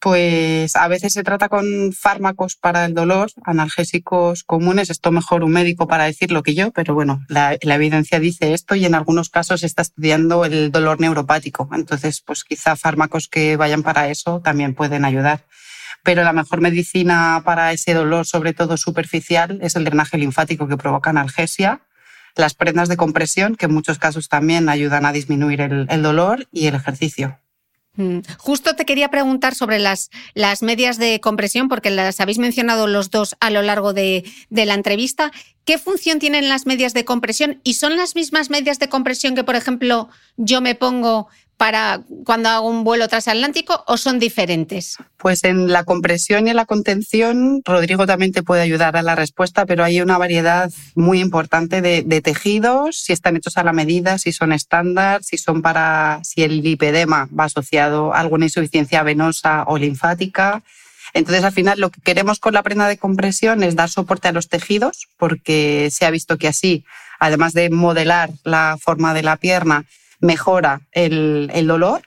Pues 0.00 0.76
a 0.76 0.86
veces 0.86 1.12
se 1.12 1.24
trata 1.24 1.48
con 1.48 1.92
fármacos 1.92 2.54
para 2.54 2.84
el 2.84 2.94
dolor, 2.94 3.32
analgésicos 3.44 4.44
comunes. 4.44 4.90
Esto 4.90 5.10
mejor 5.10 5.42
un 5.42 5.50
médico 5.50 5.88
para 5.88 6.04
decirlo 6.04 6.44
que 6.44 6.54
yo, 6.54 6.70
pero 6.70 6.94
bueno, 6.94 7.20
la, 7.28 7.56
evidencia 7.60 8.20
dice 8.20 8.54
esto 8.54 8.76
y 8.76 8.84
en 8.84 8.94
algunos 8.94 9.28
casos 9.28 9.60
se 9.60 9.66
está 9.66 9.82
estudiando 9.82 10.44
el 10.44 10.70
dolor 10.70 11.00
neuropático. 11.00 11.68
Entonces, 11.72 12.20
pues 12.20 12.44
quizá 12.44 12.76
fármacos 12.76 13.26
que 13.26 13.56
vayan 13.56 13.82
para 13.82 14.08
eso 14.08 14.40
también 14.40 14.74
pueden 14.74 15.04
ayudar. 15.04 15.44
Pero 16.08 16.24
la 16.24 16.32
mejor 16.32 16.62
medicina 16.62 17.42
para 17.44 17.70
ese 17.70 17.92
dolor, 17.92 18.24
sobre 18.24 18.54
todo 18.54 18.78
superficial, 18.78 19.58
es 19.60 19.76
el 19.76 19.84
drenaje 19.84 20.16
linfático 20.16 20.66
que 20.66 20.78
provoca 20.78 21.10
analgesia, 21.10 21.82
las 22.34 22.54
prendas 22.54 22.88
de 22.88 22.96
compresión, 22.96 23.56
que 23.56 23.66
en 23.66 23.74
muchos 23.74 23.98
casos 23.98 24.30
también 24.30 24.70
ayudan 24.70 25.04
a 25.04 25.12
disminuir 25.12 25.60
el 25.60 26.02
dolor, 26.02 26.48
y 26.50 26.66
el 26.66 26.76
ejercicio. 26.76 27.38
Mm. 27.96 28.20
Justo 28.38 28.74
te 28.74 28.86
quería 28.86 29.10
preguntar 29.10 29.54
sobre 29.54 29.80
las, 29.80 30.08
las 30.32 30.62
medias 30.62 30.96
de 30.96 31.20
compresión, 31.20 31.68
porque 31.68 31.90
las 31.90 32.20
habéis 32.20 32.38
mencionado 32.38 32.86
los 32.86 33.10
dos 33.10 33.36
a 33.40 33.50
lo 33.50 33.60
largo 33.60 33.92
de, 33.92 34.24
de 34.48 34.64
la 34.64 34.72
entrevista. 34.72 35.30
¿Qué 35.66 35.76
función 35.76 36.20
tienen 36.20 36.48
las 36.48 36.64
medias 36.64 36.94
de 36.94 37.04
compresión? 37.04 37.60
¿Y 37.64 37.74
son 37.74 37.96
las 37.96 38.14
mismas 38.14 38.48
medias 38.48 38.78
de 38.78 38.88
compresión 38.88 39.34
que, 39.34 39.44
por 39.44 39.56
ejemplo, 39.56 40.08
yo 40.38 40.62
me 40.62 40.74
pongo 40.74 41.28
para 41.58 42.02
cuando 42.24 42.48
hago 42.48 42.68
un 42.68 42.84
vuelo 42.84 43.08
transatlántico 43.08 43.82
o 43.88 43.96
son 43.96 44.20
diferentes? 44.20 44.96
Pues 45.16 45.42
en 45.42 45.70
la 45.72 45.82
compresión 45.82 46.46
y 46.46 46.50
en 46.50 46.56
la 46.56 46.66
contención, 46.66 47.62
Rodrigo 47.64 48.06
también 48.06 48.32
te 48.32 48.44
puede 48.44 48.62
ayudar 48.62 48.96
a 48.96 49.02
la 49.02 49.16
respuesta, 49.16 49.66
pero 49.66 49.82
hay 49.82 50.00
una 50.00 50.16
variedad 50.16 50.70
muy 50.94 51.18
importante 51.20 51.82
de, 51.82 52.20
tejidos, 52.22 52.96
si 52.98 53.12
están 53.12 53.36
hechos 53.36 53.58
a 53.58 53.64
la 53.64 53.72
medida, 53.72 54.18
si 54.18 54.32
son 54.32 54.52
estándar, 54.52 55.24
si 55.24 55.36
son 55.36 55.60
para, 55.60 56.20
si 56.22 56.44
el 56.44 56.62
lipedema 56.62 57.28
va 57.36 57.44
asociado 57.44 58.14
a 58.14 58.20
alguna 58.20 58.46
insuficiencia 58.46 59.02
venosa 59.02 59.64
o 59.66 59.78
linfática. 59.78 60.62
Entonces, 61.12 61.42
al 61.42 61.52
final, 61.52 61.80
lo 61.80 61.90
que 61.90 62.00
queremos 62.00 62.38
con 62.38 62.54
la 62.54 62.62
prenda 62.62 62.86
de 62.86 62.98
compresión 62.98 63.64
es 63.64 63.74
dar 63.74 63.88
soporte 63.88 64.28
a 64.28 64.32
los 64.32 64.48
tejidos, 64.48 65.08
porque 65.16 65.88
se 65.90 66.06
ha 66.06 66.10
visto 66.10 66.38
que 66.38 66.46
así, 66.46 66.84
además 67.18 67.52
de 67.52 67.68
modelar 67.68 68.30
la 68.44 68.76
forma 68.80 69.12
de 69.12 69.24
la 69.24 69.36
pierna, 69.36 69.86
mejora 70.20 70.82
el, 70.92 71.66
dolor 71.66 72.02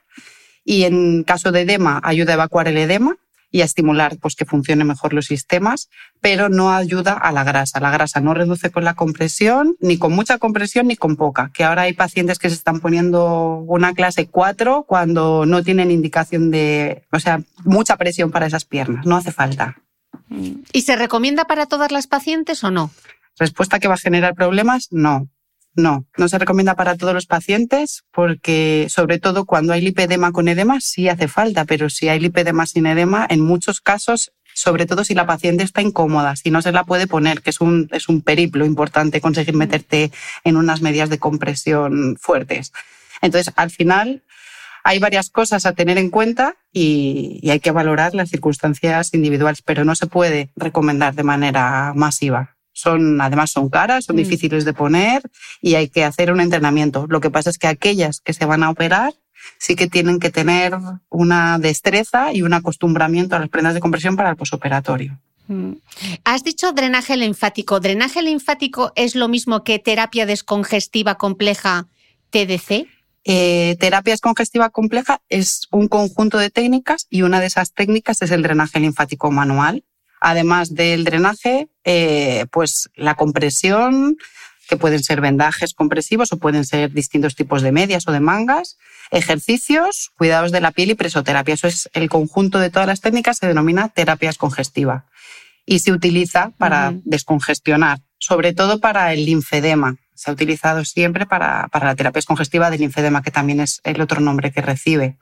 y 0.64 0.84
en 0.84 1.24
caso 1.24 1.52
de 1.52 1.62
edema 1.62 2.00
ayuda 2.04 2.34
a 2.34 2.36
evacuar 2.36 2.68
el 2.68 2.78
edema 2.78 3.18
y 3.52 3.62
a 3.62 3.66
estimular 3.66 4.18
pues, 4.18 4.36
que 4.36 4.46
funcionen 4.46 4.88
mejor 4.88 5.14
los 5.14 5.26
sistemas, 5.26 5.90
pero 6.22 6.48
no 6.48 6.72
ayuda 6.72 7.14
a 7.14 7.32
la 7.34 7.44
grasa. 7.44 7.82
La 7.82 7.92
grasa 7.92 8.22
no 8.22 8.34
reduce 8.34 8.72
con 8.72 8.86
la 8.86 8.94
compresión, 8.94 9.76
ni 9.82 9.98
con 9.98 10.14
mucha 10.14 10.38
compresión 10.38 10.88
ni 10.88 10.96
con 10.96 11.18
poca, 11.18 11.52
que 11.54 11.66
ahora 11.66 11.82
hay 11.84 11.94
pacientes 11.94 12.40
que 12.40 12.50
se 12.50 12.56
están 12.56 12.80
poniendo 12.80 13.58
una 13.68 13.94
clase 13.94 14.28
4 14.28 14.86
cuando 14.88 15.46
no 15.46 15.64
tienen 15.64 15.92
indicación 15.92 16.50
de, 16.50 17.04
o 17.12 17.20
sea, 17.20 17.42
mucha 17.66 17.98
presión 17.98 18.32
para 18.32 18.46
esas 18.46 18.64
piernas, 18.64 19.06
no 19.06 19.18
hace 19.18 19.34
falta. 19.34 19.76
¿Y 20.72 20.82
se 20.84 20.96
recomienda 20.96 21.44
para 21.46 21.66
todas 21.66 21.92
las 21.92 22.08
pacientes 22.08 22.64
o 22.64 22.72
no? 22.72 22.90
Respuesta 23.38 23.80
que 23.80 23.90
va 23.90 23.96
a 23.96 23.98
generar 23.98 24.34
problemas, 24.34 24.88
no. 24.92 25.28
No, 25.74 26.06
no 26.18 26.28
se 26.28 26.38
recomienda 26.38 26.76
para 26.76 26.98
todos 26.98 27.14
los 27.14 27.28
pacientes 27.28 28.04
porque 28.12 28.88
sobre 28.90 29.20
todo 29.20 29.46
cuando 29.46 29.72
hay 29.72 29.82
lipedema 29.82 30.34
con 30.34 30.50
edema 30.50 30.82
sí 30.82 31.08
hace 31.08 31.30
falta, 31.30 31.64
pero 31.64 31.90
si 31.90 32.10
hay 32.10 32.20
lipedema 32.20 32.66
sin 32.66 32.86
edema, 32.88 33.26
en 33.30 33.40
muchos 33.40 33.80
casos, 33.80 34.34
sobre 34.54 34.86
todo 34.86 35.06
si 35.06 35.14
la 35.14 35.26
paciente 35.26 35.64
está 35.64 35.82
incómoda, 35.82 36.36
si 36.36 36.52
no 36.52 36.62
se 36.62 36.74
la 36.74 36.84
puede 36.84 37.08
poner, 37.08 37.42
que 37.42 37.52
es 37.52 37.62
un, 37.62 37.88
es 37.92 38.10
un 38.10 38.22
periplo 38.22 38.66
importante 38.66 39.22
conseguir 39.22 39.56
meterte 39.56 40.12
en 40.44 40.58
unas 40.58 40.82
medias 40.82 41.10
de 41.10 41.20
compresión 41.20 42.18
fuertes. 42.20 42.74
Entonces, 43.22 43.54
al 43.56 43.70
final, 43.70 44.24
hay 44.84 45.00
varias 45.00 45.30
cosas 45.30 45.66
a 45.66 45.74
tener 45.74 45.98
en 45.98 46.10
cuenta 46.10 46.56
y, 46.74 47.40
y, 47.42 47.52
hay 47.52 47.60
que 47.60 47.72
valorar 47.72 48.14
las 48.14 48.30
circunstancias 48.30 49.14
individuales, 49.14 49.62
pero 49.62 49.86
no 49.86 49.96
se 49.96 50.08
puede 50.08 50.50
recomendar 50.56 51.14
de 51.14 51.24
manera 51.24 51.94
masiva. 51.96 52.58
Son, 52.82 53.22
además 53.22 53.52
son 53.52 53.70
caras, 53.70 54.06
son 54.06 54.16
mm. 54.16 54.20
difíciles 54.20 54.66
de 54.66 54.74
poner 54.74 55.22
y 55.62 55.76
hay 55.76 55.88
que 55.90 56.04
hacer 56.04 56.32
un 56.32 56.42
entrenamiento. 56.42 57.06
Lo 57.10 57.22
que 57.22 57.30
pasa 57.30 57.50
es 57.50 57.58
que 57.58 57.68
aquellas 57.68 58.20
que 58.20 58.34
se 58.34 58.46
van 58.46 58.64
a 58.64 58.70
operar 58.70 59.14
sí 59.58 59.76
que 59.76 59.88
tienen 59.88 60.20
que 60.20 60.30
tener 60.30 60.74
una 61.10 61.60
destreza 61.60 62.34
y 62.34 62.42
un 62.42 62.54
acostumbramiento 62.54 63.36
a 63.36 63.40
las 63.40 63.50
prendas 63.50 63.74
de 63.74 63.80
compresión 63.80 64.16
para 64.16 64.30
el 64.30 64.36
posoperatorio. 64.36 65.20
Mm. 65.48 65.74
Has 66.24 66.44
dicho 66.44 66.72
drenaje 66.72 67.18
linfático. 67.18 67.80
¿Drenaje 67.80 68.22
linfático 68.22 68.92
es 68.96 69.16
lo 69.16 69.28
mismo 69.28 69.64
que 69.64 69.80
terapia 69.80 70.26
descongestiva 70.26 71.16
compleja 71.16 71.88
TDC? 72.32 72.88
Eh, 73.24 73.76
terapia 73.80 74.14
descongestiva 74.14 74.72
compleja 74.72 75.22
es 75.30 75.68
un 75.72 75.88
conjunto 75.88 76.40
de 76.40 76.50
técnicas 76.50 77.06
y 77.10 77.22
una 77.22 77.40
de 77.40 77.46
esas 77.46 77.74
técnicas 77.74 78.22
es 78.24 78.32
el 78.32 78.42
drenaje 78.42 78.80
linfático 78.80 79.30
manual, 79.30 79.84
además 80.22 80.74
del 80.74 81.04
drenaje, 81.04 81.68
eh, 81.84 82.46
pues 82.52 82.90
la 82.96 83.16
compresión, 83.16 84.18
que 84.72 84.78
pueden 84.78 85.04
ser 85.04 85.20
vendajes 85.20 85.74
compresivos 85.74 86.32
o 86.32 86.38
pueden 86.38 86.64
ser 86.64 86.94
distintos 86.94 87.36
tipos 87.36 87.62
de 87.62 87.74
medias 87.74 88.08
o 88.08 88.14
de 88.14 88.22
mangas, 88.22 88.78
ejercicios, 89.12 90.12
cuidados 90.18 90.54
de 90.54 90.62
la 90.62 90.72
piel 90.72 90.92
y 90.92 90.96
presoterapia. 90.96 91.56
Eso 91.56 91.68
es 91.68 91.90
el 91.92 92.08
conjunto 92.08 92.58
de 92.58 92.70
todas 92.70 92.88
las 92.88 93.02
técnicas, 93.02 93.38
se 93.38 93.48
denomina 93.48 93.90
terapia 93.90 94.32
congestiva 94.32 95.08
y 95.66 95.80
se 95.80 95.92
utiliza 95.92 96.52
para 96.58 96.94
descongestionar, 97.04 98.00
sobre 98.18 98.54
todo 98.54 98.80
para 98.80 99.12
el 99.12 99.26
linfedema. 99.26 99.98
Se 100.14 100.32
ha 100.32 100.34
utilizado 100.34 100.86
siempre 100.86 101.26
para, 101.26 101.68
para 101.68 101.88
la 101.88 101.96
terapia 101.96 102.22
congestiva 102.22 102.70
del 102.70 102.80
linfedema, 102.80 103.22
que 103.22 103.32
también 103.32 103.60
es 103.60 103.82
el 103.84 104.00
otro 104.00 104.22
nombre 104.22 104.52
que 104.52 104.62
recibe. 104.62 105.18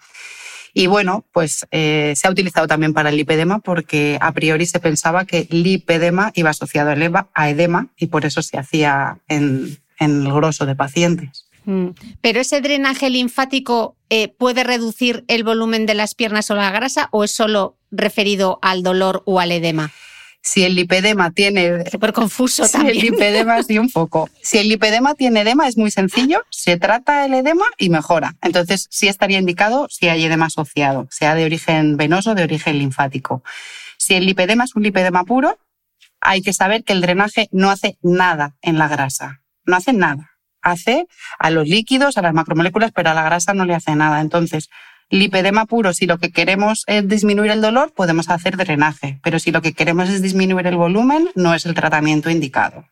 Y 0.74 0.88
bueno, 0.88 1.26
pues 1.32 1.66
eh, 1.72 2.14
se 2.16 2.28
ha 2.28 2.32
utilizado 2.32 2.68
también 2.68 2.94
para 2.94 3.10
el 3.10 3.18
lipedema 3.18 3.60
porque 3.60 4.18
a 4.22 4.32
priori 4.32 4.66
se 4.66 4.80
pensaba 4.80 5.26
que 5.26 5.48
lipedema 5.50 6.32
iba 6.36 6.50
asociado 6.50 6.92
a 7.34 7.50
edema 7.50 7.88
y 7.98 8.08
por 8.08 8.26
eso 8.26 8.42
se 8.42 8.58
hacía 8.58 9.20
en, 9.28 9.80
el 10.00 10.32
grosso 10.32 10.66
de 10.66 10.76
pacientes. 10.76 11.46
Mm. 11.66 11.90
Pero 12.22 12.40
ese 12.40 12.62
drenaje 12.62 13.10
linfático 13.10 13.96
eh, 14.10 14.30
puede 14.30 14.64
reducir 14.64 15.26
el 15.28 15.44
volumen 15.44 15.86
de 15.86 15.94
las 15.94 16.16
piernas 16.16 16.50
o 16.52 16.56
la 16.56 16.72
grasa 16.72 17.10
o 17.12 17.24
es 17.24 17.32
solo 17.32 17.76
referido 17.92 18.60
al 18.62 18.84
dolor 18.84 19.24
o 19.26 19.40
al 19.40 19.52
edema? 19.52 19.92
Si 20.42 20.64
el 20.64 20.76
lipedema 20.76 21.32
tiene... 21.32 21.90
Súper 21.90 22.14
confuso 22.14 22.66
si 22.66 22.78
El 22.78 22.98
lipedema 22.98 23.62
sí 23.64 23.78
un 23.78 23.90
poco. 23.90 24.30
Si 24.42 24.58
el 24.58 24.70
lipedema 24.70 25.16
tiene 25.16 25.42
edema 25.42 25.68
es 25.68 25.78
muy 25.78 25.92
sencillo, 25.92 26.44
se 26.50 26.78
trata 26.78 27.26
el 27.26 27.34
edema 27.34 27.66
y 27.78 27.90
mejora. 27.90 28.36
Entonces 28.42 28.88
sí 28.90 29.08
estaría 29.08 29.40
indicado 29.40 29.88
si 29.90 30.08
hay 30.08 30.24
edema 30.24 30.46
asociado, 30.46 31.08
sea 31.12 31.36
de 31.36 31.46
origen 31.46 31.98
venoso 31.98 32.32
o 32.32 32.36
de 32.36 32.44
origen 32.44 32.78
linfático. 32.78 33.44
Si 33.98 34.14
el 34.14 34.26
lipedema 34.26 34.64
es 34.64 34.76
un 34.76 34.84
lipedema 34.84 35.26
puro, 35.26 35.58
hay 36.22 36.42
que 36.42 36.54
saber 36.54 36.84
que 36.84 36.94
el 36.94 37.02
drenaje 37.02 37.50
no 37.52 37.70
hace 37.70 37.98
nada 38.02 38.56
en 38.62 38.78
la 38.78 38.88
grasa. 38.88 39.42
No 39.66 39.76
hace 39.76 39.94
nada. 39.94 40.32
Hace 40.62 41.08
a 41.38 41.50
los 41.52 41.68
líquidos, 41.68 42.18
a 42.18 42.22
las 42.22 42.34
macromoléculas, 42.34 42.92
pero 42.92 43.10
a 43.10 43.14
la 43.14 43.24
grasa 43.24 43.54
no 43.54 43.66
le 43.66 43.76
hace 43.76 43.96
nada. 43.96 44.20
Entonces, 44.22 44.70
Lipedema 45.10 45.66
puro, 45.66 45.94
si 45.94 46.06
lo 46.06 46.20
que 46.20 46.32
queremos 46.32 46.84
es 46.86 47.08
disminuir 47.08 47.50
el 47.50 47.62
dolor, 47.62 47.94
podemos 47.94 48.30
hacer 48.30 48.58
drenaje, 48.58 49.20
pero 49.24 49.40
si 49.40 49.52
lo 49.52 49.62
que 49.62 49.74
queremos 49.74 50.08
es 50.10 50.22
disminuir 50.22 50.68
el 50.68 50.76
volumen, 50.76 51.30
no 51.34 51.56
es 51.56 51.66
el 51.66 51.74
tratamiento 51.74 52.30
indicado. 52.30 52.86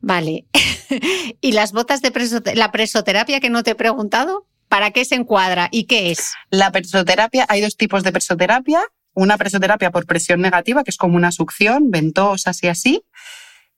Vale. 0.00 0.46
¿Y 1.40 1.52
las 1.52 1.72
botas 1.72 2.02
de 2.02 2.12
la 2.54 2.70
presoterapia 2.70 3.40
que 3.40 3.50
no 3.50 3.64
te 3.64 3.72
he 3.72 3.74
preguntado? 3.74 4.46
¿Para 4.68 4.92
qué 4.92 5.04
se 5.04 5.16
encuadra 5.16 5.68
y 5.72 5.84
qué 5.84 6.12
es? 6.12 6.34
La 6.50 6.70
presoterapia, 6.70 7.46
hay 7.48 7.60
dos 7.60 7.76
tipos 7.76 8.04
de 8.04 8.12
presoterapia. 8.12 8.80
Una 9.14 9.36
presoterapia 9.36 9.90
por 9.90 10.06
presión 10.06 10.40
negativa, 10.40 10.84
que 10.84 10.90
es 10.90 10.96
como 10.96 11.16
una 11.16 11.32
succión, 11.32 11.90
ventosas 11.90 12.62
y 12.62 12.68
así, 12.68 13.02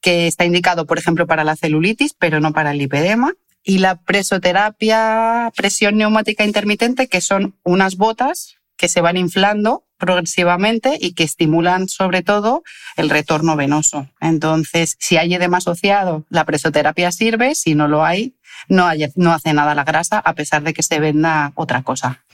que 0.00 0.26
está 0.26 0.44
indicado, 0.44 0.84
por 0.84 0.98
ejemplo, 0.98 1.26
para 1.26 1.44
la 1.44 1.56
celulitis, 1.56 2.12
pero 2.18 2.40
no 2.40 2.52
para 2.52 2.72
el 2.72 2.78
lipedema 2.78 3.34
y 3.62 3.78
la 3.78 3.96
presoterapia, 3.96 5.52
presión 5.56 5.96
neumática 5.96 6.44
intermitente, 6.44 7.08
que 7.08 7.20
son 7.20 7.56
unas 7.64 7.96
botas 7.96 8.56
que 8.76 8.88
se 8.88 9.00
van 9.00 9.16
inflando 9.16 9.84
progresivamente 9.98 10.96
y 11.00 11.12
que 11.12 11.24
estimulan 11.24 11.88
sobre 11.88 12.22
todo 12.22 12.62
el 12.96 13.10
retorno 13.10 13.56
venoso. 13.56 14.08
Entonces, 14.20 14.96
si 15.00 15.16
hay 15.16 15.34
edema 15.34 15.58
asociado, 15.58 16.24
la 16.30 16.44
presoterapia 16.44 17.10
sirve, 17.10 17.54
si 17.56 17.74
no 17.74 17.88
lo 17.88 18.04
hay, 18.04 18.36
no, 18.68 18.86
hace 18.86 19.52
nada 19.52 19.74
la 19.74 19.84
grasa 19.84 20.18
a 20.18 20.34
pesar 20.34 20.62
de 20.62 20.72
que 20.72 20.82
se 20.82 21.00
venda 21.00 21.52
otra 21.56 21.82
cosa. 21.82 22.24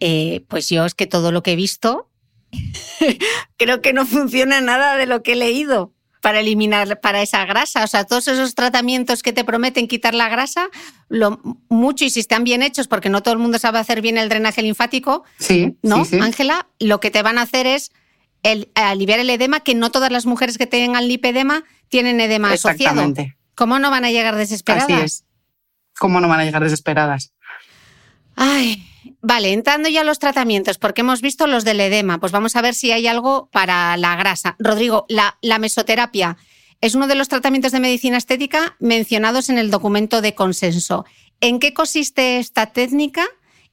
Eh, 0.00 0.44
pues 0.48 0.68
yo 0.68 0.84
es 0.84 0.94
que 0.94 1.06
todo 1.06 1.32
lo 1.32 1.42
que 1.42 1.52
he 1.52 1.56
visto 1.56 2.10
creo 3.56 3.80
que 3.80 3.92
no 3.92 4.04
funciona 4.04 4.60
nada 4.60 4.96
de 4.96 5.06
lo 5.06 5.22
que 5.22 5.32
he 5.32 5.36
leído 5.36 5.94
para 6.26 6.40
eliminar 6.40 6.98
para 6.98 7.22
esa 7.22 7.44
grasa. 7.44 7.84
O 7.84 7.86
sea, 7.86 8.02
todos 8.02 8.26
esos 8.26 8.56
tratamientos 8.56 9.22
que 9.22 9.32
te 9.32 9.44
prometen 9.44 9.86
quitar 9.86 10.12
la 10.12 10.28
grasa, 10.28 10.66
lo, 11.08 11.40
mucho 11.68 12.04
y 12.04 12.10
si 12.10 12.18
están 12.18 12.42
bien 12.42 12.64
hechos, 12.64 12.88
porque 12.88 13.08
no 13.08 13.22
todo 13.22 13.34
el 13.34 13.38
mundo 13.38 13.60
sabe 13.60 13.78
hacer 13.78 14.02
bien 14.02 14.18
el 14.18 14.28
drenaje 14.28 14.60
linfático, 14.60 15.22
sí, 15.38 15.76
¿no? 15.82 16.04
Ángela, 16.20 16.66
lo 16.80 16.98
que 16.98 17.12
te 17.12 17.22
van 17.22 17.38
a 17.38 17.42
hacer 17.42 17.68
es 17.68 17.92
el, 18.42 18.72
aliviar 18.74 19.20
el 19.20 19.30
edema, 19.30 19.60
que 19.60 19.76
no 19.76 19.92
todas 19.92 20.10
las 20.10 20.26
mujeres 20.26 20.58
que 20.58 20.66
tengan 20.66 21.06
lipedema 21.06 21.62
tienen 21.90 22.20
edema 22.20 22.50
asociado. 22.50 23.14
¿Cómo 23.54 23.78
no 23.78 23.92
van 23.92 24.04
a 24.04 24.10
llegar 24.10 24.34
desesperadas? 24.34 24.90
Así 24.90 25.04
es. 25.04 25.24
¿Cómo 25.96 26.20
no 26.20 26.26
van 26.26 26.40
a 26.40 26.44
llegar 26.44 26.64
desesperadas? 26.64 27.34
Ay, 28.36 28.86
Vale, 29.28 29.52
entrando 29.52 29.88
ya 29.88 30.02
a 30.02 30.04
los 30.04 30.20
tratamientos, 30.20 30.78
porque 30.78 31.00
hemos 31.00 31.20
visto 31.20 31.48
los 31.48 31.64
del 31.64 31.80
edema, 31.80 32.20
pues 32.20 32.30
vamos 32.30 32.54
a 32.54 32.62
ver 32.62 32.74
si 32.74 32.92
hay 32.92 33.08
algo 33.08 33.48
para 33.52 33.96
la 33.96 34.14
grasa. 34.14 34.54
Rodrigo, 34.60 35.04
la, 35.08 35.58
mesoterapia 35.58 36.36
es 36.80 36.94
uno 36.94 37.08
de 37.08 37.16
los 37.16 37.28
tratamientos 37.28 37.72
de 37.72 37.80
medicina 37.80 38.18
estética 38.18 38.76
mencionados 38.78 39.48
en 39.48 39.58
el 39.58 39.72
documento 39.72 40.20
de 40.20 40.36
consenso. 40.36 41.04
¿En 41.40 41.58
qué 41.58 41.74
consiste 41.74 42.38
esta 42.38 42.66
técnica 42.66 43.26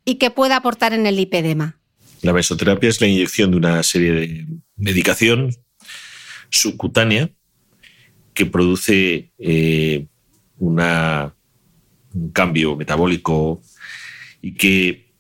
y 0.06 0.16
qué 0.16 0.32
puede 0.32 0.56
aportar 0.56 0.94
en 0.94 1.06
el 1.06 1.18
lipedema? 1.18 1.78
La 2.24 2.34
mesoterapia 2.34 2.90
es 2.90 3.00
la 3.00 3.08
inyección 3.08 3.52
de 3.52 3.58
una 3.58 3.84
serie 3.84 4.12
de 4.12 4.48
medicación 4.76 5.56
subcutánea 6.50 7.30
que 8.34 8.48
produce 8.48 9.32
eh, 9.38 10.08
un 10.58 10.82
cambio 12.32 12.76
metabólico 12.76 13.62
y 14.44 14.54
que 14.54 15.14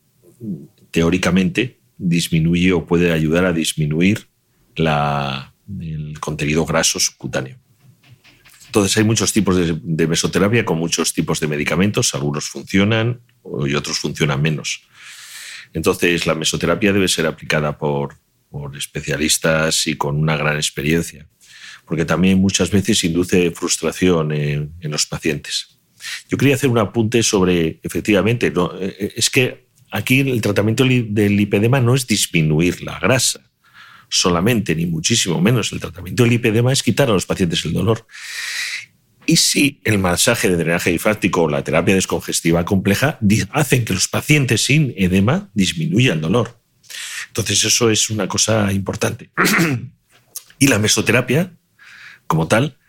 teóricamente 0.91 1.79
disminuye 1.97 2.73
o 2.73 2.85
puede 2.85 3.11
ayudar 3.13 3.45
a 3.45 3.53
disminuir 3.53 4.27
el 4.75 6.19
contenido 6.19 6.65
graso 6.65 6.99
subcutáneo. 6.99 7.57
Entonces 8.65 8.97
hay 8.97 9.03
muchos 9.03 9.31
tipos 9.31 9.55
de, 9.55 10.07
mesoterapia 10.07 10.65
con 10.65 10.77
muchos 10.77 11.13
tipos 11.13 11.39
de 11.39 11.47
medicamentos, 11.47 12.13
algunos 12.15 12.49
funcionan 12.49 13.21
y 13.65 13.75
otros 13.75 13.99
funcionan 13.99 14.41
menos. 14.41 14.81
Entonces 15.73 16.25
la 16.25 16.35
mesoterapia 16.35 16.91
debe 16.91 17.07
ser 17.07 17.25
aplicada 17.25 17.77
por, 17.77 18.17
especialistas 18.77 19.87
y 19.87 19.95
con 19.95 20.15
una 20.17 20.35
gran 20.37 20.57
experiencia, 20.57 21.27
porque 21.85 22.05
también 22.05 22.39
muchas 22.39 22.69
veces 22.69 23.03
induce 23.03 23.49
frustración 23.51 24.31
en, 24.31 24.73
los 24.81 25.07
pacientes. 25.07 25.72
Yo 26.29 26.37
quería 26.37 26.55
hacer 26.55 26.69
un 26.69 26.77
apunte 26.77 27.23
sobre, 27.23 27.79
efectivamente, 27.83 28.51
no, 28.51 28.71
eh, 28.79 29.13
es 29.15 29.29
que 29.29 29.63
Aquí 29.93 30.21
el 30.21 30.41
tratamiento 30.41 30.83
del 30.83 31.37
lipedema 31.37 31.79
no 31.79 31.93
es 31.93 32.07
disminuir 32.07 32.81
la 32.81 32.97
grasa 32.97 33.41
solamente, 34.09 34.75
ni 34.75 34.87
muchísimo 34.87 35.39
menos. 35.39 35.71
El 35.71 35.79
tratamiento 35.79 36.23
del 36.23 36.31
lipedema 36.31 36.73
es 36.73 36.81
quitar 36.81 37.11
a 37.11 37.13
los 37.13 37.27
pacientes 37.27 37.63
el 37.63 37.73
dolor. 37.73 38.07
Y 39.27 39.35
si 39.37 39.81
el 39.83 39.99
masaje 39.99 40.49
de 40.49 40.55
drenaje 40.57 40.89
linfático 40.89 41.43
o 41.43 41.49
la 41.49 41.63
terapia 41.63 41.93
descongestiva 41.93 42.65
compleja 42.65 43.19
hacen 43.51 43.85
que 43.85 43.93
los 43.93 44.07
pacientes 44.07 44.65
sin 44.65 44.95
edema 44.97 45.51
disminuya 45.53 46.13
el 46.13 46.21
dolor. 46.21 46.59
Entonces 47.27 47.63
eso 47.63 47.91
es 47.91 48.09
una 48.09 48.27
cosa 48.27 48.73
importante. 48.73 49.29
y 50.57 50.67
la 50.69 50.79
mesoterapia, 50.79 51.53
como 52.25 52.47
tal, 52.47 52.79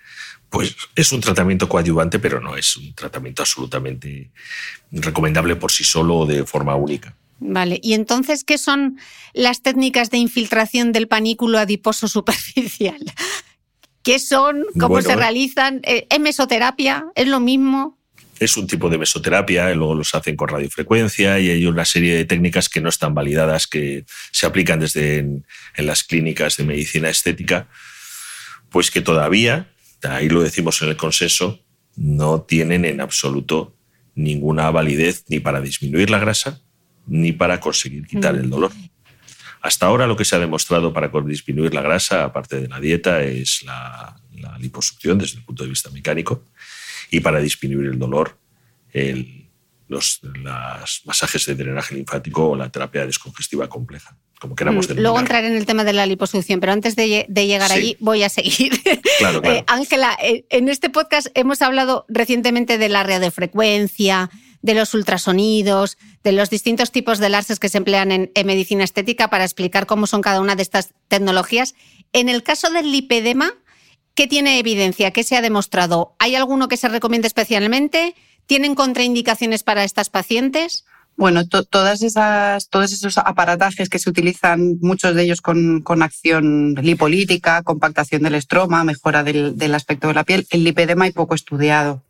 pues 0.51 0.77
es 0.95 1.13
un 1.13 1.21
tratamiento 1.21 1.69
coadyuvante, 1.69 2.19
pero 2.19 2.41
no 2.41 2.57
es 2.57 2.77
un 2.77 2.95
tratamiento 2.95 3.43
absolutamente 3.43 4.31
recomendable 4.93 5.57
por 5.57 5.73
sí 5.73 5.85
solo 5.85 6.17
o 6.19 6.27
de 6.27 6.45
forma 6.45 6.77
única. 6.77 7.17
Vale, 7.41 7.81
y 7.83 7.95
entonces, 7.95 8.45
¿qué 8.45 8.59
son 8.59 8.99
las 9.33 9.63
técnicas 9.63 10.11
de 10.11 10.19
infiltración 10.19 10.93
del 10.93 11.09
panículo 11.09 11.59
adiposo 11.59 12.09
superficial? 12.09 13.01
¿Qué 14.03 14.19
son? 14.19 14.65
¿Cómo 14.79 15.01
se 15.03 15.17
realizan? 15.17 15.81
¿Es 15.85 16.21
mesoterapia? 16.21 17.07
¿Es 17.15 17.27
lo 17.27 17.41
mismo? 17.41 17.99
Es 18.39 18.57
un 18.57 18.67
tipo 18.67 18.91
de 18.91 18.99
mesoterapia, 18.99 19.75
luego 19.75 19.95
los 19.95 20.15
hacen 20.15 20.37
con 20.37 20.49
radiofrecuencia 20.49 21.39
y 21.39 21.49
hay 21.51 21.67
una 21.67 21.85
serie 21.85 22.15
de 22.15 22.25
técnicas 22.25 22.69
que 22.69 22.81
no 22.81 22.91
están 22.91 23.15
validadas, 23.15 23.67
que 23.67 24.05
se 24.31 24.45
aplican 24.45 24.81
desde 24.81 25.19
en 25.19 25.45
las 25.79 26.05
clínicas 26.05 26.57
de 26.57 26.65
medicina 26.65 27.09
estética, 27.09 27.69
pues 28.69 28.91
que 28.91 29.01
todavía 29.01 29.74
ahí 30.07 30.29
lo 30.29 30.43
decimos 30.43 30.81
en 30.83 30.89
el 30.91 30.97
consenso, 30.97 31.61
no 31.97 32.43
tienen 32.43 32.85
en 32.85 33.01
absoluto 33.01 33.75
ninguna 34.15 34.71
validez 34.71 35.25
ni 35.29 35.41
para 35.41 35.61
disminuir 35.61 36.11
la 36.11 36.19
grasa 36.19 36.61
ni 37.07 37.33
para 37.33 37.61
conseguir 37.61 38.07
quitar 38.07 38.35
el 38.35 38.49
dolor. 38.49 38.73
Hasta 39.61 39.87
ahora 39.87 40.07
lo 40.07 40.17
que 40.17 40.25
se 40.25 40.37
ha 40.37 40.39
demostrado 40.39 40.93
para 40.93 41.11
disminuir 41.25 41.75
la 41.75 41.83
grasa, 41.83 42.25
aparte 42.25 42.61
de 42.61 42.69
la 42.69 42.81
dieta, 42.81 43.23
es 43.23 43.63
la, 43.63 44.17
liposucción 44.59 45.17
desde 45.17 45.39
el 45.39 45.45
punto 45.45 45.63
de 45.63 45.71
vista 45.71 45.91
mecánico 45.91 46.45
y 47.11 47.21
para 47.21 47.41
disminuir 47.41 47.87
el 47.87 47.99
dolor, 47.99 48.39
los 49.95 50.21
masajes 51.05 51.47
de 51.47 51.55
drenaje 51.55 51.95
linfático 51.95 52.51
o 52.51 52.57
la 52.57 52.71
terapia 52.71 53.07
descongestiva 53.07 53.69
compleja. 53.69 54.17
Mm, 54.47 54.99
luego 54.99 55.19
entrar 55.19 55.45
en 55.45 55.57
el 55.57 55.65
tema 55.67 55.85
de 55.85 55.93
la 55.93 56.07
liposucción, 56.07 56.61
pero 56.61 56.73
antes 56.73 56.97
de, 56.97 57.27
llegar 57.29 57.73
allí 57.73 57.97
voy 58.01 58.23
a 58.23 58.29
seguir. 58.29 58.73
Eh, 59.45 59.65
Ángela, 59.67 60.17
eh, 60.23 60.45
en 60.51 60.69
este 60.69 60.91
podcast 60.91 61.29
hemos 61.35 61.63
hablado 61.63 62.05
recientemente 62.09 62.79
de 62.79 62.89
la 62.89 63.03
radiofrecuencia, 63.05 64.31
de 64.61 64.75
los 64.75 64.93
ultrasonidos, 64.95 65.99
de 66.23 66.33
los 66.33 66.51
distintos 66.51 66.91
tipos 66.91 67.19
de 67.19 67.29
láseres 67.29 67.61
que 67.61 67.69
se 67.69 67.79
emplean 67.79 68.13
en, 68.13 68.31
medicina 68.45 68.85
estética 68.85 69.29
para 69.31 69.45
explicar 69.45 69.87
cómo 69.87 70.07
son 70.07 70.21
cada 70.21 70.41
una 70.41 70.57
de 70.57 70.63
estas 70.63 70.91
tecnologías. 71.09 71.75
En 72.13 72.29
el 72.29 72.43
caso 72.43 72.71
del 72.71 72.91
lipedema, 72.91 73.53
¿qué 74.15 74.27
tiene 74.27 74.59
evidencia? 74.59 75.11
¿Qué 75.13 75.23
se 75.23 75.37
ha 75.37 75.43
demostrado? 75.43 76.17
¿Hay 76.19 76.35
alguno 76.35 76.69
que 76.69 76.77
se 76.77 76.89
recomiende 76.89 77.29
especialmente? 77.29 78.15
¿Tienen 78.47 78.75
contraindicaciones 78.75 79.63
para 79.63 79.85
estas 79.85 80.11
pacientes? 80.11 80.85
Bueno, 81.17 81.47
todas 81.47 82.03
esas, 82.03 82.69
todos 82.69 82.93
esos 82.93 83.19
aparatajes 83.19 83.89
que 83.89 84.01
se 84.01 84.11
utilizan, 84.11 84.79
muchos 84.81 85.15
de 85.15 85.23
ellos 85.23 85.41
con, 85.41 85.81
con 85.81 86.03
acción 86.03 86.75
lipolítica, 86.75 87.63
compactación 87.63 88.23
del 88.23 88.35
estroma, 88.35 88.83
mejora 88.83 89.23
del, 89.23 89.57
del, 89.57 89.75
aspecto 89.77 90.09
de 90.09 90.15
la 90.15 90.25
piel, 90.25 90.47
el 90.51 90.65
lipedema 90.65 91.05
hay 91.05 91.13
poco 91.13 91.37
estudiado. 91.37 92.03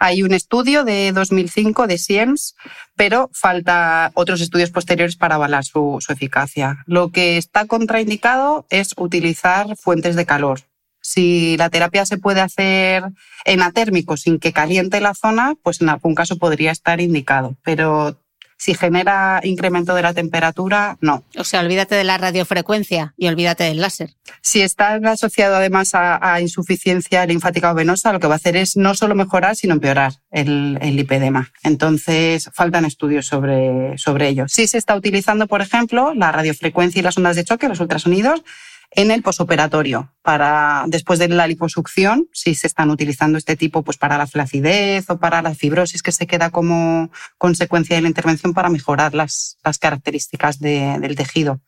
Hay 0.00 0.22
un 0.22 0.32
estudio 0.32 0.82
de 0.84 1.12
2005 1.12 1.86
de 1.86 1.98
SIEMS, 1.98 2.56
pero 2.96 3.30
falta 3.32 4.10
otros 4.14 4.40
estudios 4.40 4.70
posteriores 4.70 5.16
para 5.16 5.36
avalar 5.36 5.64
su, 5.64 5.98
su 6.00 6.12
eficacia. 6.12 6.78
Lo 6.86 7.10
que 7.10 7.36
está 7.36 7.66
contraindicado 7.66 8.66
es 8.70 8.94
utilizar 8.96 9.76
fuentes 9.76 10.16
de 10.16 10.26
calor. 10.26 10.62
Si 11.10 11.56
la 11.56 11.70
terapia 11.70 12.06
se 12.06 12.18
puede 12.18 12.40
hacer 12.40 13.02
en 13.44 13.62
atérmico 13.62 14.16
sin 14.16 14.38
que 14.38 14.52
caliente 14.52 15.00
la 15.00 15.14
zona, 15.14 15.54
pues 15.60 15.80
en 15.80 15.88
algún 15.88 16.14
caso 16.14 16.38
podría 16.38 16.70
estar 16.70 17.00
indicado. 17.00 17.56
Pero 17.64 18.16
si 18.56 18.74
genera 18.74 19.40
incremento 19.42 19.96
de 19.96 20.02
la 20.02 20.14
temperatura, 20.14 20.98
no. 21.00 21.24
O 21.36 21.42
sea, 21.42 21.62
olvídate 21.62 21.96
de 21.96 22.04
la 22.04 22.16
radiofrecuencia 22.16 23.12
y 23.16 23.26
olvídate 23.26 23.64
del 23.64 23.80
láser. 23.80 24.14
Si 24.40 24.60
está 24.60 25.00
asociado 25.10 25.56
además 25.56 25.90
a, 25.94 26.40
insuficiencia 26.40 27.26
linfática 27.26 27.72
o 27.72 27.74
venosa, 27.74 28.12
lo 28.12 28.20
que 28.20 28.28
va 28.28 28.34
a 28.34 28.36
hacer 28.36 28.56
es 28.56 28.76
no 28.76 28.94
solo 28.94 29.16
mejorar, 29.16 29.56
sino 29.56 29.74
empeorar 29.74 30.12
el, 30.30 30.74
lipedema. 30.74 31.50
Entonces, 31.64 32.50
faltan 32.54 32.84
estudios 32.84 33.26
sobre, 33.26 33.98
sobre 33.98 34.28
ello. 34.28 34.44
Si 34.46 34.68
se 34.68 34.78
está 34.78 34.94
utilizando, 34.94 35.48
por 35.48 35.60
ejemplo, 35.60 36.14
la 36.14 36.30
radiofrecuencia 36.30 37.00
y 37.00 37.02
las 37.02 37.16
ondas 37.16 37.34
de 37.34 37.42
choque, 37.42 37.66
los 37.66 37.80
ultrasonidos, 37.80 38.44
en 38.92 39.10
el 39.10 39.22
posoperatorio. 39.22 40.12
Para, 40.22 40.84
después 40.86 41.18
de 41.18 41.28
la 41.28 41.46
liposucción, 41.46 42.28
si 42.32 42.54
se 42.54 42.66
están 42.66 42.90
utilizando 42.90 43.38
este 43.38 43.56
tipo 43.56 43.82
pues, 43.82 43.96
para 43.96 44.18
la 44.18 44.26
flacidez 44.26 45.08
o 45.10 45.18
para 45.18 45.42
la 45.42 45.54
fibrosis 45.54 46.02
que 46.02 46.12
se 46.12 46.26
queda 46.26 46.50
como 46.50 47.10
consecuencia 47.38 47.96
de 47.96 48.02
la 48.02 48.08
intervención 48.08 48.52
para 48.52 48.68
mejorar 48.68 49.14
las, 49.14 49.56
las 49.64 49.78
características 49.78 50.58
del 50.60 51.16
tejido, 51.16 51.60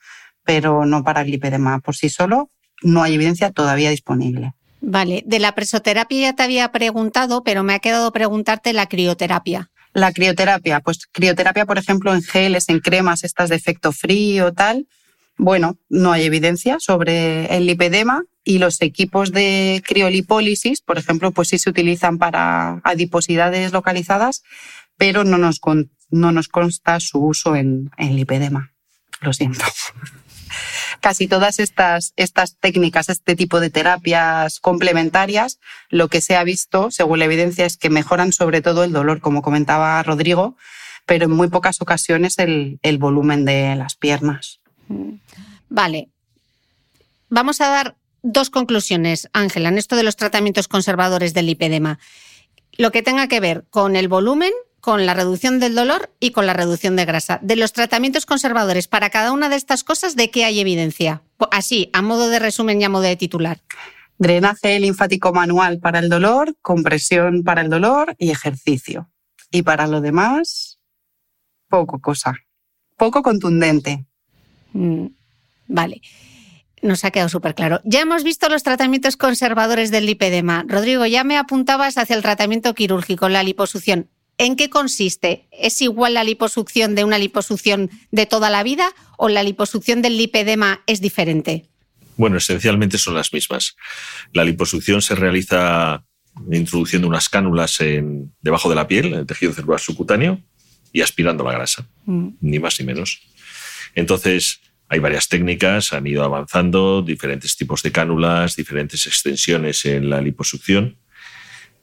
pero 0.44 0.84
no 0.84 1.04
para 1.04 1.22
el 1.22 1.30
lipedema 1.30 1.80
por 1.80 1.96
sí 1.96 2.08
solo. 2.08 2.50
No 2.82 3.02
hay 3.02 3.14
evidencia 3.14 3.50
todavía 3.52 3.90
disponible. 3.90 4.54
Vale, 4.80 5.22
de 5.24 5.38
la 5.38 5.54
presoterapia 5.54 6.20
ya 6.20 6.32
te 6.34 6.42
había 6.42 6.72
preguntado, 6.72 7.44
pero 7.44 7.62
me 7.62 7.74
ha 7.74 7.78
quedado 7.78 8.12
preguntarte 8.12 8.72
la 8.72 8.86
crioterapia. 8.86 9.70
La 9.94 10.12
crioterapia, 10.12 10.80
pues 10.80 11.06
crioterapia, 11.06 11.66
por 11.66 11.78
ejemplo, 11.78 12.12
en 12.12 12.22
geles, 12.22 12.68
en 12.68 12.80
cremas, 12.80 13.22
estas 13.22 13.50
de 13.50 13.56
efecto 13.56 13.92
frío, 13.92 14.52
tal. 14.52 14.88
Bueno, 15.42 15.76
no 15.88 16.12
hay 16.12 16.22
evidencia 16.22 16.76
sobre 16.78 17.46
el 17.56 17.66
lipedema 17.66 18.22
y 18.44 18.58
los 18.58 18.80
equipos 18.80 19.32
de 19.32 19.82
criolipólisis, 19.84 20.82
por 20.82 20.98
ejemplo, 20.98 21.32
pues 21.32 21.48
sí 21.48 21.58
se 21.58 21.68
utilizan 21.68 22.18
para 22.18 22.80
adiposidades 22.84 23.72
localizadas, 23.72 24.44
pero 24.96 25.24
no 25.24 25.38
nos, 25.38 25.60
no 26.10 26.30
nos 26.30 26.46
consta 26.46 27.00
su 27.00 27.18
uso 27.26 27.56
en, 27.56 27.90
en 27.96 28.14
lipedema. 28.14 28.72
Lo 29.20 29.32
siento 29.32 29.64
casi 31.00 31.26
todas 31.26 31.58
estas, 31.58 32.14
técnicas, 32.60 33.08
este 33.08 33.34
tipo 33.34 33.58
de 33.58 33.70
terapias 33.70 34.60
complementarias, 34.60 35.58
lo 35.88 36.06
que 36.06 36.20
se 36.20 36.36
ha 36.36 36.44
visto, 36.44 36.92
según 36.92 37.18
la 37.18 37.24
evidencia, 37.24 37.66
es 37.66 37.76
que 37.76 37.90
mejoran 37.90 38.32
sobre 38.32 38.62
todo 38.62 38.84
el 38.84 38.92
dolor, 38.92 39.20
como 39.20 39.42
comentaba 39.42 40.00
Rodrigo, 40.04 40.56
pero 41.04 41.24
en 41.24 41.32
muy 41.32 41.48
pocas 41.48 41.82
ocasiones 41.82 42.36
el 42.38 42.98
volumen 42.98 43.44
de 43.44 43.74
las 43.74 43.96
piernas. 43.96 44.61
Mm. 44.92 45.20
Vale. 45.68 46.08
Vamos 47.28 47.60
a 47.60 47.68
dar 47.68 47.96
dos 48.22 48.50
conclusiones, 48.50 49.28
Ángela, 49.32 49.68
en 49.70 49.78
esto 49.78 49.96
de 49.96 50.02
los 50.02 50.16
tratamientos 50.16 50.68
conservadores 50.68 51.34
del 51.34 51.46
lipedema. 51.46 51.98
Lo 52.72 52.90
que 52.92 53.02
tenga 53.02 53.26
que 53.26 53.40
ver 53.40 53.64
con 53.70 53.96
el 53.96 54.08
volumen 54.08 54.52
con 54.82 55.06
la 55.06 55.14
reducción 55.14 55.60
del 55.60 55.76
dolor 55.76 56.10
y 56.18 56.32
con 56.32 56.44
la 56.44 56.54
reducción 56.54 56.96
de 56.96 57.04
grasa. 57.04 57.38
De 57.40 57.54
los 57.54 57.72
tratamientos 57.72 58.26
conservadores, 58.26 58.88
para 58.88 59.10
cada 59.10 59.30
una 59.30 59.48
de 59.48 59.54
estas 59.54 59.84
cosas, 59.84 60.16
¿de 60.16 60.28
qué 60.32 60.44
hay 60.44 60.58
evidencia? 60.58 61.22
Así, 61.52 61.88
a 61.92 62.02
modo 62.02 62.28
de 62.28 62.40
resumen 62.40 62.80
y 62.80 62.84
a 62.84 62.88
modo 62.88 63.04
de 63.04 63.14
titular. 63.14 63.60
Drenaje 64.18 64.80
linfático 64.80 65.32
manual 65.32 65.78
para 65.78 66.00
el 66.00 66.08
dolor, 66.08 66.56
compresión 66.62 67.44
para 67.44 67.60
el 67.60 67.70
dolor 67.70 68.16
y 68.18 68.30
ejercicio. 68.30 69.08
Y 69.52 69.62
para 69.62 69.86
lo 69.86 70.00
demás, 70.00 70.80
poco 71.68 72.00
cosa. 72.00 72.34
Poco 72.96 73.22
contundente. 73.22 74.04
Mm, 74.72 75.06
vale. 75.68 76.00
Nos 76.82 77.04
ha 77.04 77.10
quedado 77.10 77.28
súper 77.28 77.54
claro. 77.54 77.80
Ya 77.84 78.00
hemos 78.00 78.24
visto 78.24 78.48
los 78.48 78.62
tratamientos 78.62 79.16
conservadores 79.16 79.90
del 79.90 80.06
lipedema. 80.06 80.64
Rodrigo, 80.66 81.06
ya 81.06 81.22
me 81.22 81.36
apuntabas 81.36 81.96
hacia 81.96 82.16
el 82.16 82.22
tratamiento 82.22 82.74
quirúrgico, 82.74 83.28
la 83.28 83.42
liposucción. 83.42 84.08
¿En 84.38 84.56
qué 84.56 84.70
consiste? 84.70 85.46
¿Es 85.52 85.80
igual 85.80 86.14
la 86.14 86.24
liposucción 86.24 86.94
de 86.94 87.04
una 87.04 87.18
liposucción 87.18 87.90
de 88.10 88.26
toda 88.26 88.50
la 88.50 88.64
vida 88.64 88.90
o 89.16 89.28
la 89.28 89.42
liposucción 89.42 90.02
del 90.02 90.16
lipedema 90.16 90.82
es 90.86 91.00
diferente? 91.00 91.66
Bueno, 92.16 92.38
esencialmente 92.38 92.98
son 92.98 93.14
las 93.14 93.32
mismas. 93.32 93.76
La 94.32 94.44
liposucción 94.44 95.02
se 95.02 95.14
realiza 95.14 96.04
introduciendo 96.50 97.06
unas 97.06 97.28
cánulas 97.28 97.80
en, 97.80 98.32
debajo 98.40 98.68
de 98.68 98.74
la 98.74 98.88
piel, 98.88 99.06
en 99.06 99.14
el 99.14 99.26
tejido 99.26 99.52
celular 99.52 99.80
subcutáneo, 99.80 100.40
y 100.92 101.00
aspirando 101.00 101.44
la 101.44 101.52
grasa, 101.52 101.86
mm. 102.06 102.28
ni 102.40 102.58
más 102.58 102.78
ni 102.80 102.86
menos. 102.86 103.20
Entonces, 103.94 104.60
hay 104.88 104.98
varias 104.98 105.28
técnicas, 105.28 105.92
han 105.92 106.06
ido 106.06 106.22
avanzando, 106.22 107.02
diferentes 107.02 107.56
tipos 107.56 107.82
de 107.82 107.92
cánulas, 107.92 108.56
diferentes 108.56 109.06
extensiones 109.06 109.84
en 109.86 110.10
la 110.10 110.20
liposucción, 110.20 110.98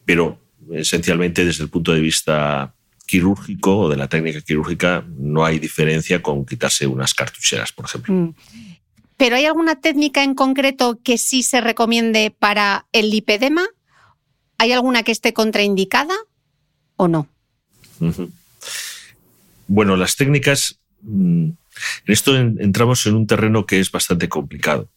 pero 0.05 0.39
esencialmente 0.71 1.45
desde 1.45 1.63
el 1.63 1.69
punto 1.69 1.93
de 1.93 2.01
vista 2.01 2.73
quirúrgico 3.05 3.77
o 3.79 3.89
de 3.89 3.97
la 3.97 4.07
técnica 4.07 4.41
quirúrgica 4.41 5.03
no 5.17 5.43
hay 5.43 5.57
diferencia 5.57 6.21
con 6.21 6.45
quitarse 6.45 6.85
unas 6.85 7.15
cartucheras, 7.15 7.71
por 7.71 7.85
ejemplo. 7.85 8.13
Mm. 8.13 8.35
¿Pero 9.17 9.35
hay 9.35 9.45
alguna 9.45 9.81
técnica 9.81 10.23
en 10.23 10.35
concreto 10.35 10.99
que 11.03 11.17
sí 11.17 11.43
se 11.43 11.59
recomiende 11.59 12.31
para 12.31 12.85
el 12.93 13.09
lipedema? 13.09 13.67
¿Hay 14.57 14.71
alguna 14.71 15.03
que 15.03 15.11
esté 15.11 15.33
contraindicada 15.33 16.15
o 16.95 17.07
no? 17.07 17.27
Bueno, 19.67 19.97
las 19.97 20.15
técnicas, 20.15 20.79
mm, 21.01 21.49
en 22.05 22.13
esto 22.13 22.35
entramos 22.37 23.05
en 23.05 23.15
un 23.15 23.27
terreno 23.27 23.65
que 23.65 23.79
es 23.79 23.91
bastante 23.91 24.29
complicado. 24.29 24.89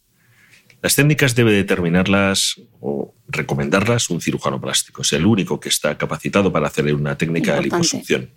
Las 0.81 0.95
técnicas 0.95 1.33
debe 1.33 1.53
determinarlas 1.53 2.61
o 2.81 3.15
recomendarlas 3.27 4.09
un 4.09 4.19
cirujano 4.19 4.59
plástico. 4.59 5.01
Es 5.01 5.13
el 5.13 5.25
único 5.25 5.59
que 5.59 5.69
está 5.69 5.97
capacitado 5.97 6.51
para 6.51 6.67
hacer 6.67 6.93
una 6.93 7.17
técnica 7.17 7.55
de 7.55 7.63
liposucción. 7.63 8.29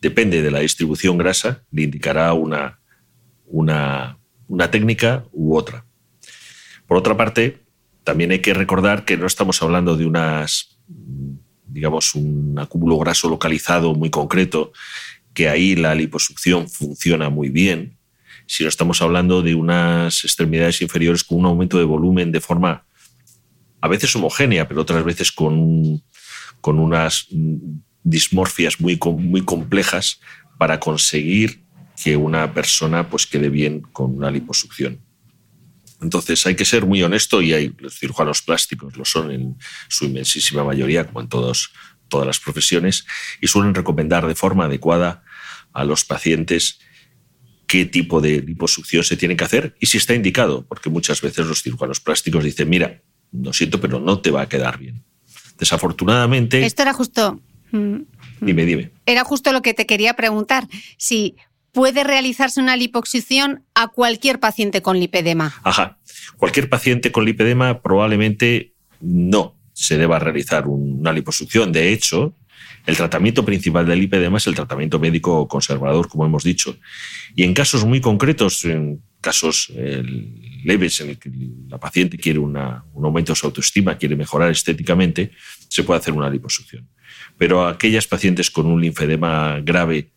Depende 0.00 0.42
de 0.42 0.50
la 0.50 0.60
distribución 0.60 1.18
grasa, 1.18 1.64
le 1.70 1.82
indicará 1.82 2.32
una, 2.32 2.80
una, 3.46 4.18
una 4.48 4.70
técnica 4.70 5.24
u 5.32 5.56
otra. 5.56 5.84
Por 6.86 6.96
otra 6.96 7.16
parte, 7.16 7.58
también 8.04 8.30
hay 8.30 8.38
que 8.38 8.54
recordar 8.54 9.04
que 9.04 9.16
no 9.16 9.26
estamos 9.26 9.62
hablando 9.62 9.96
de 9.96 10.06
unas, 10.06 10.78
digamos, 11.66 12.14
un 12.14 12.56
acúmulo 12.58 12.98
graso 12.98 13.28
localizado 13.28 13.94
muy 13.94 14.10
concreto, 14.10 14.72
que 15.36 15.50
ahí 15.50 15.76
la 15.76 15.94
liposucción 15.94 16.66
funciona 16.66 17.28
muy 17.28 17.50
bien, 17.50 17.98
si 18.46 18.62
no 18.62 18.70
estamos 18.70 19.02
hablando 19.02 19.42
de 19.42 19.54
unas 19.54 20.24
extremidades 20.24 20.80
inferiores 20.80 21.22
con 21.22 21.40
un 21.40 21.44
aumento 21.44 21.78
de 21.78 21.84
volumen 21.84 22.32
de 22.32 22.40
forma 22.40 22.86
a 23.82 23.88
veces 23.88 24.16
homogénea, 24.16 24.66
pero 24.66 24.80
otras 24.80 25.04
veces 25.04 25.30
con, 25.30 26.02
con 26.62 26.78
unas 26.78 27.26
dismorfias 28.02 28.80
muy, 28.80 28.98
muy 29.18 29.42
complejas 29.42 30.20
para 30.56 30.80
conseguir 30.80 31.62
que 32.02 32.16
una 32.16 32.54
persona 32.54 33.10
pues, 33.10 33.26
quede 33.26 33.50
bien 33.50 33.82
con 33.82 34.16
una 34.16 34.30
liposucción. 34.30 35.02
Entonces 36.00 36.46
hay 36.46 36.56
que 36.56 36.64
ser 36.64 36.86
muy 36.86 37.02
honesto 37.02 37.42
y 37.42 37.52
hay 37.52 37.74
los 37.78 37.98
cirujanos 37.98 38.40
plásticos 38.40 38.96
lo 38.96 39.04
son 39.04 39.30
en 39.30 39.58
su 39.88 40.06
inmensísima 40.06 40.64
mayoría, 40.64 41.06
como 41.06 41.20
en 41.20 41.28
todos, 41.28 41.72
todas 42.08 42.26
las 42.26 42.40
profesiones, 42.40 43.06
y 43.40 43.48
suelen 43.48 43.74
recomendar 43.74 44.26
de 44.26 44.34
forma 44.34 44.66
adecuada 44.66 45.24
a 45.72 45.84
los 45.84 46.04
pacientes 46.04 46.80
qué 47.66 47.84
tipo 47.84 48.20
de 48.20 48.40
liposucción 48.42 49.04
se 49.04 49.16
tiene 49.16 49.36
que 49.36 49.44
hacer 49.44 49.76
y 49.80 49.86
si 49.86 49.98
está 49.98 50.14
indicado, 50.14 50.64
porque 50.66 50.88
muchas 50.88 51.20
veces 51.20 51.46
los 51.46 51.62
cirujanos 51.62 52.00
plásticos 52.00 52.44
dicen, 52.44 52.68
mira, 52.68 53.02
lo 53.32 53.52
siento, 53.52 53.80
pero 53.80 54.00
no 54.00 54.20
te 54.20 54.30
va 54.30 54.42
a 54.42 54.48
quedar 54.48 54.78
bien. 54.78 55.04
Desafortunadamente... 55.58 56.64
Esto 56.64 56.82
era 56.82 56.92
justo... 56.92 57.40
Mm, 57.72 58.02
dime, 58.40 58.64
dime. 58.64 58.92
Era 59.04 59.24
justo 59.24 59.52
lo 59.52 59.62
que 59.62 59.74
te 59.74 59.86
quería 59.86 60.14
preguntar. 60.14 60.68
Si 60.96 61.36
puede 61.72 62.04
realizarse 62.04 62.60
una 62.60 62.76
liposucción 62.76 63.64
a 63.74 63.88
cualquier 63.88 64.38
paciente 64.38 64.80
con 64.80 64.98
lipedema. 65.00 65.54
Ajá. 65.64 65.98
Cualquier 66.36 66.68
paciente 66.68 67.12
con 67.12 67.24
lipedema 67.24 67.82
probablemente 67.82 68.74
no 69.00 69.55
se 69.76 69.98
deba 69.98 70.18
realizar 70.18 70.66
una 70.66 71.12
liposucción. 71.12 71.70
De 71.70 71.92
hecho, 71.92 72.34
el 72.86 72.96
tratamiento 72.96 73.44
principal 73.44 73.86
del 73.86 74.00
lipedema 74.00 74.38
es 74.38 74.46
el 74.46 74.54
tratamiento 74.54 74.98
médico 74.98 75.46
conservador, 75.46 76.08
como 76.08 76.24
hemos 76.24 76.44
dicho. 76.44 76.78
Y 77.34 77.42
en 77.42 77.52
casos 77.52 77.84
muy 77.84 78.00
concretos, 78.00 78.64
en 78.64 79.02
casos 79.20 79.70
eh, 79.76 80.02
leves 80.64 80.98
en 81.02 81.10
el 81.10 81.18
que 81.18 81.30
la 81.68 81.78
paciente 81.78 82.16
quiere 82.16 82.38
un 82.38 82.56
aumento 82.56 83.32
de 83.32 83.36
su 83.36 83.44
autoestima, 83.44 83.98
quiere 83.98 84.16
mejorar 84.16 84.50
estéticamente, 84.50 85.32
se 85.68 85.82
puede 85.82 86.00
hacer 86.00 86.14
una 86.14 86.30
liposucción. 86.30 86.88
Pero 87.36 87.66
a 87.66 87.72
aquellas 87.72 88.06
pacientes 88.06 88.50
con 88.50 88.64
un 88.64 88.80
linfedema 88.80 89.60
grave 89.60 90.08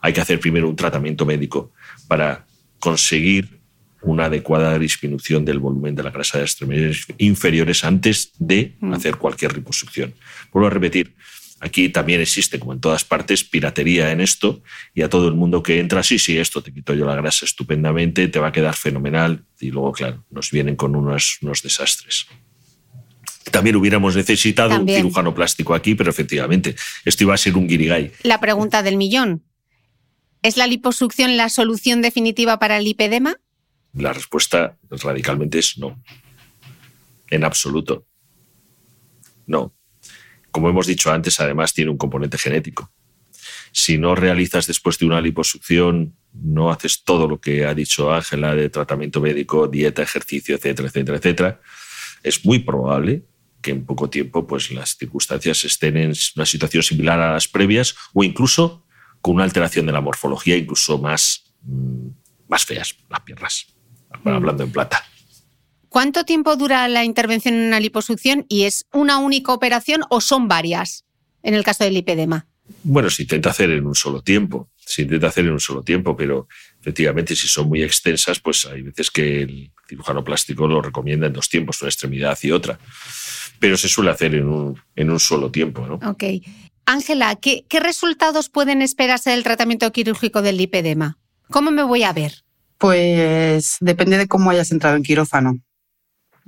hay 0.00 0.12
que 0.12 0.20
hacer 0.20 0.38
primero 0.38 0.68
un 0.68 0.76
tratamiento 0.76 1.26
médico 1.26 1.72
para 2.06 2.46
conseguir 2.78 3.57
una 4.02 4.26
adecuada 4.26 4.78
disminución 4.78 5.44
del 5.44 5.58
volumen 5.58 5.94
de 5.94 6.02
la 6.02 6.10
grasa 6.10 6.38
de 6.38 6.44
extremidades 6.44 7.06
inferiores 7.18 7.84
antes 7.84 8.32
de 8.38 8.76
mm. 8.80 8.92
hacer 8.94 9.16
cualquier 9.16 9.54
liposucción. 9.54 10.14
Vuelvo 10.52 10.68
a 10.68 10.70
repetir, 10.70 11.14
Aquí 11.60 11.88
también 11.88 12.20
existe, 12.20 12.60
como 12.60 12.72
en 12.72 12.80
todas 12.80 13.04
partes, 13.04 13.42
piratería 13.42 14.12
en 14.12 14.20
esto 14.20 14.62
y 14.94 15.02
a 15.02 15.08
todo 15.08 15.26
el 15.26 15.34
mundo 15.34 15.60
que 15.60 15.80
entra, 15.80 16.04
sí, 16.04 16.18
sí, 16.18 16.38
esto 16.38 16.62
te 16.62 16.72
quito 16.72 16.94
yo 16.94 17.04
la 17.04 17.16
grasa 17.16 17.44
estupendamente, 17.44 18.28
te 18.28 18.38
va 18.38 18.48
a 18.48 18.52
quedar 18.52 18.76
fenomenal 18.76 19.44
y 19.58 19.72
luego, 19.72 19.92
claro, 19.92 20.24
nos 20.30 20.52
vienen 20.52 20.76
con 20.76 20.94
unos, 20.94 21.38
unos 21.42 21.62
desastres. 21.62 22.26
También 23.50 23.74
hubiéramos 23.74 24.14
necesitado 24.14 24.80
un 24.80 24.88
cirujano 24.88 25.34
plástico 25.34 25.74
aquí, 25.74 25.96
pero 25.96 26.10
efectivamente, 26.10 26.76
esto 27.04 27.24
iba 27.24 27.34
a 27.34 27.38
ser 27.38 27.56
un 27.56 27.66
guirigay. 27.66 28.12
La 28.22 28.38
pregunta 28.40 28.84
del 28.84 28.96
millón. 28.96 29.42
¿Es 30.42 30.56
la 30.56 30.68
liposucción 30.68 31.36
la 31.36 31.48
solución 31.48 32.02
definitiva 32.02 32.60
para 32.60 32.76
el 32.76 32.84
lipedema? 32.84 33.36
La 33.98 34.12
respuesta 34.12 34.78
radicalmente 34.90 35.58
es 35.58 35.78
no. 35.78 36.02
En 37.30 37.44
absoluto. 37.44 38.06
No 39.46 39.78
como 40.50 40.70
hemos 40.70 40.86
dicho 40.86 41.12
antes, 41.12 41.38
además 41.40 41.72
tiene 41.72 41.90
un 41.90 41.98
componente 41.98 42.38
genético. 42.38 42.92
Si 43.72 43.98
no 43.98 44.14
realizas 44.14 44.66
después 44.66 44.98
de 44.98 45.06
una 45.06 45.20
liposucción 45.20 46.16
no 46.32 46.70
haces 46.70 47.04
todo 47.04 47.26
lo 47.28 47.40
que 47.40 47.64
ha 47.64 47.74
dicho 47.74 48.12
Ángela 48.12 48.54
de 48.54 48.68
tratamiento 48.68 49.20
médico, 49.20 49.66
dieta, 49.66 50.02
ejercicio, 50.02 50.56
etcétera, 50.56 50.88
etcétera, 50.88 51.18
etcétera, 51.18 51.60
es 52.22 52.44
muy 52.44 52.58
probable 52.60 53.24
que 53.62 53.70
en 53.70 53.84
poco 53.84 54.10
tiempo 54.10 54.46
pues, 54.46 54.70
las 54.70 54.96
circunstancias 54.96 55.64
estén 55.64 55.96
en 55.96 56.12
una 56.36 56.46
situación 56.46 56.82
similar 56.82 57.20
a 57.20 57.32
las 57.32 57.48
previas 57.48 57.94
o 58.14 58.22
incluso 58.24 58.84
con 59.20 59.36
una 59.36 59.44
alteración 59.44 59.86
de 59.86 59.92
la 59.92 60.00
morfología, 60.00 60.56
incluso 60.56 60.98
más, 60.98 61.54
mm, 61.62 62.08
más 62.48 62.64
feas 62.64 62.94
las 63.08 63.20
piernas. 63.20 63.77
Hablando 64.24 64.64
en 64.64 64.72
plata. 64.72 65.04
¿Cuánto 65.88 66.24
tiempo 66.24 66.56
dura 66.56 66.86
la 66.88 67.04
intervención 67.04 67.54
en 67.54 67.66
una 67.66 67.80
liposucción 67.80 68.44
y 68.48 68.64
es 68.64 68.86
una 68.92 69.18
única 69.18 69.52
operación 69.52 70.02
o 70.10 70.20
son 70.20 70.48
varias 70.48 71.04
en 71.42 71.54
el 71.54 71.64
caso 71.64 71.84
del 71.84 71.94
lipedema? 71.94 72.46
Bueno, 72.82 73.08
se 73.08 73.22
intenta 73.22 73.50
hacer 73.50 73.70
en 73.70 73.86
un 73.86 73.94
solo 73.94 74.22
tiempo, 74.22 74.70
se 74.76 75.02
intenta 75.02 75.28
hacer 75.28 75.46
en 75.46 75.52
un 75.52 75.60
solo 75.60 75.82
tiempo, 75.82 76.14
pero 76.14 76.48
efectivamente 76.80 77.34
si 77.34 77.48
son 77.48 77.68
muy 77.68 77.82
extensas, 77.82 78.40
pues 78.40 78.66
hay 78.66 78.82
veces 78.82 79.10
que 79.10 79.42
el 79.42 79.72
cirujano 79.88 80.22
plástico 80.22 80.68
lo 80.68 80.82
recomienda 80.82 81.26
en 81.26 81.32
dos 81.32 81.48
tiempos, 81.48 81.80
una 81.80 81.88
extremidad 81.88 82.38
y 82.42 82.50
otra, 82.50 82.78
pero 83.58 83.78
se 83.78 83.88
suele 83.88 84.10
hacer 84.10 84.34
en 84.34 84.48
un, 84.48 84.78
en 84.94 85.10
un 85.10 85.18
solo 85.18 85.50
tiempo. 85.50 85.86
¿no? 85.86 85.94
Ok. 86.08 86.24
Ángela, 86.84 87.36
¿qué, 87.36 87.64
¿qué 87.68 87.80
resultados 87.80 88.50
pueden 88.50 88.82
esperarse 88.82 89.30
del 89.30 89.42
tratamiento 89.42 89.90
quirúrgico 89.92 90.42
del 90.42 90.58
lipedema? 90.58 91.18
¿Cómo 91.50 91.70
me 91.70 91.82
voy 91.82 92.02
a 92.02 92.12
ver? 92.12 92.44
Pues 92.78 93.76
depende 93.80 94.18
de 94.18 94.28
cómo 94.28 94.50
hayas 94.50 94.70
entrado 94.70 94.96
en 94.96 95.02
quirófano 95.02 95.58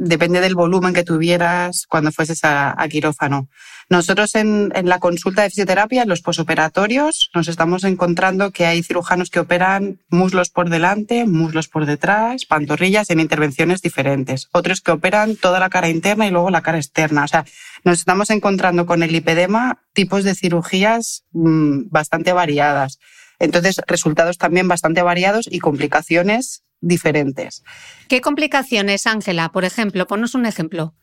depende 0.01 0.41
del 0.41 0.55
volumen 0.55 0.95
que 0.95 1.05
tuvieras 1.05 1.87
cuando 1.87 2.11
fueses 2.11 2.41
a, 2.43 2.75
quirófano. 2.89 3.49
Nosotros 3.91 4.35
en, 4.35 4.73
la 4.85 4.99
consulta 4.99 5.43
de 5.43 5.51
fisioterapia, 5.51 6.03
en 6.03 6.09
los 6.09 6.23
posoperatorios, 6.23 7.31
nos 7.35 7.49
estamos 7.49 7.85
encontrando 7.85 8.51
que 8.51 8.65
hay 8.65 8.83
cirujanos 8.83 9.29
que 9.29 9.41
operan 9.41 10.01
muslos 10.09 10.49
por 10.49 10.71
delante, 10.71 11.27
muslos 11.27 11.69
por 11.69 11.85
detrás, 11.85 12.47
pantorrillas 12.47 13.11
en 13.11 13.21
intervenciones 13.21 13.83
diferentes. 13.83 14.49
Otros 14.53 14.81
que 14.81 14.93
operan 14.93 15.37
toda 15.37 15.61
la 15.61 15.69
cara 15.69 15.91
interna 15.91 16.27
y 16.27 16.31
luego 16.31 16.51
la 16.51 16.63
cara 16.63 16.79
externa. 16.79 17.25
O 17.25 17.29
sea, 17.29 17.45
nos 17.85 17.99
estamos 17.99 18.31
encontrando 18.31 18.87
con 18.87 19.03
el 19.03 19.13
lipedema 19.13 19.83
tipos 19.93 20.25
de 20.25 20.35
cirugías 20.35 21.25
mm, 21.33 21.91
bastante 21.91 22.33
variadas. 22.33 22.99
Entonces, 23.41 23.81
resultados 23.87 24.39
también 24.39 24.69
bastante 24.69 25.03
variados 25.03 25.49
y 25.51 25.59
complicaciones 25.59 26.63
diferentes. 26.81 27.65
¿Qué 28.09 28.21
complicaciones, 28.21 29.07
Ángela? 29.07 29.51
Por 29.51 29.65
ejemplo, 29.65 30.07
ponos 30.07 30.35
un 30.35 30.47
ejemplo. 30.47 30.95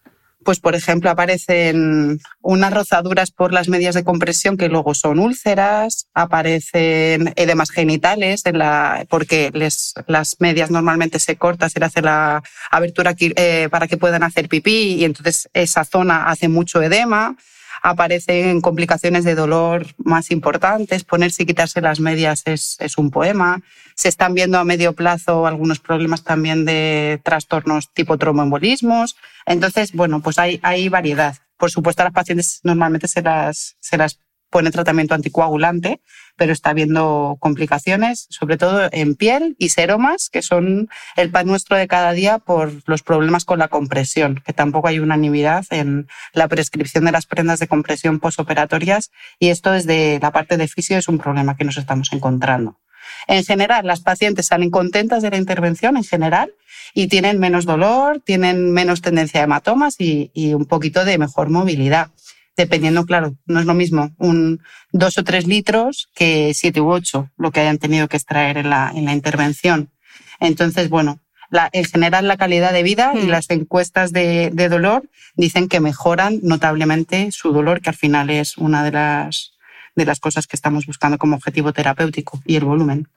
Pues, 0.44 0.60
por 0.60 0.76
ejemplo, 0.76 1.10
aparecen 1.10 2.20
unas 2.42 2.74
rozaduras 2.74 3.32
por 3.32 3.52
las 3.52 3.68
medias 3.68 3.96
de 3.96 4.04
compresión 4.04 4.56
que 4.56 4.70
luego 4.70 4.94
son 4.94 5.20
úlceras, 5.20 6.08
aparecen 6.14 7.34
edemas 7.36 7.72
genitales 7.72 8.46
en 8.46 8.60
la, 8.60 9.06
porque 9.10 9.50
les, 9.54 9.94
las 10.06 10.38
medias 10.40 10.70
normalmente 10.70 11.20
se 11.20 11.36
cortan 11.38 11.70
se 11.70 11.84
hace 11.84 12.02
la 12.02 12.44
abertura 12.70 13.16
eh, 13.20 13.68
para 13.72 13.88
que 13.88 13.98
puedan 13.98 14.24
hacer 14.24 14.48
pipí 14.48 14.94
y 14.94 15.06
entonces 15.06 15.50
esa 15.54 15.84
zona 15.84 16.30
hace 16.30 16.48
mucho 16.48 16.82
edema 16.82 17.36
aparecen 17.82 18.62
complicaciones 18.62 19.24
de 19.24 19.36
dolor 19.36 19.88
más 19.98 20.32
importantes. 20.32 21.04
Ponerse 21.04 21.44
y 21.44 21.46
quitarse 21.46 21.82
las 21.82 22.00
medias 22.00 22.44
es, 22.46 22.78
un 22.98 23.12
poema. 23.12 23.62
Se 23.96 24.10
están 24.10 24.34
viendo 24.34 24.58
a 24.58 24.64
medio 24.64 24.94
plazo 24.94 25.48
algunos 25.48 25.80
problemas 25.80 26.24
también 26.24 26.66
de 26.66 27.20
trastornos 27.24 27.94
tipo 27.94 28.18
tromboembolismos. 28.18 29.16
Entonces, 29.46 29.94
bueno, 29.94 30.22
pues 30.22 30.40
hay, 30.40 30.60
hay 30.64 30.90
variedad. 30.90 31.36
Por 31.58 31.72
supuesto, 31.72 32.04
a 32.04 32.06
las 32.06 32.14
pacientes 32.14 32.60
normalmente 32.64 33.08
se 33.08 33.22
las, 33.22 33.78
se 33.80 33.98
las 33.98 34.20
pone 34.50 34.72
tratamiento 34.72 35.14
anticoagulante, 35.14 36.02
pero 36.38 36.54
está 36.54 36.70
habiendo 36.70 37.38
complicaciones, 37.40 38.28
sobre 38.30 38.58
todo 38.58 38.88
en 38.92 39.16
piel 39.16 39.56
y 39.60 39.70
seromas, 39.70 40.30
que 40.30 40.42
son 40.42 40.90
el 41.16 41.32
pan 41.32 41.48
nuestro 41.48 41.76
de 41.76 41.88
cada 41.88 42.14
día 42.14 42.40
por 42.40 42.72
los 42.86 43.04
problemas 43.04 43.44
con 43.44 43.60
la 43.60 43.68
compresión, 43.68 44.42
que 44.46 44.54
tampoco 44.54 44.88
hay 44.88 45.00
unanimidad 45.00 45.66
en 45.72 46.08
la 46.34 46.48
prescripción 46.48 47.06
de 47.06 47.12
las 47.12 47.26
prendas 47.26 47.60
de 47.60 47.68
compresión 47.68 48.20
posoperatorias 48.20 49.12
y 49.40 49.50
esto 49.50 49.72
desde 49.72 50.20
la 50.22 50.32
parte 50.32 50.58
de 50.58 50.68
fisio 50.68 50.98
es 50.98 51.08
un 51.08 51.18
problema 51.18 51.58
que 51.58 51.66
nos 51.66 51.78
estamos 51.78 52.14
encontrando. 52.14 52.80
En 53.28 53.44
general, 53.44 53.86
las 53.88 54.02
pacientes 54.02 54.48
salen 54.48 54.70
contentas 54.70 55.24
de 55.24 55.32
la 55.32 55.38
intervención 55.38 55.98
en 55.98 56.04
general 56.04 56.52
y 56.94 57.08
tienen 57.08 57.40
menos 57.40 57.66
dolor, 57.66 58.22
tienen 58.24 58.72
menos 58.72 59.02
tendencia 59.02 59.42
a 59.42 59.44
hematomas 59.44 59.96
y, 60.00 60.32
y 60.34 60.54
un 60.54 60.66
poquito 60.66 61.06
de 61.06 61.18
mejor 61.18 61.50
movilidad 61.50 62.12
dependiendo, 62.58 63.06
claro, 63.06 63.36
no 63.46 63.60
es 63.60 63.66
lo 63.66 63.76
mismo 63.76 64.12
un 64.18 64.62
dos 64.92 65.18
o 65.18 65.24
tres 65.24 65.46
litros 65.48 66.10
que 66.16 66.54
siete 66.56 66.82
u 66.82 66.90
ocho, 66.90 67.30
lo 67.38 67.52
que 67.52 67.62
hayan 67.62 67.78
tenido 67.78 68.08
que 68.08 68.18
extraer 68.18 68.58
en 68.58 68.72
la, 68.72 68.92
en 68.94 69.06
la 69.06 69.14
intervención. 69.14 69.92
Entonces, 70.40 70.90
bueno, 70.90 71.20
la, 71.52 71.70
en 71.72 71.86
general 71.86 72.28
la 72.28 72.36
calidad 72.36 72.74
de 72.74 72.84
vida 72.84 73.14
y 73.16 73.28
hmm. 73.28 73.30
las 73.30 73.50
encuestas 73.52 74.12
de, 74.12 74.50
de, 74.52 74.70
dolor 74.70 75.08
dicen 75.36 75.70
que 75.70 75.80
mejoran 75.80 76.40
notablemente 76.42 77.32
su 77.32 77.54
dolor, 77.54 77.80
que 77.82 77.92
al 77.92 77.96
final 77.96 78.30
es 78.32 78.58
una 78.58 78.84
de 78.84 78.92
las, 78.92 79.54
de 79.96 80.06
las 80.06 80.20
cosas 80.20 80.48
que 80.48 80.56
estamos 80.56 80.88
buscando 80.88 81.18
como 81.18 81.36
objetivo 81.36 81.72
terapéutico 81.74 82.42
y 82.46 82.56
el 82.56 82.66
volumen. 82.66 83.08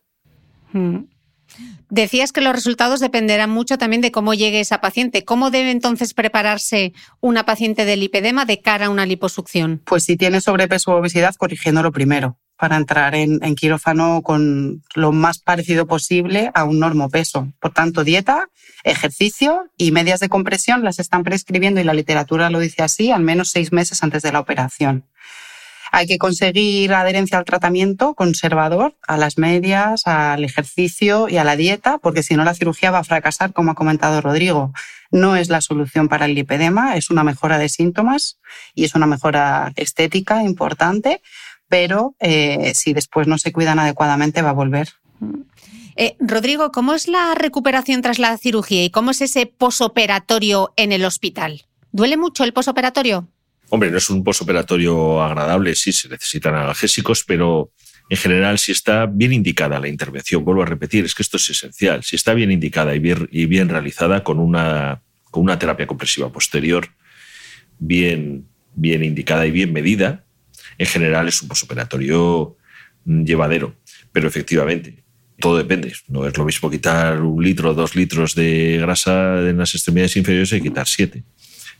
Hmm. 0.72 0.98
Decías 1.88 2.32
que 2.32 2.40
los 2.40 2.54
resultados 2.54 3.00
dependerán 3.00 3.50
mucho 3.50 3.76
también 3.76 4.00
de 4.00 4.12
cómo 4.12 4.34
llegue 4.34 4.60
esa 4.60 4.80
paciente. 4.80 5.24
¿Cómo 5.24 5.50
debe 5.50 5.70
entonces 5.70 6.14
prepararse 6.14 6.92
una 7.20 7.44
paciente 7.44 7.84
de 7.84 7.96
lipedema 7.96 8.44
de 8.44 8.60
cara 8.60 8.86
a 8.86 8.90
una 8.90 9.06
liposucción? 9.06 9.82
Pues 9.84 10.04
si 10.04 10.16
tiene 10.16 10.40
sobrepeso 10.40 10.92
o 10.92 10.98
obesidad, 10.98 11.34
corrigiéndolo 11.34 11.90
primero 11.90 12.38
para 12.60 12.76
entrar 12.76 13.14
en, 13.14 13.40
quirófano 13.54 14.20
con 14.22 14.82
lo 14.94 15.12
más 15.12 15.38
parecido 15.38 15.86
posible 15.86 16.50
a 16.54 16.64
un 16.64 16.78
normopeso. 16.78 17.50
Por 17.58 17.72
tanto, 17.72 18.04
dieta, 18.04 18.50
ejercicio 18.84 19.64
y 19.78 19.92
medias 19.92 20.20
de 20.20 20.28
compresión 20.28 20.84
las 20.84 20.98
están 20.98 21.24
prescribiendo 21.24 21.80
y 21.80 21.84
la 21.84 21.94
literatura 21.94 22.50
lo 22.50 22.60
dice 22.60 22.82
así 22.82 23.10
al 23.10 23.22
menos 23.22 23.48
seis 23.48 23.72
meses 23.72 24.02
antes 24.02 24.22
de 24.22 24.32
la 24.32 24.40
operación. 24.40 25.06
Hay 25.92 26.06
que 26.06 26.18
conseguir 26.18 26.92
adherencia 26.94 27.38
al 27.38 27.44
tratamiento 27.44 28.14
conservador, 28.14 28.94
a 29.06 29.16
las 29.16 29.38
medias, 29.38 30.06
al 30.06 30.44
ejercicio 30.44 31.28
y 31.28 31.36
a 31.36 31.44
la 31.44 31.56
dieta, 31.56 31.98
porque 31.98 32.22
si 32.22 32.36
no 32.36 32.44
la 32.44 32.54
cirugía 32.54 32.90
va 32.90 32.98
a 32.98 33.04
fracasar, 33.04 33.52
como 33.52 33.72
ha 33.72 33.74
comentado 33.74 34.20
Rodrigo. 34.20 34.72
No 35.10 35.36
es 35.36 35.48
la 35.48 35.60
solución 35.60 36.08
para 36.08 36.26
el 36.26 36.34
lipedema, 36.34 36.96
es 36.96 37.10
una 37.10 37.24
mejora 37.24 37.58
de 37.58 37.68
síntomas 37.68 38.38
y 38.74 38.84
es 38.84 38.94
una 38.94 39.06
mejora 39.06 39.72
estética 39.76 40.44
importante, 40.44 41.20
pero 41.68 42.14
eh, 42.20 42.72
si 42.74 42.92
después 42.92 43.26
no 43.26 43.38
se 43.38 43.52
cuidan 43.52 43.78
adecuadamente 43.78 44.42
va 44.42 44.50
a 44.50 44.54
volver. 44.54 44.90
Eh, 45.96 46.16
Rodrigo, 46.20 46.70
¿cómo 46.72 46.94
es 46.94 47.08
la 47.08 47.34
recuperación 47.34 48.02
tras 48.02 48.18
la 48.18 48.36
cirugía 48.38 48.84
y 48.84 48.90
cómo 48.90 49.10
es 49.10 49.20
ese 49.20 49.46
posoperatorio 49.46 50.72
en 50.76 50.92
el 50.92 51.04
hospital? 51.04 51.66
¿Duele 51.92 52.16
mucho 52.16 52.44
el 52.44 52.52
posoperatorio? 52.52 53.28
Hombre, 53.72 53.90
no 53.90 53.98
es 53.98 54.10
un 54.10 54.24
posoperatorio 54.24 55.22
agradable, 55.22 55.76
sí, 55.76 55.92
se 55.92 56.08
necesitan 56.08 56.56
analgésicos, 56.56 57.22
pero 57.24 57.70
en 58.08 58.16
general, 58.16 58.58
si 58.58 58.72
está 58.72 59.06
bien 59.06 59.32
indicada 59.32 59.78
la 59.78 59.86
intervención, 59.86 60.44
vuelvo 60.44 60.62
a 60.62 60.66
repetir, 60.66 61.04
es 61.04 61.14
que 61.14 61.22
esto 61.22 61.36
es 61.36 61.50
esencial, 61.50 62.02
si 62.02 62.16
está 62.16 62.34
bien 62.34 62.50
indicada 62.50 62.96
y 62.96 62.98
bien, 62.98 63.28
y 63.30 63.46
bien 63.46 63.68
realizada 63.68 64.24
con 64.24 64.40
una, 64.40 65.02
con 65.30 65.44
una 65.44 65.56
terapia 65.56 65.86
compresiva 65.86 66.32
posterior 66.32 66.88
bien, 67.78 68.48
bien 68.74 69.04
indicada 69.04 69.46
y 69.46 69.52
bien 69.52 69.72
medida, 69.72 70.24
en 70.76 70.86
general 70.86 71.28
es 71.28 71.40
un 71.40 71.48
posoperatorio 71.48 72.56
llevadero. 73.04 73.76
Pero 74.10 74.26
efectivamente, 74.26 75.04
todo 75.38 75.56
depende. 75.56 75.92
No 76.08 76.26
es 76.26 76.36
lo 76.36 76.44
mismo 76.44 76.70
quitar 76.70 77.20
un 77.22 77.40
litro 77.40 77.70
o 77.70 77.74
dos 77.74 77.94
litros 77.94 78.34
de 78.34 78.78
grasa 78.80 79.48
en 79.48 79.58
las 79.58 79.72
extremidades 79.76 80.16
inferiores 80.16 80.52
y 80.52 80.60
quitar 80.60 80.88
siete 80.88 81.22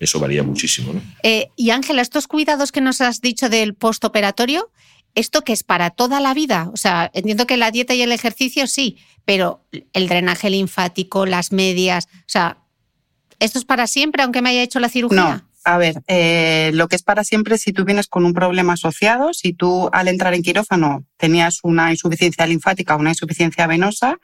eso 0.01 0.19
varía 0.19 0.43
muchísimo. 0.43 0.95
¿no? 0.95 1.03
Eh, 1.23 1.51
y 1.55 1.71
Ángela, 1.71 2.03
estos 2.03 2.27
cuidados 2.27 2.73
que 2.73 2.81
nos 2.81 3.01
has 3.01 3.21
dicho 3.21 3.49
del 3.49 3.75
postoperatorio, 3.75 4.73
¿esto 5.15 5.43
que 5.43 5.53
es 5.53 5.63
para 5.63 5.91
toda 5.91 6.21
la 6.21 6.35
vida? 6.35 6.71
O 6.73 6.77
sea, 6.77 7.11
entiendo 7.15 7.47
que 7.47 7.59
la 7.59 7.71
dieta 7.71 7.95
y 7.95 8.03
el 8.03 8.11
ejercicio 8.11 8.67
sí, 8.67 8.97
pero 9.25 9.63
el 9.93 10.09
drenaje 10.09 10.51
linfático, 10.51 11.27
las 11.27 11.53
medias, 11.53 12.09
o 12.13 12.29
sea, 12.29 12.59
¿esto 13.39 13.59
es 13.59 13.65
para 13.65 13.87
siempre 13.87 14.23
aunque 14.23 14.43
me 14.43 14.51
haya 14.51 14.63
hecho 14.63 14.81
la 14.81 14.89
cirugía? 14.89 15.17
No. 15.17 15.51
A 15.63 15.77
ver, 15.77 16.03
eh, 16.07 16.71
lo 16.73 16.89
que 16.89 16.97
es 16.97 17.03
para 17.03 17.23
siempre 17.23 17.59
si 17.59 17.75
tú 17.75 17.85
vienes 17.85 18.07
con 18.07 18.25
un 18.25 18.33
problema 18.33 18.73
asociado, 18.73 19.35
si 19.35 19.53
tú 19.53 19.91
al 19.93 20.09
entrar 20.09 20.33
en 20.33 20.43
quirófano 20.43 21.05
tenías 21.19 21.61
una 21.63 21.91
insuficiencia 21.91 22.47
linfática 22.47 22.97
o 22.97 22.99
una 22.99 23.11
insuficiencia 23.11 23.67
venosa, 23.67 24.17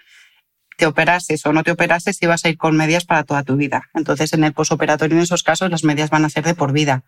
te 0.77 0.87
operases 0.87 1.45
o 1.47 1.53
no 1.53 1.63
te 1.63 1.71
operases, 1.71 2.23
ibas 2.23 2.45
a 2.45 2.49
ir 2.49 2.59
con 2.59 2.77
medias 2.77 3.05
para 3.05 3.25
toda 3.25 3.43
tu 3.43 3.57
vida. 3.57 3.89
Entonces, 3.95 4.33
en 4.33 4.45
el 4.45 4.53
posoperatorio, 4.53 5.17
en 5.17 5.23
esos 5.23 5.43
casos, 5.43 5.71
las 5.71 5.85
medias 5.85 6.11
van 6.11 6.25
a 6.25 6.31
ser 6.31 6.45
de 6.45 6.55
por 6.55 6.73
vida. 6.73 7.05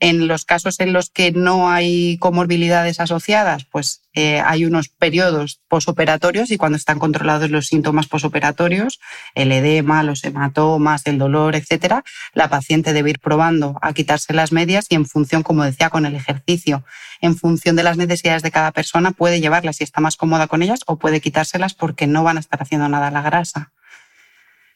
En 0.00 0.28
los 0.28 0.44
casos 0.44 0.78
en 0.78 0.92
los 0.92 1.10
que 1.10 1.32
no 1.32 1.70
hay 1.70 2.18
comorbilidades 2.18 3.00
asociadas, 3.00 3.64
pues 3.64 4.02
eh, 4.14 4.40
hay 4.40 4.64
unos 4.64 4.88
periodos 4.88 5.60
posoperatorios 5.66 6.52
y 6.52 6.56
cuando 6.56 6.76
están 6.76 7.00
controlados 7.00 7.50
los 7.50 7.66
síntomas 7.66 8.06
posoperatorios, 8.06 9.00
el 9.34 9.50
edema, 9.50 10.04
los 10.04 10.22
hematomas, 10.22 11.04
el 11.06 11.18
dolor, 11.18 11.56
etcétera, 11.56 12.04
la 12.32 12.48
paciente 12.48 12.92
debe 12.92 13.10
ir 13.10 13.18
probando 13.18 13.76
a 13.82 13.92
quitarse 13.92 14.32
las 14.32 14.52
medias 14.52 14.86
y 14.88 14.94
en 14.94 15.04
función, 15.04 15.42
como 15.42 15.64
decía, 15.64 15.90
con 15.90 16.06
el 16.06 16.14
ejercicio, 16.14 16.84
en 17.20 17.36
función 17.36 17.74
de 17.74 17.82
las 17.82 17.96
necesidades 17.96 18.42
de 18.42 18.52
cada 18.52 18.70
persona, 18.70 19.10
puede 19.10 19.40
llevarlas 19.40 19.76
si 19.76 19.84
está 19.84 20.00
más 20.00 20.16
cómoda 20.16 20.46
con 20.46 20.62
ellas 20.62 20.80
o 20.86 20.96
puede 20.96 21.20
quitárselas 21.20 21.74
porque 21.74 22.06
no 22.06 22.22
van 22.22 22.36
a 22.36 22.40
estar 22.40 22.62
haciendo 22.62 22.88
nada 22.88 23.10
la 23.10 23.22
grasa. 23.22 23.72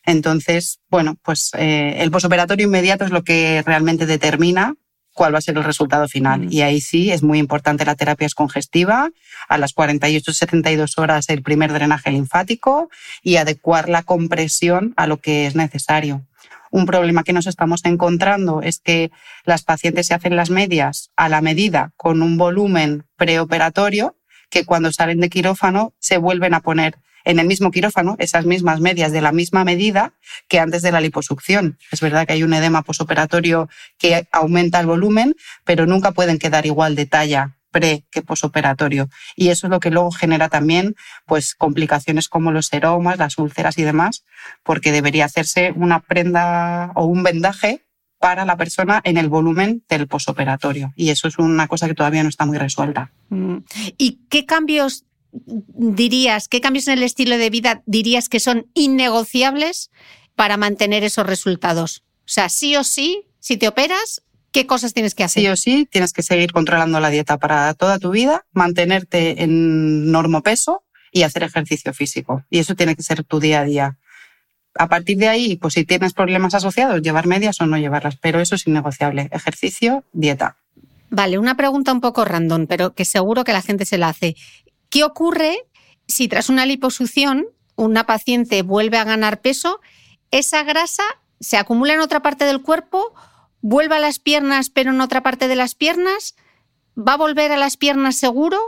Entonces, 0.04 0.80
bueno, 0.90 1.16
pues 1.22 1.50
eh, 1.56 1.96
el 1.98 2.10
posoperatorio 2.10 2.66
inmediato 2.66 3.04
es 3.04 3.12
lo 3.12 3.22
que 3.22 3.62
realmente 3.64 4.06
determina 4.06 4.74
cuál 5.12 5.34
va 5.34 5.38
a 5.38 5.42
ser 5.42 5.56
el 5.56 5.64
resultado 5.64 6.08
final. 6.08 6.52
Y 6.52 6.62
ahí 6.62 6.80
sí 6.80 7.10
es 7.10 7.22
muy 7.22 7.38
importante 7.38 7.84
la 7.84 7.94
terapia 7.94 8.28
congestiva, 8.34 9.10
a 9.48 9.58
las 9.58 9.74
48-72 9.74 10.98
horas 10.98 11.28
el 11.28 11.42
primer 11.42 11.72
drenaje 11.72 12.10
linfático 12.10 12.88
y 13.22 13.36
adecuar 13.36 13.88
la 13.88 14.02
compresión 14.02 14.94
a 14.96 15.06
lo 15.06 15.18
que 15.18 15.46
es 15.46 15.54
necesario. 15.54 16.26
Un 16.70 16.86
problema 16.86 17.22
que 17.22 17.34
nos 17.34 17.46
estamos 17.46 17.84
encontrando 17.84 18.62
es 18.62 18.80
que 18.80 19.10
las 19.44 19.62
pacientes 19.62 20.06
se 20.06 20.14
hacen 20.14 20.36
las 20.36 20.48
medias 20.48 21.10
a 21.16 21.28
la 21.28 21.42
medida 21.42 21.92
con 21.96 22.22
un 22.22 22.38
volumen 22.38 23.04
preoperatorio 23.16 24.16
que 24.48 24.64
cuando 24.64 24.90
salen 24.92 25.20
de 25.20 25.28
quirófano 25.28 25.92
se 25.98 26.16
vuelven 26.16 26.54
a 26.54 26.60
poner 26.60 26.96
en 27.24 27.38
el 27.38 27.46
mismo 27.46 27.70
quirófano 27.70 28.16
esas 28.18 28.46
mismas 28.46 28.80
medias 28.80 29.12
de 29.12 29.20
la 29.20 29.32
misma 29.32 29.64
medida 29.64 30.14
que 30.48 30.58
antes 30.58 30.82
de 30.82 30.92
la 30.92 31.00
liposucción. 31.00 31.78
Es 31.90 32.00
verdad 32.00 32.26
que 32.26 32.34
hay 32.34 32.42
un 32.42 32.54
edema 32.54 32.82
posoperatorio 32.82 33.68
que 33.98 34.28
aumenta 34.32 34.80
el 34.80 34.86
volumen, 34.86 35.34
pero 35.64 35.86
nunca 35.86 36.12
pueden 36.12 36.38
quedar 36.38 36.66
igual 36.66 36.94
de 36.94 37.06
talla 37.06 37.56
pre 37.72 38.04
que 38.10 38.22
posoperatorio. 38.22 39.08
Y 39.34 39.48
eso 39.48 39.66
es 39.66 39.70
lo 39.70 39.80
que 39.80 39.90
luego 39.90 40.12
genera 40.12 40.48
también 40.48 40.94
pues, 41.26 41.54
complicaciones 41.54 42.28
como 42.28 42.52
los 42.52 42.66
seromas, 42.66 43.18
las 43.18 43.38
úlceras 43.38 43.78
y 43.78 43.82
demás, 43.82 44.24
porque 44.62 44.92
debería 44.92 45.24
hacerse 45.24 45.72
una 45.74 46.00
prenda 46.00 46.92
o 46.94 47.06
un 47.06 47.22
vendaje 47.22 47.82
para 48.20 48.44
la 48.44 48.56
persona 48.56 49.00
en 49.02 49.16
el 49.16 49.28
volumen 49.28 49.82
del 49.88 50.06
posoperatorio. 50.06 50.92
Y 50.94 51.10
eso 51.10 51.26
es 51.26 51.38
una 51.38 51.66
cosa 51.66 51.88
que 51.88 51.94
todavía 51.94 52.22
no 52.22 52.28
está 52.28 52.46
muy 52.46 52.56
resuelta. 52.56 53.10
Mm. 53.30 53.56
¿Y 53.98 54.20
qué 54.30 54.46
cambios 54.46 55.04
dirías, 55.32 56.48
qué 56.48 56.60
cambios 56.60 56.88
en 56.88 56.94
el 56.94 57.02
estilo 57.02 57.38
de 57.38 57.50
vida 57.50 57.82
dirías 57.86 58.28
que 58.28 58.40
son 58.40 58.66
innegociables 58.74 59.90
para 60.34 60.56
mantener 60.56 61.04
esos 61.04 61.26
resultados? 61.26 62.04
O 62.20 62.28
sea, 62.28 62.48
sí 62.48 62.76
o 62.76 62.84
sí, 62.84 63.24
si 63.40 63.56
te 63.56 63.68
operas, 63.68 64.22
¿qué 64.52 64.66
cosas 64.66 64.94
tienes 64.94 65.14
que 65.14 65.24
hacer? 65.24 65.42
Sí 65.42 65.48
o 65.48 65.56
sí, 65.56 65.88
tienes 65.90 66.12
que 66.12 66.22
seguir 66.22 66.52
controlando 66.52 67.00
la 67.00 67.10
dieta 67.10 67.38
para 67.38 67.74
toda 67.74 67.98
tu 67.98 68.10
vida, 68.10 68.44
mantenerte 68.52 69.42
en 69.42 70.12
normopeso 70.12 70.84
y 71.10 71.22
hacer 71.22 71.42
ejercicio 71.42 71.92
físico. 71.92 72.44
Y 72.50 72.58
eso 72.58 72.74
tiene 72.74 72.94
que 72.94 73.02
ser 73.02 73.24
tu 73.24 73.40
día 73.40 73.60
a 73.60 73.64
día. 73.64 73.98
A 74.74 74.88
partir 74.88 75.18
de 75.18 75.28
ahí, 75.28 75.56
pues 75.56 75.74
si 75.74 75.84
tienes 75.84 76.14
problemas 76.14 76.54
asociados, 76.54 77.02
llevar 77.02 77.26
medias 77.26 77.60
o 77.60 77.66
no 77.66 77.76
llevarlas, 77.76 78.16
pero 78.16 78.40
eso 78.40 78.54
es 78.54 78.66
innegociable. 78.66 79.28
Ejercicio, 79.32 80.04
dieta. 80.12 80.56
Vale, 81.10 81.38
una 81.38 81.58
pregunta 81.58 81.92
un 81.92 82.00
poco 82.00 82.24
random, 82.24 82.66
pero 82.66 82.94
que 82.94 83.04
seguro 83.04 83.44
que 83.44 83.52
la 83.52 83.60
gente 83.60 83.84
se 83.84 83.98
la 83.98 84.08
hace. 84.08 84.34
¿Qué 84.92 85.04
ocurre 85.04 85.56
si 86.06 86.28
tras 86.28 86.50
una 86.50 86.66
liposucción 86.66 87.46
una 87.76 88.04
paciente 88.04 88.60
vuelve 88.60 88.98
a 88.98 89.04
ganar 89.04 89.40
peso? 89.40 89.80
Esa 90.30 90.64
grasa 90.64 91.02
se 91.40 91.56
acumula 91.56 91.94
en 91.94 92.00
otra 92.00 92.20
parte 92.20 92.44
del 92.44 92.60
cuerpo, 92.60 93.14
vuelve 93.62 93.96
a 93.96 94.00
las 94.00 94.18
piernas 94.18 94.68
pero 94.68 94.90
en 94.90 95.00
otra 95.00 95.22
parte 95.22 95.48
de 95.48 95.56
las 95.56 95.74
piernas, 95.74 96.36
¿va 96.94 97.14
a 97.14 97.16
volver 97.16 97.52
a 97.52 97.56
las 97.56 97.78
piernas 97.78 98.16
seguro? 98.16 98.58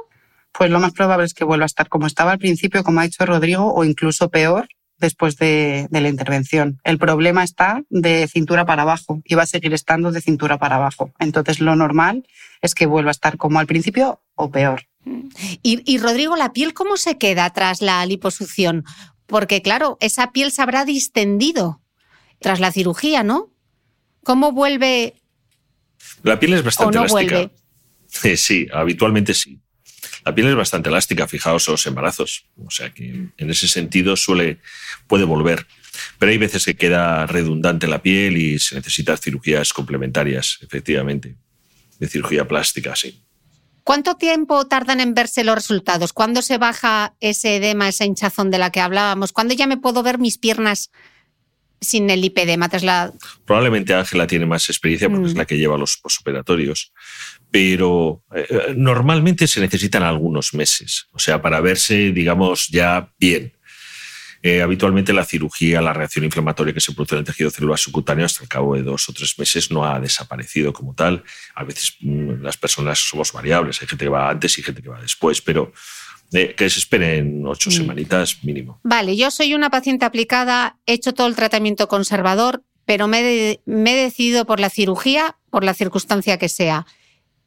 Pues 0.59 0.71
lo 0.71 0.81
más 0.81 0.93
probable 0.93 1.27
es 1.27 1.35
que 1.35 1.45
vuelva 1.45 1.67
a 1.67 1.67
estar 1.67 1.91
como 1.91 2.07
estaba 2.07 2.33
al 2.33 2.39
principio, 2.39 2.85
como 2.85 3.01
ha 3.01 3.05
dicho 3.05 3.27
Rodrigo, 3.27 3.75
o 3.75 3.85
incluso 3.85 4.31
peor 4.31 4.67
después 4.97 5.37
de, 5.37 5.89
la 5.91 6.09
intervención. 6.09 6.81
El 6.85 6.97
problema 6.97 7.45
está 7.45 7.83
de 7.91 8.27
cintura 8.29 8.65
para 8.65 8.81
abajo 8.81 9.21
y 9.27 9.35
va 9.35 9.43
a 9.43 9.47
seguir 9.47 9.75
estando 9.75 10.11
de 10.11 10.23
cintura 10.23 10.57
para 10.57 10.77
abajo. 10.77 11.13
Entonces 11.19 11.61
lo 11.61 11.77
normal 11.77 12.27
es 12.63 12.75
que 12.75 12.87
vuelva 12.87 13.11
a 13.11 13.13
estar 13.13 13.37
como 13.37 13.59
al 13.59 13.67
principio 13.67 14.23
o 14.37 14.51
peor. 14.51 14.87
Y, 15.63 15.99
Rodrigo, 15.99 16.37
¿la 16.37 16.53
piel 16.53 16.75
cómo 16.75 16.97
se 16.97 17.19
queda 17.19 17.51
tras 17.51 17.83
la 17.83 18.05
liposucción? 18.07 18.85
Porque 19.27 19.63
claro, 19.63 19.97
esa 20.01 20.33
piel 20.33 20.51
se 20.51 20.63
habrá 20.63 20.85
distendido 20.85 21.83
tras 22.41 22.61
la 22.61 22.73
cirugía, 22.73 23.23
¿no? 23.23 23.51
¿Cómo 24.23 24.53
vuelve? 24.53 25.15
La 26.23 26.39
piel 26.39 26.55
es 26.55 26.65
bastante 26.65 26.99
elástica. 26.99 27.51
sí, 28.37 28.67
habitualmente 28.73 29.35
sí. 29.35 29.61
La 30.25 30.35
piel 30.35 30.49
es 30.49 30.55
bastante 30.55 30.89
elástica, 30.89 31.29
fijaos 31.29 31.69
los 31.69 31.87
embarazos. 31.87 32.47
O 32.65 32.71
sea 32.71 32.91
que 32.91 33.29
en 33.37 33.51
ese 33.51 33.69
sentido 33.69 34.17
suele, 34.17 34.59
puede 35.07 35.25
volver. 35.25 35.67
Pero 36.19 36.33
hay 36.33 36.39
veces 36.39 36.65
que 36.65 36.77
queda 36.77 37.27
redundante 37.27 37.87
la 37.87 38.03
piel 38.03 38.37
y 38.37 38.59
se 38.59 38.77
necesitan 38.77 39.19
cirugías 39.19 39.73
complementarias, 39.73 40.59
efectivamente. 40.63 41.37
De 41.99 42.09
cirugía 42.09 42.49
plástica, 42.49 42.97
sí. 42.97 43.24
¿Cuánto 43.85 44.17
tiempo 44.17 44.67
tardan 44.67 45.01
en 45.01 45.13
verse 45.13 45.45
los 45.45 45.55
resultados? 45.55 46.15
¿Cuándo 46.15 46.41
se 46.41 46.57
baja 46.57 47.15
ese 47.21 47.57
edema, 47.57 47.89
esa 47.89 48.07
hinchazón 48.07 48.51
de 48.51 48.59
la 48.59 48.71
que 48.71 48.81
hablábamos? 48.81 49.33
¿Cuándo 49.33 49.55
ya 49.55 49.67
me 49.67 49.77
puedo 49.77 50.03
ver 50.03 50.19
mis 50.19 50.39
piernas 50.39 50.91
sin 51.85 52.09
el 52.11 52.23
lipedema 52.23 52.69
la... 52.83 53.13
Probablemente 53.45 53.95
Ángela 53.95 54.27
tiene 54.27 54.47
más 54.47 54.69
experiencia 54.69 55.09
porque 55.09 55.27
es 55.27 55.35
mm. 55.35 55.39
la 55.39 55.45
que 55.45 55.59
lleva 55.59 55.77
los 55.77 55.99
posoperatorios, 55.99 56.93
pero 57.51 58.23
eh, 58.35 58.75
normalmente 58.75 59.47
se 59.47 59.61
necesitan 59.61 60.03
algunos 60.03 60.55
meses, 60.55 61.07
o 61.13 61.19
sea, 61.19 61.43
para 61.43 61.61
verse, 61.61 62.11
digamos, 62.13 62.69
ya 62.69 63.13
bien. 63.19 63.53
Eh, 64.47 64.61
habitualmente 64.61 65.15
la 65.15 65.25
cirugía, 65.25 65.81
la 65.81 65.95
reacción 65.95 66.23
inflamatoria 66.23 66.75
que 66.75 66.81
se 66.81 66.93
produce 66.93 67.15
en 67.15 67.21
el 67.21 67.25
tejido 67.25 67.49
celular 67.49 67.79
subcutáneo 67.79 68.27
hasta 68.27 68.43
el 68.43 68.49
cabo 68.51 68.75
de 68.75 68.83
dos 68.83 69.09
o 69.09 69.15
tres 69.15 69.39
meses 69.39 69.71
no 69.71 69.87
ha 69.87 69.99
desaparecido 69.99 70.71
como 70.75 70.93
tal. 70.93 71.25
A 71.55 71.65
veces 71.65 71.97
mm, 72.01 72.43
las 72.43 72.59
personas 72.59 72.99
somos 72.99 73.33
variables, 73.33 73.81
hay 73.81 73.89
gente 73.89 74.05
que 74.05 74.11
va 74.11 74.29
antes 74.29 74.59
y 74.59 74.63
gente 74.63 74.83
que 74.83 74.91
va 74.91 75.01
después, 75.01 75.41
pero 75.41 75.73
eh, 76.35 76.55
que 76.55 76.69
se 76.69 76.79
esperen 76.79 77.43
ocho 77.47 77.71
mm. 77.71 77.73
semanitas 77.73 78.45
mínimo. 78.45 78.81
Vale, 78.83 79.17
yo 79.17 79.31
soy 79.31 79.55
una 79.55 79.71
paciente 79.71 80.05
aplicada, 80.05 80.77
he 80.85 80.93
hecho 80.93 81.15
todo 81.15 81.27
el 81.27 81.37
tratamiento 81.37 81.89
conservador, 81.89 82.63
pero 82.85 83.09
me, 83.09 83.61
me 83.65 83.93
he 83.93 84.05
decidido 84.05 84.45
por 84.45 84.61
la 84.61 84.69
cirugía, 84.69 85.39
por 85.49 85.65
la 85.65 85.73
circunstancia 85.73 86.37
que 86.37 86.51
sea. 86.51 86.85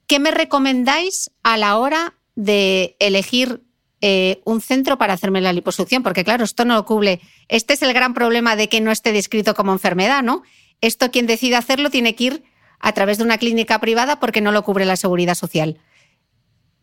¿Qué 0.08 0.18
me 0.18 0.32
recomendáis 0.32 1.30
a 1.44 1.58
la 1.58 1.78
hora 1.78 2.16
de 2.34 2.96
elegir 3.00 3.62
eh, 4.02 4.42
un 4.46 4.62
centro 4.62 4.98
para 4.98 5.14
hacerme 5.14 5.42
la 5.42 5.54
liposucción, 5.54 6.04
porque 6.04 6.24
claro, 6.24 6.44
esto 6.44 6.66
no 6.66 6.76
lo 6.76 6.86
cubre. 6.86 7.20
Este 7.48 7.74
es 7.74 7.82
el 7.82 7.94
gran 7.94 8.14
problema 8.14 8.56
de 8.56 8.70
que 8.70 8.82
no 8.82 8.92
esté 8.92 9.12
descrito 9.12 9.56
como 9.56 9.72
enfermedad, 9.72 10.24
¿no? 10.24 10.44
Esto 10.82 11.10
quien 11.10 11.26
decida 11.26 11.58
hacerlo 11.58 11.90
tiene 11.90 12.16
que 12.16 12.24
ir 12.26 12.44
a 12.80 12.92
través 12.92 13.18
de 13.18 13.24
una 13.24 13.40
clínica 13.40 13.80
privada 13.80 14.20
porque 14.20 14.42
no 14.42 14.52
lo 14.52 14.64
cubre 14.64 14.86
la 14.86 14.96
seguridad 14.96 15.34
social. 15.34 15.80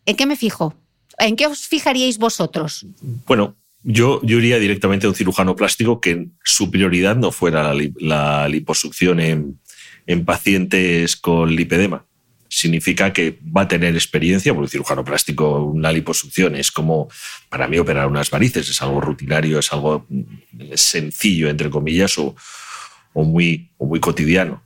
¿En 0.07 0.16
qué 0.16 0.27
me 0.27 0.36
fijo? 0.36 0.74
¿En 1.19 1.36
qué 1.36 1.47
os 1.47 1.69
fijaríais 1.69 2.19
vosotros? 2.19 2.85
Bueno, 3.27 3.55
yo 3.85 4.20
iría 4.24 4.59
directamente 4.59 5.07
a 5.07 5.11
un 5.11 5.15
cirujano 5.15 5.55
plástico 5.55 6.01
que 6.01 6.28
su 6.43 6.70
prioridad 6.70 7.15
no 7.15 7.31
fuera 7.31 7.73
la, 8.01 8.49
liposucción 8.49 9.20
en 9.20 10.24
pacientes 10.24 11.16
con 11.16 11.55
lipedema 11.55 12.07
significa 12.49 13.12
que 13.12 13.39
va 13.45 13.62
a 13.62 13.69
tener 13.69 13.95
experiencia, 13.95 14.55
porque 14.55 14.71
cirujano 14.71 15.05
plástico, 15.05 15.65
una 15.65 15.93
liposucción 15.93 16.57
es 16.57 16.71
como, 16.71 17.09
para 17.49 17.69
mí, 17.69 17.79
operar 17.79 18.07
unas 18.07 18.31
varices, 18.31 18.69
es 18.69 18.83
algo 18.83 19.01
rutinario, 19.01 19.59
es 19.59 19.73
algo 19.73 20.07
sencillo, 20.75 21.49
entre 21.49 21.71
comillas, 21.71 22.19
o, 22.19 22.35
muy, 23.15 23.71
muy 23.79 24.01
cotidiano. 24.01 24.62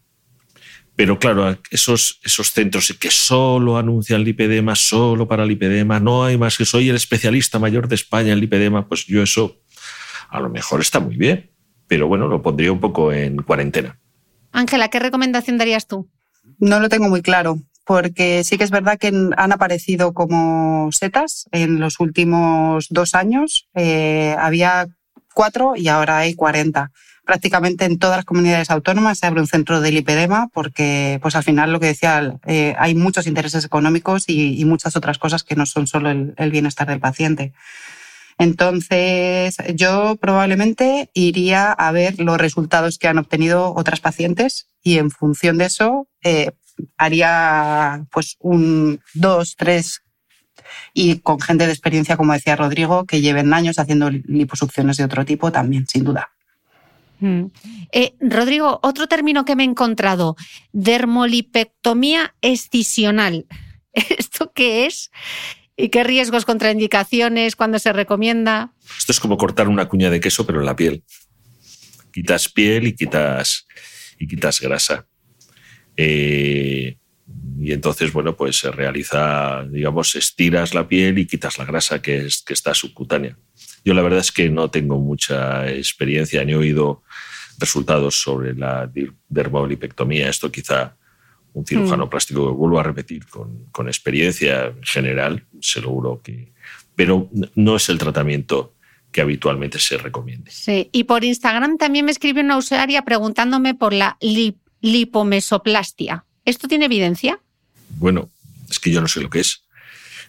Pero 0.97 1.19
claro, 1.19 1.57
esos, 1.71 2.19
esos 2.25 2.51
centros 2.51 2.93
que 2.99 3.11
solo 3.11 3.79
anuncian 3.79 4.25
lipedema, 4.25 4.75
solo 4.75 5.29
para 5.29 5.47
lipedema, 5.47 6.01
no 6.01 6.25
hay 6.25 6.37
más 6.37 6.57
que 6.57 6.65
soy 6.65 6.89
el 6.89 6.97
especialista 6.97 7.59
mayor 7.59 7.89
de 7.89 7.95
España 7.95 8.33
en 8.33 8.41
lipedema, 8.41 8.89
pues 8.89 9.07
yo 9.07 9.23
eso 9.23 9.61
a 10.29 10.41
lo 10.41 10.49
mejor 10.49 10.81
está 10.81 10.99
muy 10.99 11.17
bien, 11.17 11.51
pero 11.87 12.09
bueno, 12.09 12.27
lo 12.27 12.43
pondría 12.43 12.73
un 12.73 12.81
poco 12.81 13.13
en 13.13 13.37
cuarentena. 13.37 13.99
Ángela, 14.51 14.89
¿qué 14.89 14.99
recomendación 14.99 15.59
darías 15.59 15.87
tú? 15.87 16.11
No 16.59 16.81
lo 16.81 16.89
tengo 16.89 17.09
muy 17.09 17.23
claro 17.23 17.59
porque 17.89 18.45
sí 18.45 18.59
que 18.59 18.65
es 18.65 18.71
verdad 18.71 18.99
que 18.99 19.09
han 19.09 19.53
aparecido 19.53 20.13
como 20.13 20.91
setas 20.93 21.49
en 21.53 21.81
los 21.81 22.01
últimos 22.01 22.87
dos 22.91 23.15
años. 23.15 23.67
Eh, 23.75 24.37
había 24.39 24.89
cuatro 25.33 25.73
y 25.75 25.89
ahora 25.89 26.19
hay 26.19 26.35
cuarenta. 26.35 26.93
Prácticamente 27.25 27.87
en 27.87 27.99
todas 27.99 28.19
las 28.19 28.27
comunidades 28.27 28.71
autónomas 28.71 29.19
se 29.19 29.27
abre 29.27 29.41
un 29.41 29.47
centro 29.47 29.81
del 29.81 29.95
lipedema 29.95 30.49
porque, 30.53 31.19
pues 31.23 31.35
al 31.35 31.45
final, 31.45 31.73
lo 31.73 31.81
que 31.81 31.87
decía, 31.87 32.39
eh, 32.47 32.75
hay 32.79 32.95
muchos 32.95 33.27
intereses 33.27 33.65
económicos 33.65 34.25
y, 34.27 34.63
muchas 34.67 34.95
otras 34.95 35.17
cosas 35.17 35.43
que 35.43 35.57
no 35.57 35.65
son 35.65 35.87
solo 35.87 36.11
el 36.11 36.51
bienestar 36.51 36.89
del 36.89 37.01
paciente. 37.01 37.55
Entonces, 38.39 39.57
yo 39.75 40.17
probablemente 40.17 41.11
iría 41.13 41.73
a 41.73 41.91
ver 41.91 42.21
los 42.21 42.39
resultados 42.39 42.99
que 42.99 43.09
han 43.09 43.19
obtenido 43.19 43.75
otras 43.75 44.01
pacientes 44.01 44.69
y 44.83 44.99
en 44.99 45.11
función 45.11 45.59
de 45.59 45.65
eso, 45.67 46.09
eh, 46.23 46.53
haría 46.97 48.07
pues 48.13 48.37
un 48.39 49.01
dos, 49.15 49.57
tres 49.57 50.03
y 50.95 51.19
con 51.19 51.41
gente 51.41 51.67
de 51.67 51.73
experiencia, 51.73 52.17
como 52.17 52.33
decía 52.33 52.57
Rodrigo, 52.57 53.05
que 53.07 53.21
lleven 53.21 53.53
años 53.53 53.79
haciendo 53.79 54.11
liposucciones 54.11 54.97
de 54.97 55.05
otro 55.05 55.25
tipo 55.25 55.51
también, 55.51 55.87
sin 55.87 56.05
duda. 56.05 56.31
Mm. 57.21 57.47
Eh, 57.93 58.15
Rodrigo, 58.21 58.79
otro 58.83 59.09
término 59.09 59.45
que 59.45 59.57
me 59.57 59.65
he 59.65 59.67
encontrado, 59.67 60.37
dermolipectomía 60.73 62.35
escisional. 62.41 63.47
¿Esto 63.93 64.53
qué 64.55 64.87
es? 64.87 65.11
¿Y 65.81 65.91
qué 65.91 66.03
riesgos, 66.03 66.45
contraindicaciones, 66.45 67.55
cuándo 67.55 67.79
se 67.79 67.93
recomienda? 67.93 68.73
Esto 68.99 69.13
es 69.13 69.21
como 69.21 69.37
cortar 69.37 69.69
una 69.69 69.89
cuña 69.89 70.11
de 70.11 70.19
queso, 70.19 70.45
pero 70.45 70.59
en 70.59 70.67
la 70.67 70.75
piel. 70.75 71.05
Quitas 72.13 72.49
piel 72.49 72.89
y 72.89 72.97
quitas, 72.97 73.65
y 74.19 74.27
quitas 74.27 74.61
grasa. 74.61 75.07
Eh, 75.97 76.99
y 77.61 77.73
entonces, 77.73 78.13
bueno, 78.13 78.37
pues 78.37 78.59
se 78.59 78.73
realiza, 78.73 79.65
digamos, 79.71 80.17
estiras 80.17 80.75
la 80.75 80.89
piel 80.89 81.17
y 81.17 81.27
quitas 81.27 81.59
la 81.59 81.65
grasa 81.65 82.03
que, 82.03 82.27
es, 82.27 82.43
que 82.43 82.55
está 82.55 82.75
subcutánea. 82.75 83.39
Yo 83.85 83.95
la 83.95 84.03
verdad 84.03 84.19
es 84.19 84.33
que 84.33 84.51
no 84.51 84.73
tengo 84.73 84.99
mucha 84.99 85.71
experiencia 85.71 86.45
ni 86.45 86.55
he 86.55 86.57
oído 86.57 87.05
resultados 87.57 88.21
sobre 88.21 88.53
la 88.55 88.91
dermolipectomía. 89.29 90.29
Esto 90.29 90.51
quizá 90.51 90.98
un 91.59 91.67
cirujano 91.67 92.07
mm. 92.07 92.11
plástico, 92.11 92.55
vuelvo 92.55 92.79
a 92.79 92.85
repetir, 92.85 93.27
con, 93.27 93.67
con, 93.73 93.89
experiencia 93.89 94.73
general, 94.83 95.45
seguro 95.61 96.21
que... 96.23 96.53
Pero 96.95 97.29
no 97.55 97.77
es 97.77 97.89
el 97.89 97.99
tratamiento 97.99 98.75
que 99.13 99.21
habitualmente 99.21 99.79
se 99.79 99.99
recomiende. 99.99 100.51
Sí, 100.51 100.89
y 100.93 101.05
por 101.05 101.25
Instagram 101.25 101.79
también 101.79 102.05
me 102.05 102.11
escribió 102.11 102.43
una 102.43 102.57
usuaria 102.57 103.03
preguntándome 103.03 103.75
por 103.75 103.93
la 103.93 104.19
lipomesoplastia. 104.81 106.25
¿Esto 106.45 106.69
tiene 106.69 106.87
evidencia? 106.87 107.41
Bueno, 107.91 108.31
es 108.69 108.79
que 108.79 108.91
yo 108.91 109.01
no 109.01 109.09
sé 109.09 109.21
lo 109.21 109.31
que 109.31 109.41
es. 109.41 109.63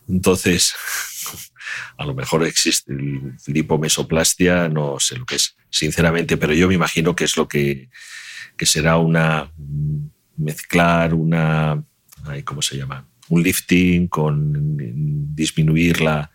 Entonces, 0.07 0.73
a 1.97 2.05
lo 2.05 2.13
mejor 2.13 2.45
existe 2.45 2.93
lipomesoplastia, 3.47 4.69
no 4.69 4.99
sé 4.99 5.17
lo 5.17 5.25
que 5.25 5.35
es, 5.35 5.55
sinceramente, 5.69 6.37
pero 6.37 6.53
yo 6.53 6.67
me 6.67 6.75
imagino 6.75 7.15
que 7.15 7.25
es 7.25 7.35
lo 7.35 7.47
que, 7.47 7.89
que 8.57 8.65
será 8.65 8.97
una 8.97 9.51
mezclar 10.39 11.13
una, 11.13 11.83
¿cómo 12.43 12.61
se 12.61 12.77
llama? 12.77 13.05
Un 13.29 13.43
lifting 13.43 14.07
con 14.07 15.35
disminuir 15.35 16.01
la, 16.01 16.31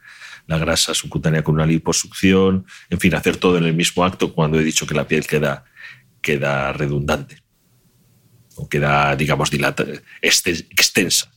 la 0.46 0.58
grasa 0.58 0.94
subcutánea 0.94 1.42
con 1.42 1.54
una 1.54 1.66
liposucción, 1.66 2.66
en 2.90 3.00
fin, 3.00 3.14
hacer 3.14 3.36
todo 3.36 3.58
en 3.58 3.64
el 3.64 3.74
mismo 3.74 4.04
acto 4.04 4.32
cuando 4.34 4.60
he 4.60 4.64
dicho 4.64 4.86
que 4.86 4.94
la 4.94 5.08
piel 5.08 5.26
queda, 5.26 5.64
queda 6.20 6.72
redundante 6.72 7.42
o 8.56 8.68
queda, 8.68 9.16
digamos, 9.16 9.50
dilata, 9.50 9.84
extensa. 10.22 11.30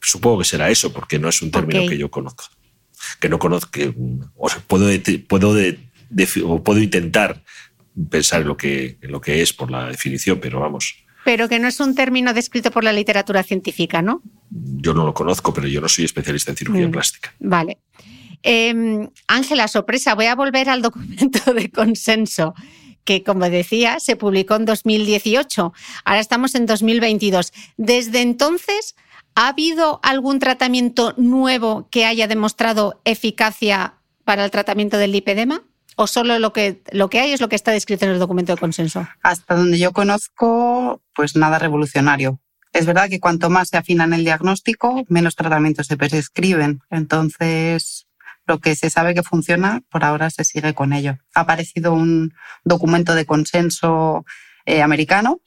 Supongo 0.00 0.38
que 0.38 0.44
será 0.44 0.70
eso, 0.70 0.92
porque 0.92 1.18
no 1.18 1.28
es 1.28 1.42
un 1.42 1.50
término 1.50 1.86
que 1.88 1.98
yo 1.98 2.10
conozco. 2.10 2.44
Que 3.18 3.28
no 3.28 3.38
conozco, 3.38 3.80
o 4.36 4.48
puedo, 4.66 4.88
puedo, 5.26 5.56
o 6.44 6.62
puedo 6.62 6.80
intentar 6.80 7.42
pensar 8.10 8.42
en 8.42 8.48
lo, 8.48 8.56
que, 8.56 8.98
en 9.00 9.10
lo 9.10 9.20
que 9.20 9.42
es 9.42 9.52
por 9.52 9.70
la 9.70 9.88
definición, 9.88 10.38
pero 10.40 10.60
vamos, 10.60 11.04
pero 11.24 11.48
que 11.48 11.58
no 11.58 11.68
es 11.68 11.80
un 11.80 11.94
término 11.94 12.32
descrito 12.32 12.70
por 12.70 12.84
la 12.84 12.92
literatura 12.92 13.42
científica, 13.42 14.02
¿no? 14.02 14.22
Yo 14.50 14.94
no 14.94 15.04
lo 15.04 15.14
conozco, 15.14 15.52
pero 15.52 15.68
yo 15.68 15.80
no 15.80 15.88
soy 15.88 16.04
especialista 16.04 16.50
en 16.50 16.56
cirugía 16.56 16.88
mm, 16.88 16.90
plástica. 16.90 17.34
Vale. 17.38 17.78
Em, 18.42 19.08
Ángela, 19.28 19.68
sorpresa, 19.68 20.14
voy 20.14 20.26
a 20.26 20.34
volver 20.34 20.68
al 20.68 20.82
documento 20.82 21.52
de 21.54 21.70
consenso 21.70 22.54
que, 23.04 23.22
como 23.22 23.48
decía, 23.48 24.00
se 24.00 24.16
publicó 24.16 24.56
en 24.56 24.64
2018. 24.64 25.72
Ahora 26.04 26.20
estamos 26.20 26.54
en 26.54 26.66
2022. 26.66 27.52
Desde 27.76 28.20
entonces, 28.20 28.94
¿ha 29.34 29.48
habido 29.48 30.00
algún 30.02 30.38
tratamiento 30.38 31.14
nuevo 31.16 31.88
que 31.90 32.04
haya 32.04 32.28
demostrado 32.28 33.00
eficacia 33.04 33.94
para 34.24 34.44
el 34.44 34.50
tratamiento 34.50 34.96
del 34.96 35.12
lipedema? 35.12 35.62
¿O 35.96 36.06
solo 36.06 36.38
lo 36.38 36.52
que, 36.52 36.82
lo 36.92 37.10
que 37.10 37.20
hay 37.20 37.32
es 37.32 37.40
lo 37.40 37.48
que 37.48 37.56
está 37.56 37.72
descrito 37.72 38.04
en 38.04 38.12
el 38.12 38.18
documento 38.18 38.54
de 38.54 38.58
consenso? 38.58 39.06
Hasta 39.22 39.54
donde 39.54 39.78
yo 39.78 39.92
conozco, 39.92 41.02
pues 41.14 41.36
nada 41.36 41.58
revolucionario. 41.58 42.40
Es 42.72 42.86
verdad 42.86 43.08
que 43.08 43.20
cuanto 43.20 43.50
más 43.50 43.68
se 43.68 43.76
afina 43.76 44.04
en 44.04 44.14
el 44.14 44.24
diagnóstico, 44.24 45.04
menos 45.08 45.34
tratamientos 45.34 45.88
se 45.88 45.96
prescriben. 45.96 46.80
Entonces, 46.88 48.06
lo 48.46 48.58
que 48.58 48.76
se 48.76 48.90
sabe 48.90 49.14
que 49.14 49.22
funciona, 49.22 49.82
por 49.90 50.04
ahora 50.04 50.30
se 50.30 50.44
sigue 50.44 50.74
con 50.74 50.92
ello. 50.92 51.18
Ha 51.34 51.40
aparecido 51.40 51.92
un 51.92 52.32
documento 52.64 53.14
de 53.14 53.26
consenso 53.26 54.24
eh, 54.66 54.82
americano 54.82 55.40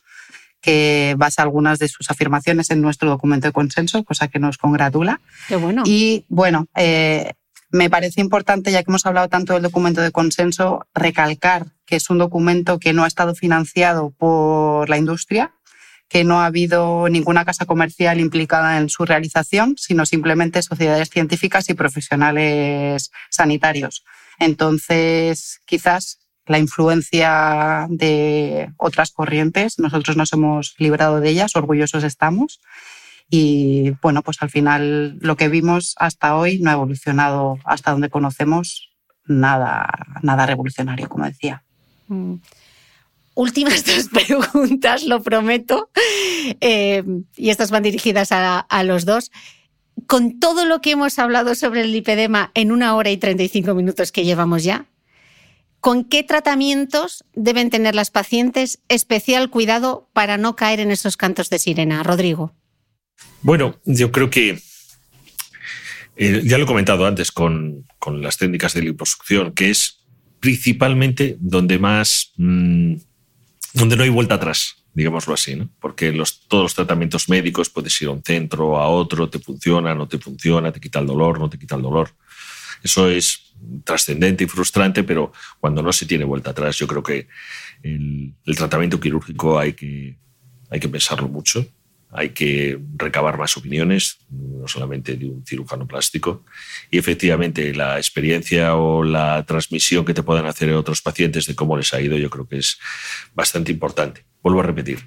que 0.61 1.15
basa 1.17 1.41
algunas 1.41 1.77
de 1.79 1.89
sus 1.89 2.09
afirmaciones 2.09 2.71
en 2.71 2.81
nuestro 2.81 3.09
documento 3.09 3.47
de 3.47 3.51
consenso, 3.51 4.03
cosa 4.05 4.29
que 4.29 4.39
nos 4.39 4.57
congratula. 4.57 5.19
Qué 5.49 5.57
bueno. 5.57 5.83
Y 5.85 6.25
bueno, 6.29 6.67
eh, 6.75 7.33
me 7.73 7.89
parece 7.89 8.21
importante, 8.21 8.71
ya 8.71 8.83
que 8.83 8.91
hemos 8.91 9.05
hablado 9.07 9.29
tanto 9.29 9.53
del 9.53 9.63
documento 9.63 9.99
de 9.99 10.11
consenso, 10.11 10.85
recalcar 10.93 11.65
que 11.87 11.95
es 11.95 12.09
un 12.11 12.19
documento 12.19 12.77
que 12.77 12.93
no 12.93 13.03
ha 13.03 13.07
estado 13.07 13.33
financiado 13.33 14.11
por 14.11 14.89
la 14.89 14.97
industria, 14.97 15.55
que 16.07 16.23
no 16.23 16.39
ha 16.39 16.45
habido 16.45 17.09
ninguna 17.09 17.45
casa 17.45 17.65
comercial 17.65 18.19
implicada 18.19 18.77
en 18.77 18.89
su 18.89 19.05
realización, 19.05 19.73
sino 19.77 20.05
simplemente 20.05 20.61
sociedades 20.61 21.09
científicas 21.09 21.67
y 21.69 21.73
profesionales 21.73 23.11
sanitarios. 23.31 24.05
Entonces, 24.37 25.59
quizás 25.65 26.19
la 26.45 26.59
influencia 26.59 27.87
de 27.89 28.71
otras 28.77 29.11
corrientes, 29.11 29.79
nosotros 29.79 30.15
nos 30.15 30.31
hemos 30.33 30.75
librado 30.77 31.19
de 31.21 31.29
ellas, 31.29 31.55
orgullosos 31.55 32.03
estamos, 32.03 32.59
y 33.29 33.91
bueno, 34.01 34.21
pues 34.21 34.37
al 34.41 34.49
final 34.49 35.17
lo 35.19 35.35
que 35.35 35.49
vimos 35.49 35.95
hasta 35.97 36.35
hoy 36.35 36.59
no 36.59 36.69
ha 36.69 36.73
evolucionado 36.73 37.57
hasta 37.65 37.91
donde 37.91 38.09
conocemos 38.09 38.91
nada, 39.25 39.89
nada 40.21 40.45
revolucionario, 40.45 41.09
como 41.09 41.25
decía. 41.25 41.63
Mm. 42.07 42.35
Últimas 43.35 43.85
dos 43.87 44.09
preguntas, 44.09 45.03
lo 45.03 45.21
prometo, 45.23 45.89
eh, 46.61 47.03
y 47.35 47.49
estas 47.49 47.71
van 47.71 47.83
dirigidas 47.83 48.31
a, 48.31 48.59
a 48.59 48.83
los 48.83 49.05
dos 49.05 49.31
con 50.07 50.39
todo 50.39 50.65
lo 50.65 50.81
que 50.81 50.91
hemos 50.91 51.19
hablado 51.19 51.55
sobre 51.55 51.81
el 51.81 51.91
lipedema 51.91 52.51
en 52.53 52.71
una 52.71 52.95
hora 52.95 53.11
y 53.11 53.17
35 53.17 53.73
minutos 53.73 54.11
que 54.11 54.25
llevamos 54.25 54.63
ya, 54.63 54.85
¿con 55.79 56.03
qué 56.03 56.23
tratamientos 56.23 57.23
deben 57.33 57.69
tener 57.69 57.95
las 57.95 58.11
pacientes 58.11 58.79
especial 58.89 59.49
cuidado 59.49 60.09
para 60.13 60.37
no 60.37 60.55
caer 60.55 60.79
en 60.79 60.91
esos 60.91 61.17
cantos 61.17 61.49
de 61.49 61.59
sirena? 61.59 62.03
Rodrigo. 62.03 62.53
Bueno, 63.43 63.79
yo 63.85 64.11
creo 64.11 64.29
que 64.29 64.57
eh, 66.15 66.41
ya 66.45 66.57
lo 66.57 66.63
he 66.63 66.67
comentado 66.67 67.05
antes 67.05 67.31
con, 67.31 67.85
las 68.19 68.37
técnicas 68.37 68.73
de 68.73 68.81
liposucción, 68.81 69.53
que 69.53 69.69
es 69.69 70.05
principalmente 70.39 71.37
donde 71.39 71.79
más, 71.79 72.31
mm, 72.37 72.95
donde 73.73 73.95
no 73.95 74.03
hay 74.03 74.09
vuelta 74.09 74.35
atrás, 74.35 74.85
digámoslo 74.93 75.33
así, 75.33 75.55
¿no? 75.55 75.69
porque 75.79 76.11
los, 76.11 76.47
todos 76.47 76.63
los 76.63 76.75
tratamientos 76.75 77.29
médicos 77.29 77.69
puedes 77.69 77.99
ir 78.01 78.09
a 78.09 78.11
un 78.11 78.23
centro, 78.23 78.77
a 78.77 78.87
otro, 78.87 79.29
te 79.29 79.39
funciona, 79.39 79.95
no 79.95 80.07
te 80.07 80.19
funciona, 80.19 80.71
te 80.71 80.79
quita 80.79 80.99
el 80.99 81.07
dolor, 81.07 81.39
no 81.39 81.49
te 81.49 81.57
quita 81.57 81.75
el 81.75 81.81
dolor. 81.81 82.11
Eso 82.83 83.09
es 83.09 83.53
trascendente 83.83 84.43
y 84.43 84.47
frustrante, 84.47 85.03
pero 85.03 85.31
cuando 85.59 85.81
no 85.81 85.91
se 85.91 86.05
tiene 86.05 86.25
vuelta 86.25 86.51
atrás, 86.51 86.77
yo 86.77 86.87
creo 86.87 87.01
que 87.01 87.27
el, 87.81 88.33
el 88.45 88.55
tratamiento 88.55 88.99
quirúrgico 88.99 89.57
hay 89.57 89.73
que, 89.73 90.17
hay 90.69 90.79
que 90.79 90.89
pensarlo 90.89 91.27
mucho 91.29 91.65
hay 92.13 92.29
que 92.29 92.79
recabar 92.95 93.37
más 93.37 93.57
opiniones, 93.57 94.19
no 94.29 94.67
solamente 94.67 95.15
de 95.15 95.25
un 95.25 95.45
cirujano 95.45 95.87
plástico. 95.87 96.45
Y 96.91 96.97
efectivamente 96.97 97.73
la 97.73 97.97
experiencia 97.97 98.75
o 98.75 99.03
la 99.03 99.43
transmisión 99.45 100.05
que 100.05 100.13
te 100.13 100.23
puedan 100.23 100.45
hacer 100.45 100.71
otros 100.73 101.01
pacientes 101.01 101.47
de 101.47 101.55
cómo 101.55 101.75
les 101.75 101.93
ha 101.93 102.01
ido, 102.01 102.17
yo 102.17 102.29
creo 102.29 102.47
que 102.47 102.57
es 102.57 102.77
bastante 103.33 103.71
importante. 103.71 104.25
Vuelvo 104.41 104.59
a 104.59 104.63
repetir, 104.63 104.99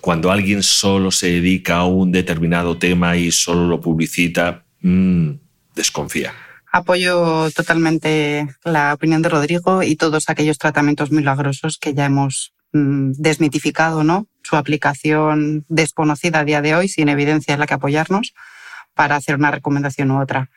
cuando 0.00 0.30
alguien 0.30 0.62
solo 0.62 1.10
se 1.10 1.28
dedica 1.28 1.76
a 1.76 1.86
un 1.86 2.12
determinado 2.12 2.78
tema 2.78 3.16
y 3.16 3.32
solo 3.32 3.66
lo 3.66 3.80
publicita, 3.80 4.64
mmm, 4.80 5.32
desconfía. 5.74 6.32
Apoyo 6.72 7.50
totalmente 7.52 8.46
la 8.64 8.94
opinión 8.94 9.22
de 9.22 9.28
Rodrigo 9.28 9.82
y 9.82 9.96
todos 9.96 10.28
aquellos 10.28 10.58
tratamientos 10.58 11.10
milagrosos 11.10 11.78
que 11.78 11.94
ya 11.94 12.06
hemos 12.06 12.56
Mm, 12.76 13.12
desmitificado 13.16 14.04
¿no? 14.04 14.26
Su 14.46 14.56
aplicación 14.56 15.64
desconocida 15.68 16.40
a 16.40 16.44
día 16.44 16.62
de 16.62 16.74
hoy, 16.74 16.88
sin 16.88 17.08
evidencia 17.08 17.54
en 17.54 17.60
la 17.60 17.66
que 17.66 17.74
apoyarnos, 17.74 18.32
para 18.94 19.16
hacer 19.16 19.34
una 19.34 19.50
recomendación 19.50 20.10
u 20.12 20.20
otra. 20.20 20.50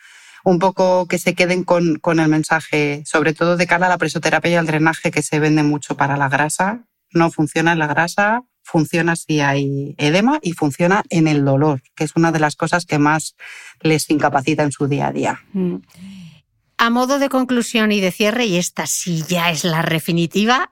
Un 0.43 0.59
poco 0.59 1.07
que 1.07 1.17
se 1.17 1.33
queden 1.33 1.63
con, 1.63 1.95
con 1.97 2.19
el 2.19 2.29
mensaje, 2.29 3.03
sobre 3.05 3.33
todo 3.33 3.57
de 3.57 3.67
cara 3.67 3.87
a 3.87 3.89
la 3.89 3.97
presoterapia 3.97 4.51
y 4.51 4.55
al 4.55 4.67
drenaje 4.67 5.11
que 5.11 5.21
se 5.21 5.39
vende 5.39 5.63
mucho 5.63 5.97
para 5.97 6.17
la 6.17 6.29
grasa. 6.29 6.85
No 7.11 7.31
funciona 7.31 7.73
en 7.73 7.79
la 7.79 7.87
grasa, 7.87 8.43
funciona 8.63 9.15
si 9.15 9.39
hay 9.39 9.95
edema 9.97 10.39
y 10.41 10.53
funciona 10.53 11.03
en 11.09 11.27
el 11.27 11.43
dolor, 11.43 11.81
que 11.95 12.03
es 12.03 12.11
una 12.15 12.31
de 12.31 12.39
las 12.39 12.55
cosas 12.55 12.85
que 12.85 12.99
más 12.99 13.35
les 13.81 14.09
incapacita 14.09 14.63
en 14.63 14.71
su 14.71 14.87
día 14.87 15.07
a 15.07 15.11
día. 15.11 15.41
Mm. 15.53 15.77
A 16.77 16.89
modo 16.91 17.19
de 17.19 17.27
conclusión 17.27 17.91
y 17.91 17.99
de 17.99 18.11
cierre, 18.11 18.45
y 18.45 18.57
esta 18.57 18.85
sí 18.85 19.23
ya 19.27 19.49
es 19.49 19.65
la 19.65 19.81
definitiva, 19.81 20.71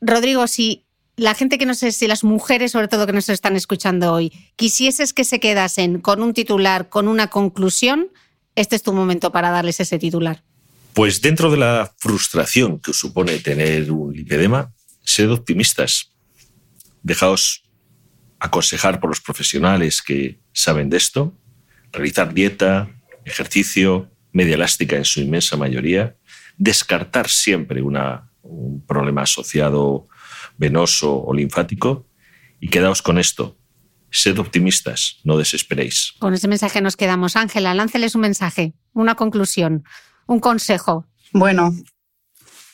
Rodrigo, 0.00 0.46
si 0.46 0.85
la 1.16 1.34
gente 1.34 1.58
que 1.58 1.66
no 1.66 1.74
sé 1.74 1.92
si 1.92 2.06
las 2.06 2.24
mujeres 2.24 2.72
sobre 2.72 2.88
todo 2.88 3.06
que 3.06 3.12
nos 3.12 3.28
están 3.28 3.56
escuchando 3.56 4.12
hoy, 4.12 4.32
quisieses 4.56 5.12
que 5.12 5.24
se 5.24 5.40
quedasen 5.40 6.00
con 6.00 6.22
un 6.22 6.34
titular, 6.34 6.88
con 6.90 7.08
una 7.08 7.28
conclusión, 7.28 8.08
este 8.54 8.76
es 8.76 8.82
tu 8.82 8.92
momento 8.92 9.32
para 9.32 9.50
darles 9.50 9.80
ese 9.80 9.98
titular. 9.98 10.44
Pues 10.92 11.20
dentro 11.20 11.50
de 11.50 11.56
la 11.56 11.92
frustración 11.98 12.80
que 12.80 12.92
supone 12.92 13.38
tener 13.38 13.90
un 13.90 14.14
lipedema, 14.14 14.72
sed 15.02 15.30
optimistas. 15.30 16.12
Dejaos 17.02 17.62
aconsejar 18.38 19.00
por 19.00 19.08
los 19.08 19.20
profesionales 19.20 20.02
que 20.02 20.40
saben 20.52 20.90
de 20.90 20.98
esto, 20.98 21.34
realizar 21.92 22.34
dieta, 22.34 22.90
ejercicio, 23.24 24.10
media 24.32 24.54
elástica 24.54 24.96
en 24.96 25.04
su 25.04 25.20
inmensa 25.20 25.56
mayoría, 25.56 26.16
descartar 26.58 27.28
siempre 27.28 27.82
un 27.82 28.84
problema 28.86 29.22
asociado 29.22 30.08
venoso 30.58 31.22
o 31.22 31.34
linfático 31.34 32.06
y 32.60 32.68
quedaos 32.68 33.02
con 33.02 33.18
esto. 33.18 33.56
Sed 34.10 34.38
optimistas, 34.38 35.20
no 35.24 35.36
desesperéis. 35.36 36.14
Con 36.18 36.32
ese 36.32 36.48
mensaje 36.48 36.80
nos 36.80 36.96
quedamos. 36.96 37.36
Ángela, 37.36 37.74
lánceles 37.74 38.14
un 38.14 38.22
mensaje, 38.22 38.72
una 38.92 39.14
conclusión, 39.14 39.84
un 40.26 40.40
consejo. 40.40 41.06
Bueno, 41.32 41.72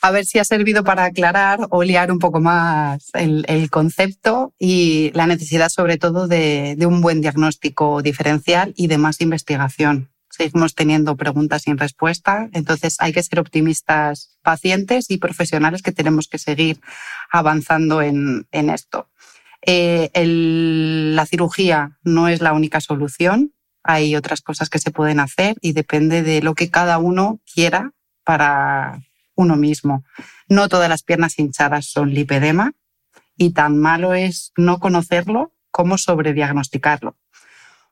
a 0.02 0.10
ver 0.10 0.26
si 0.26 0.38
ha 0.38 0.44
servido 0.44 0.84
para 0.84 1.04
aclarar 1.04 1.66
o 1.70 1.82
liar 1.82 2.12
un 2.12 2.18
poco 2.18 2.40
más 2.40 3.10
el, 3.14 3.70
concepto 3.70 4.52
y 4.58 5.10
la 5.14 5.26
necesidad 5.26 5.68
sobre 5.68 5.96
todo 5.96 6.28
de, 6.28 6.74
de, 6.76 6.86
un 6.86 7.00
buen 7.00 7.20
diagnóstico 7.20 8.02
diferencial 8.02 8.74
y 8.76 8.88
de 8.88 8.98
más 8.98 9.20
investigación. 9.20 10.11
Seguimos 10.34 10.74
teniendo 10.74 11.14
preguntas 11.14 11.62
sin 11.62 11.76
respuesta, 11.76 12.48
entonces 12.54 12.96
hay 13.00 13.12
que 13.12 13.22
ser 13.22 13.38
optimistas 13.38 14.38
pacientes 14.40 15.10
y 15.10 15.18
profesionales 15.18 15.82
que 15.82 15.92
tenemos 15.92 16.26
que 16.26 16.38
seguir 16.38 16.80
avanzando 17.30 18.00
en, 18.00 18.46
en 18.50 18.70
esto. 18.70 19.10
Eh, 19.60 20.10
la 21.14 21.26
cirugía 21.26 21.98
no 22.02 22.28
es 22.28 22.40
la 22.40 22.54
única 22.54 22.80
solución, 22.80 23.52
hay 23.82 24.16
otras 24.16 24.40
cosas 24.40 24.70
que 24.70 24.78
se 24.78 24.90
pueden 24.90 25.20
hacer 25.20 25.56
y 25.60 25.74
depende 25.74 26.22
de 26.22 26.40
lo 26.40 26.54
que 26.54 26.70
cada 26.70 26.96
uno 26.96 27.40
quiera 27.52 27.92
para 28.24 29.02
uno 29.34 29.56
mismo. 29.56 30.02
No 30.48 30.70
todas 30.70 30.88
las 30.88 31.02
piernas 31.02 31.38
hinchadas 31.38 31.90
son 31.90 32.14
lipedema 32.14 32.72
y 33.36 33.50
tan 33.50 33.78
malo 33.78 34.14
es 34.14 34.52
no 34.56 34.78
conocerlo 34.78 35.52
como 35.70 35.98
sobrediagnosticarlo. 35.98 37.18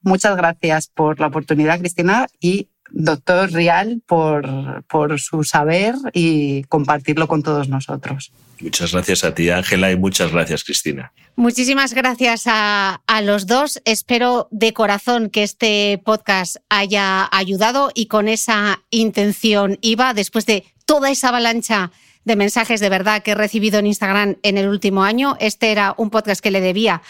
Muchas 0.03 0.37
gracias 0.37 0.89
por 0.89 1.21
la 1.21 1.27
oportunidad, 1.27 1.79
Cristina, 1.79 2.27
y 2.41 2.69
doctor 2.91 3.53
Rial 3.53 4.03
por, 4.07 4.85
por 4.85 5.21
su 5.21 5.45
saber 5.45 5.95
y 6.13 6.65
compartirlo 6.65 7.29
con 7.29 7.43
todos 7.43 7.69
nosotros. 7.69 8.33
Muchas 8.61 8.93
gracias 8.93 9.25
a 9.25 9.35
ti, 9.35 9.51
Ángela, 9.51 9.91
y 9.91 9.97
muchas 9.97 10.33
gracias, 10.33 10.65
Cristina. 10.65 11.13
Muchísimas 11.37 11.95
gracias 11.95 12.43
a, 12.47 13.01
a, 13.07 13.23
los 13.23 13.47
dos. 13.47 13.81
Espero 13.85 14.49
de 14.51 14.75
corazón 14.75 15.31
que 15.31 15.43
este 15.43 16.01
podcast 16.05 16.57
haya 16.69 17.29
ayudado 17.33 17.91
y 17.95 18.07
con 18.07 18.29
esa 18.29 18.83
intención 18.91 19.79
iba, 19.81 20.13
después 20.13 20.45
de 20.45 20.65
toda 20.85 21.11
esa 21.11 21.29
avalancha 21.29 21.91
de 22.25 22.37
mensajes 22.37 22.81
de 22.81 22.89
verdad 22.89 23.23
que 23.23 23.31
he 23.31 23.35
recibido 23.35 23.79
en 23.79 23.87
Instagram 23.87 24.37
en 24.43 24.59
el 24.59 24.69
último 24.69 25.03
año. 25.03 25.37
Este 25.41 25.73
era 25.73 25.95
un 25.97 26.11
podcast 26.11 26.43
que 26.43 26.51
le 26.51 26.61
debía 26.61 27.03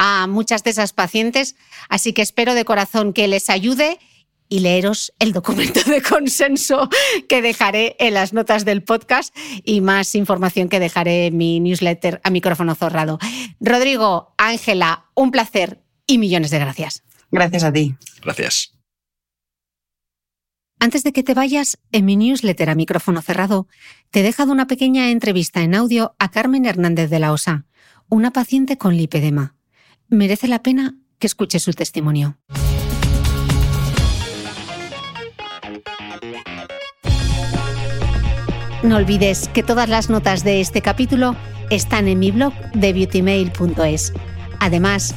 a 0.00 0.28
muchas 0.28 0.62
de 0.62 0.70
esas 0.70 0.92
pacientes, 0.92 1.56
así 1.88 2.12
que 2.12 2.22
espero 2.22 2.54
de 2.54 2.64
corazón 2.64 3.12
que 3.12 3.26
les 3.26 3.50
ayude 3.50 3.98
y 4.48 4.60
leeros 4.60 5.12
el 5.18 5.32
documento 5.32 5.82
de 5.90 6.00
consenso 6.00 6.88
que 7.28 7.42
dejaré 7.42 7.96
en 7.98 8.14
las 8.14 8.32
notas 8.32 8.64
del 8.64 8.84
podcast 8.84 9.36
y 9.64 9.80
más 9.80 10.14
información 10.14 10.68
que 10.68 10.78
dejaré 10.78 11.26
en 11.26 11.36
mi 11.36 11.58
newsletter 11.58 12.20
a 12.22 12.30
micrófono 12.30 12.76
zorrado. 12.76 13.18
Rodrigo, 13.58 14.34
Ángela, 14.38 15.06
un 15.16 15.32
placer 15.32 15.82
y 16.06 16.18
millones 16.18 16.52
de 16.52 16.60
gracias. 16.60 17.02
Gracias 17.32 17.64
a 17.64 17.72
ti. 17.72 17.96
Gracias. 18.22 18.72
Antes 20.78 21.02
de 21.02 21.12
que 21.12 21.24
te 21.24 21.34
vayas, 21.34 21.76
en 21.90 22.04
mi 22.04 22.16
newsletter 22.16 22.70
a 22.70 22.76
micrófono 22.76 23.20
cerrado, 23.20 23.66
te 24.10 24.20
he 24.20 24.22
dejado 24.22 24.52
una 24.52 24.68
pequeña 24.68 25.10
entrevista 25.10 25.62
en 25.62 25.74
audio 25.74 26.14
a 26.20 26.30
Carmen 26.30 26.66
Hernández 26.66 27.10
de 27.10 27.18
la 27.18 27.32
Osa, 27.32 27.66
una 28.08 28.32
paciente 28.32 28.78
con 28.78 28.96
lipedema. 28.96 29.57
Merece 30.10 30.48
la 30.48 30.62
pena 30.62 30.94
que 31.18 31.26
escuches 31.26 31.62
su 31.62 31.72
testimonio. 31.74 32.38
No 38.82 38.96
olvides 38.96 39.48
que 39.48 39.62
todas 39.62 39.90
las 39.90 40.08
notas 40.08 40.44
de 40.44 40.62
este 40.62 40.80
capítulo 40.80 41.36
están 41.68 42.08
en 42.08 42.20
mi 42.20 42.30
blog 42.30 42.54
de 42.72 42.94
beautymail.es. 42.94 44.14
Además, 44.60 45.14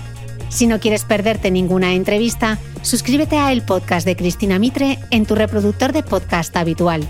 si 0.49 0.67
no 0.67 0.81
quieres 0.81 1.05
perderte 1.05 1.51
ninguna 1.51 1.93
entrevista, 1.93 2.59
suscríbete 2.81 3.37
a 3.37 3.53
el 3.53 3.61
podcast 3.61 4.05
de 4.05 4.17
Cristina 4.17 4.59
Mitre 4.59 4.99
en 5.09 5.25
tu 5.25 5.35
reproductor 5.35 5.93
de 5.93 6.03
podcast 6.03 6.53
habitual. 6.57 7.09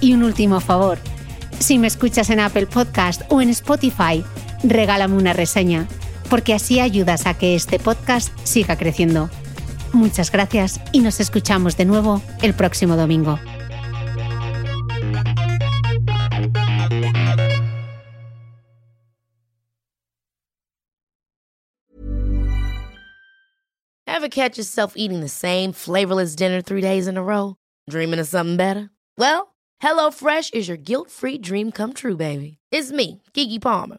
Y 0.00 0.12
un 0.12 0.24
último 0.24 0.58
favor, 0.58 0.98
si 1.60 1.78
me 1.78 1.86
escuchas 1.86 2.30
en 2.30 2.40
Apple 2.40 2.66
Podcast 2.66 3.22
o 3.28 3.40
en 3.40 3.50
Spotify, 3.50 4.24
regálame 4.64 5.14
una 5.14 5.34
reseña, 5.34 5.86
porque 6.26 6.54
así 6.54 6.80
ayudas 6.80 7.26
a 7.26 7.34
que 7.34 7.54
este 7.54 7.78
podcast 7.78 8.36
siga 8.44 8.76
creciendo. 8.76 9.30
Muchas 9.92 10.30
gracias 10.30 10.80
y 10.92 11.00
nos 11.00 11.20
escuchamos 11.20 11.76
de 11.76 11.84
nuevo 11.84 12.20
el 12.42 12.54
próximo 12.54 12.96
domingo. 12.96 13.38
Ever 24.06 24.28
catch 24.28 24.56
yourself 24.56 24.94
eating 24.96 25.20
the 25.20 25.28
same 25.28 25.72
flavorless 25.72 26.34
dinner 26.34 26.60
three 26.62 26.80
days 26.80 27.06
in 27.06 27.16
a 27.16 27.22
row? 27.22 27.56
Dreaming 27.88 28.18
of 28.18 28.26
something 28.26 28.56
better? 28.56 28.90
Well, 29.18 29.54
HelloFresh 29.82 30.54
is 30.54 30.68
your 30.68 30.78
guilt-free 30.78 31.38
dream 31.38 31.70
come 31.70 31.92
true, 31.92 32.16
baby. 32.16 32.58
It's 32.72 32.90
me, 32.90 33.22
Kiki 33.34 33.58
Palmer. 33.58 33.98